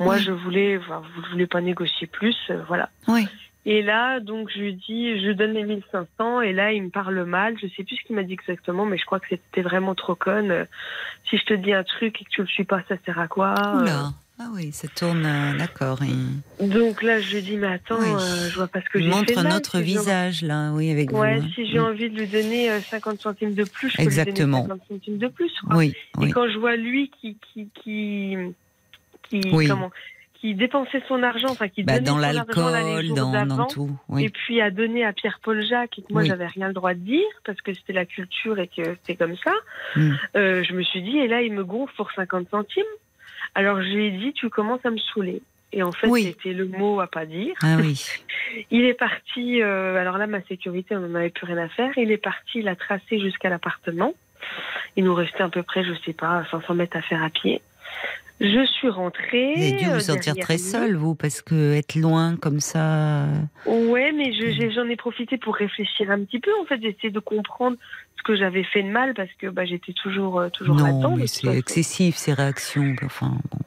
Moi, 0.00 0.16
je 0.18 0.32
voulais, 0.32 0.78
enfin, 0.78 1.02
vous 1.14 1.22
ne 1.22 1.26
voulez 1.28 1.46
pas 1.46 1.60
négocier 1.60 2.06
plus, 2.06 2.36
euh, 2.50 2.62
voilà. 2.68 2.88
Oui. 3.06 3.26
Et 3.66 3.82
là, 3.82 4.18
donc, 4.20 4.48
je 4.54 4.60
lui 4.60 4.72
dis, 4.74 5.20
je 5.20 5.30
donne 5.32 5.52
les 5.52 5.64
1500, 5.64 6.40
et 6.40 6.54
là, 6.54 6.72
il 6.72 6.84
me 6.84 6.88
parle 6.88 7.22
mal. 7.24 7.54
Je 7.60 7.66
sais 7.66 7.84
plus 7.84 7.96
ce 7.96 8.04
qu'il 8.04 8.16
m'a 8.16 8.22
dit 8.22 8.32
exactement, 8.32 8.86
mais 8.86 8.96
je 8.96 9.04
crois 9.04 9.20
que 9.20 9.26
c'était 9.28 9.60
vraiment 9.60 9.94
trop 9.94 10.14
conne. 10.14 10.50
Euh, 10.50 10.64
Si 11.28 11.36
je 11.36 11.44
te 11.44 11.52
dis 11.52 11.74
un 11.74 11.82
truc 11.84 12.22
et 12.22 12.24
que 12.24 12.30
tu 12.30 12.40
le 12.40 12.46
suis 12.46 12.64
pas, 12.64 12.80
ça 12.88 12.94
sert 13.04 13.18
à 13.18 13.28
quoi 13.28 13.52
Euh, 13.58 13.82
Oula. 13.82 14.12
Ah 14.40 14.50
oui, 14.54 14.70
ça 14.72 14.86
tourne. 14.88 15.26
euh, 15.26 15.58
D'accord. 15.58 15.98
Donc 16.60 17.02
là, 17.02 17.20
je 17.20 17.34
lui 17.36 17.42
dis, 17.42 17.56
mais 17.56 17.66
attends, 17.66 17.98
Oui. 17.98 18.06
euh, 18.08 18.48
je 18.48 18.54
vois 18.54 18.68
pas 18.68 18.80
ce 18.80 18.88
que 18.88 19.00
j'ai 19.00 19.04
fait 19.10 19.10
montre 19.10 19.42
notre 19.42 19.78
si 19.78 19.82
visage 19.82 20.42
là, 20.42 20.70
oui, 20.72 20.90
avec 20.92 21.10
Ouais, 21.12 21.38
vous. 21.38 21.44
hein. 21.44 21.50
si 21.56 21.66
j'ai 21.70 21.80
envie 21.80 22.08
de 22.08 22.18
lui 22.20 22.26
donner 22.28 22.70
euh, 22.70 22.80
50 22.80 23.20
centimes 23.20 23.54
de 23.54 23.64
plus, 23.64 23.90
je 23.90 23.96
peux 23.96 24.02
Exactement. 24.02 24.58
lui 24.62 24.68
donner 24.68 24.80
50 24.80 24.88
centimes 24.88 25.18
de 25.18 25.26
plus. 25.28 25.52
quoi. 25.66 25.76
Oui. 25.76 25.88
Et 25.88 26.18
Oui. 26.24 26.30
quand 26.30 26.48
je 26.48 26.58
vois 26.58 26.76
lui 26.76 27.10
qui 27.20 27.36
qui 27.52 27.68
qui 27.74 28.36
comment 29.68 29.90
qui 30.40 30.54
dépensait 30.54 31.02
son 31.08 31.20
argent, 31.24 31.48
enfin 31.50 31.66
qui 31.68 31.82
Bah, 31.82 31.94
donnait 31.94 32.04
dans 32.06 32.16
l'alcool, 32.18 33.08
dans, 33.12 33.44
dans 33.44 33.66
tout. 33.66 33.90
et 34.20 34.28
puis 34.30 34.60
à 34.60 34.70
donner 34.70 35.04
à 35.04 35.12
Pierre-Paul 35.12 35.66
Jacques 35.66 35.98
et 35.98 36.02
que 36.02 36.12
moi 36.12 36.22
Oui. 36.22 36.28
j'avais 36.28 36.46
rien 36.46 36.68
le 36.68 36.74
droit 36.74 36.94
de 36.94 37.00
dire 37.00 37.26
parce 37.44 37.60
que 37.60 37.74
c'était 37.74 37.92
la 37.92 38.04
culture 38.06 38.56
et 38.60 38.68
que 38.68 38.84
c'était 39.02 39.16
comme 39.16 39.34
ça. 39.42 39.50
Mm. 39.96 40.12
Euh, 40.36 40.62
je 40.62 40.74
me 40.74 40.82
suis 40.84 41.02
dit 41.02 41.18
et 41.18 41.26
là 41.26 41.42
il 41.42 41.52
me 41.52 41.64
gonfle 41.64 41.92
pour 41.96 42.12
50 42.12 42.48
centimes. 42.50 42.84
Alors 43.54 43.80
je 43.82 43.88
lui 43.88 44.06
ai 44.06 44.10
dit, 44.12 44.32
tu 44.32 44.48
commences 44.50 44.84
à 44.84 44.90
me 44.90 44.98
saouler. 44.98 45.42
Et 45.72 45.82
en 45.82 45.92
fait, 45.92 46.06
Oui. 46.08 46.24
c'était 46.24 46.54
le 46.54 46.64
mot 46.66 47.00
à 47.00 47.06
pas 47.06 47.26
dire. 47.26 47.54
Ah 47.62 47.76
oui. 47.78 48.02
Il 48.70 48.84
est 48.84 48.94
parti, 48.94 49.60
euh, 49.60 49.96
alors 50.00 50.16
là, 50.16 50.26
ma 50.26 50.40
sécurité, 50.42 50.96
on 50.96 51.00
n'en 51.00 51.14
avait 51.14 51.28
plus 51.28 51.44
rien 51.46 51.58
à 51.58 51.68
faire. 51.68 51.92
Il 51.98 52.10
est 52.10 52.16
parti, 52.16 52.60
il 52.60 52.68
a 52.68 52.76
tracé 52.76 53.20
jusqu'à 53.20 53.50
l'appartement. 53.50 54.14
Il 54.96 55.04
nous 55.04 55.14
restait 55.14 55.42
à 55.42 55.48
peu 55.50 55.62
près, 55.62 55.84
je 55.84 55.92
sais 56.06 56.14
pas, 56.14 56.46
500 56.50 56.74
mètres 56.74 56.96
à 56.96 57.02
faire 57.02 57.22
à 57.22 57.28
pied. 57.28 57.60
Je 58.40 58.64
suis 58.66 58.88
rentrée. 58.88 59.54
Vous 59.56 59.62
avez 59.62 59.72
dû 59.72 59.86
euh, 59.86 59.94
vous 59.94 60.00
sentir 60.00 60.34
derrière 60.34 60.44
très 60.44 60.54
lui. 60.54 60.62
seul, 60.62 60.94
vous, 60.96 61.14
parce 61.14 61.42
que 61.42 61.74
être 61.74 61.96
loin 61.96 62.36
comme 62.36 62.60
ça. 62.60 63.24
euh, 63.24 63.40
Ouais, 63.66 64.12
mais 64.12 64.32
je- 64.32 64.70
j'en 64.70 64.88
ai, 64.88 64.96
profité 64.96 65.38
pour 65.38 65.56
réfléchir 65.56 66.10
un 66.10 66.20
petit 66.24 66.38
peu. 66.38 66.50
En 66.60 66.64
fait, 66.64 66.80
j'essaie 66.80 67.10
de 67.10 67.18
comprendre 67.20 67.76
ce 68.16 68.22
que 68.22 68.36
j'avais 68.36 68.62
fait 68.64 68.82
de 68.82 68.90
mal 68.90 69.14
parce 69.14 69.32
que 69.38 69.48
bah, 69.48 69.64
j'étais 69.64 69.92
toujours, 69.92 70.38
euh, 70.38 70.48
toujours 70.50 70.76
Non, 70.76 71.16
mais 71.16 71.26
c'est 71.26 71.48
excessif 71.56 72.16
ces 72.16 72.32
réactions. 72.32 72.94
Enfin, 73.04 73.36
bon. 73.50 73.58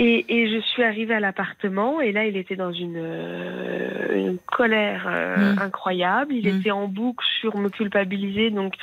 Et, 0.00 0.24
et 0.28 0.48
je 0.48 0.60
suis 0.60 0.84
arrivée 0.84 1.14
à 1.14 1.18
l'appartement 1.20 2.00
et 2.00 2.12
là, 2.12 2.24
il 2.24 2.36
était 2.36 2.54
dans 2.54 2.70
une, 2.72 2.96
euh, 2.96 4.14
une 4.16 4.38
colère 4.38 5.06
euh, 5.08 5.54
Mm. 5.54 5.58
incroyable. 5.58 6.32
Il 6.34 6.46
Mm. 6.46 6.60
était 6.60 6.70
en 6.70 6.86
boucle 6.86 7.24
sur 7.40 7.56
me 7.56 7.68
culpabiliser, 7.68 8.50
donc 8.50 8.74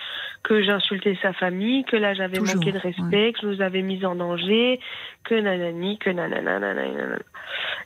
que 0.43 0.61
j'insultais 0.61 1.17
sa 1.21 1.31
famille, 1.33 1.85
que 1.85 1.95
là 1.95 2.13
j'avais 2.13 2.39
manqué 2.39 2.71
de 2.73 2.79
respect, 2.79 3.31
que 3.33 3.39
je 3.41 3.47
nous 3.47 3.61
avais 3.61 3.81
mis 3.81 4.05
en 4.05 4.15
danger, 4.15 4.79
que 5.23 5.35
nanani, 5.35 5.97
que 5.99 6.09
nanana. 6.09 7.17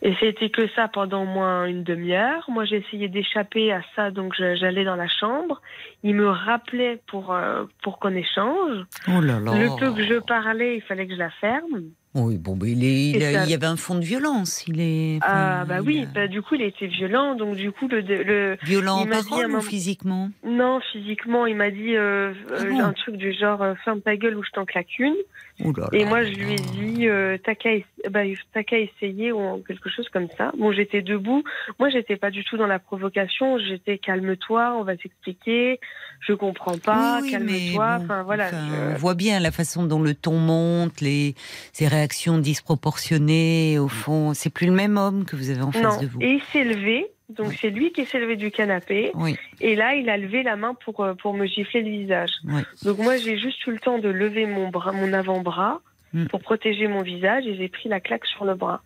Et 0.01 0.13
c'était 0.19 0.49
que 0.49 0.67
ça 0.69 0.87
pendant 0.87 1.23
au 1.23 1.25
moins 1.25 1.65
une 1.65 1.83
demi-heure. 1.83 2.45
Moi, 2.49 2.65
j'ai 2.65 2.77
essayé 2.77 3.07
d'échapper 3.09 3.71
à 3.71 3.81
ça, 3.95 4.09
donc 4.11 4.33
j'allais 4.37 4.83
dans 4.85 4.95
la 4.95 5.07
chambre. 5.07 5.61
Il 6.03 6.15
me 6.15 6.29
rappelait 6.29 6.99
pour, 7.07 7.33
euh, 7.33 7.65
pour 7.83 7.99
qu'on 7.99 8.15
échange. 8.15 8.77
Oh 9.07 9.21
là 9.21 9.39
là. 9.39 9.51
Le 9.57 9.79
peu 9.79 9.93
que 9.93 10.03
je 10.03 10.19
parlais, 10.19 10.77
il 10.77 10.81
fallait 10.81 11.05
que 11.07 11.13
je 11.13 11.19
la 11.19 11.29
ferme. 11.29 11.83
Oui, 12.15 12.37
bon, 12.39 12.57
il, 12.63 12.83
est- 12.83 13.11
il, 13.11 13.21
ça- 13.21 13.45
y 13.45 13.53
avait 13.53 13.67
un 13.67 13.75
fond 13.75 13.93
de 13.95 14.03
violence. 14.03 14.65
Il 14.67 14.81
est. 14.81 15.19
Ah 15.21 15.63
bah 15.67 15.77
il 15.79 15.85
oui, 15.87 16.07
bah, 16.13 16.27
du 16.27 16.41
coup 16.41 16.55
il 16.55 16.63
était 16.63 16.87
violent, 16.87 17.35
donc 17.35 17.55
du 17.55 17.71
coup 17.71 17.87
le, 17.87 18.01
le 18.01 18.57
Violent 18.63 19.01
en 19.01 19.05
m'a 19.05 19.21
dit 19.21 19.29
parole 19.29 19.51
ou 19.55 19.61
physiquement? 19.61 20.31
Non 20.43 20.79
physiquement 20.91 21.45
il 21.45 21.55
m'a 21.55 21.69
dit 21.69 21.95
euh, 21.95 22.33
Ah 22.49 22.53
euh, 22.63 22.69
bon? 22.71 22.81
un 22.81 22.93
truc 22.93 23.15
du 23.15 23.31
genre 23.31 23.61
euh, 23.61 23.75
ferme 23.85 24.01
ta 24.01 24.15
gueule 24.17 24.35
ou 24.37 24.43
je 24.43 24.49
t'en 24.49 24.65
claque 24.65 24.97
une 24.97 25.13
là 25.59 25.89
et 25.91 26.03
là 26.03 26.05
moi 26.09 26.21
là 26.21 26.29
je 26.31 26.35
lui 26.37 26.53
ai 26.53 26.55
dit 26.55 27.07
euh, 27.07 27.37
t'as 27.43 27.55
qu'à 27.55 27.71
bah, 28.09 28.21
t'as 28.53 28.63
qu'à 28.63 28.77
essayer 28.79 29.31
ou 29.31 29.61
quelque 29.67 29.89
chose 29.89 30.07
comme 30.09 30.27
ça. 30.37 30.51
Bon 30.57 30.71
j'étais 30.71 31.01
debout, 31.01 31.43
moi 31.79 31.89
j'étais 31.89 32.15
pas 32.17 32.31
du 32.31 32.43
tout 32.43 32.57
dans 32.57 32.67
la 32.67 32.79
provocation, 32.79 33.57
j'étais 33.59 33.97
calme-toi, 33.97 34.75
on 34.79 34.83
va 34.83 34.95
s'expliquer, 34.97 35.79
je 36.21 36.33
comprends 36.33 36.77
pas, 36.77 37.19
Oui, 37.21 37.31
calme-toi, 37.31 37.97
bon, 37.99 38.03
enfin 38.05 38.23
voilà. 38.23 38.47
enfin, 38.47 38.67
je- 38.69 38.93
On 38.93 38.97
voit 38.97 39.15
bien 39.15 39.39
la 39.39 39.51
façon 39.51 39.83
dont 39.85 40.01
le 40.01 40.13
ton 40.15 40.37
monte, 40.37 41.01
les, 41.01 41.35
ces 41.73 41.87
réactions 41.87 42.37
disproportionnées. 42.37 43.77
Au 43.79 43.87
fond, 43.87 44.33
c'est 44.33 44.49
plus 44.53 44.67
le 44.67 44.73
même 44.73 44.97
homme 44.97 45.25
que 45.25 45.35
vous 45.35 45.49
avez 45.49 45.61
en 45.61 45.71
face 45.71 45.95
Non, 45.97 46.01
de 46.01 46.07
vous. 46.07 46.21
et 46.21 46.33
il 46.33 46.41
s'est 46.51 46.63
levé, 46.63 47.07
donc 47.29 47.53
c'est 47.53 47.69
lui 47.69 47.91
qui 47.91 48.05
s'est 48.05 48.19
levé 48.19 48.35
du 48.35 48.51
canapé. 48.51 49.11
Oui, 49.13 49.37
Et 49.61 49.75
là, 49.75 49.95
il 49.95 50.09
a 50.09 50.17
levé 50.17 50.43
la 50.43 50.55
main 50.55 50.73
pour, 50.73 51.01
euh, 51.01 51.13
pour 51.13 51.33
me 51.33 51.45
gifler 51.45 51.81
le 51.83 51.89
visage. 51.89 52.31
oui. 52.45 52.61
Donc 52.83 52.97
moi, 52.97 53.17
j'ai 53.17 53.37
juste 53.37 53.65
eu 53.67 53.71
le 53.71 53.79
temps 53.79 53.99
de 53.99 54.09
lever 54.09 54.45
mon 54.45 54.69
bras, 54.69 54.91
mon 54.91 55.13
avant-bras 55.13 55.81
Mm. 56.11 56.25
pour 56.25 56.39
protéger 56.41 56.87
mon 56.87 57.03
visage 57.03 57.45
et 57.45 57.55
j'ai 57.55 57.67
pris 57.69 57.87
la 57.87 57.99
claque 57.99 58.25
sur 58.25 58.43
le 58.43 58.55
bras. 58.55 58.81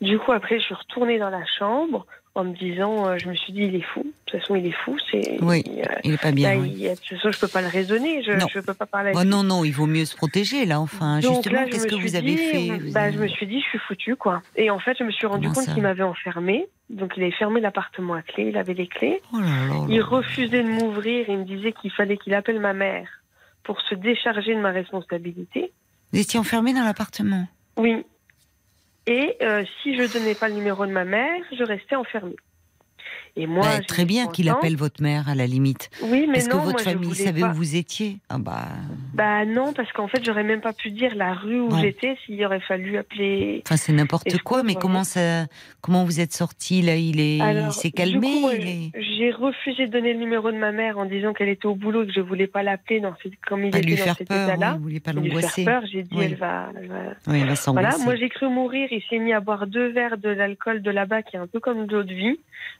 Du 0.00 0.16
coup, 0.20 0.30
après, 0.30 0.60
je 0.60 0.64
suis 0.64 0.74
retournée 0.76 1.18
dans 1.18 1.28
la 1.28 1.44
chambre 1.58 2.06
en 2.34 2.44
me 2.44 2.54
disant, 2.54 3.06
euh, 3.08 3.18
je 3.18 3.28
me 3.28 3.34
suis 3.34 3.52
dit, 3.52 3.60
il 3.64 3.74
est 3.74 3.82
fou. 3.92 4.02
De 4.02 4.08
toute 4.24 4.40
façon, 4.40 4.54
il 4.56 4.66
est 4.66 4.72
fou. 4.84 4.96
C'est, 5.10 5.38
Oui, 5.42 5.62
il, 5.66 5.80
euh, 5.82 5.84
Il 6.04 6.14
est 6.14 6.22
pas 6.22 6.32
bien. 6.32 6.54
là, 6.54 6.60
oui. 6.60 6.72
il- 6.78 6.82
de 6.88 6.94
toute 6.94 7.18
façon, 7.18 7.30
je 7.30 7.38
peux 7.38 7.48
pas 7.48 7.60
le 7.60 7.68
raisonner. 7.68 8.22
Je, 8.22 8.32
Non. 8.32 8.46
je 8.48 8.60
peux 8.60 8.72
pas 8.72 8.86
parler. 8.86 9.12
Oh 9.14 9.24
non, 9.24 9.42
non, 9.42 9.64
il 9.64 9.72
vaut 9.72 9.86
mieux 9.86 10.06
se 10.06 10.16
protéger 10.16 10.64
là. 10.64 10.80
Enfin, 10.80 11.20
Donc 11.20 11.34
justement, 11.34 11.64
qu'est-ce 11.66 11.86
que 11.86 11.94
vous 11.94 12.16
avez 12.16 12.36
fait 12.38 12.78
Vous 12.78 12.92
bah, 12.92 13.02
avez- 13.02 13.12
Je 13.12 13.18
me 13.18 13.28
suis 13.28 13.46
dit, 13.46 13.60
je 13.60 13.66
suis 13.68 13.78
foutue, 13.80 14.16
quoi. 14.16 14.40
Et 14.56 14.70
en 14.70 14.78
fait, 14.78 14.96
je 14.98 15.04
me 15.04 15.10
suis 15.10 15.26
rendu 15.26 15.48
Comment 15.48 15.66
compte 15.66 15.74
qu'il 15.74 15.82
m'avait 15.82 16.02
enfermée. 16.04 16.66
Donc, 16.88 17.12
il 17.18 17.22
avait 17.22 17.32
fermé 17.32 17.60
l'appartement 17.60 18.14
à 18.14 18.22
clé. 18.22 18.48
Il 18.48 18.56
avait 18.56 18.74
les 18.74 18.86
clés. 18.86 19.20
Oh 19.34 19.38
là 19.38 19.46
là 19.46 19.66
là 19.68 19.86
Il 19.90 20.00
refusait 20.00 20.62
de 20.62 20.68
m'ouvrir. 20.68 21.26
Il 21.28 21.38
me 21.38 21.44
disait 21.44 21.72
qu'il 21.72 21.90
fallait 21.90 22.16
qu'il 22.16 22.32
appelle 22.32 22.60
ma 22.60 22.72
mère 22.72 23.08
pour 23.62 23.78
se 23.82 23.94
décharger 23.94 24.54
de 24.54 24.60
ma 24.60 24.70
responsabilité. 24.70 25.70
Vous 26.12 26.20
étiez 26.20 26.38
enfermé 26.40 26.72
dans 26.72 26.82
l'appartement? 26.84 27.46
Oui. 27.76 28.04
Et 29.06 29.36
euh, 29.42 29.64
si 29.82 29.96
je 29.96 30.12
donnais 30.12 30.34
pas 30.34 30.48
le 30.48 30.54
numéro 30.54 30.86
de 30.86 30.92
ma 30.92 31.04
mère, 31.04 31.42
je 31.50 31.64
restais 31.64 31.96
enfermée. 31.96 32.36
Et 33.34 33.46
moi, 33.46 33.62
Bah, 33.62 33.70
j'étais 33.76 33.86
très 33.86 34.04
bien 34.04 34.26
qu'il 34.26 34.50
appelle 34.50 34.76
votre 34.76 35.02
mère 35.02 35.26
à 35.28 35.34
la 35.34 35.46
limite. 35.46 35.88
Oui, 36.02 36.26
mais 36.28 36.34
Parce 36.34 36.48
non, 36.48 36.58
que 36.58 36.64
votre 36.66 36.84
moi, 36.84 36.92
famille 36.92 37.14
savait 37.14 37.40
pas. 37.40 37.48
où 37.48 37.54
vous 37.54 37.76
étiez? 37.76 38.18
Ah 38.28 38.36
bah. 38.38 38.68
Bah 39.14 39.46
non, 39.46 39.72
parce 39.72 39.90
qu'en 39.92 40.06
fait, 40.06 40.22
j'aurais 40.22 40.42
même 40.44 40.60
pas 40.60 40.74
pu 40.74 40.90
dire 40.90 41.14
la 41.14 41.32
rue 41.32 41.60
où 41.60 41.70
Non. 41.70 41.78
j'étais 41.80 42.16
s'il 42.26 42.44
aurait 42.44 42.60
fallu 42.60 42.98
appeler. 42.98 43.62
Enfin, 43.66 43.78
c'est 43.78 43.94
n'importe 43.94 44.36
quoi, 44.42 44.62
mais 44.62 44.74
comment 44.74 44.98
oui. 45.00 45.04
ça, 45.06 45.46
comment 45.80 46.04
vous 46.04 46.20
êtes 46.20 46.34
sorti 46.34 46.82
là? 46.82 46.96
Il 46.96 47.20
est, 47.20 47.38
il 47.38 47.72
s'est 47.72 47.90
calmé. 47.90 48.40
moi, 48.40 48.54
est... 48.54 48.90
J'ai 49.00 49.30
refusé 49.30 49.86
de 49.86 49.92
donner 49.92 50.12
le 50.12 50.18
numéro 50.18 50.52
de 50.52 50.58
ma 50.58 50.72
mère 50.72 50.98
en 50.98 51.06
disant 51.06 51.32
qu'elle 51.32 51.48
était 51.48 51.64
au 51.66 51.74
boulot 51.74 52.02
et 52.02 52.06
que 52.08 52.12
je 52.12 52.20
voulais 52.20 52.46
pas 52.46 52.62
l'appeler 52.62 53.00
dans 53.00 53.14
cette- 53.22 53.32
comme 53.46 53.62
il 53.64 53.68
était 53.68 53.80
lui 53.80 53.96
dans 53.96 54.04
faire 54.04 54.16
cet 54.16 54.28
peur. 54.28 54.36
Oui, 54.46 54.52
état-là. 54.54 54.78
voulez 54.78 55.00
pas 55.00 55.12
l'angoisser. 55.14 55.64
peur, 55.64 55.82
j'ai 55.90 56.02
dit 56.02 56.10
Oui. 56.14 56.24
elle 56.26 56.34
va, 56.34 56.68
elle 56.78 56.88
va- 56.88 56.94
Oui, 57.28 57.42
va 57.44 57.56
s'angoisser. 57.56 57.88
Voilà, 57.96 58.04
moi 58.04 58.14
j'ai 58.16 58.28
cru 58.28 58.48
mourir. 58.50 58.88
Il 58.90 59.02
s'est 59.08 59.18
mis 59.18 59.32
à 59.32 59.40
boire 59.40 59.66
deux 59.66 59.88
verres 59.88 60.18
de 60.18 60.28
l'alcool 60.28 60.82
de 60.82 60.90
là-bas, 60.90 61.22
qui 61.22 61.36
est 61.36 61.38
un 61.38 61.46
peu 61.46 61.60
comme 61.60 61.86
de 61.86 61.96
l'eau 61.96 62.02
de 62.02 62.12
vie. 62.12 62.38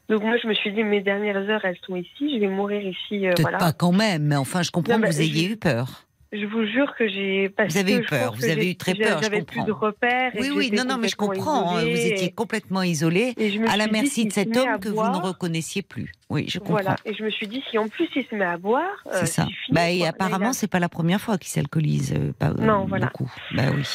Donc 0.08 0.22
moi 0.22 0.36
je 0.42 0.46
me 0.46 0.54
suis 0.54 0.72
dit 0.72 0.82
mes 0.84 1.00
dernières 1.00 1.36
heures 1.48 1.64
elles 1.64 1.78
sont 1.86 1.96
ici, 1.96 2.34
je 2.34 2.38
vais 2.40 2.48
mourir 2.48 2.82
ici. 2.82 3.26
euh, 3.26 3.30
Peut-être 3.30 3.42
voilà. 3.42 3.58
pas 3.58 3.72
quand 3.72 3.92
même, 3.92 4.24
mais 4.24 4.36
enfin, 4.36 4.62
je 4.62 4.70
comprends 4.70 4.98
Non, 4.98 5.02
que 5.02 5.06
vous 5.12 5.20
ayez 5.20 5.48
je- 5.48 5.52
eu 5.52 5.56
peur. 5.56 6.06
Je 6.34 6.46
vous 6.46 6.64
jure 6.64 6.94
que 6.96 7.06
j'ai. 7.08 7.50
parce 7.50 7.74
Vous 7.74 7.78
avez 7.78 7.96
eu 7.96 8.00
peur, 8.06 8.32
vous 8.32 8.44
avez 8.48 8.70
eu 8.70 8.74
très 8.74 8.94
peur, 8.94 9.18
je 9.18 9.24
J'avais 9.24 9.42
plus 9.42 9.60
comprends. 9.60 9.64
de 9.66 9.72
repères. 9.72 10.32
Oui, 10.38 10.48
oui, 10.54 10.70
non, 10.72 10.84
non, 10.86 10.96
mais 10.96 11.08
je 11.08 11.14
comprends. 11.16 11.76
hein, 11.76 11.82
Vous 11.84 12.06
étiez 12.06 12.30
complètement 12.30 12.82
isolé 12.82 13.34
à 13.68 13.76
la 13.76 13.86
merci 13.86 14.24
de 14.24 14.32
cet 14.32 14.56
homme 14.56 14.80
que 14.80 14.88
vous 14.88 15.02
ne 15.10 15.18
reconnaissiez 15.18 15.82
plus. 15.82 16.10
Oui, 16.30 16.46
je 16.48 16.58
comprends. 16.58 16.72
Voilà, 16.74 16.96
et 17.04 17.12
je 17.12 17.22
me 17.22 17.28
suis 17.28 17.46
dit, 17.46 17.62
si 17.70 17.76
en 17.76 17.88
plus 17.88 18.08
il 18.16 18.24
se 18.24 18.34
met 18.34 18.46
à 18.46 18.56
boire, 18.56 18.82
euh, 19.08 19.10
C'est 19.20 19.26
ça. 19.26 19.42
fini, 19.44 19.54
Bah, 19.74 19.90
et 19.90 20.06
apparemment, 20.06 20.54
c'est 20.54 20.70
pas 20.70 20.78
la 20.80 20.88
première 20.88 21.20
fois 21.20 21.36
qu'il 21.36 21.50
s'alcoolise. 21.50 22.14
euh, 22.16 22.32
pas, 22.38 22.48
euh, 22.48 22.54
Non, 22.64 22.86
voilà. 22.86 23.06
Beaucoup. 23.06 23.30
Bah 23.54 23.64
oui. 23.74 23.86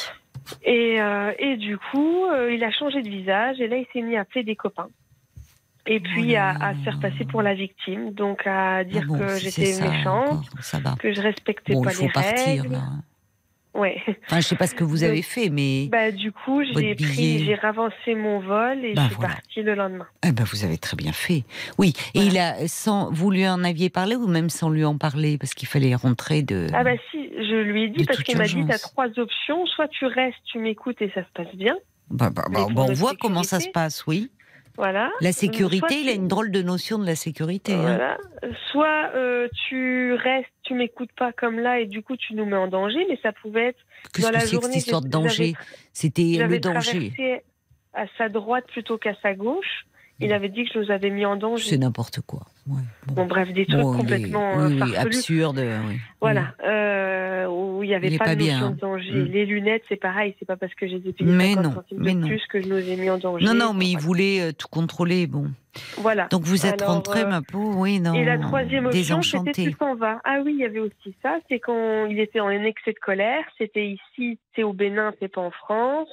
Et, 0.62 1.00
euh, 1.00 1.32
et 1.40 1.56
du 1.56 1.76
coup, 1.76 2.24
euh, 2.26 2.52
il 2.54 2.62
a 2.62 2.70
changé 2.70 3.02
de 3.02 3.08
visage 3.08 3.60
et 3.60 3.66
là, 3.66 3.76
il 3.78 3.86
s'est 3.92 4.00
mis 4.00 4.16
à 4.16 4.20
appeler 4.20 4.44
des 4.44 4.54
copains. 4.54 4.88
Et 5.90 6.00
puis 6.00 6.34
Oh 6.34 6.38
à, 6.38 6.50
à 6.68 6.74
se 6.74 6.80
faire 6.80 7.00
passer 7.00 7.24
pour 7.24 7.40
la 7.42 7.54
victime, 7.54 8.12
donc 8.12 8.46
à 8.46 8.84
dire 8.84 9.02
Ah 9.04 9.06
bon, 9.08 9.18
que 9.18 9.38
j'étais 9.38 9.80
méchante, 9.80 10.28
encore, 10.28 10.44
ça 10.60 10.78
va. 10.78 10.94
que 11.00 11.12
je 11.12 11.20
respectais 11.20 11.72
Bon, 11.72 11.82
pas 11.82 11.92
il 11.92 11.96
faut 11.96 12.02
les 12.04 12.12
partir 12.12 12.62
règles. 12.62 12.72
là. 12.74 12.82
Ouais. 13.74 14.02
Enfin, 14.26 14.40
je 14.40 14.46
sais 14.48 14.56
pas 14.56 14.66
ce 14.66 14.74
que 14.74 14.82
vous 14.82 15.04
avez 15.04 15.22
fait, 15.22 15.50
mais 15.50 15.88
Bah 15.92 16.10
du 16.10 16.32
coup, 16.32 16.62
j'ai 16.64 16.94
pris, 16.96 17.44
j'ai 17.44 17.54
ravancé 17.54 18.14
mon 18.16 18.40
vol 18.40 18.84
et 18.84 18.94
Bah, 18.94 19.02
je 19.04 19.06
suis 19.08 19.16
voilà. 19.16 19.34
partie 19.34 19.62
le 19.62 19.74
lendemain. 19.74 20.06
eh 20.26 20.32
ben, 20.32 20.44
vous 20.44 20.64
avez 20.64 20.78
très 20.78 20.96
bien 20.96 21.12
fait. 21.12 21.44
Oui. 21.78 21.92
Et 22.14 22.20
il 22.20 22.36
a, 22.38 22.66
sans, 22.66 23.10
vous 23.12 23.30
lui 23.30 23.46
en 23.48 23.62
aviez 23.62 23.88
parlé 23.88 24.16
ou 24.16 24.26
même 24.26 24.50
sans 24.50 24.68
lui 24.68 24.84
en 24.84 24.98
parler? 24.98 25.38
Parce 25.38 25.54
qu'il 25.54 25.68
fallait 25.68 25.94
rentrer 25.94 26.42
de. 26.42 26.66
Ah 26.74 26.82
bah 26.82 26.96
si, 27.10 27.28
je 27.36 27.54
lui 27.62 27.84
ai 27.84 27.88
dit 27.88 28.04
parce 28.04 28.22
qu'il 28.24 28.36
m'a 28.36 28.46
dit 28.46 28.64
t'as 28.66 28.78
trois 28.78 29.16
options, 29.18 29.64
soit 29.66 29.86
tu 29.88 30.06
restes, 30.06 30.36
tu 30.46 30.58
m'écoutes 30.58 31.00
et 31.00 31.10
ça 31.14 31.22
se 31.22 31.28
passe 31.34 31.54
bien, 31.54 31.76
Bah, 32.10 32.30
bah, 32.30 32.44
bah, 32.50 32.66
bah, 32.72 32.82
on 32.88 32.92
voit 32.94 33.12
comment 33.20 33.42
ça 33.44 33.60
se 33.60 33.68
passe, 33.68 34.06
oui. 34.06 34.30
Voilà. 34.78 35.10
La 35.20 35.32
Soit 35.32 35.40
sécurité, 35.40 36.00
il 36.00 36.08
a 36.08 36.12
une 36.12 36.28
drôle 36.28 36.50
de 36.50 36.62
notion 36.62 36.98
de 36.98 37.04
la 37.04 37.14
sécurité. 37.16 37.74
hein. 37.74 37.82
Voilà. 37.82 38.16
Soit 38.72 39.10
euh, 39.14 39.48
tu 39.68 40.14
restes, 40.14 40.48
tu 40.62 40.72
m'écoutes 40.74 41.12
pas 41.18 41.32
comme 41.32 41.58
là 41.58 41.80
et 41.80 41.86
du 41.86 42.02
coup 42.02 42.16
tu 42.16 42.34
nous 42.34 42.46
mets 42.46 42.56
en 42.56 42.68
danger, 42.68 43.04
mais 43.10 43.18
ça 43.22 43.32
pouvait 43.32 43.66
être 43.68 43.80
Qu'est-ce 44.14 44.22
dans 44.22 44.28
que 44.30 44.34
la 44.34 44.40
c'est 44.40 44.46
que 44.46 44.52
journée. 44.52 44.68
cette 44.68 44.76
histoire 44.76 45.02
de 45.02 45.08
danger? 45.08 45.52
C'était 45.92 46.46
le 46.48 46.58
danger. 46.60 47.10
traversé 47.12 47.42
à 47.92 48.04
sa 48.16 48.28
droite 48.28 48.64
plutôt 48.68 48.96
qu'à 48.96 49.14
sa 49.20 49.34
gauche. 49.34 49.84
Il 50.20 50.32
avait 50.32 50.48
dit 50.48 50.64
que 50.64 50.70
je 50.74 50.78
nous 50.80 50.90
avais 50.90 51.10
mis 51.10 51.24
en 51.24 51.34
C'est 51.34 51.40
danger. 51.40 51.78
n'importe 51.78 52.20
quoi. 52.26 52.40
Ouais, 52.66 52.82
bon. 53.06 53.14
Bon, 53.14 53.26
bref, 53.26 53.52
des 53.52 53.66
trucs 53.66 53.80
Bon, 53.80 53.92
il 53.92 53.94
est- 53.94 53.98
complètement 54.00 54.52
oui, 54.56 54.62
euh, 54.62 54.68
oui, 54.68 54.78
farfelus. 54.78 54.98
absurde. 55.16 55.58
oui. 55.88 55.96
Voilà, 56.20 56.54
euh, 56.64 57.46
où 57.46 57.82
il 57.84 57.88
n'y 57.88 57.94
avait 57.94 58.18
pas, 58.18 58.24
pas 58.26 58.34
de 58.34 58.40
bien, 58.40 58.62
hein. 58.66 58.70
de 58.72 58.80
danger. 58.80 59.12
Mm. 59.12 59.24
Les 59.26 59.46
lunettes, 59.46 59.82
c'est 59.88 59.96
pareil, 59.96 60.34
c'est 60.38 60.44
pas 60.44 60.56
parce 60.56 60.74
que 60.74 60.88
j'ai 60.88 60.98
payé 60.98 61.14
Mais 61.22 61.50
50 61.54 61.64
non, 61.64 61.74
centimes 61.74 61.98
mais 62.00 62.14
de 62.14 62.18
non. 62.18 62.26
plus 62.26 62.42
que 62.50 62.60
je 62.60 62.66
nous 62.68 62.76
ai 62.78 62.96
mis 62.96 63.08
en 63.10 63.18
danger. 63.18 63.44
Non, 63.46 63.54
non, 63.54 63.72
mais 63.74 63.86
il 63.86 63.98
voulait 63.98 64.40
euh, 64.40 64.52
tout 64.52 64.66
contrôler. 64.68 65.26
Bon. 65.28 65.46
Voilà. 65.98 66.26
Donc 66.32 66.42
vous 66.42 66.66
êtes 66.66 66.82
Alors, 66.82 66.94
rentré, 66.94 67.20
euh, 67.22 67.28
ma 67.28 67.40
pauvre, 67.42 67.78
oui, 67.78 68.00
non. 68.00 68.14
Et 68.14 68.24
la 68.24 68.38
troisième 68.38 68.86
option, 68.86 69.22
c'était 69.22 69.52
tu 69.52 69.74
t'en 69.74 69.94
vas. 69.94 70.20
Ah 70.24 70.40
oui, 70.44 70.52
il 70.54 70.60
y 70.60 70.64
avait 70.64 70.80
aussi 70.80 71.14
ça, 71.22 71.38
c'est 71.48 71.60
quand 71.60 72.06
il 72.06 72.18
était 72.18 72.40
en 72.40 72.50
excès 72.50 72.92
de 72.92 72.98
colère. 72.98 73.44
C'était 73.56 73.86
ici, 73.86 74.38
t'es 74.56 74.64
au 74.64 74.72
Bénin, 74.72 75.12
t'es 75.20 75.28
pas 75.28 75.42
en 75.42 75.52
France. 75.52 76.08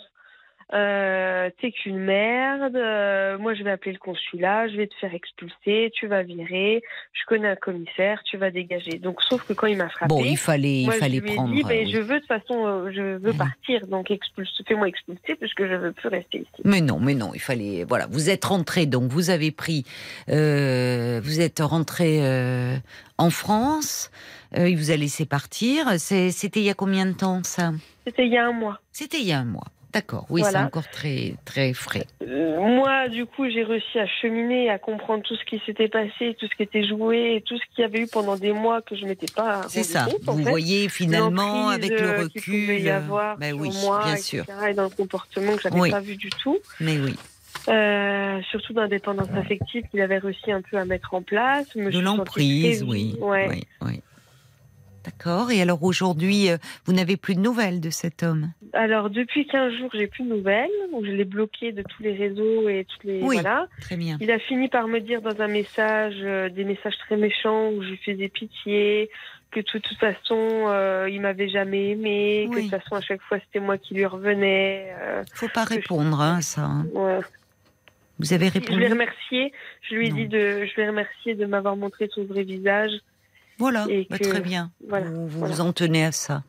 Euh, 0.73 1.49
t'es 1.61 1.71
qu'une 1.71 1.99
merde. 1.99 2.75
euh, 2.75 3.37
moi, 3.37 3.53
je 3.53 3.61
vais 3.63 3.69
appeler 3.69 3.91
le 3.93 3.99
consulat, 3.99 4.67
je 4.67 4.77
vais 4.77 4.87
te 4.87 4.95
faire 4.95 5.13
expulser, 5.13 5.91
tu 5.93 6.07
vas 6.07 6.23
virer. 6.23 6.81
Je 7.13 7.21
connais 7.27 7.49
un 7.49 7.55
commissaire, 7.55 8.21
tu 8.25 8.37
vas 8.37 8.49
dégager. 8.49 8.97
Donc, 8.97 9.21
sauf 9.21 9.43
que 9.47 9.53
quand 9.53 9.67
il 9.67 9.77
m'a 9.77 9.89
frappé, 9.89 10.09
Bon, 10.09 10.23
il 10.25 10.37
fallait, 10.37 10.79
il 10.81 10.85
moi, 10.85 10.95
fallait 10.95 11.17
je 11.17 11.21
lui 11.23 11.31
ai 11.31 11.35
prendre. 11.35 11.53
dit, 11.53 11.61
euh, 11.63 11.67
oui. 11.69 11.91
je 11.91 11.97
veux 11.99 12.15
de 12.15 12.19
toute 12.19 12.27
façon, 12.27 12.65
euh, 12.65 12.91
je 12.91 13.17
veux 13.17 13.29
Oui. 13.31 13.37
partir, 13.37 13.85
donc 13.87 14.09
expulse, 14.09 14.49
fais-moi 14.67 14.87
expulser 14.87 15.35
puisque 15.35 15.65
je 15.67 15.75
veux 15.75 15.91
plus 15.91 16.09
rester 16.09 16.39
ici. 16.39 16.61
Mais 16.63 16.81
non, 16.81 16.99
mais 16.99 17.13
non, 17.13 17.31
il 17.35 17.41
fallait. 17.41 17.83
Voilà, 17.87 18.07
vous 18.09 18.31
êtes 18.31 18.45
rentré, 18.45 18.87
donc 18.87 19.11
vous 19.11 19.29
avez 19.29 19.51
pris. 19.51 19.85
vous 20.27 21.41
êtes 21.41 21.59
rentré 21.59 22.21
en 23.19 23.29
France. 23.29 24.09
il 24.57 24.75
vous 24.77 24.89
a 24.91 24.95
laissé 24.97 25.25
partir. 25.27 25.91
C'était 25.99 26.59
il 26.59 26.65
y 26.65 26.69
a 26.71 26.73
combien 26.73 27.05
de 27.05 27.13
temps 27.13 27.43
ça? 27.43 27.71
C'était 28.07 28.25
il 28.25 28.33
y 28.33 28.37
a 28.37 28.45
un 28.47 28.51
mois. 28.53 28.79
C'était 28.91 29.19
il 29.19 29.27
y 29.27 29.31
a 29.31 29.39
un 29.39 29.45
mois. 29.45 29.65
D'accord, 29.95 30.25
oui, 30.29 30.43
c'est 30.43 30.57
encore 30.57 30.89
très, 30.89 31.35
très 31.45 31.71
frais. 31.73 32.05
Euh, 32.21 32.59
moi, 32.59 33.07
du 33.07 33.25
coup, 33.25 33.49
j'ai 33.49 33.63
réussi 33.63 33.97
à 33.97 34.05
cheminer, 34.05 34.69
à 34.69 34.77
comprendre 34.77 35.23
tout 35.23 35.37
ce 35.37 35.45
qui 35.45 35.61
s'était 35.65 35.87
passé, 35.87 36.35
tout 36.37 36.47
ce 36.51 36.55
qui 36.57 36.63
était 36.63 36.85
joué, 36.85 37.41
tout 37.47 37.55
ce 37.57 37.63
qu'il 37.73 37.81
y 37.81 37.85
avait 37.85 38.01
eu 38.01 38.07
pendant 38.07 38.35
des 38.35 38.51
mois 38.51 38.81
que 38.81 38.93
je 38.97 39.05
m'étais 39.05 39.31
pas. 39.33 39.61
C'est 39.69 39.83
ça. 39.83 40.03
compte, 40.03 40.19
Vous 40.35 40.43
fait. 40.43 40.49
voyez 40.49 40.89
finalement 40.89 41.69
avec 41.69 41.91
le 41.91 42.07
euh, 42.09 42.23
recul. 42.23 42.77
y 42.81 42.89
euh, 42.89 42.97
avoir 42.97 43.37
ben 43.37 43.53
oui, 43.53 43.69
moi, 43.85 44.03
bien 44.03 44.15
etc., 44.15 44.43
sûr. 44.45 44.67
et 44.67 44.73
dans 44.73 44.83
le 44.83 44.89
comportement 44.89 45.55
que 45.55 45.61
j'avais 45.61 45.79
Oui. 45.79 45.91
pas 45.91 46.01
vu 46.01 46.17
du 46.17 46.29
tout. 46.29 46.57
Mais 46.81 46.97
oui, 46.99 47.15
Euh, 47.69 48.41
surtout 48.51 48.73
d'indépendance 48.73 49.29
affective 49.35 49.85
qu'il 49.89 50.01
avait 50.01 50.17
réussi 50.17 50.51
un 50.51 50.61
peu 50.61 50.77
à 50.77 50.83
mettre 50.85 51.13
en 51.13 51.21
place. 51.21 51.73
Me 51.75 51.89
de 51.89 51.99
l'emprise, 51.99 52.83
oui, 52.83 53.15
Ouais. 53.19 53.47
oui, 53.49 53.63
oui. 53.81 54.01
D'accord. 55.05 55.51
Et 55.51 55.61
alors 55.61 55.83
aujourd'hui, 55.83 56.49
euh, 56.49 56.57
vous 56.85 56.93
n'avez 56.93 57.15
plus 57.17 57.35
de 57.35 57.39
nouvelles 57.39 57.79
de 57.79 57.89
cet 57.91 58.23
homme 58.23 58.51
Alors, 58.73 59.09
depuis 59.09 59.45
15 59.47 59.73
jours, 59.73 59.89
j'ai 59.93 60.07
plus 60.07 60.23
de 60.23 60.29
nouvelles. 60.29 60.69
Donc, 60.91 61.05
je 61.05 61.11
l'ai 61.11 61.25
bloqué 61.25 61.71
de 61.71 61.83
tous 61.83 62.01
les 62.01 62.13
réseaux 62.13 62.67
et 62.67 62.85
toutes 62.85 63.03
les. 63.03 63.21
Oui. 63.21 63.35
Voilà. 63.35 63.67
Très 63.81 63.97
bien. 63.97 64.17
Il 64.19 64.31
a 64.31 64.39
fini 64.39 64.67
par 64.67 64.87
me 64.87 64.99
dire 64.99 65.21
dans 65.21 65.39
un 65.41 65.47
message, 65.47 66.15
euh, 66.21 66.49
des 66.49 66.63
messages 66.63 66.97
très 66.97 67.17
méchants 67.17 67.69
où 67.69 67.83
je 67.83 67.89
lui 67.89 67.97
faisais 67.97 68.29
pitié, 68.29 69.09
que 69.51 69.59
de 69.59 69.65
toute 69.65 69.87
façon, 69.99 70.37
euh, 70.67 71.07
il 71.09 71.21
m'avait 71.21 71.49
jamais 71.49 71.91
aimé, 71.91 72.49
que 72.51 72.55
de 72.57 72.61
toute 72.61 72.71
façon, 72.71 72.95
à 72.95 73.01
chaque 73.01 73.21
fois, 73.21 73.37
c'était 73.39 73.63
moi 73.63 73.77
qui 73.77 73.93
lui 73.93 74.05
revenais. 74.05 74.91
euh, 75.01 75.23
Faut 75.33 75.47
pas 75.49 75.65
je- 75.69 75.75
répondre 75.75 76.19
hein, 76.19 76.37
à 76.37 76.41
ça. 76.41 76.61
hein. 76.63 76.85
ouais. 76.93 77.19
Vous 78.17 78.31
avez 78.33 78.47
Je 78.47 78.53
l'ai 78.53 78.59
répondu 78.59 78.87
remercié. 78.87 79.51
Je 79.81 79.95
lui 79.95 80.07
ai 80.07 80.09
Non. 80.09 80.15
dit 80.15 80.27
de, 80.29 80.65
je 80.65 80.81
l'ai 80.81 80.87
remercié 80.87 81.35
de 81.35 81.45
m'avoir 81.45 81.75
montré 81.75 82.07
son 82.13 82.23
vrai 82.23 82.43
visage. 82.43 82.91
Voilà, 83.57 83.87
bah, 84.09 84.17
que- 84.17 84.23
très 84.23 84.41
bien. 84.41 84.71
voilà, 84.87 85.07
vous 85.09 85.27
vous, 85.27 85.39
voilà. 85.39 85.61
en 85.61 85.73
tenez 85.73 86.05
à 86.05 86.11
ça. 86.11 86.43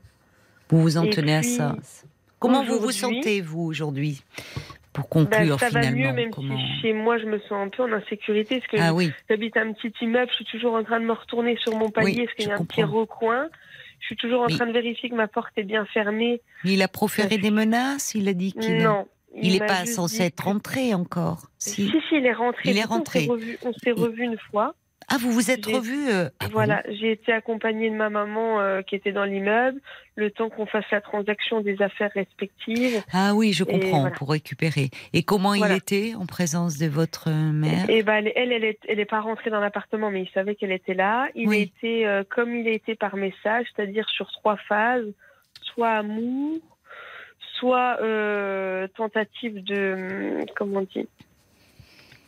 Vous 0.69 0.81
vous 0.83 0.99
en 0.99 1.05
Et 1.05 1.11
tenez 1.11 1.39
puis, 1.41 1.55
à 1.55 1.57
ça. 1.57 1.77
Comment 2.39 2.65
vous 2.65 2.79
vous 2.79 2.91
sentez, 2.93 3.41
vous, 3.41 3.63
aujourd'hui 3.63 4.23
Pour 4.93 5.05
Bah, 5.05 5.09
conclure, 5.11 5.59
ça 5.61 5.71
va 5.71 5.91
mieux, 5.91 6.13
même 6.13 6.31
comment... 6.31 6.57
si 6.57 6.81
chez 6.83 6.93
moi, 6.93 7.19
je 7.19 7.27
me 7.27 7.39
sens 7.41 7.53
un 7.53 7.69
peu 7.69 7.83
en 7.85 7.93
insécurité, 7.93 8.59
parce 8.59 8.71
que 8.71 8.77
Ah 8.81 8.93
oui, 8.95 9.13
J'habite 9.29 9.57
un 9.57 9.73
petit 9.73 9.93
immeuble, 10.01 10.29
je 10.31 10.37
suis 10.37 10.45
toujours 10.47 10.75
en 10.75 10.83
train 10.85 11.01
de 11.01 11.05
me 11.07 11.13
retourner 11.13 11.57
sur 11.59 11.77
mon 11.77 11.89
palier 11.91 12.11
Oui, 12.13 12.25
parce 12.25 12.37
qu'il 12.37 12.49
y 12.49 12.51
a 12.51 12.55
un 12.57 12.65
petit 12.65 12.83
recoin. 12.83 13.49
Je 14.01 14.07
suis 14.07 14.17
toujours 14.17 14.43
en 14.43 14.47
train 14.47 14.67
de 14.67 14.73
vérifier 14.73 15.09
que 15.09 15.15
ma 15.15 15.27
porte 15.29 15.53
est 15.57 15.65
bien 15.65 15.87
fermée. 15.87 16.41
il 16.65 16.83
a 16.83 16.89
proféré 16.89 17.39
des 17.39 17.51
menaces, 17.51 18.15
il 18.15 18.29
a 18.29 18.35
dit 18.35 18.53
qu'il 18.53 18.83
Non. 18.83 19.07
il 19.35 19.53
n'est 19.53 19.67
pas 19.67 19.87
censé 19.87 20.19
dit 20.19 20.25
être 20.25 20.45
rentré 20.45 20.93
encore. 20.95 21.47
Si. 21.59 21.89
Si, 21.89 21.91
si, 22.09 22.17
il 22.17 22.27
est 22.27 22.33
rentré. 22.35 22.71
Il 22.71 22.77
est 22.79 22.85
rentré. 22.85 23.29
On 23.65 23.73
s'est 23.73 23.93
revu 23.93 24.25
une 24.25 24.39
fois. 24.51 24.75
Ah, 25.09 25.19
vous 25.21 25.31
vous 25.31 25.51
êtes 25.53 25.65
revus 25.67 26.09
euh, 26.11 26.29
ah 26.41 26.47
bon 26.47 26.53
voilà, 26.55 26.83
j'ai 26.89 27.13
été 27.13 27.33
accompagnée 27.33 27.91
de 27.91 27.95
ma 27.95 28.11
maman 28.11 28.61
euh, 28.61 28.83
qui 28.83 28.97
était 28.97 29.13
dans 29.13 29.25
l'immeuble, 29.25 29.81
le 30.17 30.33
temps 30.33 30.49
qu'on 30.51 30.67
fasse 30.67 30.85
la 30.91 31.01
transaction 31.01 31.61
des 31.61 31.81
affaires 31.81 32.11
respectives. 32.13 33.01
Ah 33.13 33.33
oui, 33.35 33.53
je 33.53 33.63
comprends, 33.63 34.01
voilà. 34.01 34.17
pour 34.17 34.31
récupérer. 34.31 34.91
Et 35.13 35.23
comment 35.23 35.55
Voilà. 35.57 35.75
il 35.75 35.77
était 35.79 36.15
en 36.17 36.27
présence 36.27 36.77
de 36.79 36.87
votre 36.87 37.31
mère? 37.31 37.89
Et 37.89 38.03
ben, 38.03 38.15
elle, 38.27 38.33
elle, 38.35 38.53
elle 38.53 38.65
est, 38.65 38.79
elle 38.89 38.99
est 38.99 39.05
pas 39.05 39.21
rentrée 39.21 39.51
dans 39.51 39.61
l'appartement, 39.61 40.11
mais 40.11 40.23
il 40.23 40.31
savait 40.31 40.57
qu'elle 40.57 40.73
était 40.73 40.95
là. 40.95 41.29
Il 41.37 41.49
Oui. 41.49 41.57
a 41.57 41.61
été 41.61 42.07
euh, 42.07 42.25
comme 42.29 42.57
il 42.57 42.67
a 42.67 42.73
été 42.73 42.97
par 42.97 43.15
message, 43.17 43.67
c'est-à-dire 43.77 44.09
sur 44.09 44.31
trois 44.33 44.57
phases, 44.57 45.07
soit 45.63 45.91
amour, 45.91 46.59
soit 47.59 47.99
euh, 48.03 48.89
tentative 48.97 49.63
de, 49.63 50.41
hum, 50.41 50.45
comment 50.57 50.81
on 50.81 50.83
dit, 50.83 51.09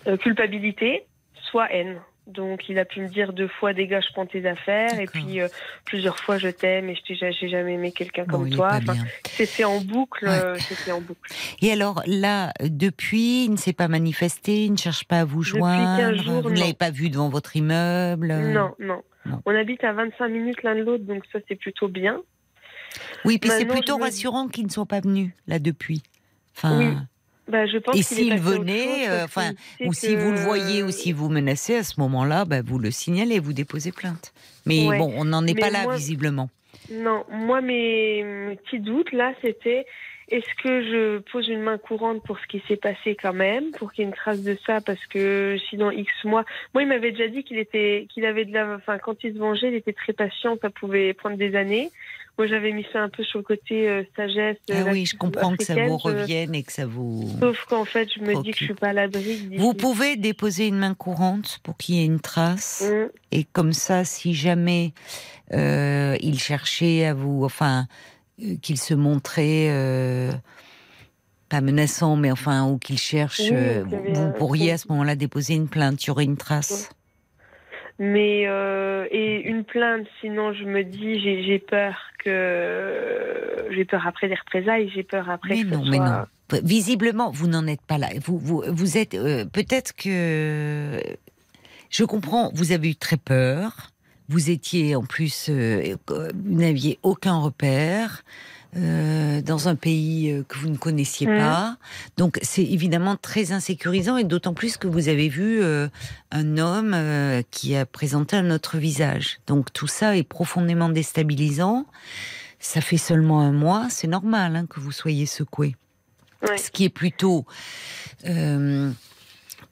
euh, 0.06 0.16
culpabilité, 0.16 1.04
soit 1.50 1.72
haine. 1.72 2.00
Donc 2.28 2.68
il 2.68 2.78
a 2.78 2.84
pu 2.84 3.00
me 3.00 3.08
dire 3.08 3.32
deux 3.32 3.48
fois 3.48 3.72
dégage, 3.72 4.04
prends 4.12 4.26
tes 4.26 4.46
affaires, 4.46 5.00
et 5.00 5.06
puis 5.06 5.40
euh, 5.40 5.48
plusieurs 5.86 6.18
fois 6.18 6.36
je 6.36 6.48
t'aime 6.48 6.90
et 6.90 6.94
je 6.94 7.14
j'ai 7.14 7.48
jamais 7.48 7.72
aimé 7.74 7.90
quelqu'un 7.90 8.24
Bon, 8.24 8.40
comme 8.40 8.50
toi. 8.50 8.70
Enfin, 8.74 8.96
c'était 9.26 9.64
en 9.64 9.80
boucle, 9.80 10.26
Ouais. 10.26 10.38
euh, 10.44 10.54
c'était 10.58 10.92
en 10.92 11.00
boucle. 11.00 11.32
Et 11.62 11.72
alors 11.72 12.02
là, 12.06 12.48
euh, 12.60 12.68
depuis, 12.70 13.44
il 13.46 13.52
ne 13.52 13.56
s'est 13.56 13.72
pas 13.72 13.88
manifesté, 13.88 14.66
il 14.66 14.72
ne 14.72 14.76
cherche 14.76 15.04
pas 15.04 15.20
à 15.20 15.24
vous 15.24 15.38
Depuis 15.40 15.58
joindre. 15.58 15.96
15 16.16 16.16
jours, 16.22 16.42
vous 16.42 16.50
ne 16.50 16.58
l'avez 16.58 16.74
pas 16.74 16.90
vu 16.90 17.08
devant 17.08 17.30
votre 17.30 17.56
immeuble. 17.56 18.28
Non, 18.28 18.74
non, 18.78 19.02
non. 19.24 19.42
On 19.46 19.54
habite 19.54 19.82
à 19.84 19.92
25 19.94 20.28
minutes 20.28 20.62
l'un 20.62 20.74
de 20.74 20.82
l'autre, 20.82 21.04
donc 21.04 21.24
ça 21.32 21.38
c'est 21.48 21.56
plutôt 21.56 21.88
bien. 21.88 22.20
Oui, 23.24 23.38
puis 23.38 23.50
c'est 23.50 23.64
plutôt 23.66 23.96
me- 23.98 24.02
rassurant 24.04 24.48
qu'ils 24.48 24.64
ne 24.66 24.70
soient 24.70 24.86
pas 24.86 25.00
venus 25.00 25.32
là 25.46 25.58
depuis. 25.58 26.02
Enfin, 26.56 26.78
Oui, 26.78 26.94
Bah, 27.48 27.66
je 27.66 27.78
pense 27.78 27.96
Et 27.98 28.02
s'il 28.02 28.38
venait, 28.38 28.84
chose, 28.84 29.08
euh, 29.08 29.24
enfin, 29.24 29.52
ou 29.84 29.92
si 29.92 30.08
que- 30.14 30.18
vous 30.20 30.32
le 30.32 30.38
voyez 30.38 30.82
ou 30.82 30.90
si 30.90 31.12
vous 31.12 31.28
menacez, 31.28 31.76
à 31.76 31.82
ce 31.82 31.98
moment-là, 32.00 32.44
bah, 32.44 32.60
vous 32.62 32.78
le 32.78 32.90
signalez, 32.90 33.38
vous 33.38 33.52
déposez 33.54 33.90
plainte. 33.92 34.32
Mais 34.66 34.86
Ouais. 34.86 34.98
bon, 34.98 35.12
on 35.16 35.24
n'en 35.24 35.46
est 35.46 35.54
Mais 35.54 35.60
pas 35.60 35.70
là 35.70 35.84
moi- 35.84 35.96
visiblement. 35.96 36.50
Non, 36.90 37.24
moi 37.30 37.60
mes, 37.60 38.22
mes 38.22 38.56
petits 38.56 38.80
doutes 38.80 39.12
là, 39.12 39.32
c'était 39.42 39.86
est-ce 40.30 40.62
que 40.62 40.82
je 40.82 41.18
pose 41.32 41.48
une 41.48 41.62
main 41.62 41.78
courante 41.78 42.22
pour 42.22 42.38
ce 42.38 42.46
qui 42.46 42.62
s'est 42.68 42.76
passé 42.76 43.16
quand 43.20 43.32
même, 43.32 43.70
pour 43.78 43.92
qu'il 43.92 44.04
y 44.04 44.06
ait 44.06 44.10
une 44.10 44.14
trace 44.16 44.42
de 44.42 44.56
ça, 44.66 44.80
parce 44.82 45.04
que 45.06 45.56
sinon 45.70 45.90
X 45.90 46.10
mois. 46.24 46.44
Moi, 46.74 46.82
il 46.82 46.88
m'avait 46.88 47.12
déjà 47.12 47.28
dit 47.28 47.44
qu'il 47.44 47.58
était, 47.58 48.06
qu'il 48.12 48.26
avait 48.26 48.44
de 48.44 48.52
la, 48.52 48.74
enfin, 48.76 48.98
quand 48.98 49.24
il 49.24 49.32
se 49.32 49.38
vengeait, 49.38 49.68
il 49.68 49.74
était 49.74 49.94
très 49.94 50.12
patient, 50.12 50.58
ça 50.60 50.68
pouvait 50.68 51.14
prendre 51.14 51.36
des 51.38 51.56
années. 51.56 51.90
Moi, 52.38 52.46
j'avais 52.46 52.70
mis 52.70 52.86
ça 52.92 53.02
un 53.02 53.08
peu 53.08 53.24
sur 53.24 53.38
le 53.40 53.44
côté 53.44 53.88
euh, 53.88 54.04
sagesse. 54.14 54.58
Ah 54.70 54.74
euh, 54.74 54.92
oui, 54.92 55.06
je 55.06 55.16
comprends 55.16 55.56
que 55.56 55.64
ça 55.64 55.74
vous 55.74 55.96
revienne 55.96 56.54
et 56.54 56.62
que 56.62 56.72
ça 56.72 56.86
vous. 56.86 57.28
Sauf 57.40 57.64
qu'en 57.64 57.84
fait, 57.84 58.08
je 58.14 58.20
me 58.20 58.26
dis 58.26 58.32
que 58.32 58.32
je 58.32 58.32
Préoccupe. 58.32 58.64
suis 58.64 58.74
pas 58.74 58.88
à 58.88 58.92
l'abri. 58.92 59.48
Vous 59.56 59.74
pouvez 59.74 60.16
déposer 60.16 60.68
une 60.68 60.78
main 60.78 60.94
courante 60.94 61.58
pour 61.64 61.76
qu'il 61.76 61.96
y 61.96 62.00
ait 62.00 62.06
une 62.06 62.20
trace. 62.20 62.84
Hum, 62.88 63.08
Et 63.32 63.42
comme 63.42 63.72
ça, 63.72 64.04
si 64.04 64.34
jamais 64.34 64.92
euh, 65.52 66.16
il 66.20 66.38
cherchait 66.38 67.06
à 67.06 67.14
vous, 67.14 67.42
enfin, 67.44 67.86
euh, 68.40 68.54
qu'il 68.62 68.78
se 68.78 68.94
montrait 68.94 69.68
pas 71.48 71.60
menaçant, 71.60 72.14
mais 72.14 72.30
enfin, 72.30 72.68
ou 72.68 72.78
qu'il 72.78 72.98
cherche, 72.98 73.40
Oui, 73.50 74.12
vous 74.14 74.30
pourriez 74.32 74.72
à 74.72 74.78
ce 74.78 74.86
moment-là 74.90 75.16
déposer 75.16 75.54
une 75.54 75.66
plainte. 75.66 76.04
Il 76.04 76.08
y 76.08 76.10
aurait 76.10 76.24
une 76.24 76.36
trace. 76.36 76.90
Mais 78.00 78.44
euh, 78.46 79.06
et 79.10 79.40
une 79.42 79.64
plainte, 79.64 80.06
sinon 80.20 80.52
je 80.52 80.64
me 80.64 80.84
dis 80.84 81.18
j'ai 81.20 81.58
peur 81.58 81.94
que 82.24 83.66
j'ai 83.70 83.84
peur 83.84 84.06
après 84.06 84.28
des 84.28 84.34
représailles, 84.36 84.90
j'ai 84.94 85.02
peur 85.02 85.28
après 85.28 85.56
Mais 85.56 85.62
que 85.64 85.68
ce 85.70 85.74
non, 85.74 85.84
mais 85.90 85.96
soit- 85.96 86.26
non. 86.52 86.60
Visiblement, 86.62 87.30
vous 87.30 87.46
n'en 87.46 87.66
êtes 87.66 87.82
pas 87.82 87.98
là. 87.98 88.08
Vous, 88.24 88.38
vous, 88.38 88.62
vous 88.66 88.96
êtes 88.96 89.14
euh, 89.14 89.44
peut-être 89.44 89.94
que 89.94 90.98
je 91.90 92.04
comprends. 92.04 92.50
Vous 92.54 92.72
avez 92.72 92.90
eu 92.90 92.96
très 92.96 93.18
peur. 93.18 93.90
Vous 94.30 94.48
étiez 94.50 94.94
en 94.94 95.02
plus, 95.04 95.48
euh, 95.50 95.96
vous 96.08 96.58
n'aviez 96.60 96.98
aucun 97.02 97.38
repère. 97.38 98.22
Euh, 98.76 99.40
dans 99.40 99.68
un 99.68 99.74
pays 99.76 100.30
euh, 100.30 100.42
que 100.46 100.58
vous 100.58 100.68
ne 100.68 100.76
connaissiez 100.76 101.26
Mhm. 101.26 101.38
pas. 101.38 101.76
Donc 102.18 102.38
c'est 102.42 102.62
évidemment 102.64 103.16
très 103.16 103.52
insécurisant 103.52 104.16
et 104.18 104.24
d'autant 104.24 104.52
plus 104.54 104.76
que 104.76 104.86
vous 104.86 105.08
avez 105.08 105.28
vu 105.28 105.62
euh, 105.62 105.88
un 106.32 106.58
homme 106.58 106.92
euh, 106.94 107.42
qui 107.50 107.74
a 107.76 107.86
présenté 107.86 108.36
un 108.36 108.50
autre 108.50 108.76
visage. 108.78 109.38
Donc 109.46 109.72
tout 109.72 109.86
ça 109.86 110.16
est 110.16 110.22
profondément 110.22 110.88
déstabilisant. 110.90 111.86
Ça 112.60 112.80
fait 112.80 112.98
seulement 112.98 113.40
un 113.40 113.52
mois, 113.52 113.86
c'est 113.88 114.08
normal 114.08 114.56
hein, 114.56 114.66
que 114.66 114.80
vous 114.80 114.92
soyez 114.92 115.26
secoué. 115.26 115.74
Ouais. 116.42 116.58
Ce 116.58 116.70
qui 116.70 116.84
est 116.84 116.88
plutôt 116.90 117.46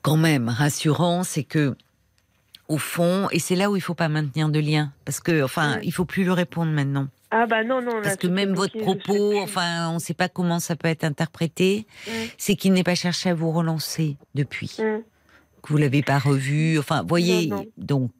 quand 0.02 0.16
même 0.16 0.48
rassurant, 0.48 1.22
c'est 1.24 1.42
que 1.44 1.76
au 2.68 2.78
fond, 2.78 3.28
et 3.30 3.38
c'est 3.38 3.54
là 3.56 3.70
où 3.70 3.76
il 3.76 3.80
faut 3.80 3.94
pas 3.94 4.08
maintenir 4.08 4.48
de 4.48 4.58
lien, 4.58 4.92
parce 5.04 5.20
que 5.20 5.42
enfin, 5.42 5.74
Ouais. 5.76 5.80
il 5.84 5.92
faut 5.92 6.04
plus 6.04 6.24
lui 6.24 6.32
répondre 6.32 6.72
maintenant, 6.72 7.06
Ah 7.38 7.46
bah 7.46 7.64
non 7.64 7.82
non. 7.82 8.00
parce 8.02 8.16
que 8.16 8.26
même 8.28 8.54
votre 8.54 8.78
propos, 8.78 9.38
enfin, 9.40 9.90
on 9.90 9.94
ne 9.94 9.98
sait 9.98 10.14
pas 10.14 10.28
comment 10.28 10.58
ça 10.60 10.74
peut 10.76 10.88
être 10.88 11.04
interprété, 11.04 11.86
Mm. 12.06 12.10
c'est 12.38 12.56
qu'il 12.56 12.72
n'est 12.72 12.82
pas 12.84 12.94
cherché 12.94 13.28
à 13.30 13.34
vous 13.34 13.50
relancer 13.52 14.16
depuis, 14.34 14.74
Mm. 14.78 15.02
que 15.62 15.68
vous 15.72 15.76
l'avez 15.76 16.02
pas 16.02 16.18
revu, 16.18 16.78
enfin, 16.78 17.04
voyez, 17.06 17.48
Non, 17.48 17.56
non. 17.56 17.66
donc. 17.76 18.12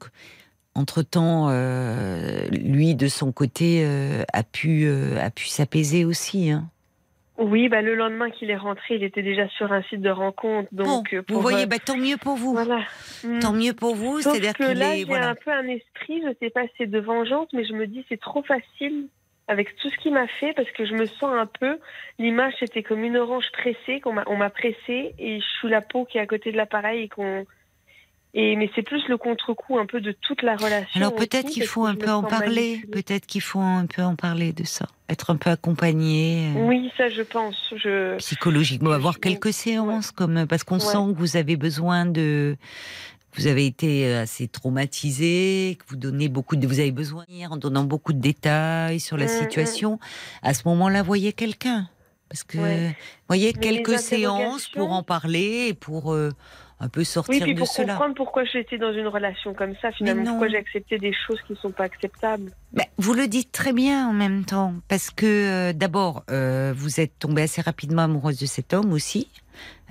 Entre-temps, 0.75 1.47
euh, 1.49 2.47
lui, 2.49 2.93
de 2.93 3.07
son 3.07 3.31
côté, 3.31 3.81
euh, 3.83 4.23
a 4.31 4.43
pu, 4.43 4.83
euh, 4.85 5.17
a 5.19 5.31
pu 5.31 5.47
s'apaiser 5.47 6.05
aussi. 6.05 6.51
Hein. 6.51 6.69
Oui 7.39 7.69
bah 7.69 7.81
le 7.81 7.93
lendemain 7.95 8.29
qu'il 8.31 8.49
est 8.49 8.57
rentré, 8.57 8.95
il 8.95 9.03
était 9.03 9.21
déjà 9.21 9.47
sur 9.49 9.71
un 9.71 9.83
site 9.83 10.01
de 10.01 10.09
rencontre, 10.09 10.69
Bon, 10.71 10.83
donc 10.83 11.13
euh, 11.13 11.17
vous 11.17 11.23
pour, 11.23 11.41
voyez, 11.41 11.63
euh, 11.63 11.67
bah, 11.67 11.77
tant 11.77 11.97
mieux 11.97 12.17
pour 12.17 12.35
vous. 12.35 12.53
voilà. 12.53 12.79
Mm. 13.23 13.39
Tant 13.39 13.53
mieux 13.53 13.73
pour 13.73 13.95
vous, 13.95 14.21
c'est-à-dire 14.21 14.53
que 14.53 14.63
là 14.63 14.95
est. 14.95 14.99
j'ai 14.99 15.03
Voilà. 15.05 15.29
un 15.29 15.35
peu 15.35 15.51
un 15.51 15.67
esprit, 15.67 16.21
je 16.25 16.33
sais 16.39 16.49
pas, 16.49 16.63
si 16.63 16.69
c'est 16.79 16.87
de 16.89 16.99
vengeance, 16.99 17.47
mais 17.53 17.63
je 17.65 17.73
me 17.73 17.85
dis 17.85 18.03
c'est 18.09 18.19
trop 18.19 18.41
facile 18.43 19.07
avec 19.47 19.75
tout 19.77 19.89
ce 19.89 19.97
qu'il 19.99 20.13
m'a 20.13 20.27
fait 20.27 20.53
parce 20.53 20.69
que 20.71 20.85
je 20.85 20.93
me 20.93 21.05
sens 21.05 21.31
un 21.31 21.45
peu 21.45 21.79
l'image 22.19 22.53
c'était 22.59 22.83
comme 22.83 23.03
une 23.05 23.15
orange 23.15 23.49
pressée 23.53 24.01
qu'on 24.01 24.11
m'a 24.11 24.23
on 24.27 24.35
m'a 24.35 24.49
pressée 24.49 25.13
et 25.17 25.39
je 25.39 25.45
suis 25.59 25.69
la 25.69 25.79
peau 25.79 26.03
qui 26.03 26.17
est 26.17 26.21
à 26.21 26.25
côté 26.27 26.51
de 26.51 26.57
l'appareil 26.57 27.03
et 27.03 27.07
qu'on 27.07 27.45
et 28.39 28.55
mais 28.55 28.69
c'est 28.75 28.83
plus 28.83 29.01
le 29.09 29.17
contre-coup 29.17 29.79
un 29.79 29.87
peu 29.87 29.99
de 29.99 30.11
toute 30.11 30.43
la 30.43 30.55
relation. 30.55 30.91
Alors 31.01 31.15
peut-être 31.15 31.49
qu'il 31.49 31.63
faut 31.65 31.85
un 31.85 31.95
peu 31.95 32.11
en 32.11 32.21
parler. 32.23 32.81
Peut-être 32.91 33.25
qu'il 33.25 33.41
faut 33.41 33.59
un 33.59 33.87
peu 33.87 34.03
en 34.03 34.15
parler 34.15 34.53
de 34.53 34.63
ça. 34.63 34.85
Être 35.09 35.31
un 35.31 35.37
peu 35.37 35.49
accompagné 35.49 36.53
euh, 36.55 36.67
Oui, 36.67 36.91
ça 36.97 37.09
je 37.09 37.23
pense. 37.23 37.73
Je 37.75 38.15
psychologiquement. 38.17 38.91
Avoir 38.91 39.19
quelques 39.19 39.51
séances, 39.53 40.11
comme 40.11 40.45
parce 40.45 40.63
qu'on 40.63 40.75
Ouais. 40.75 40.81
sent 40.81 41.13
que 41.13 41.17
vous 41.17 41.35
avez 41.35 41.57
besoin 41.57 42.05
de. 42.05 42.55
Vous 43.33 43.47
avez 43.47 43.65
été 43.65 44.05
euh, 44.07 44.21
assez 44.23 44.47
traumatisé, 44.47 45.77
que 45.79 45.85
vous 45.89 45.95
donnez 45.95 46.27
beaucoup 46.27 46.55
de, 46.55 46.65
vous 46.67 46.79
avez 46.79 46.91
besoin 46.91 47.25
en 47.49 47.57
donnant 47.57 47.83
beaucoup 47.83 48.13
de 48.13 48.19
détails 48.19 48.99
sur 48.99 49.17
la 49.17 49.25
Mm, 49.25 49.29
situation. 49.29 49.99
À 50.43 50.53
ce 50.53 50.61
moment-là, 50.67 51.01
voyez 51.03 51.33
quelqu'un. 51.33 51.87
Parce 52.29 52.43
que, 52.43 52.57
Ouais. 52.57 52.95
voyez, 53.27 53.53
Mais 53.55 53.61
quelques 53.61 53.99
séances 53.99 54.67
pour 54.69 54.91
en 54.91 55.01
parler 55.03 55.67
et 55.69 55.73
pour 55.73 56.13
euh, 56.13 56.31
un 56.79 56.89
peu 56.89 56.99
Oui, 57.01 57.05
sortir 57.05 57.43
puis 57.43 57.53
de 57.55 57.59
pour 57.59 57.67
cela. 57.67 57.93
comprendre 57.93 58.15
pourquoi 58.15 58.43
j'étais 58.45 58.77
dans 58.77 58.93
une 58.93 59.07
relation 59.07 59.53
comme 59.53 59.73
ça, 59.81 59.91
finalement, 59.91 60.25
pourquoi 60.31 60.49
j'ai 60.49 60.57
accepté 60.57 60.97
des 60.99 61.13
choses 61.13 61.39
qui 61.47 61.53
ne 61.53 61.57
sont 61.57 61.71
pas 61.71 61.85
acceptables. 61.85 62.51
Ben, 62.73 62.85
vous 62.97 63.13
le 63.13 63.27
dites 63.27 63.51
très 63.51 63.73
bien 63.73 64.07
en 64.07 64.13
même 64.13 64.45
temps, 64.45 64.73
parce 64.87 65.09
que 65.09 65.25
euh, 65.25 65.73
d'abord, 65.73 66.23
euh, 66.29 66.73
vous 66.75 66.99
êtes 66.99 67.17
tombée 67.17 67.41
assez 67.43 67.61
rapidement 67.61 68.03
amoureuse 68.03 68.37
de 68.39 68.45
cet 68.45 68.73
homme 68.73 68.93
aussi. 68.93 69.27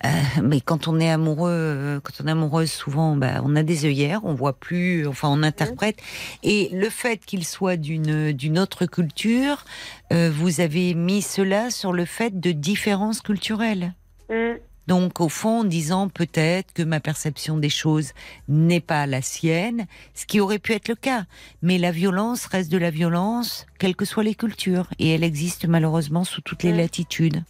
Euh, 0.05 0.09
mais 0.45 0.61
quand 0.61 0.87
on 0.87 1.01
est 1.01 1.11
amoureux, 1.11 2.01
quand 2.05 2.23
on 2.23 2.29
est 2.29 2.31
amoureuse, 2.31 2.71
souvent, 2.71 3.17
ben, 3.17 3.43
on 3.45 3.57
a 3.57 3.65
des 3.65 3.85
œillères, 3.87 4.21
on 4.25 4.35
voit 4.35 4.53
plus, 4.53 5.09
enfin, 5.09 5.29
on 5.29 5.43
interprète. 5.43 5.97
Et 6.45 6.69
le 6.73 6.89
fait 6.91 7.17
qu'il 7.17 7.45
soit 7.45 7.77
d'une 7.77 8.31
d'une 8.31 8.59
autre 8.61 8.87
culture, 8.87 9.65
vous 10.13 10.61
avez 10.61 10.95
mis 10.95 11.23
cela 11.23 11.71
sur 11.71 11.93
le 11.93 12.05
fait 12.05 12.39
de 12.39 12.53
différences 12.53 13.23
culturelles. 13.23 13.95
Hum, 14.29 14.57
Donc, 14.87 15.21
au 15.21 15.29
fond, 15.29 15.61
en 15.61 15.65
disant 15.65 16.09
peut-être 16.09 16.73
que 16.73 16.83
ma 16.83 17.01
perception 17.01 17.57
des 17.57 17.71
choses 17.71 18.13
n'est 18.49 18.81
pas 18.81 19.07
la 19.07 19.23
sienne, 19.23 19.87
ce 20.15 20.27
qui 20.27 20.41
aurait 20.41 20.59
pu 20.59 20.73
être 20.73 20.89
le 20.89 20.95
cas. 20.95 21.25
Mais 21.63 21.79
la 21.79 21.91
violence 21.91 22.47
reste 22.47 22.71
de 22.71 22.79
la 22.79 22.91
violence, 22.91 23.67
quelles 23.79 23.97
que 23.97 24.05
soient 24.05 24.25
les 24.25 24.35
cultures. 24.35 24.89
Et 24.99 25.11
elle 25.11 25.25
existe 25.25 25.67
malheureusement 25.67 26.25
sous 26.25 26.41
toutes 26.41 26.63
les 26.63 26.73
latitudes. 26.73 27.43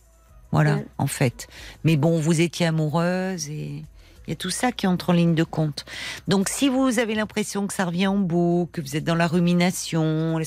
Voilà, 0.53 0.79
en 0.97 1.07
fait. 1.07 1.49
Mais 1.85 1.97
bon, 1.97 2.19
vous 2.19 2.41
étiez 2.41 2.67
amoureuse 2.67 3.51
et 3.51 3.85
il 4.27 4.31
y 4.31 4.33
a 4.33 4.37
tout 4.37 4.51
ça 4.51 4.73
qui 4.73 4.87
entre 4.87 5.11
en 5.11 5.13
ligne 5.13 5.35
de 5.35 5.45
compte. 5.45 5.85
Donc, 6.27 6.49
si 6.49 6.69
vous 6.69 6.99
avez 6.99 7.15
l'impression 7.15 7.67
que 7.67 7.75
ça 7.75 7.85
revient 7.85 8.09
en 8.09 8.17
boucle, 8.17 8.73
que 8.73 8.81
vous 8.81 8.97
êtes 8.97 9.05
dans 9.05 9.15
la 9.15 9.29
rumination, 9.29 10.41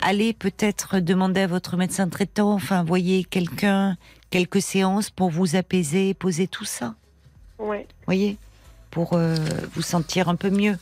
allez 0.00 0.32
peut-être 0.32 1.00
demander 1.00 1.40
à 1.40 1.46
votre 1.46 1.76
médecin 1.76 2.08
traitant, 2.08 2.52
enfin, 2.52 2.84
voyez 2.84 3.24
quelqu'un, 3.24 3.96
quelques 4.30 4.62
séances 4.62 5.10
pour 5.10 5.30
vous 5.30 5.56
apaiser, 5.56 6.14
poser 6.14 6.46
tout 6.46 6.64
ça 6.64 6.94
ouais. 7.58 7.86
voyez, 8.06 8.36
pour 8.90 9.12
euh, 9.12 9.36
vous 9.74 9.82
sentir 9.82 10.28
un 10.28 10.36
peu 10.36 10.50
mieux. 10.50 10.76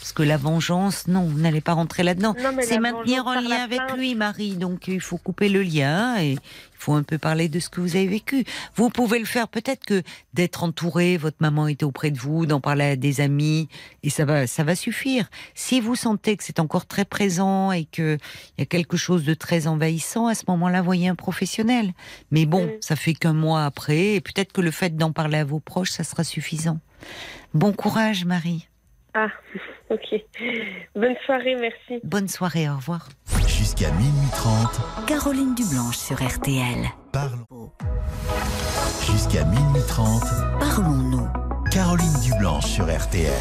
Parce 0.00 0.12
que 0.12 0.22
la 0.22 0.36
vengeance, 0.36 1.06
non, 1.06 1.24
vous 1.24 1.38
n'allez 1.38 1.60
pas 1.60 1.72
rentrer 1.72 2.02
là-dedans. 2.02 2.34
C'est 2.62 2.78
maintenir 2.78 3.26
un 3.26 3.40
lien 3.40 3.62
avec 3.62 3.80
lui, 3.96 4.14
Marie. 4.14 4.52
Donc 4.54 4.88
il 4.88 5.00
faut 5.00 5.18
couper 5.18 5.48
le 5.48 5.62
lien 5.62 6.18
et 6.18 6.38
faut 6.78 6.94
un 6.94 7.02
peu 7.02 7.18
parler 7.18 7.48
de 7.48 7.58
ce 7.60 7.68
que 7.68 7.80
vous 7.80 7.96
avez 7.96 8.06
vécu. 8.06 8.44
Vous 8.76 8.90
pouvez 8.90 9.18
le 9.18 9.24
faire 9.24 9.48
peut-être 9.48 9.84
que 9.84 10.02
d'être 10.34 10.62
entouré, 10.62 11.16
votre 11.16 11.38
maman 11.40 11.66
était 11.66 11.84
auprès 11.84 12.10
de 12.10 12.18
vous, 12.18 12.46
d'en 12.46 12.60
parler 12.60 12.84
à 12.84 12.96
des 12.96 13.20
amis 13.20 13.68
et 14.02 14.10
ça 14.10 14.24
va, 14.24 14.46
ça 14.46 14.62
va 14.64 14.74
suffire. 14.76 15.28
Si 15.54 15.80
vous 15.80 15.96
sentez 15.96 16.36
que 16.36 16.44
c'est 16.44 16.60
encore 16.60 16.86
très 16.86 17.04
présent 17.04 17.72
et 17.72 17.84
que 17.84 18.18
il 18.56 18.60
y 18.60 18.62
a 18.62 18.66
quelque 18.66 18.96
chose 18.96 19.24
de 19.24 19.34
très 19.34 19.66
envahissant, 19.66 20.26
à 20.28 20.34
ce 20.34 20.44
moment-là, 20.48 20.80
voyez 20.82 21.08
un 21.08 21.14
professionnel. 21.16 21.92
Mais 22.30 22.46
bon, 22.46 22.66
Mm. 22.66 22.70
ça 22.80 22.96
fait 22.96 23.14
qu'un 23.14 23.32
mois 23.32 23.64
après 23.64 24.14
et 24.14 24.20
peut-être 24.20 24.52
que 24.52 24.60
le 24.60 24.70
fait 24.70 24.96
d'en 24.96 25.12
parler 25.12 25.38
à 25.38 25.44
vos 25.44 25.60
proches, 25.60 25.90
ça 25.90 26.04
sera 26.04 26.22
suffisant. 26.24 26.78
Bon 27.54 27.72
courage, 27.72 28.24
Marie. 28.24 28.67
Ah, 29.20 29.28
ok. 29.90 30.20
Bonne 30.94 31.16
soirée, 31.26 31.56
merci. 31.56 32.00
Bonne 32.04 32.28
soirée, 32.28 32.68
au 32.68 32.76
revoir. 32.76 33.08
Jusqu'à 33.48 33.90
minuit 33.92 34.30
30, 34.32 35.06
Caroline 35.06 35.54
Dublanche 35.56 35.96
sur 35.96 36.16
RTL. 36.22 36.84
parlons. 37.12 37.72
Jusqu'à 39.10 39.44
minuit 39.44 39.82
30, 39.88 40.22
Parlons-nous. 40.60 41.28
Caroline 41.72 42.20
Dublanche 42.22 42.66
sur 42.66 42.84
RTL. 42.84 43.32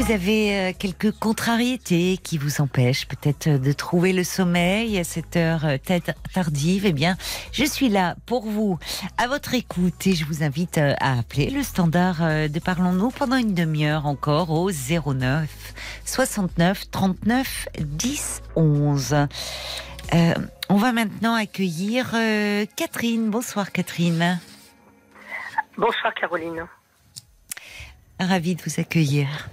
Vous 0.00 0.12
avez 0.12 0.56
euh, 0.56 0.72
quelques 0.78 1.10
contrariétés 1.10 2.18
qui 2.22 2.38
vous 2.38 2.60
empêchent 2.60 3.08
peut-être 3.08 3.48
euh, 3.48 3.58
de 3.58 3.72
trouver 3.72 4.12
le 4.12 4.22
sommeil 4.22 4.96
à 4.96 5.02
cette 5.02 5.34
heure 5.34 5.64
euh, 5.64 5.76
tardive, 6.32 6.86
eh 6.86 6.92
bien, 6.92 7.16
je 7.50 7.64
suis 7.64 7.88
là 7.88 8.14
pour 8.24 8.42
vous, 8.42 8.78
à 9.16 9.26
votre 9.26 9.54
écoute, 9.54 10.06
et 10.06 10.14
je 10.14 10.24
vous 10.24 10.44
invite 10.44 10.78
à 10.78 11.18
appeler 11.18 11.50
le 11.50 11.64
standard 11.64 12.18
de 12.18 12.58
Parlons-nous 12.60 13.10
pendant 13.10 13.36
une 13.36 13.54
demi-heure 13.54 14.06
encore 14.06 14.50
au 14.50 14.70
09 14.70 15.48
69 16.04 16.90
39 16.92 17.68
10 17.80 18.42
11. 18.54 19.14
Euh, 20.14 20.34
on 20.68 20.76
va 20.76 20.92
maintenant 20.92 21.34
accueillir 21.34 22.12
euh, 22.14 22.66
Catherine. 22.76 23.30
Bonsoir 23.30 23.72
Catherine. 23.72 24.38
Bonsoir 25.76 26.14
Caroline. 26.14 26.66
Ravie 28.20 28.54
de 28.54 28.62
vous 28.62 28.80
accueillir. 28.80 29.48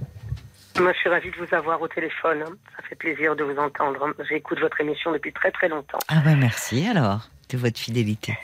Moi, 0.79 0.91
je 0.93 0.97
suis 0.99 1.09
ravie 1.09 1.31
de 1.31 1.37
vous 1.37 1.55
avoir 1.55 1.81
au 1.81 1.87
téléphone. 1.87 2.43
Ça 2.75 2.83
fait 2.89 2.95
plaisir 2.95 3.35
de 3.35 3.43
vous 3.43 3.57
entendre. 3.57 4.13
J'écoute 4.27 4.59
votre 4.59 4.79
émission 4.81 5.11
depuis 5.11 5.31
très 5.31 5.51
très 5.51 5.69
longtemps. 5.69 5.99
Ah 6.09 6.21
ben 6.23 6.37
merci 6.37 6.87
alors 6.87 7.29
de 7.49 7.57
votre 7.57 7.79
fidélité. 7.79 8.37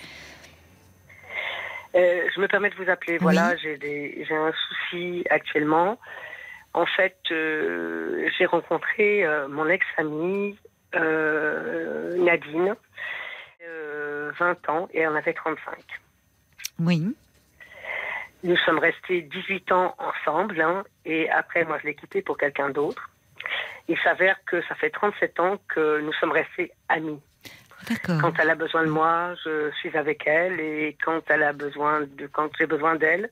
Euh, 1.94 2.24
je 2.34 2.40
me 2.40 2.48
permets 2.48 2.70
de 2.70 2.76
vous 2.76 2.90
appeler. 2.90 3.18
Voilà, 3.18 3.56
j'ai 3.58 4.26
un 4.32 4.52
souci 4.54 5.26
actuellement. 5.30 6.00
En 6.74 6.86
fait, 6.86 7.18
euh, 7.32 8.30
j'ai 8.38 8.46
rencontré 8.46 9.26
euh, 9.26 9.50
mon 9.50 9.68
ex-amie 9.68 10.58
Nadine, 10.94 12.76
euh, 13.64 14.32
20 14.40 14.70
ans, 14.70 14.88
et 14.94 15.02
elle 15.02 15.10
en 15.10 15.16
avait 15.16 15.34
35. 15.34 15.76
Oui. 16.80 17.16
Nous 18.44 18.58
sommes 18.58 18.80
restés 18.80 19.22
18 19.22 19.72
ans 19.72 19.96
ensemble, 20.00 20.60
hein, 20.62 20.84
et 21.06 21.30
après, 21.30 21.64
moi, 21.64 21.78
je 21.82 21.88
l'ai 21.88 21.96
quitté 21.96 22.22
pour 22.22 22.38
quelqu'un 22.38 22.70
d'autre. 22.70 23.10
Il 23.88 23.98
s'avère 24.00 24.38
que 24.46 24.62
ça 24.64 24.76
fait 24.76 24.90
37 24.90 25.40
ans 25.40 25.58
que 25.68 26.02
nous 26.02 26.14
sommes 26.14 26.32
restés 26.32 26.72
amis. 26.90 27.20
D'accord. 27.90 28.18
Quand 28.22 28.40
elle 28.40 28.50
a 28.50 28.56
besoin 28.56 28.84
de 28.84 28.90
moi, 28.90 29.34
je 29.44 29.72
suis 29.80 29.96
avec 29.98 30.26
elle, 30.28 30.60
et 30.60 30.98
quand 31.04 31.22
elle 31.30 31.44
a 31.44 31.54
besoin 31.54 32.02
de, 32.02 32.28
quand 32.28 32.50
j'ai 32.58 32.68
besoin 32.68 32.96
d'elle, 32.96 33.30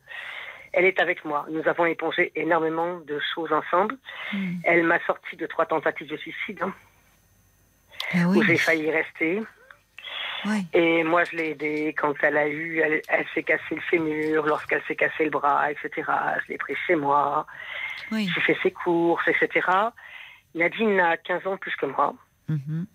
elle 0.74 0.86
est 0.86 1.00
avec 1.00 1.24
moi. 1.26 1.46
Nous 1.50 1.68
avons 1.68 1.86
épongé 1.86 2.32
énormément 2.36 3.00
de 3.00 3.20
choses 3.34 3.52
ensemble. 3.52 3.96
Hmm. 4.34 4.58
Elle 4.64 4.84
m'a 4.84 5.00
sorti 5.06 5.36
de 5.36 5.46
trois 5.46 5.66
tentatives 5.66 6.08
de 6.10 6.18
suicide, 6.18 6.62
hein, 6.62 6.74
Ah 8.14 8.28
où 8.28 8.40
oui. 8.40 8.44
j'ai 8.46 8.58
failli 8.58 8.92
rester. 8.92 9.42
Oui. 10.46 10.66
Et 10.74 11.04
moi, 11.04 11.24
je 11.26 11.36
l'ai 11.36 11.50
aidée 11.52 11.94
quand 11.98 12.14
elle 12.24 12.38
a 12.38 12.48
eu, 12.48 12.80
elle, 12.80 13.02
elle 13.08 13.26
s'est 13.34 13.44
cassé 13.44 13.76
le 13.76 13.82
fémur, 13.82 14.46
lorsqu'elle 14.46 14.82
s'est 14.88 14.96
cassé 14.96 15.26
le 15.26 15.30
bras, 15.30 15.72
etc. 15.72 15.90
Je 16.44 16.52
l'ai 16.52 16.58
pris 16.58 16.76
chez 16.88 16.96
moi. 16.96 17.46
Oui. 18.12 18.30
J'ai 18.34 18.42
fait 18.42 18.58
ses 18.64 18.72
courses, 18.72 19.28
etc. 19.28 19.68
Nadine 20.56 21.00
a 21.00 21.18
15 21.18 21.46
ans 21.48 21.58
plus 21.58 21.76
que 21.76 21.86
moi 21.86 22.14
Mhm. 22.48 22.88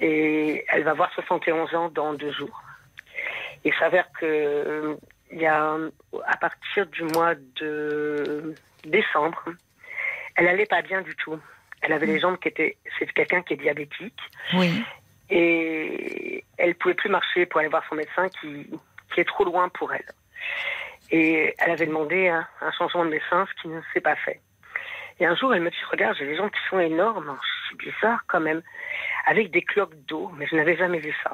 et 0.00 0.64
elle 0.68 0.84
va 0.84 0.92
avoir 0.92 1.12
71 1.14 1.74
ans 1.74 1.88
dans 1.88 2.14
deux 2.14 2.30
jours. 2.32 2.62
Il 3.64 3.74
s'avère 3.74 4.08
que 4.12 4.96
il 5.32 5.40
y 5.40 5.46
a 5.46 5.76
à 6.26 6.36
partir 6.36 6.86
du 6.86 7.02
mois 7.02 7.34
de 7.34 8.54
décembre, 8.84 9.42
elle 10.36 10.46
allait 10.46 10.66
pas 10.66 10.82
bien 10.82 11.02
du 11.02 11.16
tout. 11.16 11.38
Elle 11.82 11.92
avait 11.92 12.06
les 12.06 12.20
jambes 12.20 12.38
qui 12.38 12.48
étaient, 12.48 12.76
c'est 12.98 13.12
quelqu'un 13.12 13.42
qui 13.42 13.54
est 13.54 13.56
diabétique 13.56 14.20
Oui. 14.54 14.84
Et 15.30 16.44
elle 16.56 16.74
pouvait 16.76 16.94
plus 16.94 17.10
marcher 17.10 17.46
pour 17.46 17.60
aller 17.60 17.68
voir 17.68 17.84
son 17.88 17.94
médecin 17.96 18.28
qui, 18.28 18.70
qui 19.12 19.20
est 19.20 19.24
trop 19.24 19.44
loin 19.44 19.68
pour 19.68 19.92
elle. 19.92 20.06
Et 21.10 21.54
elle 21.58 21.70
avait 21.70 21.86
demandé 21.86 22.28
un, 22.28 22.46
un 22.60 22.72
changement 22.72 23.04
de 23.04 23.10
médecin, 23.10 23.46
ce 23.46 23.62
qui 23.62 23.68
ne 23.68 23.80
s'est 23.92 24.00
pas 24.00 24.16
fait. 24.16 24.40
Et 25.18 25.26
un 25.26 25.34
jour, 25.34 25.54
elle 25.54 25.62
me 25.62 25.70
dit, 25.70 25.76
regarde, 25.90 26.16
j'ai 26.18 26.26
des 26.26 26.36
jambes 26.36 26.50
qui 26.50 26.68
sont 26.68 26.78
énormes, 26.78 27.36
c'est 27.70 27.78
bizarre 27.78 28.20
quand 28.26 28.40
même, 28.40 28.62
avec 29.26 29.50
des 29.50 29.62
cloques 29.62 29.94
d'eau, 30.06 30.30
mais 30.36 30.46
je 30.46 30.56
n'avais 30.56 30.76
jamais 30.76 30.98
vu 30.98 31.14
ça. 31.22 31.32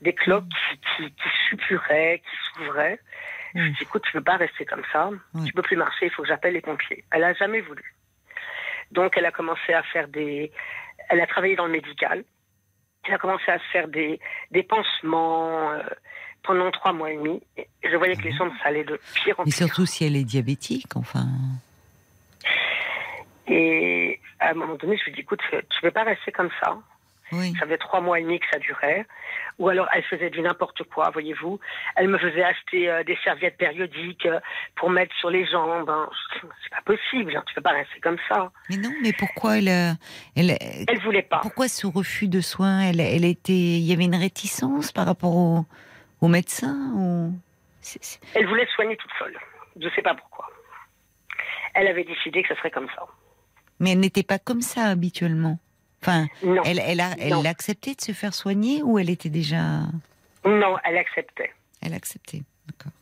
Des 0.00 0.14
cloques 0.14 0.44
qui, 0.48 0.78
qui, 0.96 1.12
qui 1.12 1.28
suppuraient, 1.48 2.22
qui 2.24 2.36
s'ouvraient. 2.54 2.98
Je 3.54 3.60
lui 3.60 3.70
Mm. 3.70 3.72
dis, 3.74 3.82
écoute, 3.82 4.02
tu 4.04 4.12
peux 4.12 4.22
pas 4.22 4.36
rester 4.36 4.64
comme 4.66 4.82
ça, 4.92 5.10
tu 5.46 5.52
peux 5.52 5.62
plus 5.62 5.76
marcher, 5.76 6.06
il 6.06 6.10
faut 6.10 6.22
que 6.22 6.28
j'appelle 6.28 6.52
les 6.54 6.60
pompiers. 6.60 7.04
Elle 7.10 7.24
a 7.24 7.32
jamais 7.34 7.60
voulu. 7.60 7.94
Donc, 8.92 9.16
elle 9.16 9.24
a 9.26 9.32
commencé 9.32 9.72
à 9.72 9.82
faire 9.82 10.08
des... 10.08 10.52
Elle 11.08 11.20
a 11.20 11.26
travaillé 11.26 11.56
dans 11.56 11.66
le 11.66 11.72
médical. 11.72 12.24
Elle 13.08 13.14
a 13.14 13.18
commencé 13.18 13.50
à 13.50 13.58
se 13.58 13.64
faire 13.72 13.88
des, 13.88 14.18
des 14.50 14.62
pansements 14.62 15.72
euh, 15.72 15.82
pendant 16.42 16.70
trois 16.70 16.92
mois 16.92 17.10
et 17.12 17.16
demi. 17.16 17.42
Et 17.56 17.66
je 17.84 17.96
voyais 17.96 18.16
que 18.16 18.22
les 18.22 18.32
jambes, 18.36 18.52
ça 18.62 18.68
allait 18.68 18.84
de 18.84 18.98
pire 19.14 19.38
en 19.38 19.44
Mais 19.44 19.50
pire. 19.50 19.66
surtout 19.66 19.86
si 19.86 20.04
elle 20.04 20.16
est 20.16 20.24
diabétique, 20.24 20.96
enfin. 20.96 21.26
Et 23.48 24.20
à 24.40 24.50
un 24.50 24.54
moment 24.54 24.74
donné, 24.74 24.96
je 24.98 25.04
lui 25.04 25.12
dis, 25.12 25.20
écoute, 25.20 25.40
tu 25.50 25.56
ne 25.56 25.80
peux 25.82 25.90
pas 25.90 26.04
rester 26.04 26.32
comme 26.32 26.50
ça. 26.62 26.76
Oui. 27.32 27.52
Ça 27.58 27.64
faisait 27.66 27.78
trois 27.78 28.00
mois 28.00 28.20
et 28.20 28.22
demi 28.22 28.38
que 28.38 28.46
ça 28.52 28.58
durait. 28.58 29.04
Ou 29.58 29.68
alors, 29.68 29.88
elle 29.94 30.04
faisait 30.04 30.30
du 30.30 30.40
n'importe 30.42 30.82
quoi, 30.84 31.10
voyez-vous. 31.10 31.58
Elle 31.96 32.08
me 32.08 32.18
faisait 32.18 32.44
acheter 32.44 32.88
euh, 32.90 33.02
des 33.04 33.16
serviettes 33.24 33.56
périodiques 33.56 34.26
euh, 34.26 34.38
pour 34.76 34.90
mettre 34.90 35.14
sur 35.16 35.30
les 35.30 35.44
jambes. 35.46 35.88
hein. 35.90 36.08
C'est 36.62 36.70
pas 36.70 36.82
possible, 36.84 37.34
hein, 37.36 37.42
tu 37.46 37.54
peux 37.54 37.62
pas 37.62 37.70
rester 37.72 37.98
comme 38.00 38.18
ça. 38.28 38.52
Mais 38.70 38.76
non, 38.76 38.90
mais 39.02 39.12
pourquoi 39.12 39.58
elle, 39.58 39.68
euh, 39.68 39.92
elle, 40.36 40.56
Elle 40.88 41.00
voulait 41.00 41.22
pas. 41.22 41.38
pourquoi 41.40 41.68
ce 41.68 41.86
refus 41.86 42.28
de 42.28 42.40
soins? 42.40 42.80
Elle, 42.82 43.00
elle 43.00 43.24
était, 43.24 43.52
il 43.52 43.80
y 43.86 43.92
avait 43.92 44.04
une 44.04 44.14
réticence 44.14 44.92
par 44.92 45.06
rapport 45.06 45.34
au, 45.34 45.64
au 46.20 46.28
médecin 46.28 46.92
ou 46.94 47.32
Elle 48.34 48.46
voulait 48.46 48.66
soigner 48.74 48.96
toute 48.96 49.10
seule. 49.18 49.36
Je 49.80 49.88
sais 49.94 50.02
pas 50.02 50.14
pourquoi. 50.14 50.48
Elle 51.74 51.88
avait 51.88 52.04
décidé 52.04 52.42
que 52.42 52.48
ce 52.48 52.54
serait 52.54 52.70
comme 52.70 52.88
ça. 52.94 53.04
Mais 53.80 53.92
elle 53.92 54.00
n'était 54.00 54.22
pas 54.22 54.38
comme 54.38 54.62
ça 54.62 54.84
habituellement. 54.84 55.58
Enfin, 56.02 56.26
Non. 56.42 56.62
elle, 56.64 56.78
elle 56.80 57.00
a, 57.00 57.10
elle 57.18 57.30
Non. 57.30 57.44
a 57.44 57.48
accepté 57.48 57.94
de 57.94 58.00
se 58.00 58.12
faire 58.12 58.34
soigner 58.34 58.82
ou 58.82 58.98
elle 58.98 59.10
était 59.10 59.28
déjà, 59.30 59.80
Non, 60.44 60.76
elle 60.84 60.98
acceptait. 60.98 61.52
elle 61.82 61.92
a 61.92 61.96
accepté. 61.96 62.42
D'accord. 62.66 62.92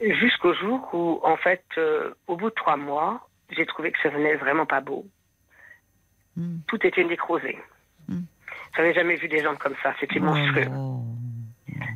Jusqu'au 0.00 0.54
jour 0.54 0.88
où, 0.94 1.20
en 1.24 1.36
fait, 1.36 1.64
euh, 1.76 2.14
au 2.26 2.36
bout 2.36 2.48
de 2.50 2.54
trois 2.54 2.76
mois, 2.76 3.28
j'ai 3.50 3.66
trouvé 3.66 3.92
que 3.92 3.98
ça 4.02 4.08
venait 4.08 4.34
vraiment 4.36 4.64
pas 4.64 4.80
beau. 4.80 5.04
Hmm. 6.36 6.58
Tout 6.68 6.84
était 6.86 7.04
nécrosé. 7.04 7.58
Hmm. 8.08 8.22
J'avais 8.76 8.94
jamais 8.94 9.16
vu 9.16 9.28
des 9.28 9.42
jambes 9.42 9.58
comme 9.58 9.74
ça. 9.82 9.94
C'était 10.00 10.18
Oh, 10.20 10.24
monstrueux. 10.24 10.68
oh. 10.74 11.02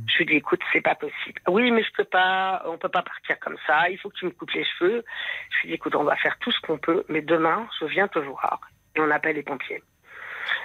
Je 0.07 0.19
lui 0.19 0.25
ai 0.25 0.27
dit, 0.27 0.35
écoute, 0.35 0.61
c'est 0.73 0.83
pas 0.83 0.95
possible. 0.95 1.41
Oui, 1.49 1.71
mais 1.71 1.83
je 1.83 1.91
peux 1.97 2.05
pas, 2.05 2.63
on 2.67 2.77
peut 2.77 2.89
pas 2.91 3.03
partir 3.03 3.39
comme 3.41 3.57
ça. 3.67 3.89
Il 3.89 3.99
faut 3.99 4.11
que 4.11 4.17
tu 4.17 4.27
me 4.27 4.31
coupes 4.33 4.51
les 4.51 4.65
cheveux. 4.65 5.03
Je 5.51 5.57
lui 5.63 5.65
ai 5.65 5.69
dit, 5.69 5.75
écoute, 5.75 5.95
on 5.97 6.05
va 6.05 6.15
faire 6.17 6.37
tout 6.41 6.53
ce 6.53 6.61
qu'on 6.61 6.77
peut, 6.79 7.05
mais 7.09 7.23
demain, 7.23 7.67
je 7.81 7.87
viens 7.87 8.07
te 8.09 8.19
voir. 8.19 8.61
Et 8.97 9.01
on 9.01 9.11
appelle 9.11 9.37
les 9.37 9.43
pompiers. 9.43 9.83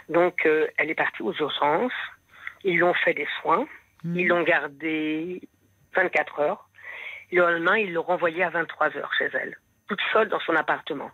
Donc, 0.10 0.46
euh, 0.46 0.68
elle 0.78 0.90
est 0.90 0.96
partie 0.96 1.22
aux 1.22 1.34
urgences. 1.34 1.92
Ils 2.64 2.76
lui 2.76 2.84
ont 2.84 2.94
fait 2.94 3.14
des 3.14 3.28
soins. 3.42 3.68
Hmm. 4.04 4.16
Ils 4.18 4.28
l'ont 4.28 4.44
gardée 4.44 5.42
24 5.96 6.40
heures. 6.40 6.70
Le 7.32 7.42
lendemain, 7.42 7.78
ils 7.78 7.94
l'ont 7.94 8.04
renvoyée 8.04 8.44
à 8.44 8.50
23 8.50 8.98
heures 8.98 9.12
chez 9.18 9.30
elle, 9.34 9.58
toute 9.88 10.00
seule 10.12 10.30
dans 10.30 10.40
son 10.40 10.56
appartement. 10.56 11.12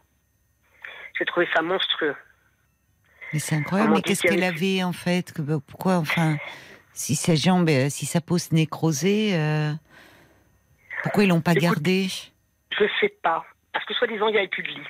J'ai 1.17 1.25
trouvé 1.25 1.47
ça 1.53 1.61
monstrueux. 1.61 2.15
Mais 3.33 3.39
c'est 3.39 3.55
incroyable. 3.55 3.93
Mais 3.95 4.01
qu'est-ce 4.01 4.21
qu'elle 4.21 4.43
avait 4.43 4.83
en 4.83 4.93
fait? 4.93 5.33
Que, 5.33 5.41
bah, 5.41 5.57
Pourquoi, 5.65 5.97
enfin, 5.97 6.37
si 6.93 7.15
sa 7.15 7.35
jambe, 7.35 7.69
euh, 7.69 7.89
si 7.89 8.05
sa 8.05 8.21
peau 8.21 8.37
se 8.37 8.53
nécrosée, 8.53 9.31
euh, 9.35 9.71
pourquoi 11.03 11.23
ils 11.23 11.29
l'ont 11.29 11.41
pas 11.41 11.51
Écoute, 11.51 11.63
gardée? 11.63 12.07
Je 12.71 12.85
sais 13.01 13.13
pas. 13.21 13.45
Parce 13.73 13.85
que 13.85 13.93
soi-disant, 13.93 14.27
il 14.27 14.33
n'y 14.33 14.37
avait 14.37 14.47
plus 14.47 14.63
de 14.63 14.69
lit. 14.69 14.87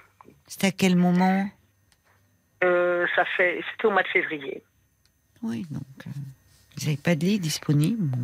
C'était 0.48 0.68
à 0.68 0.72
quel 0.72 0.96
moment? 0.96 1.48
Euh, 2.66 3.06
ça 3.16 3.26
fait, 3.26 3.64
c'était 3.72 3.86
au 3.86 3.92
mois 3.92 4.04
de 4.04 4.08
février. 4.08 4.64
Oui, 5.44 5.66
donc 5.70 5.84
euh, 6.08 6.10
ils 6.78 6.86
n'avaient 6.86 7.02
pas 7.02 7.16
de 7.16 7.26
lit 7.26 7.40
disponible. 7.40 8.18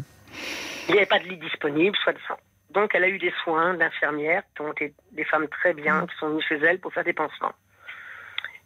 Il 0.87 0.93
n'y 0.93 0.97
avait 0.97 1.05
pas 1.05 1.19
de 1.19 1.25
lit 1.25 1.37
disponible, 1.37 1.95
soi-disant. 1.97 2.37
Donc, 2.71 2.95
elle 2.95 3.03
a 3.03 3.09
eu 3.09 3.17
des 3.17 3.33
soins 3.43 3.73
d'infirmières, 3.73 4.43
qui 4.55 4.61
ont 4.61 4.71
été 4.71 4.93
des 5.11 5.25
femmes 5.25 5.47
très 5.47 5.73
bien, 5.73 6.07
qui 6.07 6.15
sont 6.17 6.29
venues 6.29 6.43
chez 6.47 6.55
elle 6.55 6.79
pour 6.79 6.93
faire 6.93 7.03
des 7.03 7.13
pansements. 7.13 7.53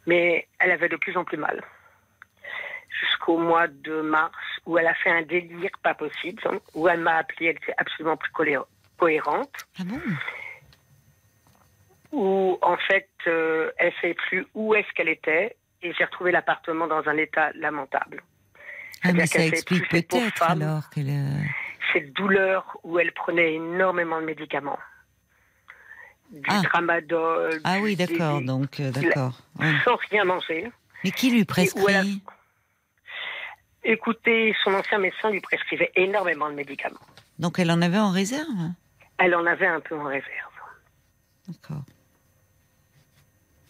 Mais 0.05 0.47
elle 0.59 0.71
avait 0.71 0.89
de 0.89 0.95
plus 0.95 1.17
en 1.17 1.23
plus 1.23 1.37
mal. 1.37 1.63
Jusqu'au 3.01 3.37
mois 3.37 3.67
de 3.67 4.01
mars, 4.01 4.35
où 4.65 4.77
elle 4.77 4.87
a 4.87 4.93
fait 4.93 5.09
un 5.09 5.23
délire 5.23 5.71
pas 5.83 5.95
possible, 5.95 6.41
hein, 6.45 6.59
où 6.75 6.87
elle 6.87 7.01
m'a 7.01 7.15
appelé, 7.15 7.47
elle 7.47 7.57
était 7.57 7.73
absolument 7.77 8.15
plus 8.15 8.31
cohérente, 8.31 9.67
Ah 9.79 9.83
bon? 9.83 9.99
Où 12.11 12.57
en 12.61 12.77
fait, 12.77 13.09
euh, 13.27 13.71
elle 13.77 13.87
ne 13.87 14.01
savait 14.01 14.13
plus 14.13 14.47
où 14.53 14.73
est-ce 14.75 14.89
qu'elle 14.93 15.09
était, 15.09 15.57
et 15.81 15.93
j'ai 15.93 16.03
retrouvé 16.05 16.31
l'appartement 16.31 16.87
dans 16.87 17.07
un 17.07 17.17
état 17.17 17.51
lamentable. 17.53 18.23
Ah, 19.03 19.13
mais 19.13 19.27
ça 19.27 19.45
explique 19.45 19.87
peut-être 19.89 20.41
alors 20.43 20.89
qu'elle. 20.89 21.11
cette 21.93 22.11
douleur 22.13 22.77
où 22.83 22.97
elle 22.99 23.11
prenait 23.13 23.53
énormément 23.53 24.19
de 24.19 24.25
médicaments. 24.25 24.79
Du 26.31 26.41
Ah. 26.49 26.61
tramadol. 26.63 27.61
Ah 27.63 27.77
oui, 27.81 27.95
d'accord. 27.95 28.41
Donc, 28.41 28.79
euh, 28.79 28.89
d'accord. 28.91 29.39
ouais. 29.59 29.71
Sans 29.83 29.95
rien 30.09 30.23
manger. 30.23 30.71
Mais 31.03 31.11
qui 31.11 31.29
lui 31.29 31.41
a- 31.41 31.45
prescrit? 31.45 32.21
Écoutez, 33.83 34.55
son 34.63 34.73
ancien 34.73 34.97
médecin 34.97 35.29
lui 35.29 35.39
prescrivait 35.41 35.91
énormément 35.95 36.49
de 36.49 36.55
médicaments. 36.55 36.97
Donc, 37.37 37.59
elle 37.59 37.69
en 37.69 37.81
avait 37.83 37.99
en 37.99 38.09
réserve? 38.09 38.71
Elle 39.19 39.35
en 39.35 39.45
avait 39.45 39.67
un 39.67 39.79
peu 39.79 39.95
en 39.95 40.05
réserve. 40.05 40.51
D'accord. 41.47 41.83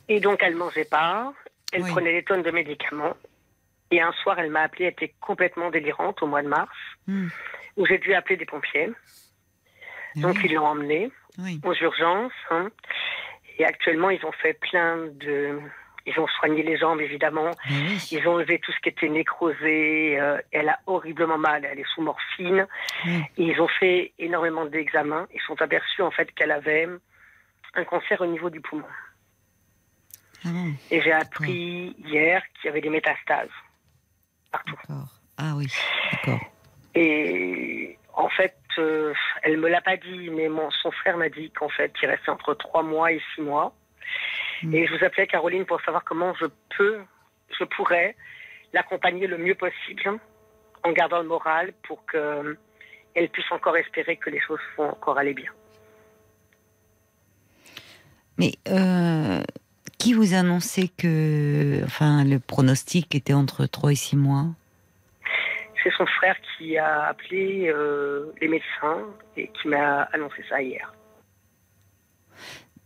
Et 0.07 0.19
donc, 0.21 0.39
elle 0.41 0.53
ne 0.53 0.59
mangeait 0.59 0.85
pas. 0.85 1.33
Elle 1.73 1.83
Oui. 1.83 1.91
prenait 1.91 2.13
des 2.13 2.23
tonnes 2.23 2.43
de 2.43 2.51
médicaments. 2.51 3.15
Et 3.91 4.01
un 4.01 4.11
soir, 4.13 4.39
elle 4.39 4.49
m'a 4.49 4.61
appelé, 4.61 4.85
elle 4.85 4.91
était 4.93 5.13
complètement 5.21 5.69
délirante 5.69 6.21
au 6.23 6.27
mois 6.27 6.41
de 6.41 6.47
mars, 6.47 6.75
Hmm. 7.07 7.27
où 7.77 7.85
j'ai 7.85 7.97
dû 7.99 8.13
appeler 8.13 8.37
des 8.37 8.45
pompiers. 8.45 8.89
Donc, 10.15 10.35
Oui, 10.37 10.41
ils 10.45 10.53
l'ont 10.53 10.65
emmenée. 10.67 11.11
oui. 11.39 11.59
aux 11.63 11.73
urgences. 11.73 12.31
hein. 12.49 12.69
Et 13.59 13.65
actuellement, 13.65 14.09
ils 14.09 14.25
ont 14.25 14.31
fait 14.31 14.53
plein 14.53 14.97
de. 15.19 15.59
Ils 16.07 16.19
ont 16.19 16.27
soigné 16.27 16.61
les 16.63 16.77
jambes, 16.77 17.01
évidemment. 17.01 17.49
Oui. 17.69 17.97
Ils 18.11 18.27
ont 18.27 18.33
enlevé 18.35 18.59
tout 18.59 18.71
ce 18.71 18.79
qui 18.79 18.89
était 18.89 19.09
nécrosé. 19.09 20.19
euh, 20.19 20.37
elle 20.51 20.69
a 20.69 20.79
horriblement 20.87 21.37
mal. 21.37 21.65
Elle 21.65 21.79
est 21.79 21.87
sous 21.93 22.01
morphine. 22.01 22.67
Et 23.05 23.21
ils 23.37 23.59
ont 23.59 23.67
fait 23.67 24.13
énormément 24.19 24.65
d'examens. 24.65 25.27
Ils 25.33 25.41
sont 25.41 25.59
aperçus, 25.61 26.01
en 26.03 26.11
fait, 26.11 26.31
qu'elle 26.33 26.51
avait 26.51 26.87
un 27.73 27.83
cancer 27.85 28.21
au 28.21 28.25
niveau 28.27 28.49
du 28.49 28.61
poumon. 28.61 28.85
Ah 30.43 30.49
Et 30.91 31.01
j'ai 31.01 31.11
appris 31.11 31.95
hier 32.05 32.41
qu'il 32.53 32.65
y 32.65 32.69
avait 32.69 32.81
des 32.81 32.89
métastases 32.89 33.49
partout. 34.51 34.77
Ah 35.37 35.53
oui, 35.55 35.67
d'accord. 36.11 36.39
Et 36.93 37.97
en 38.13 38.29
fait, 38.29 38.55
euh, 38.77 39.13
elle 39.43 39.57
me 39.57 39.67
l'a 39.67 39.81
pas 39.81 39.97
dit, 39.97 40.29
mais 40.29 40.47
mon, 40.47 40.71
son 40.71 40.91
frère 40.91 41.17
m'a 41.17 41.29
dit 41.29 41.51
qu'en 41.51 41.69
fait, 41.69 41.93
il 42.01 42.07
restait 42.07 42.29
entre 42.29 42.53
trois 42.53 42.83
mois 42.83 43.11
et 43.11 43.21
six 43.33 43.41
mois. 43.41 43.73
Mm. 44.63 44.73
Et 44.73 44.87
je 44.87 44.95
vous 44.95 45.03
appelais 45.03 45.27
Caroline 45.27 45.65
pour 45.65 45.81
savoir 45.81 46.03
comment 46.03 46.33
je 46.35 46.45
peux, 46.77 47.01
je 47.59 47.63
pourrais 47.65 48.15
l'accompagner 48.73 49.27
le 49.27 49.37
mieux 49.37 49.55
possible 49.55 50.19
en 50.83 50.91
gardant 50.91 51.21
le 51.21 51.27
moral 51.27 51.73
pour 51.83 52.05
que 52.05 52.57
elle 53.13 53.29
puisse 53.29 53.49
encore 53.51 53.77
espérer 53.77 54.17
que 54.17 54.29
les 54.29 54.41
choses 54.41 54.59
vont 54.77 54.89
encore 54.89 55.17
aller 55.17 55.33
bien. 55.33 55.51
Mais 58.37 58.51
euh, 58.67 59.41
qui 60.05 60.13
vous 60.13 60.35
annonçait 60.35 60.91
que 60.95 61.81
enfin, 61.83 62.23
le 62.23 62.37
pronostic 62.37 63.15
était 63.15 63.33
entre 63.33 63.65
3 63.65 63.91
et 63.91 63.95
6 63.95 64.15
mois? 64.17 64.45
C'est 65.83 65.91
son 65.97 66.05
frère 66.05 66.35
qui 66.55 66.77
a 66.77 67.07
appelé 67.07 67.69
euh, 67.69 68.31
les 68.39 68.47
médecins 68.47 68.99
et 69.35 69.47
qui 69.47 69.67
m'a 69.67 70.03
annoncé 70.13 70.43
ça 70.47 70.61
hier. 70.61 70.93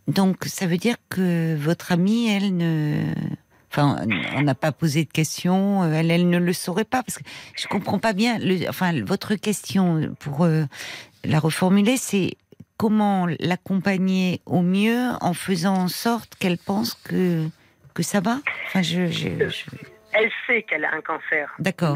Donc, 0.08 0.46
ça 0.46 0.66
veut 0.66 0.78
dire 0.78 0.96
que 1.10 1.58
votre 1.58 1.92
amie, 1.92 2.30
elle 2.30 2.56
ne. 2.56 3.14
Enfin, 3.70 3.98
on 4.38 4.42
n'a 4.42 4.56
pas 4.56 4.72
posé 4.72 5.04
de 5.04 5.12
questions, 5.12 5.84
euh, 5.84 5.92
elle, 5.92 6.12
elle 6.12 6.30
ne 6.30 6.40
le 6.40 6.54
saurait 6.54 6.86
pas, 6.86 7.04
parce 7.04 7.18
que 7.18 7.24
je 7.58 7.68
comprends 7.68 8.00
pas 8.00 8.14
bien. 8.14 8.40
Le, 8.40 8.70
enfin, 8.70 8.94
votre 9.04 9.36
question, 9.36 10.16
pour 10.20 10.46
euh, 10.46 10.64
la 11.26 11.40
reformuler, 11.40 11.98
c'est 11.98 12.38
comment 12.80 13.28
l'accompagner 13.42 14.42
au 14.46 14.62
mieux 14.62 15.10
en 15.22 15.34
faisant 15.34 15.76
en 15.76 15.88
sorte 15.90 16.36
qu'elle 16.40 16.58
pense 16.58 16.94
que, 16.96 17.46
que 17.94 18.02
ça 18.02 18.22
va? 18.22 18.38
Enfin, 18.68 18.82
je. 18.82 19.06
je- 19.08 19.50
je- 19.50 19.66
Elle 20.14 20.32
sait 20.48 20.64
qu'elle 20.64 20.86
a 20.86 20.94
un 20.96 21.02
cancer. 21.02 21.54
D'accord. 21.60 21.96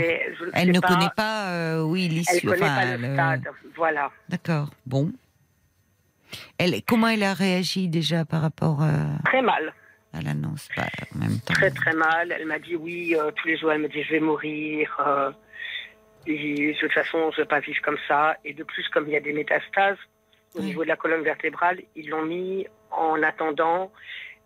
Elle 0.54 0.72
ne 0.72 0.80
pas- 0.80 0.88
connaît 0.90 1.10
pas, 1.16 1.48
euh, 1.50 1.82
oui, 1.82 2.06
Elle 2.06 2.12
l'issue. 2.18 2.46
connaît 2.48 2.62
enfin, 2.64 2.76
pas 2.76 2.98
le 2.98 3.14
stade. 3.14 3.44
Voilà. 3.76 4.12
D'accord, 4.30 4.70
bon. 4.86 5.12
Elle, 6.60 6.82
comment 6.88 7.08
elle 7.08 7.24
a 7.24 7.34
réagi 7.34 7.88
déjà 7.88 8.24
par 8.26 8.42
rapport 8.42 8.84
euh, 8.84 8.92
Très 9.26 9.42
mal. 9.42 9.74
à 10.14 10.22
l'annonce? 10.22 10.68
Bah, 10.78 10.84
En 11.16 11.20
même 11.20 11.40
temps. 11.40 11.54
très 11.56 11.72
très 11.72 11.94
mal. 11.94 12.32
Elle 12.38 12.46
m'a 12.46 12.60
dit 12.60 12.76
oui, 12.76 13.16
euh, 13.18 13.32
tous 13.36 13.48
les 13.48 13.58
jours 13.58 13.72
elle 13.72 13.82
me 13.82 13.88
dit 13.90 14.04
je 14.04 14.12
vais 14.12 14.20
mourir. 14.20 14.96
euh, 15.08 15.32
et 16.28 16.74
de 16.74 16.80
toute 16.80 16.92
façon, 16.94 17.32
je 17.32 17.42
vais 17.42 17.48
pas 17.48 17.60
vivre 17.62 17.82
comme 17.82 17.98
ça. 18.08 18.38
Et 18.46 18.54
de 18.54 18.64
plus, 18.64 18.88
comme 18.90 19.08
il 19.08 19.14
y 19.14 19.18
a 19.18 19.22
des 19.22 19.34
métastases 19.34 19.98
au 20.56 20.60
Oui. 20.60 20.66
niveau 20.66 20.84
de 20.84 20.90
la 20.90 20.96
colonne 20.96 21.24
vertébrale, 21.24 21.82
ils 21.96 22.10
l'ont 22.10 22.26
mis 22.26 22.68
en 22.92 23.22
attendant 23.24 23.92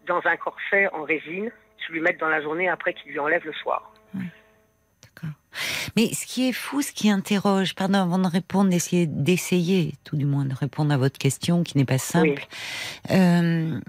dans 0.07 0.21
un 0.25 0.37
corset 0.37 0.87
en 0.93 1.03
résine, 1.03 1.51
qui 1.77 1.91
lui 1.91 1.99
mettent 2.01 2.19
dans 2.19 2.29
la 2.29 2.41
journée 2.41 2.69
après 2.69 2.93
qu'ils 2.93 3.11
lui 3.11 3.19
enlèvent 3.19 3.45
le 3.45 3.53
soir. 3.53 3.93
D'accord. 4.13 5.35
Mais 5.95 6.13
ce 6.13 6.25
qui 6.25 6.47
est 6.47 6.53
fou, 6.53 6.81
ce 6.81 6.91
qui 6.91 7.09
interroge, 7.09 7.75
pardon, 7.75 7.99
avant 7.99 8.19
de 8.19 8.27
répondre, 8.27 8.69
d'essayer, 8.69 9.05
d'essayer, 9.07 9.93
tout 10.03 10.15
du 10.15 10.25
moins, 10.25 10.45
de 10.45 10.53
répondre 10.53 10.93
à 10.93 10.97
votre 10.97 11.17
question 11.17 11.63
qui 11.63 11.77
n'est 11.77 11.85
pas 11.85 11.97
simple. 11.97 12.47
Euh, 13.11 13.79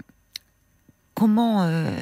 comment, 1.13 1.63
euh, 1.63 1.95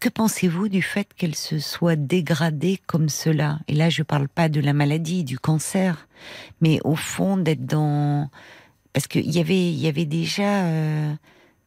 que 0.00 0.08
pensez-vous 0.08 0.68
du 0.68 0.82
fait 0.82 1.12
qu'elle 1.14 1.34
se 1.34 1.58
soit 1.58 1.96
dégradée 1.96 2.80
comme 2.86 3.08
cela? 3.08 3.58
Et 3.68 3.74
là, 3.74 3.90
je 3.90 4.02
parle 4.02 4.28
pas 4.28 4.48
de 4.48 4.60
la 4.60 4.72
maladie, 4.72 5.22
du 5.24 5.38
cancer, 5.38 6.08
mais 6.60 6.80
au 6.84 6.96
fond 6.96 7.36
d'être 7.36 7.64
dans, 7.64 8.30
parce 8.96 9.08
qu'il 9.08 9.30
y 9.30 9.40
avait, 9.40 9.68
il 9.68 9.78
y 9.78 9.88
avait 9.88 10.06
déjà 10.06 10.64
euh, 10.64 11.12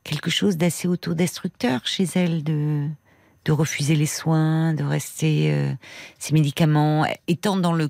quelque 0.03 0.31
chose 0.31 0.57
d'assez 0.57 0.88
autodestructeur 0.88 1.85
chez 1.85 2.06
elle 2.15 2.43
de 2.43 2.88
de 3.45 3.51
refuser 3.51 3.95
les 3.95 4.07
soins, 4.07 4.73
de 4.73 4.84
rester 4.84 5.51
euh, 5.53 5.72
ses 6.18 6.34
médicaments, 6.34 7.06
étant 7.27 7.56
dans 7.56 7.73
le 7.73 7.88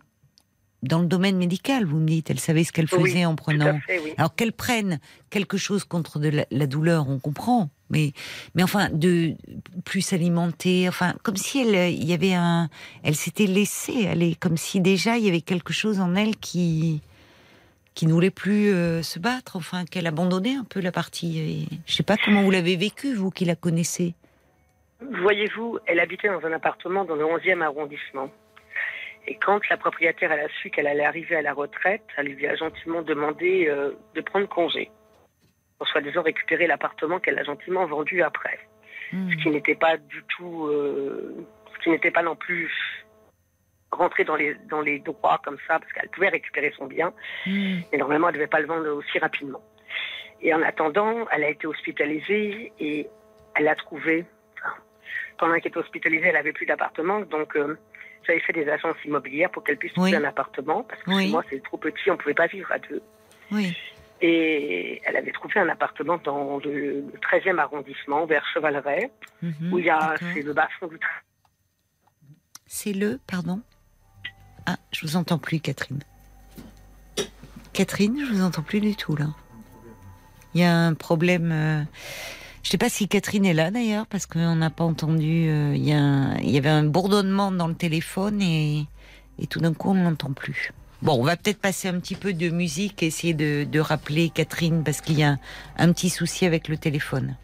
dans 0.83 0.99
le 0.99 1.05
domaine 1.05 1.37
médical, 1.37 1.85
vous 1.85 1.99
me 1.99 2.07
dites, 2.07 2.29
elle 2.29 2.39
savait 2.41 2.65
ce 2.65 2.73
qu'elle 2.73 2.87
Oui, 2.91 3.11
faisait 3.11 3.23
en 3.23 3.35
prenant. 3.35 3.79
fait, 3.87 3.99
oui. 4.03 4.11
Alors 4.17 4.35
qu'elle 4.35 4.51
prenne 4.51 4.99
quelque 5.29 5.55
chose 5.57 5.85
contre 5.85 6.19
de 6.19 6.27
la, 6.27 6.45
la 6.51 6.67
douleur, 6.67 7.07
on 7.07 7.17
comprend, 7.17 7.69
mais 7.89 8.11
mais 8.55 8.63
enfin 8.63 8.89
de 8.91 9.35
plus 9.85 10.01
s'alimenter, 10.01 10.89
enfin 10.89 11.15
comme 11.23 11.37
si 11.37 11.59
elle 11.61 11.93
il 11.93 12.03
y 12.03 12.11
avait 12.11 12.33
un, 12.33 12.69
elle 13.03 13.15
s'était 13.15 13.47
laissée 13.47 14.05
aller, 14.05 14.35
comme 14.35 14.57
si 14.57 14.81
déjà 14.81 15.17
il 15.17 15.23
y 15.23 15.29
avait 15.29 15.39
quelque 15.39 15.71
chose 15.71 16.01
en 16.01 16.13
elle 16.15 16.35
qui 16.35 16.99
qui 17.99 18.07
ne 18.07 18.13
voulait 18.13 18.31
plus 18.31 18.71
euh, 18.71 19.01
se 19.01 19.19
battre, 19.19 19.57
enfin 19.57 19.83
qu'elle 19.83 20.07
abandonnait 20.07 20.55
un 20.55 20.63
peu 20.63 20.79
la 20.79 20.93
partie. 20.93 21.37
Et 21.37 21.77
je 21.85 21.91
sais 21.91 22.03
pas 22.03 22.15
comment 22.15 22.43
vous 22.43 22.49
l'avez 22.49 22.77
vécu, 22.77 23.13
vous 23.13 23.29
qui 23.29 23.43
la 23.43 23.57
connaissez. 23.57 24.13
Voyez-vous, 25.01 25.79
elle 25.85 25.99
habitait 25.99 26.29
dans 26.29 26.45
un 26.45 26.53
appartement 26.53 27.03
dans 27.03 27.15
le 27.15 27.25
11e 27.25 27.61
arrondissement. 27.61 28.31
Et 29.27 29.35
quand 29.35 29.59
la 29.67 29.75
propriétaire 29.75 30.31
elle 30.31 30.39
a 30.39 30.47
su 30.61 30.69
qu'elle 30.69 30.87
allait 30.87 31.03
arriver 31.03 31.35
à 31.35 31.41
la 31.41 31.51
retraite, 31.51 32.05
elle 32.15 32.27
lui 32.27 32.47
a 32.47 32.55
gentiment 32.55 33.01
demandé 33.01 33.67
euh, 33.67 33.91
de 34.15 34.21
prendre 34.21 34.47
congé 34.47 34.89
pour 35.77 35.85
soi-disant 35.89 36.21
récupérer 36.21 36.67
l'appartement 36.67 37.19
qu'elle 37.19 37.37
a 37.37 37.43
gentiment 37.43 37.85
vendu 37.85 38.23
après. 38.23 38.59
Hmm. 39.11 39.29
Ce 39.29 39.43
qui 39.43 39.49
n'était 39.49 39.75
pas 39.75 39.97
du 39.97 40.23
tout, 40.37 40.67
euh, 40.67 41.35
ce 41.73 41.83
qui 41.83 41.89
n'était 41.89 42.11
pas 42.11 42.23
non 42.23 42.37
plus 42.37 42.71
rentré 43.91 44.23
dans 44.23 44.35
les, 44.35 44.55
dans 44.69 44.81
les 44.81 44.99
droits 44.99 45.39
comme 45.43 45.57
ça, 45.67 45.79
parce 45.79 45.91
qu'elle 45.93 46.09
pouvait 46.09 46.29
récupérer 46.29 46.71
son 46.77 46.85
bien, 46.85 47.13
Hmm. 47.45 47.79
mais 47.91 47.97
normalement 47.97 48.27
elle 48.29 48.35
ne 48.35 48.39
devait 48.39 48.47
pas 48.47 48.59
le 48.59 48.67
vendre 48.67 48.87
aussi 48.89 49.17
rapidement. 49.19 49.61
Et 50.41 50.53
en 50.53 50.61
attendant, 50.61 51.27
elle 51.31 51.43
a 51.43 51.49
été 51.49 51.67
hospitalisée 51.67 52.71
et 52.79 53.07
elle 53.55 53.67
a 53.67 53.75
trouvé, 53.75 54.25
enfin, 54.57 54.73
pendant 55.37 55.53
qu'elle 55.55 55.67
était 55.71 55.79
hospitalisée, 55.79 56.27
elle 56.27 56.35
avait 56.37 56.53
plus 56.53 56.65
d'appartement, 56.65 57.19
donc 57.21 57.55
euh, 57.57 57.77
j'avais 58.25 58.39
fait 58.41 58.53
des 58.53 58.69
agences 58.69 58.97
immobilières 59.05 59.49
pour 59.51 59.63
qu'elle 59.63 59.77
puisse 59.77 59.93
trouver 59.93 60.15
un 60.15 60.23
appartement, 60.23 60.83
parce 60.83 61.01
que 61.03 61.09
Oui. 61.11 61.23
chez 61.25 61.31
moi 61.31 61.43
c'est 61.49 61.61
trop 61.63 61.77
petit, 61.77 62.09
on 62.09 62.13
ne 62.13 62.17
pouvait 62.19 62.33
pas 62.35 62.47
vivre 62.47 62.71
à 62.71 62.79
deux. 62.79 63.01
Oui. 63.51 63.75
Et 64.21 65.01
elle 65.05 65.15
avait 65.17 65.31
trouvé 65.31 65.59
un 65.59 65.69
appartement 65.69 66.17
dans 66.17 66.59
le 66.59 67.05
13e 67.21 67.57
arrondissement, 67.57 68.25
vers 68.25 68.45
Chevaleret, 68.53 69.09
Mhm, 69.41 69.73
où 69.73 69.79
il 69.79 69.85
y 69.85 69.89
a, 69.89 70.15
c'est 70.33 70.41
le 70.41 70.51
bas-fond 70.53 70.87
du 70.87 70.99
train. 70.99 71.09
C'est 72.65 72.93
le, 72.93 73.17
pardon? 73.25 73.61
Ah, 74.71 74.77
je 74.91 75.01
vous 75.07 75.15
entends 75.15 75.39
plus, 75.39 75.59
Catherine. 75.59 75.97
Catherine, 77.73 78.15
je 78.23 78.31
vous 78.35 78.43
entends 78.43 78.61
plus 78.61 78.81
du 78.81 78.95
tout 78.95 79.15
là. 79.15 79.25
Il 80.53 80.61
y 80.61 80.63
a 80.63 80.75
un 80.77 80.93
problème. 80.93 81.49
euh, 81.51 81.83
Je 82.61 82.69
sais 82.69 82.77
pas 82.77 82.89
si 82.89 83.07
Catherine 83.07 83.45
est 83.45 83.53
là 83.55 83.71
d'ailleurs, 83.71 84.05
parce 84.05 84.27
qu'on 84.27 84.55
n'a 84.57 84.69
pas 84.69 84.83
entendu. 84.83 85.47
euh, 85.49 85.73
Il 85.75 85.83
y, 85.83 85.91
a 85.93 85.97
un- 85.99 86.37
y 86.39 86.55
avait 86.57 86.69
un 86.69 86.83
bourdonnement 86.83 87.51
dans 87.51 87.67
le 87.67 87.73
téléphone 87.73 88.43
et, 88.43 88.85
et 89.39 89.47
tout 89.47 89.59
d'un 89.59 89.73
coup 89.73 89.89
on 89.89 89.95
ne 89.95 90.03
l'entend 90.03 90.33
plus. 90.33 90.71
Bon, 91.01 91.13
on 91.19 91.23
va 91.23 91.35
peut-être 91.35 91.59
passer 91.59 91.87
un 91.87 91.99
petit 91.99 92.13
peu 92.15 92.33
de 92.33 92.49
musique, 92.49 93.01
essayer 93.01 93.33
de, 93.33 93.79
rappeler 93.79 94.29
Catherine, 94.29 94.83
parce 94.83 95.01
qu'il 95.01 95.17
y 95.17 95.23
a 95.23 95.37
un, 95.77 95.93
petit 95.93 96.09
souci 96.11 96.45
avec 96.45 96.67
le 96.67 96.77
téléphone. 96.77 97.37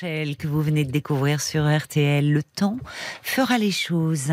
Que 0.00 0.46
vous 0.46 0.62
venez 0.62 0.86
de 0.86 0.90
découvrir 0.90 1.42
sur 1.42 1.64
RTL, 1.68 2.32
le 2.32 2.42
temps 2.42 2.78
fera 3.22 3.58
les 3.58 3.72
choses. 3.72 4.32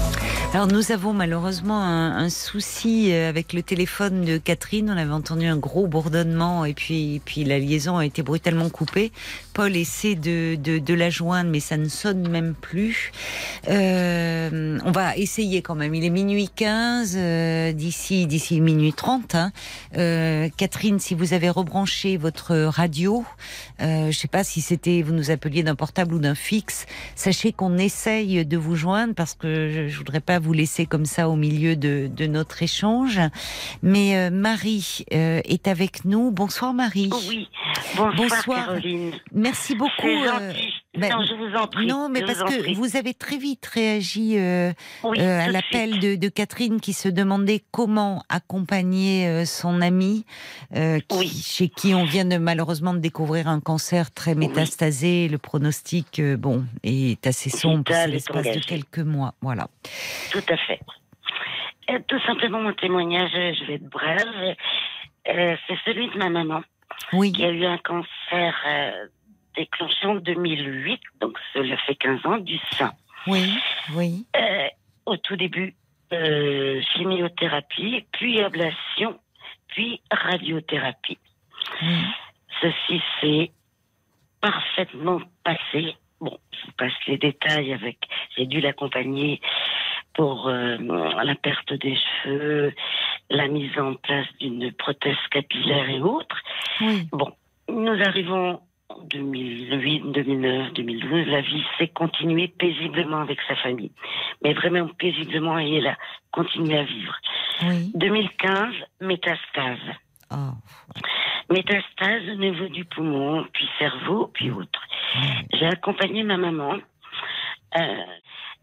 Alors 0.53 0.67
nous 0.67 0.91
avons 0.91 1.13
malheureusement 1.13 1.81
un, 1.81 2.29
souci 2.29 3.13
euh, 3.13 3.29
avec 3.29 3.53
le 3.53 3.63
téléphone 3.63 4.25
de 4.25 4.37
Catherine. 4.37 4.91
On 4.93 4.97
avait 4.97 5.13
entendu 5.13 5.45
un 5.45 5.55
gros 5.55 5.87
bourdonnement 5.87 6.65
et 6.65 6.73
puis, 6.73 7.21
puis 7.23 7.45
la 7.45 7.57
liaison 7.57 7.97
a 7.97 8.05
été 8.05 8.21
brutalement 8.21 8.69
coupée. 8.69 9.13
Paul 9.53 9.77
essaie 9.77 10.15
de, 10.15 10.55
de, 10.55 10.77
de 10.77 10.93
la 10.93 11.09
joindre 11.09 11.49
mais 11.49 11.61
ça 11.61 11.77
ne 11.77 11.87
sonne 11.87 12.27
même 12.27 12.53
plus. 12.53 13.13
Euh, 13.69 14.77
on 14.83 14.91
va 14.91 15.15
essayer 15.15 15.61
quand 15.61 15.75
même. 15.75 15.95
Il 15.95 16.03
est 16.03 16.09
minuit 16.09 16.49
15, 16.53 17.15
euh, 17.15 17.71
d'ici 17.71 18.27
d'ici 18.27 18.59
minuit 18.59 18.91
30. 18.91 19.35
hein. 19.35 19.53
Euh, 19.97 20.49
Catherine, 20.57 20.99
si 20.99 21.15
vous 21.15 21.31
avez 21.33 21.49
rebranché 21.49 22.17
votre 22.17 22.57
radio, 22.57 23.23
euh, 23.79 24.11
je 24.11 24.19
sais 24.19 24.27
pas 24.27 24.43
si 24.43 24.59
c'était 24.59 25.01
vous 25.01 25.13
nous 25.13 25.31
appeliez 25.31 25.63
d'un 25.63 25.75
portable 25.75 26.13
ou 26.13 26.19
d'un 26.19 26.35
fixe, 26.35 26.87
sachez 27.15 27.53
qu'on 27.53 27.77
essaye 27.77 28.45
de 28.45 28.57
vous 28.57 28.75
joindre 28.75 29.13
parce 29.15 29.33
que 29.33 29.69
je, 29.69 29.87
je 29.87 29.97
voudrais 29.97 30.19
pas 30.19 30.40
vous 30.41 30.53
laisser 30.53 30.85
comme 30.85 31.05
ça 31.05 31.29
au 31.29 31.35
milieu 31.35 31.75
de, 31.75 32.09
de 32.13 32.25
notre 32.25 32.61
échange. 32.63 33.19
Mais 33.81 34.17
euh, 34.17 34.29
Marie 34.29 35.05
euh, 35.13 35.41
est 35.45 35.67
avec 35.67 36.05
nous. 36.05 36.31
Bonsoir 36.31 36.73
Marie. 36.73 37.09
Oui, 37.29 37.47
bonsoir, 37.95 38.15
Bonsoir. 38.15 38.65
Caroline. 38.65 39.11
Merci 39.33 39.75
beaucoup. 39.75 40.07
Ben, 40.93 41.09
non, 41.09 41.23
je 41.23 41.33
vous 41.35 41.55
en 41.55 41.67
prie. 41.67 41.87
non, 41.87 42.09
mais 42.09 42.19
parce 42.21 42.43
que 42.43 42.59
prie. 42.61 42.73
vous 42.73 42.97
avez 42.97 43.13
très 43.13 43.37
vite 43.37 43.65
réagi 43.65 44.37
euh, 44.37 44.73
Oui, 45.05 45.21
euh, 45.21 45.39
à 45.39 45.47
l'appel 45.49 45.99
de, 45.99 46.15
de 46.15 46.27
Catherine 46.27 46.81
qui 46.81 46.91
se 46.91 47.07
demandait 47.07 47.61
comment 47.71 48.23
accompagner 48.27 49.25
euh, 49.27 49.45
son 49.45 49.81
ami, 49.81 50.25
qui- 50.73 51.17
Oui. 51.17 51.27
chez 51.29 51.69
qui 51.69 51.93
on 51.95 52.03
vient 52.03 52.25
de 52.25 52.35
malheureusement 52.37 52.93
de 52.93 52.99
découvrir 52.99 53.47
un 53.47 53.61
cancer 53.61 54.11
très 54.11 54.35
métastasé. 54.35 55.29
Le 55.29 55.37
pronostic, 55.37 56.21
bon, 56.21 56.65
est 56.83 57.25
assez 57.25 57.49
sombre 57.49 57.83
c'est 57.87 57.93
est 57.93 58.07
l'espace 58.07 58.51
de 58.51 58.59
quelques 58.59 58.99
mois. 58.99 59.33
Voilà. 59.41 59.67
Tout 60.31 60.43
à 60.49 60.57
fait. 60.57 60.81
Tout 62.07 62.19
simplement, 62.27 62.61
mon 62.61 62.73
témoignage, 62.73 63.31
je 63.31 63.65
vais 63.65 63.73
être 63.75 63.89
brève. 63.89 64.55
C'est 65.25 65.77
celui 65.85 66.09
de 66.09 66.17
ma 66.17 66.29
maman 66.29 66.61
Oui. 67.13 67.31
qui 67.31 67.45
a 67.45 67.49
eu 67.51 67.63
un 67.65 67.77
cancer 67.77 68.53
déclenché 69.55 70.07
en 70.07 70.15
2008, 70.15 71.01
donc 71.19 71.37
cela 71.53 71.77
fait 71.77 71.95
15 71.95 72.25
ans, 72.25 72.37
du 72.37 72.57
sein. 72.77 72.91
Oui. 73.27 73.53
Oui. 73.95 74.25
Euh, 74.35 74.67
au 75.05 75.17
tout 75.17 75.35
début, 75.35 75.75
euh, 76.13 76.81
chimiothérapie, 76.93 78.05
puis 78.11 78.41
ablation, 78.41 79.19
puis 79.67 80.01
radiothérapie. 80.11 81.17
oui. 81.81 81.97
Ceci 82.61 83.01
s'est 83.19 83.51
parfaitement 84.39 85.19
passé. 85.43 85.95
Bon, 86.19 86.37
je 86.51 86.65
vous 86.65 86.71
passe 86.77 86.93
les 87.07 87.17
détails 87.17 87.73
avec. 87.73 87.97
J'ai 88.37 88.45
dû 88.45 88.61
l'accompagner 88.61 89.41
pour 90.13 90.47
euh, 90.47 90.77
la 90.77 91.35
perte 91.35 91.73
des 91.73 91.95
cheveux, 91.95 92.73
la 93.29 93.47
mise 93.47 93.77
en 93.79 93.95
place 93.95 94.27
d'une 94.39 94.71
prothèse 94.73 95.15
capillaire 95.31 95.89
et 95.89 96.01
autres. 96.01 96.37
Oui. 96.81 97.07
Bon, 97.11 97.31
nous 97.69 97.99
arrivons 98.01 98.59
2008, 99.05 100.11
2009, 100.11 100.73
2012. 100.73 101.27
La 101.27 101.41
vie 101.41 101.63
s'est 101.77 101.87
continuée 101.89 102.47
paisiblement 102.47 103.21
avec 103.21 103.39
sa 103.47 103.55
famille. 103.55 103.91
Mais 104.43 104.53
vraiment 104.53 104.87
paisiblement, 104.97 105.59
et 105.59 105.75
elle 105.77 105.87
a 105.87 105.97
continué 106.31 106.77
à 106.77 106.83
vivre. 106.83 107.15
Oui. 107.63 107.91
2015, 107.95 108.73
métastase. 109.01 109.79
Oh. 110.31 110.35
Métastase 111.49 112.29
au 112.31 112.35
niveau 112.35 112.67
du 112.67 112.85
poumon, 112.85 113.45
puis 113.53 113.67
cerveau, 113.77 114.27
puis 114.33 114.51
autres. 114.51 114.81
J'ai 115.53 115.65
accompagné 115.65 116.23
ma 116.23 116.37
maman 116.37 116.77
euh, 117.77 117.95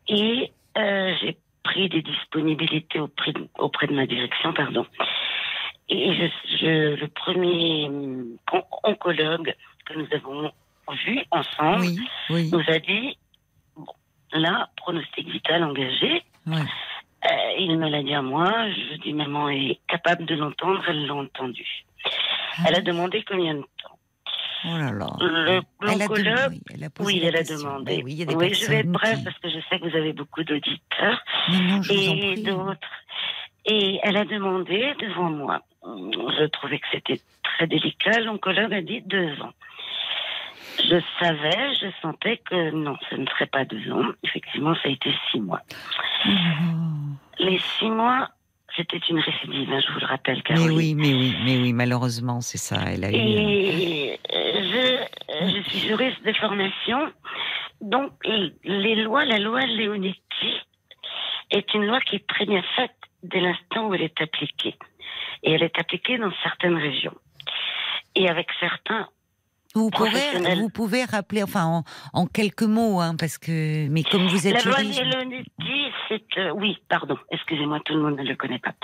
et 0.08 0.50
euh, 0.78 1.14
j'ai 1.20 1.36
pris 1.62 1.88
des 1.90 2.00
disponibilités 2.00 2.98
auprès 3.00 3.32
de, 3.32 3.46
auprès 3.58 3.86
de 3.86 3.94
ma 3.94 4.06
direction, 4.06 4.52
pardon. 4.54 4.86
Et 5.90 6.14
je, 6.14 6.26
je- 6.60 6.94
le 7.00 7.08
premier 7.08 7.86
hum, 7.88 8.36
on- 8.52 8.90
oncologue 8.90 9.54
que 9.88 9.98
nous 9.98 10.06
avons 10.12 10.52
vu 11.06 11.20
ensemble 11.30 11.80
Oui. 11.86 11.98
Oui. 12.30 12.50
nous 12.52 12.62
a 12.68 12.78
dit 12.78 13.16
bon, 13.76 13.86
là, 14.32 14.68
pronostic 14.76 15.28
vital 15.28 15.64
engagé. 15.64 16.22
Ouais. 16.46 16.60
Euh, 17.24 17.28
il 17.58 17.76
me 17.78 17.88
l'a 17.88 18.02
dit 18.02 18.14
à 18.14 18.22
moi. 18.22 18.52
Je 18.70 18.96
dis 18.98 19.12
maman 19.12 19.48
est 19.48 19.78
capable 19.88 20.24
de 20.24 20.34
l'entendre. 20.34 20.82
Elle 20.88 21.06
l'a 21.06 21.14
entendu. 21.14 21.66
Elle 22.66 22.76
a 22.76 22.80
demandé 22.80 23.24
combien 23.28 23.54
de 23.54 23.60
temps. 23.82 23.98
Oh 24.64 24.76
là 24.76 24.90
là. 24.92 25.06
Le- 25.20 25.60
L'oncologue, 25.80 26.58
elle 26.74 26.84
a 26.84 26.88
oui, 27.00 27.20
elle 27.24 27.36
a 27.36 27.42
demandé. 27.44 27.96
Ben 27.98 28.04
oui, 28.36 28.54
je 28.54 28.66
vais 28.68 28.78
être 28.78 28.90
brève 28.90 29.18
qui- 29.18 29.24
parce 29.24 29.38
que 29.38 29.48
je 29.50 29.58
sais 29.68 29.78
que 29.78 29.88
vous 29.88 29.96
avez 29.96 30.12
beaucoup 30.12 30.42
d'auditeurs 30.42 31.20
Non, 31.48 31.80
et 31.90 32.34
d'autres. 32.42 32.78
Et 33.66 34.00
elle 34.02 34.16
a 34.16 34.24
demandé 34.24 34.94
devant 35.00 35.30
moi. 35.30 35.60
Je 35.84 36.44
trouvais 36.46 36.78
que 36.80 36.86
c'était 36.90 37.20
très 37.44 37.66
délicat. 37.68 38.18
L'oncologue 38.20 38.72
a 38.74 38.80
dit 38.80 39.00
deux 39.02 39.30
ans. 39.42 39.52
Je 40.84 41.00
savais, 41.18 41.74
je 41.80 41.86
sentais 42.00 42.38
que 42.38 42.70
non, 42.70 42.96
ce 43.10 43.16
ne 43.16 43.26
serait 43.26 43.46
pas 43.46 43.64
deux 43.64 43.90
ans. 43.90 44.12
Effectivement, 44.22 44.74
ça 44.76 44.88
a 44.88 44.88
été 44.88 45.12
six 45.30 45.40
mois. 45.40 45.60
Oh. 46.26 46.30
Les 47.40 47.58
six 47.58 47.90
mois, 47.90 48.28
c'était 48.76 48.98
une 49.08 49.18
récidive, 49.18 49.72
hein, 49.72 49.80
je 49.86 49.92
vous 49.92 50.00
le 50.00 50.06
rappelle, 50.06 50.42
Mais 50.50 50.68
oui, 50.70 50.94
mais 50.94 51.12
oui, 51.14 51.34
mais 51.44 51.56
oui, 51.56 51.72
malheureusement, 51.72 52.40
c'est 52.40 52.58
ça. 52.58 52.76
Elle 52.86 53.04
a 53.04 53.10
eu. 53.10 53.14
Et 53.14 54.20
euh, 54.32 55.06
je, 55.40 55.46
je 55.46 55.68
suis 55.68 55.78
juriste 55.88 56.24
de 56.24 56.32
formation, 56.34 57.12
donc 57.80 58.12
les 58.24 58.94
lois, 58.96 59.24
la 59.24 59.38
loi 59.38 59.66
Leonetti 59.66 60.54
est 61.50 61.74
une 61.74 61.86
loi 61.86 62.00
qui 62.00 62.16
est 62.16 62.26
très 62.26 62.46
bien 62.46 62.62
faite 62.76 62.94
dès 63.22 63.40
l'instant 63.40 63.86
où 63.86 63.94
elle 63.94 64.02
est 64.02 64.20
appliquée. 64.20 64.76
Et 65.42 65.52
elle 65.52 65.62
est 65.62 65.78
appliquée 65.78 66.18
dans 66.18 66.32
certaines 66.42 66.76
régions. 66.76 67.14
Et 68.14 68.28
avec 68.28 68.48
certains, 68.60 69.08
Vous 69.74 69.90
vous 69.90 70.70
pouvez 70.70 71.04
rappeler, 71.04 71.42
enfin, 71.42 71.64
en, 71.64 71.84
en 72.12 72.26
quelques 72.26 72.62
mots, 72.62 73.00
hein, 73.00 73.14
parce 73.18 73.38
que, 73.38 73.88
mais 73.88 74.02
comme 74.02 74.26
vous 74.26 74.48
la 74.48 74.56
êtes 74.56 74.64
loi 74.64 74.78
juriste, 74.78 75.02
Leonetti, 75.04 75.92
c'est... 76.08 76.38
euh, 76.38 76.50
oui, 76.52 76.78
pardon, 76.88 77.18
excusez-moi, 77.30 77.80
tout 77.84 77.94
le 77.94 78.00
monde 78.00 78.16
ne 78.18 78.24
le 78.24 78.34
connaît 78.34 78.58
pas. 78.58 78.74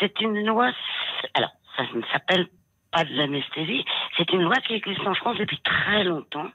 C'est 0.00 0.20
une 0.20 0.44
loi... 0.44 0.72
Alors, 1.34 1.50
ça 1.76 1.84
ne 1.94 2.02
s'appelle 2.12 2.48
pas 2.90 3.04
de 3.04 3.14
l'anesthésie, 3.14 3.84
c'est 4.16 4.30
une 4.32 4.42
loi 4.42 4.56
qui 4.66 4.74
existe 4.74 5.06
en 5.06 5.14
France 5.14 5.36
depuis 5.38 5.60
très 5.62 6.04
longtemps, 6.04 6.48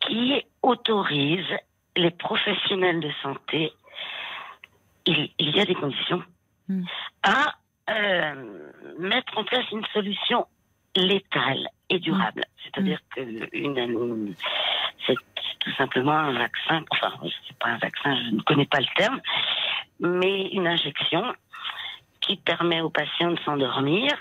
qui 0.00 0.42
autorise 0.62 1.46
les 1.96 2.10
professionnels 2.10 3.00
de 3.00 3.10
santé, 3.22 3.72
il, 5.06 5.30
il 5.38 5.56
y 5.56 5.60
a 5.60 5.64
des 5.64 5.74
conditions, 5.74 6.22
Hmm. 6.66 6.84
à 7.22 7.56
euh, 7.90 8.70
mettre 8.98 9.36
en 9.36 9.44
place 9.44 9.70
une 9.70 9.84
solution 9.92 10.46
létale 10.96 11.68
et 11.94 11.98
durable. 12.00 12.44
C'est-à-dire 12.62 12.98
que 13.14 13.20
une, 13.56 13.78
une- 13.78 14.34
c'est 15.06 15.14
tout 15.60 15.72
simplement 15.76 16.12
un 16.12 16.32
vaccin, 16.32 16.82
enfin, 16.90 17.12
c'est 17.48 17.56
pas 17.58 17.68
un 17.68 17.78
vaccin, 17.78 18.16
je 18.26 18.34
ne 18.36 18.40
connais 18.42 18.66
pas 18.66 18.80
le 18.80 18.86
terme, 18.96 19.20
mais 20.00 20.48
une 20.48 20.66
injection 20.66 21.22
qui 22.20 22.36
permet 22.36 22.80
aux 22.80 22.90
patients 22.90 23.30
de 23.32 23.38
s'endormir 23.44 24.12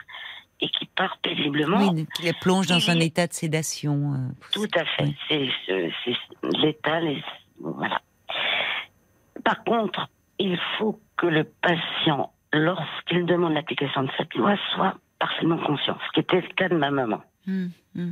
et 0.61 0.69
qui 0.69 0.85
part 0.85 1.17
paisiblement. 1.17 1.77
Oui, 1.91 2.05
qui 2.15 2.23
les 2.23 2.33
plonge 2.33 2.67
dans 2.67 2.89
un 2.89 2.99
état 2.99 3.27
de 3.27 3.33
sédation. 3.33 4.13
euh, 4.13 4.17
Tout 4.53 4.67
à 4.75 4.85
fait. 4.85 5.03
Oui. 5.31 5.51
C'est. 5.65 6.13
Et, 6.63 7.23
voilà. 7.59 8.01
Par 9.43 9.63
contre, 9.63 10.07
il 10.39 10.57
faut 10.77 10.99
que 11.17 11.27
le 11.27 11.43
patient, 11.43 12.31
lorsqu'il 12.53 13.25
demande 13.25 13.53
l'application 13.53 14.03
de 14.03 14.09
cette 14.17 14.33
loi, 14.35 14.55
soit 14.73 14.95
parfaitement 15.19 15.57
conscient, 15.57 15.97
ce 16.07 16.11
qui 16.13 16.19
était 16.21 16.41
le 16.41 16.47
cas 16.55 16.69
de 16.69 16.75
ma 16.75 16.91
maman. 16.91 17.21
Hmm, 17.45 17.67
hmm. 17.95 18.11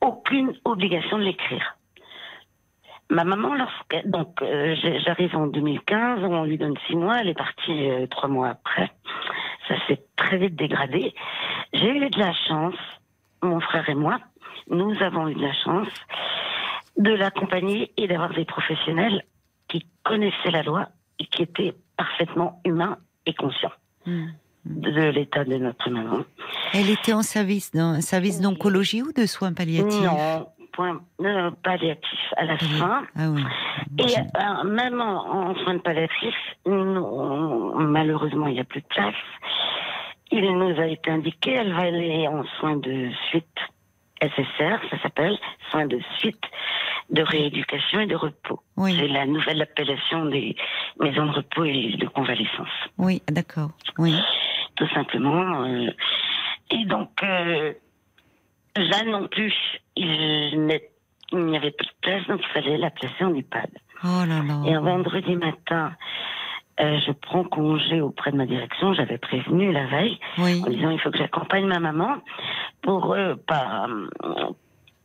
Aucune 0.00 0.54
obligation 0.64 1.18
de 1.18 1.24
l'écrire. 1.24 1.76
Ma 3.08 3.24
maman, 3.24 3.54
lorsqu'elle. 3.54 4.10
Donc, 4.10 4.42
euh, 4.42 4.74
j'arrive 5.04 5.36
en 5.36 5.46
2015, 5.46 6.24
on 6.24 6.44
lui 6.44 6.58
donne 6.58 6.76
six 6.86 6.96
mois, 6.96 7.20
elle 7.20 7.28
est 7.28 7.34
partie 7.34 7.88
euh, 7.88 8.06
trois 8.08 8.28
mois 8.28 8.48
après. 8.48 8.90
Ça 9.68 9.74
s'est 9.86 10.02
très 10.16 10.38
vite 10.38 10.56
dégradé. 10.56 11.14
J'ai 11.72 11.88
eu 11.88 12.10
de 12.10 12.18
la 12.18 12.32
chance, 12.32 12.74
mon 13.42 13.60
frère 13.60 13.88
et 13.88 13.94
moi, 13.94 14.18
nous 14.68 15.00
avons 15.02 15.28
eu 15.28 15.34
de 15.34 15.42
la 15.42 15.54
chance 15.64 15.88
de 16.96 17.12
l'accompagner 17.12 17.92
et 17.96 18.08
d'avoir 18.08 18.30
des 18.30 18.44
professionnels 18.44 19.24
qui 19.68 19.86
connaissaient 20.02 20.50
la 20.50 20.62
loi 20.62 20.88
et 21.18 21.26
qui 21.26 21.42
étaient 21.42 21.74
parfaitement 21.96 22.60
humains 22.64 22.98
et 23.26 23.34
conscients 23.34 23.72
Hmm. 24.06 24.28
De, 24.66 25.10
l'état 25.10 25.44
de 25.44 25.56
notre 25.56 25.88
maman. 25.90 26.24
Elle 26.74 26.90
était 26.90 27.12
en 27.12 27.22
service, 27.22 27.72
dans, 27.72 27.94
un 27.94 28.00
service 28.00 28.40
d'oncologie 28.40 29.02
ou 29.02 29.12
de 29.12 29.26
soins 29.26 29.52
palliatifs? 29.52 30.02
Non, 30.02 30.48
point 30.72 31.00
euh, 31.22 31.50
palliatif 31.62 32.18
à 32.36 32.44
la 32.44 32.58
fin. 32.58 33.02
Ah 33.16 33.30
oui. 33.30 33.42
Et 33.98 34.08
Je- 34.08 34.18
euh, 34.18 34.64
même 34.68 35.00
en, 35.00 35.50
en 35.50 35.54
soins 35.56 35.78
palliatifs, 35.78 36.34
nous, 36.66 37.72
malheureusement, 37.78 38.46
il 38.48 38.54
n'y 38.54 38.60
a 38.60 38.64
plus 38.64 38.82
de 38.82 38.86
place. 38.88 39.14
Il 40.32 40.42
nous 40.58 40.78
a 40.80 40.86
été 40.86 41.10
indiqué, 41.10 41.52
elle 41.52 41.72
va 41.72 41.82
aller 41.82 42.26
en 42.28 42.44
soins 42.58 42.76
de 42.76 43.10
suite 43.30 43.46
SSR, 44.20 44.78
ça 44.90 44.98
s'appelle, 45.02 45.38
soins 45.70 45.86
de 45.86 46.00
suite 46.18 46.42
de 47.10 47.22
rééducation 47.22 48.00
et 48.00 48.06
de 48.06 48.16
repos. 48.16 48.60
Oui. 48.76 48.96
C'est 48.98 49.08
la 49.08 49.26
nouvelle 49.26 49.62
appellation 49.62 50.24
des 50.26 50.56
maisons 50.98 51.26
de 51.26 51.32
repos 51.32 51.64
et 51.64 51.96
de 51.96 52.06
convalescence 52.08 52.68
Oui, 52.98 53.22
d'accord. 53.30 53.70
Oui. 53.98 54.14
Tout 54.76 54.88
simplement. 54.94 55.64
euh, 55.64 55.90
et 56.70 56.84
donc, 56.84 57.10
euh, 57.22 57.72
là 58.76 59.02
non 59.06 59.28
plus, 59.28 59.54
il 59.96 60.58
n'y 61.32 61.56
avait 61.56 61.70
plus 61.70 61.86
de 61.86 61.92
place, 62.02 62.26
donc 62.26 62.40
il 62.42 62.48
fallait 62.52 62.76
la 62.78 62.90
placer 62.90 63.24
en 63.24 63.34
EHPAD. 63.34 63.70
Oh 64.04 64.24
là 64.28 64.42
là. 64.42 64.62
Et 64.66 64.74
un 64.74 64.80
vendredi 64.80 65.34
matin, 65.36 65.92
euh, 66.80 66.98
je 67.06 67.12
prends 67.12 67.44
congé 67.44 68.00
auprès 68.00 68.32
de 68.32 68.36
ma 68.36 68.46
direction. 68.46 68.92
J'avais 68.94 69.18
prévenu 69.18 69.72
la 69.72 69.86
veille 69.86 70.18
Oui. 70.38 70.62
en 70.66 70.70
disant 70.70 70.90
il 70.90 71.00
faut 71.00 71.10
que 71.10 71.18
j'accompagne 71.18 71.66
ma 71.66 71.78
maman 71.78 72.16
pour 72.82 73.12
euh, 73.14 73.34
pas. 73.46 73.86
euh, 74.24 74.50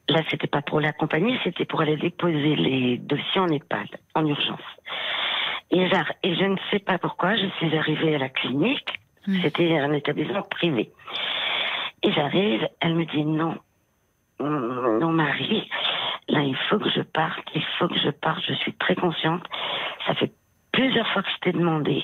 Là, 0.10 0.22
c'était 0.30 0.48
pas 0.48 0.62
pour 0.62 0.82
l'accompagner, 0.82 1.40
c'était 1.44 1.64
pour 1.64 1.80
aller 1.80 1.96
déposer 1.96 2.56
les 2.58 2.98
dossiers 2.98 3.40
en 3.40 3.48
EHPAD, 3.48 3.88
en 4.16 4.26
urgence. 4.26 4.60
Et, 5.70 5.84
et 6.24 6.36
je 6.36 6.44
ne 6.44 6.58
sais 6.70 6.80
pas 6.80 6.98
pourquoi, 6.98 7.38
je 7.38 7.46
suis 7.60 7.78
arrivée 7.78 8.16
à 8.16 8.18
la 8.18 8.28
clinique. 8.28 9.00
Hmm. 9.28 9.42
C'était 9.42 9.78
un 9.78 9.94
établissement 9.94 10.44
privé. 10.44 10.92
Et 12.04 12.12
j'arrive, 12.12 12.68
elle 12.80 12.96
me 12.96 13.06
dit 13.06 13.24
non, 13.24 13.58
non 14.40 15.12
Marie, 15.12 15.70
là 16.28 16.42
il 16.42 16.56
faut 16.70 16.80
que 16.80 16.90
je 16.90 17.02
parte, 17.02 17.48
il 17.54 17.64
faut 17.78 17.88
que 17.88 18.00
je 18.00 18.10
parte, 18.10 18.42
je 18.48 18.54
suis 18.56 18.74
très 18.74 18.96
consciente. 18.96 19.44
Ça 20.08 20.16
fait 20.16 20.32
plusieurs 20.72 21.08
fois 21.10 21.22
que 21.22 21.30
je 21.30 21.40
t'ai 21.42 21.52
demandé. 21.52 22.04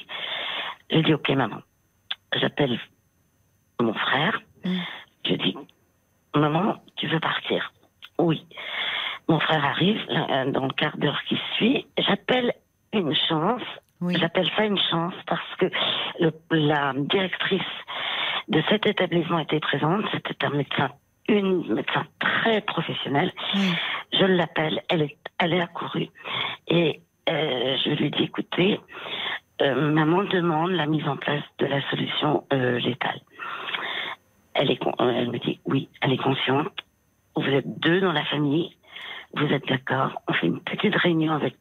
J'ai 0.91 1.01
dit 1.01 1.13
ok 1.13 1.29
maman. 1.29 1.61
J'appelle 2.35 2.79
mon 3.79 3.93
frère. 3.93 4.39
Mm. 4.63 4.77
Je 5.25 5.33
dis 5.33 5.57
maman, 6.35 6.77
tu 6.97 7.07
veux 7.07 7.19
partir? 7.19 7.73
Oui. 8.19 8.45
Mon 9.27 9.39
frère 9.39 9.65
arrive 9.65 9.99
là, 10.07 10.45
dans 10.45 10.65
le 10.65 10.73
quart 10.73 10.97
d'heure 10.97 11.21
qui 11.27 11.37
suit. 11.55 11.85
J'appelle 11.97 12.53
une 12.93 13.15
chance. 13.27 13.63
Oui. 14.01 14.15
J'appelle 14.19 14.49
ça 14.55 14.65
une 14.65 14.77
chance 14.91 15.13
parce 15.25 15.55
que 15.57 15.65
le- 16.19 16.31
la 16.51 16.93
directrice 16.95 17.61
de 18.47 18.61
cet 18.69 18.85
établissement 18.85 19.39
était 19.39 19.59
présente. 19.59 20.05
C'était 20.11 20.45
un 20.45 20.51
médecin, 20.51 20.91
une 21.27 21.73
médecin 21.73 22.05
très 22.19 22.61
professionnelle. 22.61 23.31
Oui. 23.55 23.73
Je 24.13 24.25
l'appelle, 24.25 24.81
elle 24.89 25.01
est, 25.03 25.17
elle 25.39 25.53
est 25.53 25.61
accourue. 25.61 26.09
Et 26.67 27.01
euh, 27.29 27.75
je 27.83 27.89
lui 27.91 28.11
dis, 28.11 28.23
écoutez, 28.23 28.79
euh, 29.61 29.91
maman 29.91 30.23
demande 30.25 30.71
la 30.71 30.85
mise 30.85 31.07
en 31.07 31.17
place 31.17 31.43
de 31.59 31.65
la 31.65 31.81
solution 31.89 32.45
euh, 32.53 32.79
létale. 32.79 33.19
Elle, 34.53 34.71
est, 34.71 34.79
elle 34.99 35.29
me 35.31 35.39
dit, 35.39 35.59
oui, 35.65 35.89
elle 36.01 36.13
est 36.13 36.17
consciente. 36.23 36.71
Vous 37.35 37.43
êtes 37.49 37.79
deux 37.79 37.99
dans 38.01 38.13
la 38.13 38.25
famille. 38.25 38.75
Vous 39.33 39.45
êtes 39.51 39.67
d'accord. 39.67 40.21
On 40.27 40.33
fait 40.33 40.47
une 40.47 40.61
petite 40.61 40.95
réunion 40.95 41.33
avec 41.33 41.55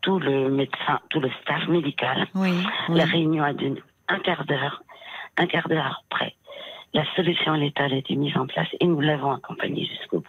tout 0.00 0.18
le 0.18 0.48
médecin, 0.50 1.00
tout 1.10 1.20
le 1.20 1.30
staff 1.42 1.66
médical. 1.68 2.26
Oui. 2.34 2.50
oui. 2.88 2.94
La 2.96 3.04
réunion 3.04 3.42
a 3.44 3.52
duré 3.52 3.82
un 4.08 4.18
quart 4.20 4.44
d'heure. 4.44 4.82
Un 5.36 5.46
quart 5.46 5.68
d'heure 5.68 6.02
après, 6.10 6.34
la 6.94 7.04
solution 7.14 7.52
létale 7.54 7.92
a 7.92 7.96
été 7.96 8.16
mise 8.16 8.36
en 8.36 8.46
place 8.46 8.68
et 8.80 8.86
nous 8.86 9.00
l'avons 9.00 9.32
accompagnée 9.32 9.84
jusqu'au 9.86 10.18
bout. 10.20 10.28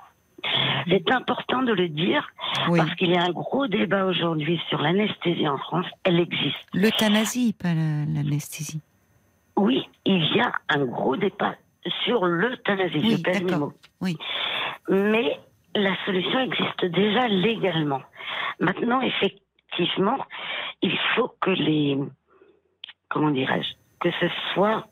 C'est 0.88 1.12
important 1.12 1.64
de 1.64 1.74
le 1.74 1.90
dire 1.90 2.28
Oui. 2.70 2.80
parce 2.80 2.94
qu'il 2.96 3.10
y 3.10 3.18
a 3.18 3.24
un 3.24 3.32
gros 3.32 3.68
débat 3.68 4.06
aujourd'hui 4.06 4.60
sur 4.70 4.80
l'anesthésie 4.82 5.48
en 5.48 5.58
France. 5.58 5.86
Elle 6.04 6.20
existe. 6.20 6.58
L'euthanasie, 6.74 7.54
pas 7.54 7.74
la- 7.74 8.06
l'anesthésie. 8.06 8.82
Oui, 9.58 9.88
il 10.06 10.24
y 10.36 10.40
a 10.40 10.52
un 10.70 10.86
gros 10.86 11.18
débat 11.18 11.56
sur 12.06 12.26
l'euthanasie. 12.26 13.00
Oui, 13.04 13.24
je. 13.34 13.72
Oui. 14.02 14.18
Mais 14.90 15.38
la 15.76 15.94
solution 16.06 16.40
existe 16.40 16.86
déjà 16.86 17.28
légalement. 17.28 18.02
Maintenant, 18.60 19.02
effectivement, 19.02 19.46
il 20.82 20.98
faut 21.16 21.34
que 21.42 21.52
les. 21.52 21.98
Comment 23.10 23.32
dirais-je 23.32 23.74
Que 24.00 24.12
ce 24.20 24.28
soit. 24.54 24.88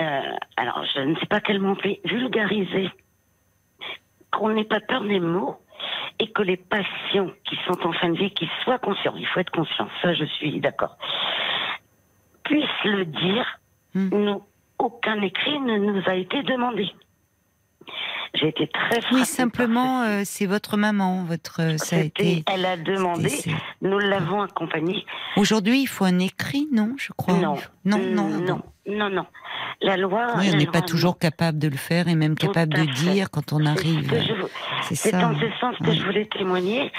euh, 0.00 0.36
alors, 0.56 0.84
je 0.94 1.00
ne 1.00 1.14
sais 1.16 1.26
pas 1.26 1.40
quel 1.40 1.60
mot. 1.60 1.76
Vulgarisé. 2.04 2.90
Qu'on 4.30 4.50
n'ait 4.50 4.64
pas 4.64 4.80
peur 4.80 5.02
des 5.02 5.20
mots 5.20 5.58
et 6.18 6.30
que 6.30 6.42
les 6.42 6.56
patients 6.56 7.30
qui 7.44 7.56
sont 7.66 7.86
en 7.86 7.92
fin 7.92 8.10
de 8.10 8.16
vie, 8.18 8.30
qui 8.30 8.48
soient 8.62 8.78
conscients, 8.78 9.14
il 9.16 9.26
faut 9.26 9.40
être 9.40 9.50
conscient, 9.50 9.88
ça 10.00 10.14
je 10.14 10.24
suis 10.24 10.60
d'accord, 10.60 10.96
puissent 12.44 12.84
le 12.84 13.04
dire. 13.04 13.58
Hmm. 13.94 14.08
Nous, 14.12 14.42
aucun 14.78 15.20
écrit 15.20 15.60
ne 15.60 15.78
nous 15.78 16.02
a 16.06 16.14
été 16.14 16.42
demandé. 16.42 16.90
J'ai 18.34 18.48
été 18.48 18.66
très 18.68 19.00
frappée 19.02 19.14
Oui, 19.14 19.24
simplement, 19.26 20.02
euh, 20.02 20.22
c'est 20.24 20.46
votre 20.46 20.76
maman, 20.78 21.24
votre. 21.24 21.60
euh, 21.60 21.76
Ça 21.76 21.96
a 21.96 22.00
été. 22.00 22.42
Elle 22.52 22.64
a 22.64 22.76
demandé, 22.78 23.30
nous 23.82 23.98
l'avons 23.98 24.40
accompagnée. 24.40 25.04
Aujourd'hui, 25.36 25.82
il 25.82 25.86
faut 25.86 26.04
un 26.06 26.18
écrit, 26.18 26.66
non 26.72 26.94
Je 26.96 27.12
crois? 27.12 27.34
Non, 27.34 27.56
Non, 27.84 27.98
Euh, 27.98 28.14
non, 28.14 28.28
non, 28.28 28.62
non, 28.86 29.10
non. 29.10 29.26
La 29.82 29.96
loi. 29.96 30.28
Oui, 30.38 30.48
on 30.52 30.56
n'est 30.56 30.66
pas 30.66 30.80
toujours 30.80 31.18
capable 31.18 31.58
de 31.58 31.68
le 31.68 31.76
faire 31.76 32.08
et 32.08 32.14
même 32.14 32.34
capable 32.36 32.72
de 32.72 32.80
fait. 32.84 32.86
dire 33.10 33.30
quand 33.30 33.52
on 33.52 33.58
ce 33.58 33.68
arrive. 33.68 34.12
C'est 34.82 34.94
ça. 34.94 35.28
en 35.28 35.38
ce 35.38 35.46
sens 35.60 35.76
que 35.78 35.92
je 35.92 36.02
voulais 36.02 36.26
témoigner, 36.26 36.90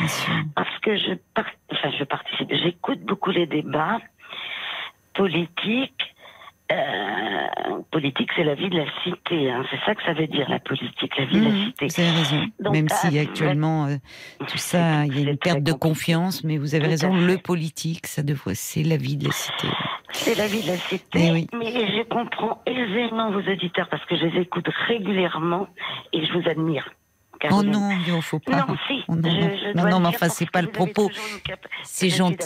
parce 0.56 0.80
que 0.82 0.96
je, 0.98 1.14
par- 1.34 1.46
enfin, 1.72 1.90
je 1.98 2.04
participe, 2.04 2.50
j'écoute 2.64 3.00
beaucoup 3.02 3.32
les 3.32 3.48
débats 3.48 4.00
politiques. 5.16 6.13
Euh, 6.72 7.82
politique, 7.92 8.30
c'est 8.36 8.44
la 8.44 8.56
vie 8.56 8.70
de 8.70 8.78
la 8.78 8.86
cité. 9.04 9.52
hein. 9.52 9.64
C'est 9.70 9.80
ça 9.86 9.94
que 9.96 10.04
ça 10.04 10.14
veut 10.14 10.28
dire, 10.28 10.50
la 10.50 10.60
politique, 10.60 11.16
la 11.18 11.26
vie 11.26 11.40
de 11.40 11.44
la 11.46 11.50
Mhm, 11.52 11.66
cité. 11.66 11.86
vous 11.88 12.02
avez 12.02 12.10
raison. 12.18 12.46
Donc, 12.62 12.74
Même 12.74 12.88
ah, 12.90 12.96
si 12.96 13.20
actuellement, 13.20 13.86
euh, 13.88 13.96
tout 14.48 14.58
ça, 14.58 15.06
il 15.06 15.20
y 15.20 15.28
a 15.28 15.30
une 15.32 15.38
perte 15.38 15.62
de 15.62 15.74
confiance, 15.74 16.44
mais 16.44 16.58
vous 16.58 16.74
avez 16.74 16.86
Tout 16.86 16.90
raison, 16.92 17.14
le 17.16 17.38
politique, 17.38 18.08
ça 18.08 18.24
devrait, 18.24 18.56
c'est 18.56 18.84
la 18.84 18.98
vie 18.98 19.18
de 19.18 19.26
la 19.26 19.32
cité. 19.32 19.68
C'est 20.14 20.36
la 20.38 20.48
vie 20.48 20.62
de 20.64 20.68
la 20.68 20.78
cité. 20.78 21.20
Eh 21.28 21.32
oui. 21.32 21.48
Mais 21.54 21.72
je 21.72 22.04
comprends 22.04 22.62
aisément 22.66 23.32
vos 23.32 23.42
auditeurs 23.42 23.90
parce 23.90 24.04
que 24.06 24.16
je 24.16 24.26
les 24.26 24.42
écoute 24.42 24.68
régulièrement 24.88 25.68
et 26.14 26.26
je 26.26 26.34
vous 26.34 26.48
admire. 26.50 26.90
Oh 27.52 27.62
non, 27.64 27.90
il 27.92 28.22
faut 28.22 28.40
pas. 28.40 28.66
Non, 28.68 28.76
si. 28.88 29.04
Oh 29.08 29.16
non, 29.16 29.30
je- 29.30 29.36
non. 29.36 29.50
je 29.58 29.68
Non, 29.78 29.82
dois 29.84 29.90
non, 29.92 29.98
le 29.98 30.04
mais 30.04 30.08
enfin, 30.10 30.30
c'est 30.30 30.50
pas 30.50 30.62
le 30.62 30.70
propos. 30.72 31.10
C'est 31.84 32.10
gentil. 32.10 32.38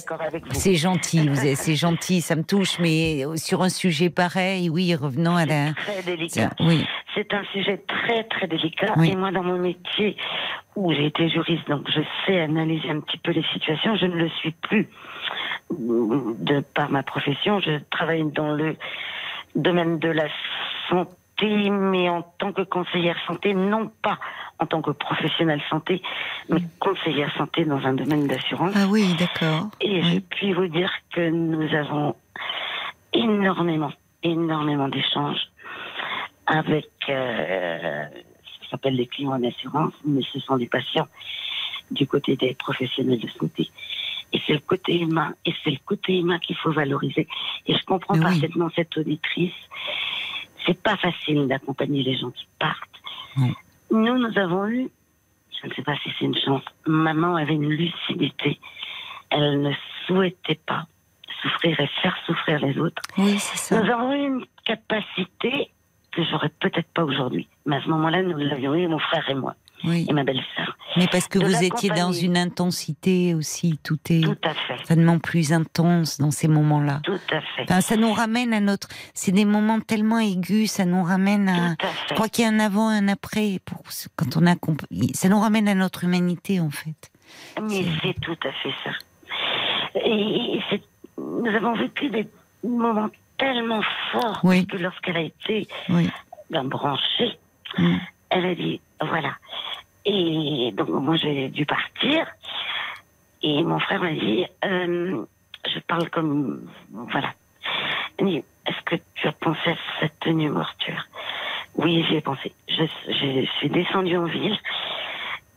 C'est 0.52 0.76
gentil, 0.76 1.28
vous 1.28 1.46
êtes- 1.46 1.58
c'est 1.58 1.76
gentil, 1.76 2.22
ça 2.22 2.36
me 2.36 2.44
touche, 2.44 2.80
mais 2.80 3.24
sur 3.36 3.62
un 3.62 3.70
sujet 3.70 4.10
pareil, 4.10 4.70
oui, 4.70 4.96
revenons 4.96 5.36
à 5.36 5.46
la. 5.46 5.74
Très 5.74 6.02
délicat. 6.04 6.42
ça- 6.50 6.56
Oui, 6.62 6.86
c'est 7.16 7.34
un 7.34 7.44
sujet 7.54 7.78
très 7.88 8.24
très 8.26 8.48
délicat. 8.48 8.94
Oui. 8.98 9.12
Et 9.12 9.16
moi, 9.16 9.32
dans 9.32 9.44
mon 9.44 9.58
métier, 9.60 10.18
où 10.76 10.92
j'ai 10.94 11.06
été 11.08 11.30
juriste, 11.30 11.68
donc 11.70 11.88
je 11.94 12.02
sais 12.26 12.40
analyser 12.42 12.90
un 12.90 13.00
petit 13.02 13.18
peu 13.18 13.32
les 13.32 13.44
situations, 13.54 13.96
je 13.98 14.06
ne 14.06 14.16
le 14.16 14.30
suis 14.30 14.52
plus 14.52 14.88
de 15.72 16.62
par 16.74 16.90
ma 16.90 17.04
profession. 17.04 17.60
Je 17.60 17.80
travaille 17.90 18.24
dans 18.32 18.52
le 18.54 18.76
domaine 19.56 20.00
de 20.00 20.10
la 20.10 20.28
santé, 20.90 21.70
mais 21.70 22.10
en 22.10 22.22
tant 22.40 22.52
que 22.52 22.62
conseillère 22.62 23.18
santé, 23.28 23.54
non 23.54 23.92
pas 24.02 24.18
en 24.60 24.66
tant 24.66 24.82
que 24.82 24.92
professionnelle 24.92 25.62
santé, 25.70 26.02
mais 26.50 26.62
conseillère 26.80 27.34
santé 27.36 27.66
dans 27.66 27.86
un 27.86 27.94
domaine 27.94 28.28
d'assurance. 28.28 28.74
Ah 28.76 28.88
oui, 28.90 29.14
d'accord. 29.20 29.68
Et 29.82 30.02
je 30.02 30.20
puis 30.20 30.54
vous 30.54 30.68
dire 30.68 30.92
que 31.14 31.30
nous 31.30 31.74
avons 31.76 32.16
énormément, 33.14 33.92
énormément 34.24 34.88
d'échanges 34.88 35.50
avec 36.48 36.90
euh, 37.10 38.06
ce 38.44 38.64
qui 38.64 38.70
s'appelle 38.70 38.96
les 38.96 39.08
clients 39.08 39.34
en 39.34 39.44
assurance, 39.44 39.94
mais 40.06 40.22
ce 40.34 40.40
sont 40.40 40.58
des 40.58 40.68
patients 40.68 41.08
du 41.92 42.08
côté 42.08 42.36
des 42.36 42.54
professionnels 42.56 43.20
de 43.20 43.30
santé. 43.30 43.70
Et 44.34 44.42
c'est 44.46 44.54
le 44.54 44.60
côté 44.60 45.00
humain, 45.00 45.34
et 45.46 45.54
c'est 45.64 45.72
le 45.72 45.80
côté 45.86 46.18
humain 46.20 46.40
qu'il 46.40 46.56
faut 46.58 46.72
valoriser. 46.72 47.28
Et 47.66 47.76
je 47.76 47.86
comprends 47.86 48.16
Mais 48.16 48.26
oui. 48.26 48.32
parfaitement 48.32 48.70
cette 48.76 48.98
auditrice. 48.98 49.54
C'est 50.66 50.82
pas 50.82 50.98
facile 50.98 51.48
d'accompagner 51.48 52.04
les 52.04 52.18
gens 52.18 52.32
qui 52.32 52.46
partent. 52.60 53.02
Non. 53.38 53.54
Nous, 53.92 54.18
nous 54.18 54.38
avons 54.38 54.68
eu, 54.68 54.90
je 55.62 55.68
ne 55.68 55.74
sais 55.74 55.82
pas 55.82 55.96
si 55.98 56.10
c'est 56.18 56.26
une 56.26 56.38
chance, 56.38 56.64
maman 56.86 57.36
avait 57.36 57.56
une 57.56 57.70
lucidité. 57.70 58.60
Elle 59.30 59.62
ne 59.62 59.72
souhaitait 60.06 60.60
pas 60.66 60.86
souffrir 61.42 61.80
et 61.80 61.88
faire 62.02 62.18
souffrir 62.26 62.60
les 62.60 62.78
autres. 62.80 63.02
Oui, 63.18 63.38
c'est 63.40 63.58
ça. 63.58 63.82
Nous 63.82 63.92
avons 63.92 64.14
eu 64.14 64.28
une 64.28 64.46
capacité 64.66 65.72
que 66.12 66.24
j'aurais 66.24 66.52
peut-être 66.60 66.88
pas 66.94 67.04
aujourd'hui. 67.04 67.48
Mais 67.66 67.78
à 67.78 67.82
ce 67.82 67.90
moment-là, 67.90 68.24
nous 68.24 68.38
l'avions 68.38 68.74
eu, 68.76 68.88
mon 68.88 69.00
frère 69.00 69.30
et 69.30 69.36
moi, 69.36 69.56
Oui. 69.84 70.06
et 70.10 70.14
ma 70.14 70.24
belle-sœur. 70.24 70.76
Mais 70.96 71.08
parce 71.12 71.28
que 71.28 71.38
de 71.38 71.46
vous 71.46 71.64
étiez 71.64 71.90
dans 71.92 72.12
une 72.12 72.36
intensité 72.38 73.36
aussi, 73.36 73.80
tout 73.84 74.00
est 74.10 74.22
Tout 74.24 74.36
à 74.44 74.54
fait. 74.54 74.78
certainement 74.78 75.20
plus 75.20 75.54
intense 75.54 76.18
dans 76.18 76.32
ces 76.32 76.48
moments-là. 76.48 77.02
Tout 77.04 77.20
à 77.32 77.42
fait. 77.42 77.64
Enfin, 77.64 77.82
ça 77.82 77.96
nous 77.96 78.12
ramène 78.12 78.54
à 78.54 78.60
notre. 78.60 78.88
C'est 79.14 79.32
des 79.32 79.46
moments 79.46 79.80
tellement 79.80 80.18
aigus, 80.20 80.72
ça 80.72 80.86
nous 80.86 81.04
ramène 81.04 81.48
à. 81.50 81.76
Tout 81.76 81.86
à 81.86 81.90
Je 82.10 82.14
crois 82.16 82.30
qu'il 82.30 82.46
y 82.46 82.48
a 82.48 82.52
un 82.52 82.60
avant, 82.60 82.88
un 82.90 83.08
après 83.08 83.60
pour 83.66 83.84
quand 84.16 84.36
on 84.38 84.48
a. 84.48 84.56
Ça 85.14 85.30
nous 85.30 85.40
ramène 85.40 85.68
à 85.68 85.76
notre 85.76 86.04
humanité 86.06 86.60
en 86.60 86.72
fait. 86.72 87.12
Mais 87.62 87.86
c'est 88.02 88.20
tout 88.22 88.38
à 88.44 88.52
fait 88.54 88.74
ça. 88.84 88.92
Et, 90.04 90.60
et 90.74 90.82
nous 91.18 91.48
avons 91.56 91.74
vécu 91.76 92.10
des 92.10 92.28
moments 92.64 93.10
tellement 93.38 93.82
forts 94.12 94.40
Oui. 94.44 94.66
que 94.66 94.78
lorsqu'elle 94.78 95.18
a 95.18 95.22
été 95.22 95.68
Oui. 95.90 96.10
ben, 96.50 96.64
branchée, 96.64 97.38
Mm. 97.78 97.98
Elle 98.30 98.46
a 98.46 98.56
dit 98.56 98.82
voilà. 99.02 99.36
Et 100.06 100.72
donc 100.76 100.90
moi 100.90 101.16
j'ai 101.16 101.50
dû 101.50 101.66
partir. 101.66 102.28
Et 103.44 103.64
mon 103.64 103.80
frère 103.80 104.02
m'a 104.02 104.12
dit 104.12 104.46
euh, 104.66 105.26
je 105.66 105.80
parle 105.80 106.10
comme 106.10 106.70
voilà. 106.92 107.34
Il 108.20 108.44
est-ce 108.68 108.82
que 108.84 108.96
tu 109.16 109.28
as 109.28 109.32
pensé 109.32 109.70
à 109.70 109.76
cette 110.00 110.20
tenue 110.20 110.50
mortuaire 110.50 111.08
Oui, 111.76 112.06
j'y 112.08 112.16
ai 112.16 112.22
pensé. 112.22 112.52
Je, 112.68 112.84
je 113.08 113.46
suis 113.58 113.70
descendue 113.70 114.18
en 114.18 114.26
ville. 114.26 114.58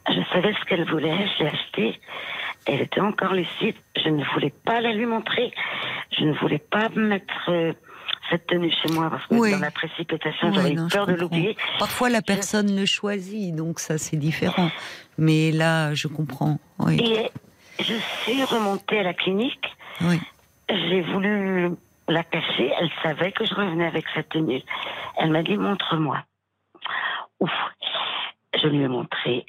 Je 0.09 0.21
savais 0.33 0.53
ce 0.53 0.65
qu'elle 0.65 0.89
voulait, 0.89 1.27
j'ai 1.39 1.47
acheté. 1.47 2.01
Elle 2.67 2.83
était 2.83 3.01
encore 3.01 3.33
lucide. 3.33 3.75
Je 3.97 4.09
ne 4.11 4.25
voulais 4.25 4.53
pas 4.65 4.81
la 4.81 4.93
lui 4.93 5.07
montrer. 5.07 5.53
Je 6.17 6.25
ne 6.25 6.35
voulais 6.35 6.59
pas 6.59 6.89
mettre 6.91 7.49
euh, 7.51 7.73
cette 8.31 8.47
tenue 8.47 8.71
chez 8.71 8.93
moi 8.93 9.11
parce 9.11 9.27
que 9.27 9.35
Oui. 9.35 9.51
dans 9.53 9.59
la 9.59 9.71
précipitation, 9.71 10.53
j'avais 10.53 10.77
peur 10.91 11.07
de 11.07 11.15
l'oublier. 11.15 11.57
Parfois 11.79 12.09
la 12.11 12.23
personne 12.23 12.75
le 12.75 12.87
choisit, 12.87 13.55
donc 13.55 13.81
ça 13.81 13.99
c'est 13.99 14.17
différent. 14.17 14.71
Mais 15.19 15.51
là, 15.53 15.93
je 15.95 16.07
comprends. 16.09 16.59
Oui. 16.79 16.99
Et 17.03 17.31
je 17.83 17.95
suis 18.23 18.43
remontée 18.45 19.01
à 19.01 19.03
la 19.03 19.15
clinique. 19.15 19.67
Oui. 20.03 20.21
J'ai 20.69 21.03
voulu 21.03 21.71
la 22.09 22.23
cacher. 22.25 22.73
Elle 22.81 22.91
savait 23.03 23.33
que 23.33 23.45
je 23.45 23.55
revenais 23.55 23.87
avec 23.87 24.05
cette 24.15 24.29
tenue. 24.31 24.63
Elle 25.19 25.31
m'a 25.31 25.43
dit 25.43 25.57
montre-moi. 25.57 26.23
Ouf. 27.41 27.51
Je 28.61 28.67
lui 28.69 28.83
ai 28.83 28.89
montré. 28.89 29.47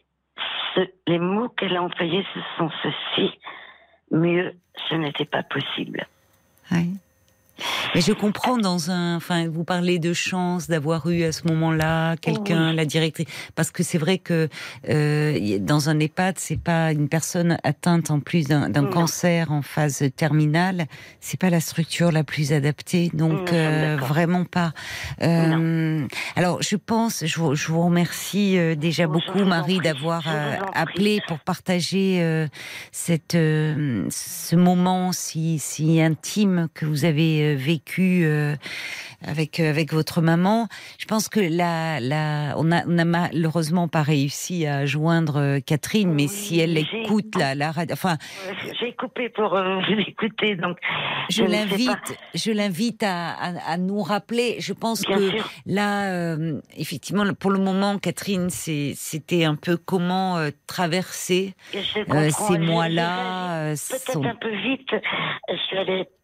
Ce- 0.76 0.90
les 1.08 1.20
mots 1.20 1.50
qu'elle 1.50 1.76
a 1.76 1.84
employés, 1.84 2.26
ce 2.34 2.40
sont 2.58 2.70
ceux-ci. 2.82 3.32
Mieux, 4.12 4.54
ce 4.90 4.96
n'était 4.96 5.26
pas 5.26 5.44
possible. 5.44 6.06
Oui. 6.72 6.92
Mais 7.96 8.02
je 8.02 8.14
comprends 8.14 8.58
dans 8.58 8.92
un, 8.92 9.16
enfin, 9.16 9.48
vous 9.50 9.64
parlez 9.64 10.00
de 10.00 10.14
chance 10.14 10.68
d'avoir 10.68 11.10
eu 11.10 11.24
à 11.24 11.32
ce 11.32 11.48
moment-là 11.48 12.16
quelqu'un, 12.18 12.70
Oui. 12.70 12.76
la 12.76 12.86
directrice, 12.86 13.28
parce 13.56 13.72
que 13.72 13.84
c'est 13.84 13.98
vrai 13.98 14.18
que 14.18 14.48
euh, 14.90 15.60
dans 15.60 15.90
un 15.90 16.00
EHPAD, 16.00 16.36
c'est 16.38 16.60
pas 16.62 16.92
une 16.92 17.10
personne 17.10 17.58
atteinte 17.64 18.12
en 18.12 18.20
plus 18.20 18.48
d'un 18.48 18.86
cancer 18.86 19.52
en 19.52 19.62
phase 19.62 20.04
terminale, 20.16 20.86
c'est 21.20 21.40
pas 21.40 21.50
la 21.50 21.60
structure 21.60 22.12
la 22.12 22.24
plus 22.24 22.54
adaptée, 22.54 23.10
donc 23.14 23.54
euh, 23.54 23.98
vraiment 24.00 24.46
pas. 24.46 24.74
Euh, 25.22 26.06
alors, 26.36 26.62
je 26.62 26.76
pense, 26.76 27.26
je 27.26 27.40
vous, 27.40 27.56
je 27.56 27.68
vous 27.72 27.84
remercie 27.86 28.58
euh, 28.58 28.76
déjà 28.76 29.06
Oh, 29.08 29.14
beaucoup, 29.14 29.44
Marie, 29.44 29.80
d'avoir 29.80 30.24
euh, 30.28 30.56
appelé 30.74 31.22
pour 31.28 31.40
partager 31.40 32.20
euh, 32.22 32.48
cette, 32.92 33.36
euh, 33.36 34.06
ce 34.10 34.56
moment 34.56 35.12
si, 35.12 35.60
si 35.60 36.02
intime 36.02 36.68
que 36.74 36.86
vous 36.86 37.06
avez 37.06 37.44
euh, 37.44 37.51
vécu 37.56 38.22
euh, 38.26 38.56
avec, 39.26 39.60
euh, 39.60 39.70
avec 39.70 39.94
votre 39.94 40.22
maman. 40.22 40.68
Je 40.98 41.06
pense 41.06 41.30
que 41.30 41.40
la, 41.40 42.00
la, 42.00 42.56
on 42.58 42.72
a, 42.72 42.84
on 42.88 42.98
a 42.98 43.06
malheureusement 43.06 43.88
pas 43.88 44.02
réussi 44.04 44.66
à 44.66 44.86
joindre 44.86 45.38
euh, 45.38 45.60
Catherine, 45.60 46.10
mais 46.14 46.24
Oui, 46.24 46.30
si 46.30 46.60
elle 46.60 46.78
écoute 46.78 47.36
la, 47.38 47.54
la 47.56 47.72
radio, 47.72 47.94
enfin, 47.94 48.18
J'ai 48.80 48.94
coupé 48.94 49.30
pour 49.30 49.56
euh, 49.56 49.76
vous 49.88 50.00
écouter, 50.08 50.56
donc 50.56 50.78
je 51.30 51.44
l'invite, 51.44 52.18
je 52.34 52.52
l'invite 52.52 53.04
à, 53.04 53.30
à, 53.32 53.74
à 53.74 53.78
nous 53.78 54.02
rappeler. 54.02 54.56
Je 54.60 54.74
pense 54.74 55.02
Bien 55.02 55.18
que 55.18 55.30
sûr. 55.30 55.50
Là, 55.66 56.12
euh, 56.12 56.60
effectivement, 56.78 57.24
pour 57.40 57.52
le 57.52 57.60
moment, 57.60 57.98
Catherine, 58.00 58.50
c'était 58.50 59.44
un 59.46 59.56
peu 59.56 59.78
comment 59.78 60.38
euh, 60.38 60.50
traverser 60.68 61.54
ces 61.72 62.58
mois-là. 62.60 63.74
Peut-être 63.76 64.12
son- 64.14 64.24
un 64.24 64.36
peu 64.36 64.50
vite. 64.50 64.90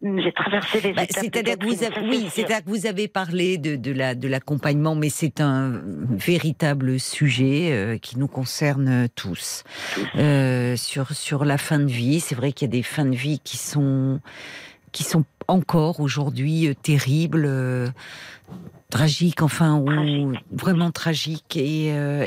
J'ai 0.02 0.32
traversé 0.32 0.80
les 0.80 0.92
Bah, 0.92 1.02
C'est-à-dire 1.20 1.58
que 1.58 1.66
vous 1.66 1.82
avez, 1.84 1.94
ça, 1.94 2.00
oui, 2.02 2.16
c'est 2.16 2.20
sûr. 2.20 2.30
c'est-à-dire 2.34 2.64
que 2.64 2.70
vous 2.70 2.86
avez 2.86 3.08
parlé 3.08 3.58
de, 3.58 3.76
de 3.76 3.92
la 3.92 4.14
de 4.14 4.28
l'accompagnement, 4.28 4.94
mais 4.94 5.08
c'est 5.10 5.40
un 5.40 5.80
véritable 6.10 6.98
sujet 7.00 7.70
euh, 7.72 7.98
qui 7.98 8.18
nous 8.18 8.28
concerne 8.28 9.08
tous. 9.14 9.64
Euh, 10.16 10.76
sur 10.76 11.12
sur 11.12 11.44
la 11.44 11.58
fin 11.58 11.78
de 11.78 11.86
vie, 11.86 12.20
c'est 12.20 12.34
vrai 12.34 12.52
qu'il 12.52 12.66
y 12.66 12.70
a 12.70 12.72
des 12.72 12.82
fins 12.82 13.04
de 13.04 13.16
vie 13.16 13.40
qui 13.42 13.56
sont 13.56 14.20
qui 14.92 15.04
sont 15.04 15.24
encore 15.48 16.00
aujourd'hui 16.00 16.68
euh, 16.68 16.74
terribles. 16.74 17.48
tragiques 18.90 19.42
enfin 19.42 19.76
ou 19.76 20.32
vraiment 20.50 20.90
tragiques 20.90 21.56
et, 21.56 21.92
euh, 21.92 22.26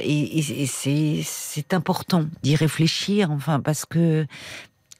c'est 0.63 1.73
important 1.73 2.25
d'y 2.43 2.55
réfléchir 2.55 3.31
enfin 3.31 3.59
parce 3.59 3.85
que 3.85 4.27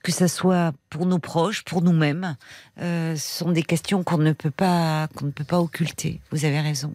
que 0.04 0.12
ça 0.12 0.28
soit 0.28 0.72
pour 0.90 1.06
nos 1.06 1.20
proches, 1.20 1.64
pour 1.64 1.82
nous-mêmes, 1.82 2.36
euh, 2.80 3.16
ce 3.16 3.40
sont 3.44 3.52
des 3.52 3.64
questions 3.64 4.04
qu'on 4.04 4.18
ne 4.18 4.34
peut 4.34 4.52
pas 4.52 5.08
qu'on 5.16 5.26
ne 5.28 5.32
peut 5.32 5.44
pas 5.44 5.60
occulter. 5.60 6.22
Vous 6.32 6.46
avez 6.46 6.60
raison. 6.60 6.94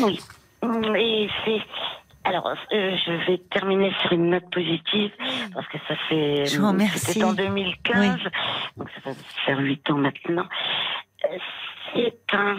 Oui. 0.00 0.20
Et 0.96 1.28
c'est. 1.44 1.60
Alors, 2.24 2.46
euh, 2.46 2.54
je 3.04 3.26
vais 3.26 3.38
terminer 3.50 3.92
sur 4.00 4.12
une 4.12 4.30
note 4.30 4.48
positive 4.52 5.10
parce 5.52 5.66
que 5.66 5.78
ça 5.88 5.96
fait. 6.08 6.46
Je 6.46 6.60
vous 6.60 6.68
remercie. 6.68 6.98
C'était 7.00 7.24
en 7.24 7.32
2015, 7.32 8.20
donc 8.76 8.88
ça 8.94 9.10
va 9.10 9.16
faire 9.44 9.58
huit 9.58 9.90
ans 9.90 9.96
maintenant. 9.98 10.46
Euh, 11.24 11.38
C'est 11.94 12.34
un. 12.34 12.54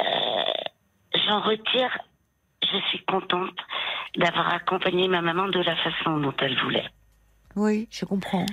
euh, 0.00 1.22
J'en 1.26 1.40
retire. 1.40 1.98
Je 2.62 2.78
suis 2.90 3.04
contente 3.06 3.56
d'avoir 4.16 4.54
accompagné 4.54 5.08
ma 5.08 5.20
maman 5.20 5.48
de 5.48 5.60
la 5.60 5.74
façon 5.76 6.18
dont 6.18 6.34
elle 6.40 6.56
voulait. 6.60 6.86
Oui, 7.56 7.88
je 7.90 8.04
comprends. 8.04 8.46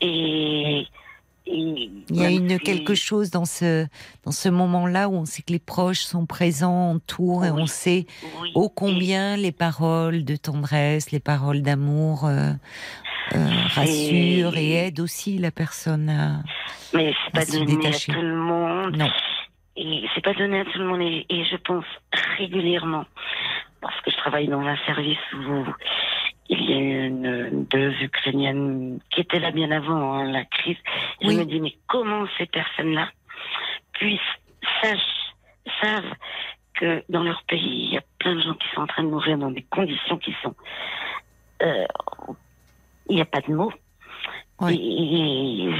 Et. 0.00 0.86
et 1.46 1.90
Il 2.08 2.16
y 2.16 2.24
a 2.24 2.30
une 2.30 2.50
si- 2.50 2.58
quelque 2.58 2.94
chose 2.94 3.30
dans 3.30 3.44
ce 3.44 3.86
dans 4.24 4.32
ce 4.32 4.48
moment-là 4.48 5.08
où 5.08 5.14
on 5.14 5.24
sait 5.24 5.42
que 5.42 5.52
les 5.52 5.58
proches 5.58 6.00
sont 6.00 6.26
présents, 6.26 6.90
entourent 6.90 7.44
et 7.44 7.50
Oui. 7.50 7.62
on 7.62 7.66
sait 7.66 8.06
oui, 8.42 8.50
ô 8.54 8.68
combien 8.68 9.36
les 9.36 9.52
paroles 9.52 10.24
de 10.24 10.36
tendresse, 10.36 11.10
les 11.12 11.20
paroles 11.20 11.62
d'amour 11.62 12.26
euh, 12.26 12.52
euh, 13.34 13.48
rassurent 13.74 14.56
et 14.56 14.72
aident 14.86 15.00
aussi 15.00 15.38
la 15.38 15.50
personne 15.50 16.08
à 16.10 16.42
Mais 16.94 17.14
c'est 17.24 17.32
pas 17.32 17.46
se 17.46 17.52
donné 17.58 17.76
détacher. 17.76 18.12
à 18.12 18.14
tout 18.16 18.20
le 18.22 18.36
monde. 18.36 18.96
non. 18.96 19.10
Et 19.78 20.04
c'est 20.14 20.24
pas 20.24 20.32
donné 20.34 20.60
à 20.60 20.64
tout 20.64 20.78
le 20.78 20.86
monde. 20.86 21.02
Et, 21.02 21.26
et 21.28 21.44
je 21.44 21.56
pense 21.56 21.84
régulièrement, 22.38 23.04
parce 23.82 24.00
que 24.00 24.10
je 24.10 24.16
travaille 24.16 24.48
dans 24.48 24.60
un 24.60 24.76
service 24.86 25.18
où 25.34 25.64
il 26.48 26.70
y 26.70 26.72
a 26.74 26.76
une, 27.06 27.64
deux 27.70 27.92
Ukrainiennes 28.02 29.00
qui 29.10 29.20
étaient 29.20 29.40
là 29.40 29.50
bien 29.50 29.70
avant 29.70 30.14
hein, 30.14 30.24
la 30.30 30.44
crise. 30.44 30.76
Oui. 31.22 31.34
Je 31.34 31.40
me 31.40 31.44
dis, 31.44 31.60
mais 31.60 31.74
comment 31.88 32.26
ces 32.38 32.46
personnes-là 32.46 33.08
puissent, 33.92 34.20
sachent, 34.82 35.34
savent 35.82 36.12
que 36.74 37.02
dans 37.08 37.22
leur 37.22 37.42
pays, 37.44 37.86
il 37.88 37.94
y 37.94 37.98
a 37.98 38.02
plein 38.18 38.34
de 38.34 38.40
gens 38.42 38.54
qui 38.54 38.66
sont 38.74 38.82
en 38.82 38.86
train 38.86 39.02
de 39.02 39.08
mourir 39.08 39.38
dans 39.38 39.50
des 39.50 39.62
conditions 39.62 40.18
qui 40.18 40.34
sont. 40.42 40.54
euh, 41.62 41.86
Il 43.08 43.16
n'y 43.16 43.22
a 43.22 43.26
pas 43.26 43.40
de 43.40 43.52
mots. 43.54 43.72
Oui. 44.60 45.70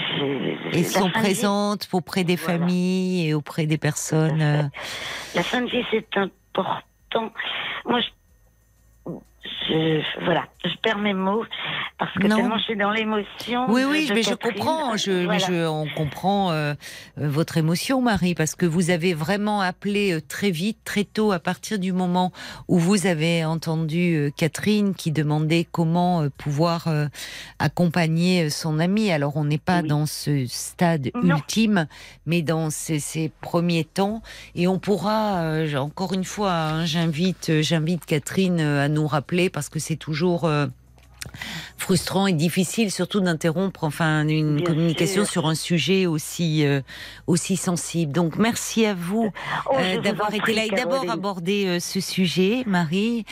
Et, 0.73 0.85
sont 0.85 1.07
vie- 1.07 1.13
présentes 1.13 1.89
auprès 1.93 2.25
des 2.25 2.37
Voilà. 2.37 2.59
familles 2.59 3.29
et 3.29 3.35
auprès 3.35 3.67
des 3.67 3.79
personnes. 3.79 4.43
euh, 4.43 4.63
La 5.35 5.43
fin 5.43 5.63
de 5.63 5.71
vie, 5.71 5.83
c'est 5.91 6.17
important. 6.17 7.33
Moi, 7.87 8.01
je, 8.01 8.09
je- 9.68 10.24
voilà, 10.24 10.44
je 10.64 10.70
perds 10.82 10.98
mes 10.98 11.14
mots 11.14 11.44
parce 11.98 12.12
que 12.14 12.27
Non. 12.27 12.36
tellement 12.36 12.59
je 12.59 12.64
suis 12.64 12.77
dans 12.77 12.90
l'émotion. 12.90 13.66
Oui, 13.68 13.82
oui, 13.89 14.10
mais 14.14 14.23
je 14.23 14.35
comprends. 14.35 14.97
Je, 14.97 15.10
mais 15.10 15.24
Voilà. 15.24 15.39
je, 15.47 15.66
on 15.66 15.86
comprend 15.97 16.51
euh, 16.52 16.74
euh, 17.18 17.28
votre 17.28 17.56
émotion, 17.56 18.01
Marie, 18.02 18.35
parce 18.35 18.55
que 18.55 18.66
vous 18.66 18.90
avez 18.90 19.14
vraiment 19.14 19.60
appelé 19.60 20.12
euh, 20.12 20.20
très 20.20 20.51
vite, 20.51 20.78
très 20.85 21.05
tôt, 21.05 21.32
à 21.32 21.39
partir 21.39 21.78
du 21.78 21.93
moment 21.93 22.32
où 22.68 22.78
vous 22.78 23.06
avez 23.06 23.44
entendu 23.44 24.32
Catherine 24.36 24.94
qui 24.94 25.10
demandait 25.12 25.66
comment 25.70 26.27
pouvoir 26.39 26.89
euh, 26.89 27.06
accompagner 27.59 28.51
son 28.51 28.78
amie. 28.78 29.10
Alors, 29.10 29.36
on 29.36 29.44
n'est 29.44 29.59
pas 29.59 29.81
Oui. 29.82 29.89
dans 29.89 30.06
ce 30.06 30.47
stade 30.47 31.10
Non. 31.23 31.36
ultime, 31.36 31.86
mais 32.27 32.43
dans 32.43 32.70
ces, 32.70 33.01
ces 33.01 33.31
premiers 33.40 33.85
temps, 33.85 34.23
et 34.55 34.66
on 34.68 34.78
pourra, 34.78 35.39
euh, 35.43 35.74
encore 35.77 36.12
une 36.12 36.24
fois, 36.24 36.52
hein, 36.52 36.85
j'invite, 36.86 37.60
j'invite 37.62 38.05
Catherine 38.06 38.60
à 38.60 38.89
nous 38.89 39.06
rappeler 39.06 39.36
parce 39.51 39.69
que 39.69 39.79
c'est 39.79 39.97
toujours. 39.97 40.45
euh, 40.45 40.67
frustrant 41.77 42.29
et 42.29 42.33
difficile 42.33 42.93
surtout 42.93 43.21
d'interrompre 43.21 43.83
enfin 43.83 44.27
une 44.29 44.57
Bien 44.59 44.65
communication 44.65 45.25
sûr. 45.25 45.33
sur 45.33 45.47
un 45.49 45.57
sujet 45.57 46.07
aussi 46.07 46.65
euh, 46.65 46.83
aussi 47.27 47.57
sensible. 47.57 48.13
Donc 48.13 48.37
merci 48.37 48.87
à 48.87 48.95
vous 48.95 49.33
Oh, 49.69 49.75
euh, 49.77 50.01
d'avoir 50.01 50.33
été 50.33 50.53
là 50.55 50.65
et 50.67 50.71
d'abord 50.71 51.11
abordé 51.11 51.67
euh, 51.67 51.81
ce 51.81 52.01
sujet, 52.01 52.63
Marie. 52.67 53.25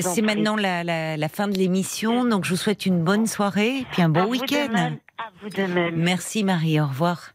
C'est 0.00 0.22
maintenant 0.22 0.56
la, 0.56 0.82
la, 0.82 1.18
la 1.18 1.28
fin 1.28 1.46
de 1.46 1.58
l'émission, 1.58 2.24
donc 2.24 2.44
je 2.46 2.50
vous 2.50 2.56
souhaite 2.56 2.86
une 2.86 3.04
bonne 3.04 3.26
soirée 3.26 3.80
et 3.80 3.86
puis 3.92 4.00
un 4.02 4.08
bon 4.08 4.24
week-end. 4.30 4.96
Merci 5.94 6.42
Marie, 6.42 6.80
au 6.80 6.86
revoir. 6.86 7.32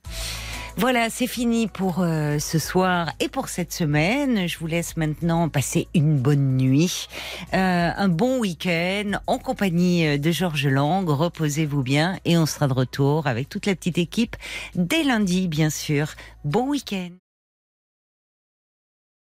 Voilà, 0.77 1.09
c'est 1.09 1.27
fini 1.27 1.67
pour 1.67 1.99
euh, 1.99 2.39
ce 2.39 2.57
soir 2.57 3.11
et 3.19 3.27
pour 3.27 3.49
cette 3.49 3.73
semaine. 3.73 4.47
Je 4.47 4.57
vous 4.57 4.67
laisse 4.67 4.95
maintenant 4.95 5.49
passer 5.49 5.87
une 5.93 6.17
bonne 6.17 6.57
nuit, 6.57 7.07
euh, 7.53 7.91
un 7.95 8.07
bon 8.07 8.39
week-end 8.39 9.19
en 9.27 9.37
compagnie 9.37 10.07
euh, 10.07 10.17
de 10.17 10.31
Georges 10.31 10.67
Lang. 10.67 11.07
Reposez-vous 11.07 11.83
bien 11.83 12.17
et 12.25 12.37
on 12.37 12.45
sera 12.45 12.67
de 12.67 12.73
retour 12.73 13.27
avec 13.27 13.49
toute 13.49 13.65
la 13.65 13.75
petite 13.75 13.97
équipe 13.97 14.35
dès 14.73 15.03
lundi, 15.03 15.47
bien 15.47 15.69
sûr. 15.69 16.13
Bon 16.45 16.69
week-end. 16.69 17.09